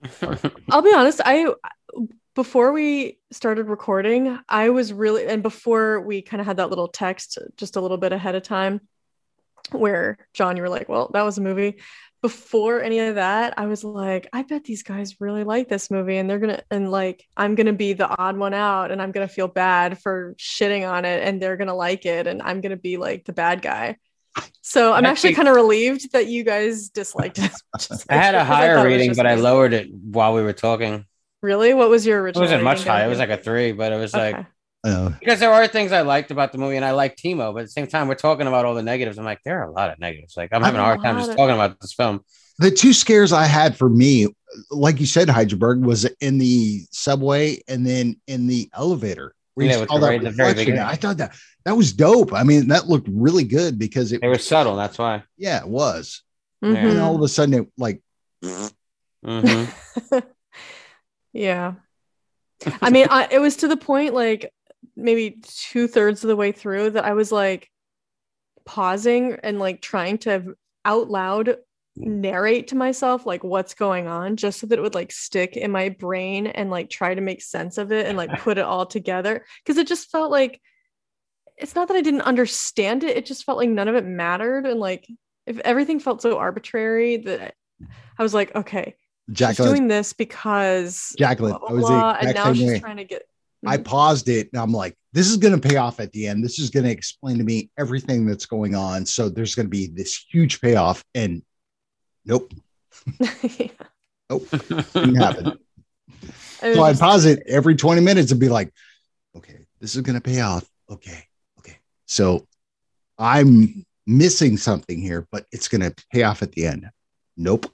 I'll 0.70 0.82
be 0.82 0.92
honest, 0.94 1.20
I 1.24 1.52
before 2.38 2.70
we 2.70 3.18
started 3.32 3.66
recording, 3.68 4.38
I 4.48 4.68
was 4.68 4.92
really 4.92 5.26
and 5.26 5.42
before 5.42 6.00
we 6.00 6.22
kind 6.22 6.40
of 6.40 6.46
had 6.46 6.58
that 6.58 6.70
little 6.70 6.86
text 6.86 7.36
just 7.56 7.74
a 7.74 7.80
little 7.80 7.96
bit 7.96 8.12
ahead 8.12 8.36
of 8.36 8.44
time 8.44 8.80
where 9.72 10.18
John 10.34 10.56
you 10.56 10.62
were 10.62 10.68
like, 10.68 10.88
"Well, 10.88 11.10
that 11.14 11.22
was 11.24 11.38
a 11.38 11.40
movie." 11.40 11.80
Before 12.22 12.80
any 12.80 13.00
of 13.00 13.16
that, 13.16 13.54
I 13.58 13.66
was 13.66 13.82
like, 13.82 14.28
"I 14.32 14.44
bet 14.44 14.62
these 14.62 14.84
guys 14.84 15.20
really 15.20 15.42
like 15.42 15.68
this 15.68 15.90
movie 15.90 16.16
and 16.16 16.30
they're 16.30 16.38
going 16.38 16.54
to 16.54 16.62
and 16.70 16.92
like 16.92 17.26
I'm 17.36 17.56
going 17.56 17.66
to 17.66 17.72
be 17.72 17.92
the 17.92 18.06
odd 18.06 18.36
one 18.36 18.54
out 18.54 18.92
and 18.92 19.02
I'm 19.02 19.10
going 19.10 19.26
to 19.26 19.34
feel 19.34 19.48
bad 19.48 19.98
for 19.98 20.36
shitting 20.38 20.88
on 20.88 21.04
it 21.04 21.24
and 21.24 21.42
they're 21.42 21.56
going 21.56 21.66
to 21.66 21.74
like 21.74 22.06
it 22.06 22.28
and 22.28 22.40
I'm 22.40 22.60
going 22.60 22.70
to 22.70 22.76
be 22.76 22.98
like 22.98 23.24
the 23.24 23.32
bad 23.32 23.62
guy." 23.62 23.96
So 24.62 24.92
I'm 24.92 25.04
actually 25.06 25.30
Actually- 25.30 25.34
kind 25.34 25.48
of 25.48 25.56
relieved 25.56 26.12
that 26.12 26.28
you 26.28 26.44
guys 26.44 26.88
disliked 26.90 27.40
it. 27.40 27.50
as 27.90 28.06
I 28.08 28.14
had 28.14 28.36
a 28.36 28.38
did, 28.38 28.46
'cause 28.46 28.50
I 28.52 28.54
higher 28.54 28.76
thought 28.76 28.86
it 28.86 28.90
rating, 28.90 29.14
but 29.16 29.26
I 29.26 29.34
lowered 29.34 29.72
it 29.72 29.92
while 29.92 30.34
we 30.34 30.42
were 30.42 30.52
talking. 30.52 31.04
Really? 31.42 31.74
What 31.74 31.88
was 31.90 32.04
your 32.06 32.20
original? 32.22 32.42
It 32.42 32.46
wasn't 32.46 32.64
much 32.64 32.78
rating 32.78 32.92
higher. 32.92 33.06
It 33.06 33.08
was 33.08 33.18
like 33.18 33.30
a 33.30 33.36
three, 33.36 33.72
but 33.72 33.92
it 33.92 33.96
was 33.96 34.12
like 34.14 34.34
Okay. 34.34 34.46
uh, 34.84 35.10
because 35.20 35.38
there 35.40 35.52
are 35.52 35.66
things 35.68 35.92
I 35.92 36.00
liked 36.02 36.30
about 36.30 36.52
the 36.52 36.58
movie, 36.58 36.76
and 36.76 36.84
I 36.84 36.90
like 36.92 37.16
Timo, 37.16 37.52
but 37.52 37.60
at 37.60 37.64
the 37.66 37.70
same 37.70 37.86
time, 37.86 38.08
we're 38.08 38.14
talking 38.16 38.46
about 38.46 38.64
all 38.64 38.74
the 38.74 38.82
negatives. 38.82 39.18
I'm 39.18 39.24
like, 39.24 39.40
there 39.44 39.60
are 39.62 39.68
a 39.68 39.72
lot 39.72 39.90
of 39.90 39.98
negatives. 39.98 40.36
Like 40.36 40.50
I'm 40.52 40.62
having 40.62 40.80
a 40.80 40.84
hard 40.84 41.02
time 41.02 41.16
just 41.16 41.30
of- 41.30 41.36
talking 41.36 41.54
about 41.54 41.78
this 41.80 41.92
film. 41.92 42.24
the 42.58 42.70
two 42.72 42.92
scares 42.92 43.32
i 43.32 43.44
had 43.44 43.76
for 43.76 43.88
me 43.88 44.26
like 44.70 44.98
you 44.98 45.06
said 45.06 45.28
Hydraberg 45.28 45.80
was 45.80 46.06
in 46.20 46.38
the 46.38 46.82
subway 46.90 47.60
and 47.68 47.86
then 47.86 48.16
in 48.26 48.48
the 48.48 48.68
elevator 48.74 49.32
where 49.54 49.66
you 49.66 49.72
Yeah, 49.72 49.78
with 49.80 49.88
saw 49.90 49.98
the 50.00 50.06
that 50.08 50.22
the 50.24 50.30
very 50.30 50.48
reflection. 50.54 50.78
i 50.80 50.94
thought 50.96 51.18
that 51.18 51.36
that 51.66 51.76
was 51.76 51.92
dope 51.92 52.32
i 52.32 52.42
mean 52.42 52.66
that 52.68 52.88
looked 52.88 53.08
really 53.12 53.44
good 53.44 53.78
because 53.78 54.10
it 54.10 54.22
They 54.22 54.26
were 54.28 54.38
subtle. 54.38 54.74
That's 54.74 54.98
why. 54.98 55.22
yeah 55.36 55.58
it 55.60 55.68
was 55.68 56.22
Yeah. 56.62 56.88
and 56.88 56.98
all 56.98 57.14
of 57.14 57.22
a 57.22 57.28
sudden 57.28 57.54
it 57.62 57.68
like 57.78 58.00
hmm 58.42 58.66
yeah. 61.38 61.74
I 62.82 62.90
mean, 62.90 63.06
I, 63.08 63.28
it 63.30 63.38
was 63.38 63.56
to 63.56 63.68
the 63.68 63.76
point 63.76 64.14
like 64.14 64.52
maybe 64.96 65.40
two 65.42 65.86
thirds 65.86 66.24
of 66.24 66.28
the 66.28 66.36
way 66.36 66.52
through 66.52 66.90
that 66.90 67.04
I 67.04 67.12
was 67.12 67.30
like 67.30 67.70
pausing 68.64 69.38
and 69.42 69.58
like 69.58 69.80
trying 69.80 70.18
to 70.18 70.56
out 70.84 71.08
loud 71.08 71.56
narrate 71.96 72.68
to 72.68 72.76
myself 72.76 73.26
like 73.26 73.42
what's 73.42 73.74
going 73.74 74.06
on 74.06 74.36
just 74.36 74.60
so 74.60 74.66
that 74.66 74.78
it 74.78 74.82
would 74.82 74.94
like 74.94 75.10
stick 75.10 75.56
in 75.56 75.70
my 75.70 75.88
brain 75.88 76.46
and 76.46 76.70
like 76.70 76.90
try 76.90 77.14
to 77.14 77.20
make 77.20 77.42
sense 77.42 77.76
of 77.78 77.90
it 77.90 78.06
and 78.06 78.16
like 78.16 78.30
put 78.40 78.58
it 78.58 78.64
all 78.64 78.86
together 78.86 79.44
because 79.64 79.78
it 79.78 79.86
just 79.86 80.10
felt 80.10 80.30
like 80.30 80.60
it's 81.56 81.74
not 81.74 81.88
that 81.88 81.96
I 81.96 82.02
didn't 82.02 82.20
understand 82.22 83.02
it 83.02 83.16
it 83.16 83.26
just 83.26 83.44
felt 83.44 83.58
like 83.58 83.68
none 83.68 83.88
of 83.88 83.96
it 83.96 84.04
mattered 84.04 84.66
and 84.66 84.78
like 84.78 85.08
if 85.46 85.58
everything 85.60 85.98
felt 85.98 86.22
so 86.22 86.38
arbitrary 86.38 87.16
that 87.16 87.54
I 88.16 88.22
was 88.22 88.34
like 88.34 88.54
okay 88.54 88.94
she's 89.28 89.36
Jacqueline, 89.36 89.70
doing 89.70 89.88
this 89.88 90.12
because 90.12 91.14
Jacqueline, 91.18 91.52
blah, 91.52 91.58
blah, 91.60 91.68
I 91.68 91.72
was 91.72 91.86
blah, 91.86 92.16
and 92.20 92.34
now 92.34 92.52
she's 92.52 92.66
way. 92.66 92.80
trying 92.80 92.96
to 92.96 93.04
get 93.04 93.22
I 93.66 93.76
Mhm. 93.76 93.84
paused 93.84 94.28
it 94.28 94.48
and 94.52 94.62
I'm 94.62 94.72
like, 94.72 94.96
this 95.12 95.28
is 95.28 95.36
going 95.36 95.58
to 95.58 95.68
pay 95.68 95.76
off 95.76 95.98
at 96.00 96.12
the 96.12 96.28
end. 96.28 96.44
This 96.44 96.58
is 96.60 96.70
going 96.70 96.84
to 96.84 96.90
explain 96.92 97.38
to 97.38 97.44
me 97.44 97.70
everything 97.76 98.24
that's 98.24 98.46
going 98.46 98.74
on. 98.76 99.04
So 99.04 99.28
there's 99.28 99.54
going 99.56 99.66
to 99.66 99.70
be 99.70 99.88
this 99.88 100.24
huge 100.30 100.60
payoff. 100.60 101.04
And 101.14 101.42
nope, 102.24 102.52
nope, 104.30 104.48
didn't 104.94 105.14
happen. 105.16 105.58
It 106.60 106.68
was 106.68 106.76
so 106.76 106.82
I 106.82 106.92
pause 106.94 107.24
it 107.24 107.42
every 107.46 107.76
20 107.76 108.00
minutes 108.00 108.32
and 108.32 108.40
be 108.40 108.48
like, 108.48 108.72
okay, 109.36 109.66
this 109.80 109.94
is 109.94 110.02
going 110.02 110.16
to 110.16 110.20
pay 110.20 110.40
off. 110.40 110.68
Okay, 110.90 111.24
okay. 111.60 111.78
So 112.06 112.48
I'm 113.16 113.84
missing 114.08 114.56
something 114.56 115.00
here, 115.00 115.28
but 115.30 115.46
it's 115.52 115.68
going 115.68 115.82
to 115.82 115.94
pay 116.12 116.24
off 116.24 116.42
at 116.42 116.50
the 116.52 116.66
end. 116.66 116.90
Nope. 117.36 117.72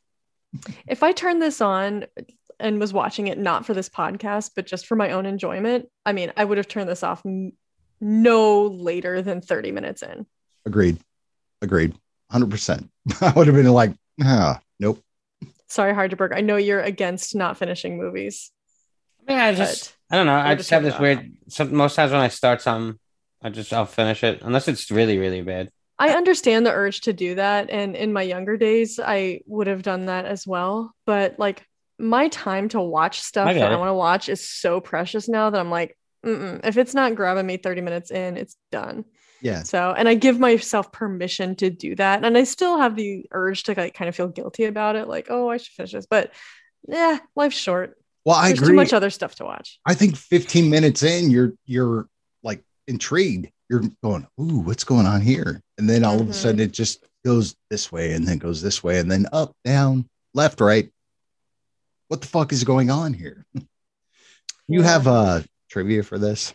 If 0.86 1.02
I 1.02 1.12
turned 1.12 1.42
this 1.42 1.60
on 1.60 2.06
and 2.60 2.78
was 2.78 2.92
watching 2.92 3.26
it 3.26 3.38
not 3.38 3.66
for 3.66 3.74
this 3.74 3.88
podcast, 3.88 4.52
but 4.54 4.66
just 4.66 4.86
for 4.86 4.96
my 4.96 5.12
own 5.12 5.26
enjoyment, 5.26 5.88
I 6.06 6.12
mean, 6.12 6.32
I 6.36 6.44
would 6.44 6.58
have 6.58 6.68
turned 6.68 6.88
this 6.88 7.02
off 7.02 7.22
n- 7.26 7.52
no 8.00 8.66
later 8.66 9.22
than 9.22 9.40
30 9.40 9.72
minutes 9.72 10.02
in. 10.02 10.26
Agreed. 10.66 10.98
Agreed. 11.62 11.94
100%. 12.32 12.88
I 13.20 13.32
would 13.36 13.46
have 13.46 13.56
been 13.56 13.66
like, 13.66 13.92
ah, 14.22 14.60
nope. 14.78 15.02
Sorry, 15.68 15.92
Hydraberg. 15.92 16.36
I 16.36 16.40
know 16.40 16.56
you're 16.56 16.80
against 16.80 17.34
not 17.34 17.58
finishing 17.58 17.98
movies. 17.98 18.50
I 19.26 19.32
mean, 19.32 19.40
I 19.40 19.54
just, 19.54 19.94
I 20.10 20.16
don't 20.16 20.26
know. 20.26 20.34
I 20.34 20.44
would've 20.44 20.58
just 20.58 20.70
have 20.70 20.82
this 20.82 20.98
weird. 20.98 21.32
Some, 21.48 21.74
most 21.74 21.96
times 21.96 22.12
when 22.12 22.20
I 22.20 22.28
start 22.28 22.60
something, 22.60 22.98
I 23.42 23.50
just 23.50 23.72
I'll 23.72 23.86
finish 23.86 24.24
it 24.24 24.40
unless 24.42 24.68
it's 24.68 24.90
really 24.90 25.18
really 25.18 25.42
bad. 25.42 25.70
I 26.04 26.16
understand 26.16 26.66
the 26.66 26.72
urge 26.72 27.02
to 27.02 27.12
do 27.12 27.36
that. 27.36 27.70
And 27.70 27.96
in 27.96 28.12
my 28.12 28.22
younger 28.22 28.56
days, 28.56 29.00
I 29.02 29.40
would 29.46 29.66
have 29.66 29.82
done 29.82 30.06
that 30.06 30.26
as 30.26 30.46
well. 30.46 30.94
But 31.06 31.38
like 31.38 31.66
my 31.98 32.28
time 32.28 32.68
to 32.70 32.80
watch 32.80 33.20
stuff 33.20 33.48
I 33.48 33.54
that 33.54 33.60
get 33.60 33.72
I 33.72 33.76
want 33.76 33.88
to 33.88 33.94
watch 33.94 34.28
is 34.28 34.48
so 34.48 34.80
precious 34.80 35.28
now 35.28 35.50
that 35.50 35.60
I'm 35.60 35.70
like, 35.70 35.96
Mm-mm. 36.24 36.60
if 36.64 36.76
it's 36.76 36.94
not 36.94 37.14
grabbing 37.14 37.46
me 37.46 37.56
30 37.56 37.80
minutes 37.80 38.10
in, 38.10 38.36
it's 38.36 38.56
done. 38.70 39.04
Yeah. 39.40 39.62
So, 39.62 39.94
and 39.96 40.08
I 40.08 40.14
give 40.14 40.38
myself 40.38 40.90
permission 40.90 41.54
to 41.56 41.70
do 41.70 41.94
that. 41.96 42.24
And 42.24 42.36
I 42.36 42.44
still 42.44 42.78
have 42.78 42.96
the 42.96 43.26
urge 43.30 43.64
to 43.64 43.74
like 43.74 43.94
kind 43.94 44.08
of 44.08 44.16
feel 44.16 44.28
guilty 44.28 44.64
about 44.64 44.96
it. 44.96 45.06
Like, 45.06 45.26
oh, 45.30 45.50
I 45.50 45.58
should 45.58 45.72
finish 45.72 45.92
this. 45.92 46.06
But 46.06 46.32
yeah, 46.88 47.18
life's 47.36 47.56
short. 47.56 47.98
Well, 48.24 48.36
I 48.36 48.48
There's 48.48 48.60
agree. 48.60 48.72
too 48.72 48.76
much 48.76 48.92
other 48.92 49.10
stuff 49.10 49.34
to 49.36 49.44
watch. 49.44 49.78
I 49.86 49.94
think 49.94 50.16
15 50.16 50.70
minutes 50.70 51.02
in, 51.02 51.30
you're 51.30 51.52
you're 51.66 52.08
like 52.42 52.62
intrigued. 52.88 53.50
You're 53.68 53.82
going, 54.02 54.26
ooh, 54.40 54.60
what's 54.60 54.84
going 54.84 55.06
on 55.06 55.20
here? 55.20 55.60
And 55.78 55.88
then 55.88 56.04
all 56.04 56.20
of 56.20 56.28
a 56.28 56.32
sudden 56.32 56.60
it 56.60 56.72
just 56.72 57.04
goes 57.24 57.56
this 57.70 57.90
way 57.90 58.12
and 58.12 58.26
then 58.26 58.38
goes 58.38 58.62
this 58.62 58.84
way 58.84 58.98
and 58.98 59.10
then 59.10 59.26
up, 59.32 59.56
down, 59.64 60.08
left, 60.34 60.60
right. 60.60 60.90
What 62.08 62.20
the 62.20 62.26
fuck 62.26 62.52
is 62.52 62.64
going 62.64 62.90
on 62.90 63.12
here? 63.12 63.44
you 64.68 64.82
have 64.82 65.06
uh 65.06 65.42
trivia 65.68 66.02
for 66.02 66.18
this? 66.18 66.54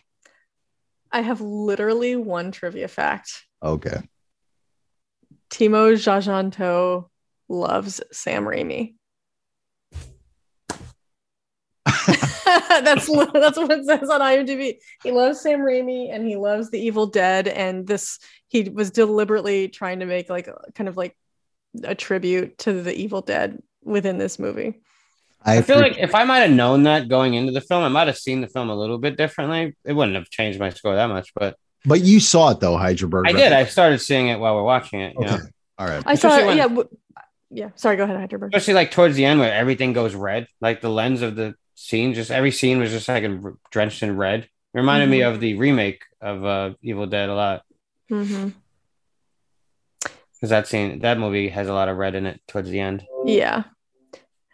I 1.12 1.20
have 1.20 1.40
literally 1.40 2.16
one 2.16 2.52
trivia 2.52 2.88
fact. 2.88 3.44
Okay. 3.62 4.00
Timo 5.50 5.92
Tjahjanto 5.92 7.08
loves 7.48 8.00
Sam 8.12 8.44
Raimi. 8.44 8.94
that's 12.68 13.06
that's 13.32 13.58
what 13.58 13.70
it 13.70 13.84
says 13.86 14.08
on 14.10 14.20
IMDb. 14.20 14.78
He 15.02 15.10
loves 15.12 15.40
Sam 15.40 15.60
Raimi 15.60 16.12
and 16.12 16.26
he 16.26 16.36
loves 16.36 16.70
The 16.70 16.78
Evil 16.80 17.06
Dead, 17.06 17.48
and 17.48 17.86
this 17.86 18.18
he 18.48 18.68
was 18.68 18.90
deliberately 18.90 19.68
trying 19.68 20.00
to 20.00 20.06
make 20.06 20.28
like 20.30 20.48
kind 20.74 20.88
of 20.88 20.96
like 20.96 21.16
a 21.84 21.94
tribute 21.94 22.58
to 22.58 22.72
The 22.82 22.94
Evil 22.94 23.20
Dead 23.22 23.62
within 23.82 24.18
this 24.18 24.38
movie. 24.38 24.80
I 25.42 25.62
feel 25.62 25.78
like 25.78 25.96
if 25.98 26.14
I 26.14 26.24
might 26.24 26.40
have 26.40 26.50
known 26.50 26.82
that 26.82 27.08
going 27.08 27.32
into 27.34 27.52
the 27.52 27.62
film, 27.62 27.82
I 27.82 27.88
might 27.88 28.08
have 28.08 28.18
seen 28.18 28.42
the 28.42 28.46
film 28.48 28.68
a 28.68 28.74
little 28.74 28.98
bit 28.98 29.16
differently. 29.16 29.74
It 29.84 29.94
wouldn't 29.94 30.16
have 30.16 30.28
changed 30.28 30.58
my 30.58 30.68
score 30.70 30.94
that 30.94 31.06
much, 31.06 31.32
but 31.34 31.56
but 31.86 32.02
you 32.02 32.20
saw 32.20 32.50
it 32.50 32.60
though, 32.60 32.76
Hydraberg. 32.76 33.26
I 33.26 33.32
did. 33.32 33.52
I 33.52 33.64
started 33.64 34.00
seeing 34.00 34.28
it 34.28 34.38
while 34.38 34.54
we're 34.54 34.62
watching 34.64 35.00
it. 35.00 35.14
You 35.18 35.24
Okay. 35.24 35.36
know? 35.36 35.42
All 35.78 35.86
right. 35.86 36.02
I 36.04 36.14
saw, 36.14 36.28
Especially 36.28 36.46
when- 36.48 36.56
yeah, 36.58 36.62
w- 36.68 36.88
yeah. 37.50 37.70
Sorry, 37.74 37.96
go 37.96 38.04
ahead, 38.04 38.16
Hydraberg. 38.18 38.48
especially 38.48 38.74
like 38.74 38.90
towards 38.90 39.16
the 39.16 39.24
end 39.24 39.40
where 39.40 39.50
everything 39.52 39.94
goes 39.94 40.14
red, 40.14 40.46
like 40.60 40.82
the 40.82 40.90
lens 40.90 41.22
of 41.22 41.36
the 41.36 41.54
scene, 41.80 42.14
just 42.14 42.30
every 42.30 42.50
scene 42.50 42.78
was 42.78 42.90
just 42.90 43.08
like 43.08 43.22
in- 43.24 43.56
drenched 43.70 44.02
in 44.02 44.16
red. 44.16 44.42
It 44.42 44.50
reminded 44.78 45.08
me 45.08 45.20
Mhm. 45.20 45.34
of 45.34 45.40
the 45.40 45.54
remake 45.54 46.04
of 46.20 46.44
uh, 46.44 46.74
Evil 46.82 47.06
Dead 47.06 47.28
a 47.28 47.34
lot 47.34 47.62
hmm 48.08 48.48
because 50.34 50.50
that 50.50 50.66
scene, 50.66 51.00
that 51.00 51.18
movie 51.18 51.48
has 51.50 51.68
a 51.68 51.72
lot 51.74 51.88
of 51.90 51.98
red 51.98 52.14
in 52.14 52.24
it 52.24 52.40
towards 52.48 52.70
the 52.70 52.80
end. 52.80 53.04
Yeah. 53.26 53.64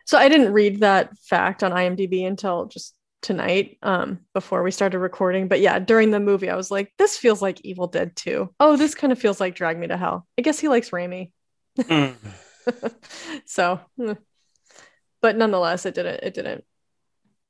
So 0.04 0.18
I 0.18 0.28
didn't 0.28 0.52
read 0.52 0.80
that 0.80 1.16
fact 1.18 1.62
on 1.62 1.70
IMDb 1.70 2.26
until 2.26 2.66
just 2.66 2.96
tonight, 3.22 3.78
um, 3.82 4.18
before 4.34 4.64
we 4.64 4.72
started 4.72 4.98
recording. 4.98 5.46
But 5.46 5.60
yeah, 5.60 5.78
during 5.78 6.10
the 6.10 6.18
movie, 6.18 6.50
I 6.50 6.56
was 6.56 6.72
like, 6.72 6.92
this 6.98 7.16
feels 7.16 7.40
like 7.40 7.60
Evil 7.64 7.86
Dead 7.86 8.16
2. 8.16 8.52
Oh, 8.58 8.76
this 8.76 8.96
kind 8.96 9.12
of 9.12 9.18
feels 9.20 9.38
like 9.40 9.54
Drag 9.54 9.78
Me 9.78 9.86
to 9.86 9.96
Hell. 9.96 10.26
I 10.36 10.42
guess 10.42 10.58
he 10.58 10.66
likes 10.68 10.90
Raimi. 10.90 11.30
so 13.44 13.80
hmm. 13.96 14.12
but 15.22 15.36
nonetheless, 15.36 15.86
it 15.86 15.94
didn't 15.94 16.20
it 16.24 16.34
didn't 16.34 16.64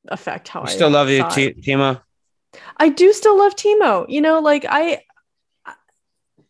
affect 0.08 0.48
how 0.48 0.62
I 0.62 0.68
still 0.68 0.90
love 0.90 1.08
you, 1.08 1.24
T- 1.30 1.54
Timo. 1.54 2.00
I 2.76 2.88
do 2.88 3.12
still 3.12 3.38
love 3.38 3.56
Timo. 3.56 4.06
You 4.08 4.20
know, 4.20 4.40
like 4.40 4.64
I 4.68 5.02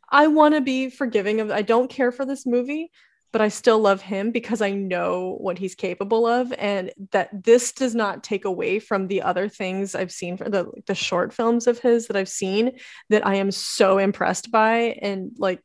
I 0.09 0.29
want 0.29 0.55
to 0.55 0.61
be 0.61 0.91
forgiving 0.91 1.41
of 1.41 1.51
I 1.51 1.63
don't 1.63 1.91
care 1.91 2.13
for 2.13 2.25
this 2.25 2.47
movie, 2.47 2.91
but 3.33 3.41
I 3.41 3.49
still 3.49 3.79
love 3.79 4.01
him 4.01 4.31
because 4.31 4.63
I 4.63 4.71
know 4.71 5.37
what 5.41 5.59
he's 5.59 5.75
capable 5.75 6.27
of 6.27 6.53
and 6.53 6.93
that 7.11 7.31
this 7.45 7.73
does 7.73 7.95
not 7.95 8.23
take 8.23 8.45
away 8.45 8.79
from 8.79 9.09
the 9.09 9.23
other 9.23 9.49
things 9.49 9.95
I've 9.95 10.13
seen 10.13 10.37
for 10.37 10.49
the 10.49 10.71
the 10.87 10.95
short 10.95 11.33
films 11.33 11.67
of 11.67 11.79
his 11.79 12.07
that 12.07 12.17
I've 12.17 12.29
seen 12.29 12.79
that 13.11 13.27
I 13.27 13.37
am 13.37 13.51
so 13.51 13.99
impressed 13.99 14.51
by 14.51 14.97
and 15.03 15.33
like 15.39 15.61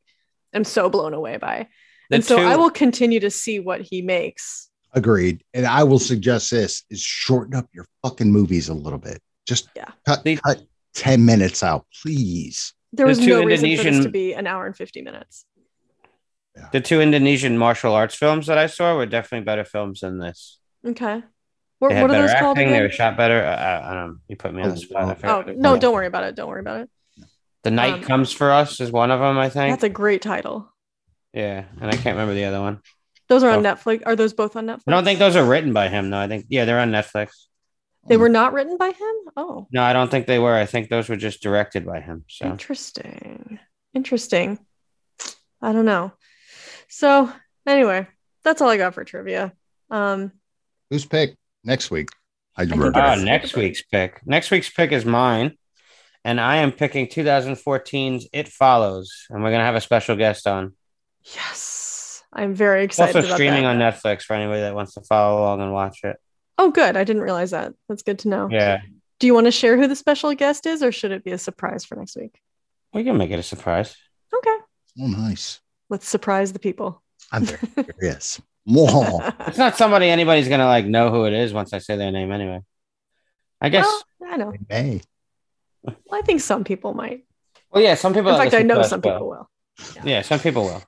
I'm 0.53 0.63
so 0.63 0.89
blown 0.89 1.13
away 1.13 1.38
by. 1.38 1.68
The 2.09 2.15
and 2.15 2.26
so 2.26 2.38
two- 2.38 2.43
I 2.43 2.55
will 2.55 2.72
continue 2.72 3.22
to 3.22 3.31
see 3.31 3.59
what 3.59 3.81
he 3.81 4.01
makes. 4.01 4.70
Agreed. 4.93 5.43
And 5.53 5.65
I 5.65 5.84
will 5.84 5.99
suggest 5.99 6.51
this 6.51 6.84
is 6.89 6.99
shorten 7.01 7.55
up 7.55 7.68
your 7.73 7.85
fucking 8.03 8.31
movies 8.31 8.68
a 8.69 8.73
little 8.73 8.99
bit. 8.99 9.22
Just 9.47 9.69
Yeah. 9.76 9.91
cut, 10.05 10.23
The- 10.23 10.38
cut 10.38 10.61
10 10.93 11.26
minutes 11.26 11.63
out, 11.63 11.85
please. 12.01 12.73
There 12.93 13.05
The 13.05 13.09
was 13.09 13.19
two 13.19 13.27
no 13.39 13.43
reason 13.45 13.76
for 13.77 13.84
this 13.84 14.03
to 14.03 14.09
be 14.11 14.34
an 14.34 14.47
hour 14.47 14.65
and 14.65 14.76
50 14.76 15.01
minutes. 15.01 15.45
The 16.73 16.81
two 16.81 16.99
Indonesian 16.99 17.57
martial 17.57 17.93
arts 17.93 18.15
films 18.15 18.47
that 18.47 18.57
I 18.57 18.68
saw 18.68 18.97
were 18.97 19.05
definitely 19.05 19.45
better 19.45 19.63
films 19.63 20.01
than 20.01 20.19
this. 20.19 20.59
Okay. 20.85 21.23
What, 21.80 21.89
They 21.89 21.95
had 21.95 22.01
what 22.01 22.11
are 22.11 22.13
better 22.13 22.27
those 22.27 22.39
called 22.39 22.57
acting. 22.57 22.68
They 22.72 22.76
again? 22.76 22.84
were 22.84 22.89
shot 22.93 23.15
better. 23.18 23.41
I, 23.45 23.53
I, 23.53 23.91
I 23.91 23.93
don't 23.93 24.07
know. 24.09 24.18
You 24.27 24.35
put 24.35 24.53
me 24.53 24.61
on 24.61 24.69
the 24.72 24.77
spot. 24.77 25.03
I 25.09 25.15
forgot 25.15 25.31
Oh 25.34 25.38
what 25.38 25.45
they're 25.45 25.55
no! 25.55 25.69
called. 25.69 25.80
Don't 25.81 25.93
worry 25.93 26.07
about 26.07 26.23
it. 26.26 26.35
Don't 26.35 26.49
worry 26.49 26.59
about 26.59 26.81
it. 26.81 26.89
The 27.63 27.72
Night 27.72 27.93
um, 27.93 28.01
Comes 28.03 28.31
for 28.34 28.51
Us 28.51 28.80
is 28.81 28.91
one 28.91 29.09
of 29.11 29.19
them. 29.22 29.38
I 29.38 29.47
think. 29.49 29.72
That's 29.72 29.84
a 29.85 29.89
great 29.89 30.22
title. 30.22 30.69
yeah, 31.34 31.63
and 31.80 31.89
I 31.89 31.93
can't 31.93 32.15
remember 32.18 32.34
the 32.34 32.45
other 32.45 32.59
one. 32.59 32.81
Those 33.32 33.44
are 33.44 33.49
on 33.49 33.66
Oh. 33.66 33.74
Netflix. 33.76 34.03
Are 34.06 34.18
those 34.18 34.34
both 34.34 34.58
on 34.58 34.66
Netflix? 34.68 34.82
I 34.88 34.91
don't 34.91 35.06
think 35.06 35.18
those 35.20 35.38
are 35.38 35.45
written 35.45 35.72
by 35.72 35.88
him. 35.88 36.10
though. 36.10 36.20
I 36.20 36.28
think 36.28 36.48
yeah, 36.49 36.66
they're 36.66 36.80
on 36.82 36.91
Netflix. 36.91 37.30
they 38.08 38.18
were 38.18 38.28
not 38.28 38.52
written 38.52 38.76
by 38.76 38.90
him. 38.90 39.16
Oh, 39.38 39.68
No, 39.72 39.82
I 39.84 39.94
don't 39.94 40.12
think 40.12 40.28
they 40.28 40.38
were. 40.38 40.53
I 40.53 40.66
think 40.66 40.90
those 40.90 41.08
were 41.08 41.16
just 41.16 41.41
directed 41.41 41.86
by 41.86 42.02
him. 42.02 42.26
So 42.28 42.45
interesting. 42.48 43.58
Interesting. 43.94 44.60
I 45.62 45.72
don't 45.72 45.86
know. 45.86 46.12
So 46.90 47.32
anyway, 47.66 48.08
that's 48.44 48.62
all 48.62 48.68
I 48.68 48.76
got 48.76 48.95
for 48.95 49.06
trivia. 49.06 49.53
Um, 49.90 50.34
Who's 50.90 51.06
pick 51.06 51.38
next 51.64 51.90
week? 51.90 52.10
think 52.58 52.72
Hydraberg. 52.74 52.91
Ah, 52.95 53.14
Yes. 53.16 53.24
next 53.24 53.56
week's 53.56 53.82
pick. 53.84 54.20
Next 54.26 54.52
week's 54.52 54.70
pick 54.70 54.91
is 54.91 55.06
mine, 55.06 55.58
and 56.26 56.38
I 56.41 56.58
am 56.58 56.74
picking 56.74 57.08
2014's 57.08 58.28
It 58.34 58.49
Follows, 58.49 59.26
and 59.30 59.41
we're 59.41 59.52
gonna 59.52 59.64
have 59.64 59.76
a 59.76 59.82
special 59.82 60.18
guest 60.18 60.48
on. 60.48 60.76
yes, 61.24 61.78
I'm 62.34 62.53
very 62.53 62.86
It's 62.86 62.94
excited. 62.95 63.16
also 63.16 63.28
about 63.28 63.36
streaming 63.36 63.64
that. 63.64 63.70
on 63.76 63.78
Netflix 63.80 64.24
for 64.24 64.34
anybody 64.36 64.62
that 64.62 64.74
wants 64.76 64.94
to 64.94 65.02
follow 65.02 65.41
along 65.41 65.62
and 65.62 65.74
watch 65.74 65.99
it. 66.03 66.18
Oh, 66.58 66.72
good. 66.72 66.95
I 66.95 67.03
didn't 67.03 67.24
realize 67.24 67.52
that. 67.52 67.74
That's 67.90 68.03
good 68.03 68.20
to 68.20 68.30
know. 68.30 68.48
Yeah, 68.52 68.82
Do 69.20 69.28
you 69.28 69.34
want 69.34 69.48
to 69.48 69.52
share 69.52 69.78
who 69.78 69.88
the 69.88 69.95
special 69.95 70.34
guest 70.36 70.66
is, 70.66 70.82
or 70.84 70.91
should 70.91 71.12
it 71.12 71.24
be 71.24 71.32
a 71.32 71.38
surprise 71.38 71.84
for 71.86 71.95
next 71.95 72.16
week? 72.16 72.40
we 72.94 73.03
can 73.06 73.18
make 73.18 73.32
it 73.32 73.40
a 73.40 73.44
surprise. 73.44 73.95
Okay, 74.34 74.58
Oh, 75.02 75.08
nice. 75.08 75.60
let's 75.90 76.08
surprise 76.08 76.52
the 76.53 76.60
people. 76.60 77.02
I'm 77.32 77.45
very 77.45 77.86
curious. 77.98 78.41
Whoa. 78.66 79.20
It's 79.48 79.58
not 79.58 79.76
somebody 79.78 80.08
anybody's 80.08 80.48
gonna 80.49 80.68
like 80.68 80.86
know 80.86 81.10
who 81.10 81.26
it 81.26 81.34
is 81.34 81.52
once 81.53 81.74
I 81.74 81.80
say 81.80 81.95
their 81.95 82.12
name 82.12 82.32
anyway. 82.32 82.60
I 83.60 83.70
guess. 83.70 83.86
Well, 84.20 84.34
I 84.34 84.38
know. 84.38 84.53
Hey. 84.70 85.02
Well, 85.84 85.95
I 86.14 86.22
think 86.22 86.41
some 86.41 86.64
people 86.64 86.94
might. 86.94 87.26
well, 87.72 87.82
yeah, 87.82 87.95
some 87.95 88.14
people. 88.14 88.32
In 88.32 88.38
fact, 88.38 88.53
I 88.53 88.62
know 88.62 88.82
some 88.84 89.02
will. 89.02 89.12
people 89.14 89.30
will. 89.30 89.49
Yeah, 90.03 90.22
some 90.22 90.40
people 90.40 90.64
will. 90.66 90.84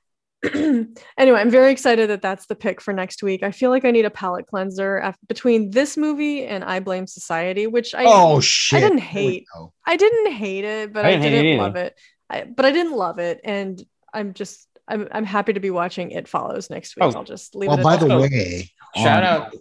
anyway, 1.18 1.40
I'm 1.40 1.50
very 1.50 1.70
excited 1.72 2.10
that 2.10 2.22
that's 2.22 2.46
the 2.46 2.54
pick 2.54 2.80
for 2.80 2.92
next 2.92 3.22
week. 3.22 3.42
I 3.42 3.50
feel 3.50 3.70
like 3.70 3.84
I 3.84 3.90
need 3.90 4.04
a 4.04 4.10
palate 4.10 4.46
cleanser 4.46 4.98
af- 4.98 5.16
between 5.28 5.70
this 5.70 5.96
movie 5.96 6.44
and 6.44 6.62
I 6.64 6.80
Blame 6.80 7.06
Society, 7.06 7.66
which 7.66 7.94
I 7.94 8.04
Oh, 8.06 8.40
shit. 8.40 8.78
I 8.78 8.80
didn't 8.80 8.98
hate. 8.98 9.46
I 9.86 9.96
didn't 9.96 10.32
hate 10.32 10.64
it, 10.64 10.92
but 10.92 11.04
I 11.04 11.08
I 11.08 11.10
didn't 11.12 11.22
hate 11.24 11.30
didn't, 11.42 11.58
it 11.58 11.62
love 11.62 11.76
it. 11.76 11.94
I, 12.30 12.44
but 12.44 12.64
I 12.64 12.70
didn't 12.72 12.96
love 12.96 13.18
it, 13.18 13.40
and 13.44 13.82
I'm 14.12 14.34
just 14.34 14.68
I'm 14.88 15.08
I'm 15.12 15.24
happy 15.24 15.52
to 15.54 15.60
be 15.60 15.70
watching 15.70 16.10
It 16.10 16.28
Follows 16.28 16.70
next 16.70 16.96
week. 16.96 17.04
Oh. 17.04 17.12
I'll 17.16 17.24
just 17.24 17.54
leave 17.54 17.68
Well, 17.68 17.80
it. 17.80 17.82
By 17.82 17.96
the 17.96 18.12
Oh, 18.12 18.20
way, 18.20 18.70
Shout 18.96 19.22
um, 19.24 19.42
out, 19.42 19.54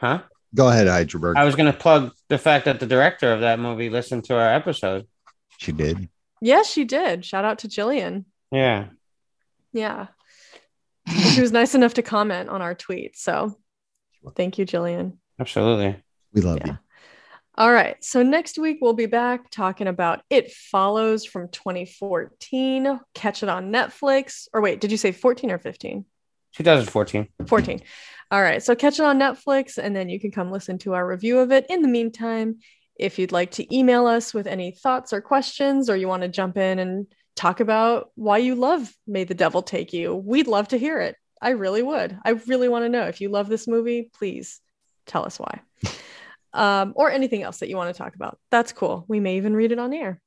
huh? 0.00 0.22
Go 0.54 0.68
ahead, 0.68 0.86
Hydraberg. 0.86 1.36
I 1.36 1.44
was 1.44 1.54
gonna 1.56 1.72
plug 1.72 2.12
the 2.28 2.38
fact 2.38 2.64
that 2.64 2.80
the 2.80 2.86
director 2.86 3.32
of 3.32 3.40
that 3.40 3.58
movie 3.58 3.90
listened 3.90 4.24
to 4.24 4.34
our 4.36 4.54
episode. 4.54 5.06
She 5.58 5.72
did. 5.72 6.08
yes, 6.40 6.70
she 6.70 6.84
did. 6.84 7.24
Shout 7.24 7.44
out 7.44 7.58
to 7.60 7.68
Jillian. 7.68 8.24
Yeah, 8.52 8.86
Yeah, 9.76 10.06
she 11.34 11.40
was 11.40 11.52
nice 11.52 11.74
enough 11.74 11.94
to 11.94 12.02
comment 12.02 12.48
on 12.48 12.62
our 12.62 12.74
tweet. 12.74 13.16
So 13.16 13.56
thank 14.34 14.58
you, 14.58 14.66
Jillian. 14.66 15.18
absolutely. 15.38 16.02
We 16.32 16.40
love 16.40 16.58
Yeah. 16.58 16.66
you. 16.72 16.78
All 17.58 17.72
right. 17.72 17.96
So 18.04 18.22
next 18.22 18.58
week 18.58 18.78
we'll 18.82 18.92
be 18.92 19.06
back 19.06 19.50
talking 19.50 19.86
about 19.86 20.22
It 20.28 20.52
Follows 20.52 21.24
from 21.24 21.48
2014. 21.50 23.00
Catch 23.14 23.42
it 23.42 23.48
on 23.48 23.70
Netflix. 23.72 24.48
Or 24.52 24.60
wait, 24.60 24.80
did 24.80 24.90
you 24.90 24.96
say 24.98 25.12
14 25.12 25.50
or 25.50 25.58
15? 25.58 26.04
2014. 26.54 27.28
14. 27.46 27.80
All 28.30 28.42
right. 28.42 28.62
So 28.62 28.74
catch 28.74 28.98
it 28.98 29.04
on 29.06 29.18
Netflix 29.18 29.78
and 29.78 29.96
then 29.96 30.08
you 30.10 30.20
can 30.20 30.30
come 30.30 30.50
listen 30.50 30.76
to 30.78 30.94
our 30.94 31.06
review 31.06 31.38
of 31.38 31.50
it. 31.52 31.64
In 31.70 31.80
the 31.82 31.88
meantime, 31.88 32.58
if 32.98 33.18
you'd 33.18 33.32
like 33.32 33.52
to 33.52 33.74
email 33.74 34.06
us 34.06 34.34
with 34.34 34.46
any 34.46 34.72
thoughts 34.72 35.12
or 35.12 35.20
questions, 35.20 35.88
or 35.90 35.96
you 35.96 36.08
want 36.08 36.22
to 36.22 36.28
jump 36.28 36.56
in 36.58 36.78
and 36.78 37.06
talk 37.36 37.60
about 37.60 38.10
why 38.14 38.38
you 38.38 38.54
love 38.54 38.92
May 39.06 39.24
the 39.24 39.34
Devil 39.34 39.62
Take 39.62 39.92
You, 39.92 40.14
we'd 40.14 40.48
love 40.48 40.68
to 40.68 40.78
hear 40.78 40.98
it. 41.00 41.16
I 41.40 41.50
really 41.50 41.82
would. 41.82 42.18
I 42.24 42.30
really 42.30 42.68
want 42.68 42.84
to 42.84 42.88
know 42.88 43.04
if 43.04 43.20
you 43.20 43.28
love 43.28 43.48
this 43.48 43.68
movie, 43.68 44.10
please 44.14 44.60
tell 45.04 45.24
us 45.24 45.38
why. 45.38 45.60
um, 46.52 46.94
or 46.96 47.10
anything 47.10 47.42
else 47.42 47.58
that 47.58 47.68
you 47.68 47.76
want 47.76 47.94
to 47.94 47.98
talk 48.02 48.14
about. 48.14 48.38
That's 48.50 48.72
cool. 48.72 49.04
We 49.06 49.20
may 49.20 49.36
even 49.36 49.54
read 49.54 49.70
it 49.70 49.78
on 49.78 49.92
air. 49.92 50.20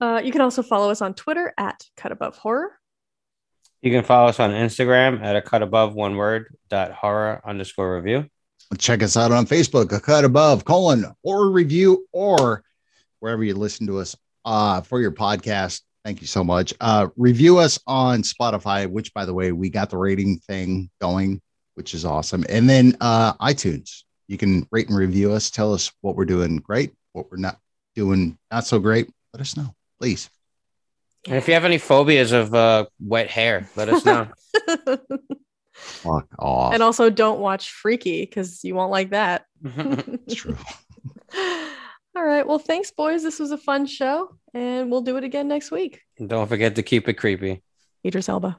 Uh, 0.00 0.22
you 0.24 0.30
can 0.30 0.40
also 0.40 0.62
follow 0.62 0.90
us 0.90 1.02
on 1.02 1.14
Twitter 1.14 1.52
at 1.58 1.84
Cut 1.96 2.12
Above 2.12 2.36
Horror. 2.36 2.70
You 3.82 3.90
can 3.90 4.04
follow 4.04 4.28
us 4.28 4.40
on 4.40 4.50
Instagram 4.50 5.22
at 5.22 5.36
a 5.36 5.42
cut 5.42 5.62
above 5.62 5.94
one 5.94 6.16
word 6.16 6.56
dot 6.68 6.92
horror 6.92 7.40
underscore 7.44 7.96
review. 7.96 8.28
Check 8.76 9.02
us 9.02 9.16
out 9.16 9.32
on 9.32 9.46
Facebook, 9.46 9.92
a 9.92 10.00
cut 10.00 10.24
above 10.24 10.64
colon 10.64 11.06
or 11.22 11.50
review 11.50 12.06
or 12.12 12.62
wherever 13.20 13.42
you 13.42 13.54
listen 13.54 13.86
to 13.86 13.98
us 13.98 14.16
uh, 14.44 14.80
for 14.82 15.00
your 15.00 15.12
podcast. 15.12 15.82
Thank 16.04 16.20
you 16.20 16.26
so 16.26 16.42
much. 16.44 16.72
Uh, 16.80 17.08
review 17.16 17.58
us 17.58 17.78
on 17.86 18.22
Spotify, 18.22 18.88
which 18.88 19.12
by 19.12 19.24
the 19.24 19.34
way, 19.34 19.52
we 19.52 19.68
got 19.68 19.90
the 19.90 19.98
rating 19.98 20.38
thing 20.38 20.90
going, 21.00 21.40
which 21.74 21.92
is 21.94 22.04
awesome. 22.04 22.44
And 22.48 22.68
then 22.68 22.96
uh, 23.00 23.34
iTunes, 23.34 24.04
you 24.26 24.38
can 24.38 24.66
rate 24.70 24.88
and 24.88 24.96
review 24.96 25.32
us. 25.32 25.50
Tell 25.50 25.74
us 25.74 25.92
what 26.00 26.16
we're 26.16 26.24
doing 26.24 26.56
great, 26.58 26.92
what 27.12 27.30
we're 27.30 27.36
not 27.38 27.58
doing 27.94 28.38
not 28.50 28.64
so 28.66 28.78
great. 28.78 29.10
Let 29.34 29.40
us 29.40 29.56
know, 29.56 29.74
please. 30.00 30.30
And 31.26 31.36
if 31.36 31.48
you 31.48 31.54
have 31.54 31.64
any 31.64 31.78
phobias 31.78 32.32
of 32.32 32.54
uh, 32.54 32.86
wet 33.00 33.28
hair, 33.28 33.68
let 33.76 33.88
us 33.88 34.04
know. 34.04 34.28
Fuck 35.72 36.26
off. 36.38 36.74
and 36.74 36.82
also 36.82 37.10
don't 37.10 37.38
watch 37.40 37.70
Freaky 37.70 38.22
because 38.22 38.64
you 38.64 38.74
won't 38.74 38.90
like 38.90 39.10
that. 39.10 39.44
it's 39.64 40.34
true. 40.34 40.56
All 42.18 42.24
right. 42.24 42.44
Well, 42.44 42.58
thanks, 42.58 42.90
boys. 42.90 43.22
This 43.22 43.38
was 43.38 43.52
a 43.52 43.56
fun 43.56 43.86
show, 43.86 44.36
and 44.52 44.90
we'll 44.90 45.02
do 45.02 45.16
it 45.18 45.22
again 45.22 45.46
next 45.46 45.70
week. 45.70 46.02
Don't 46.26 46.48
forget 46.48 46.74
to 46.74 46.82
keep 46.82 47.08
it 47.08 47.14
creepy. 47.14 47.62
Idris 48.04 48.28
Elba. 48.28 48.58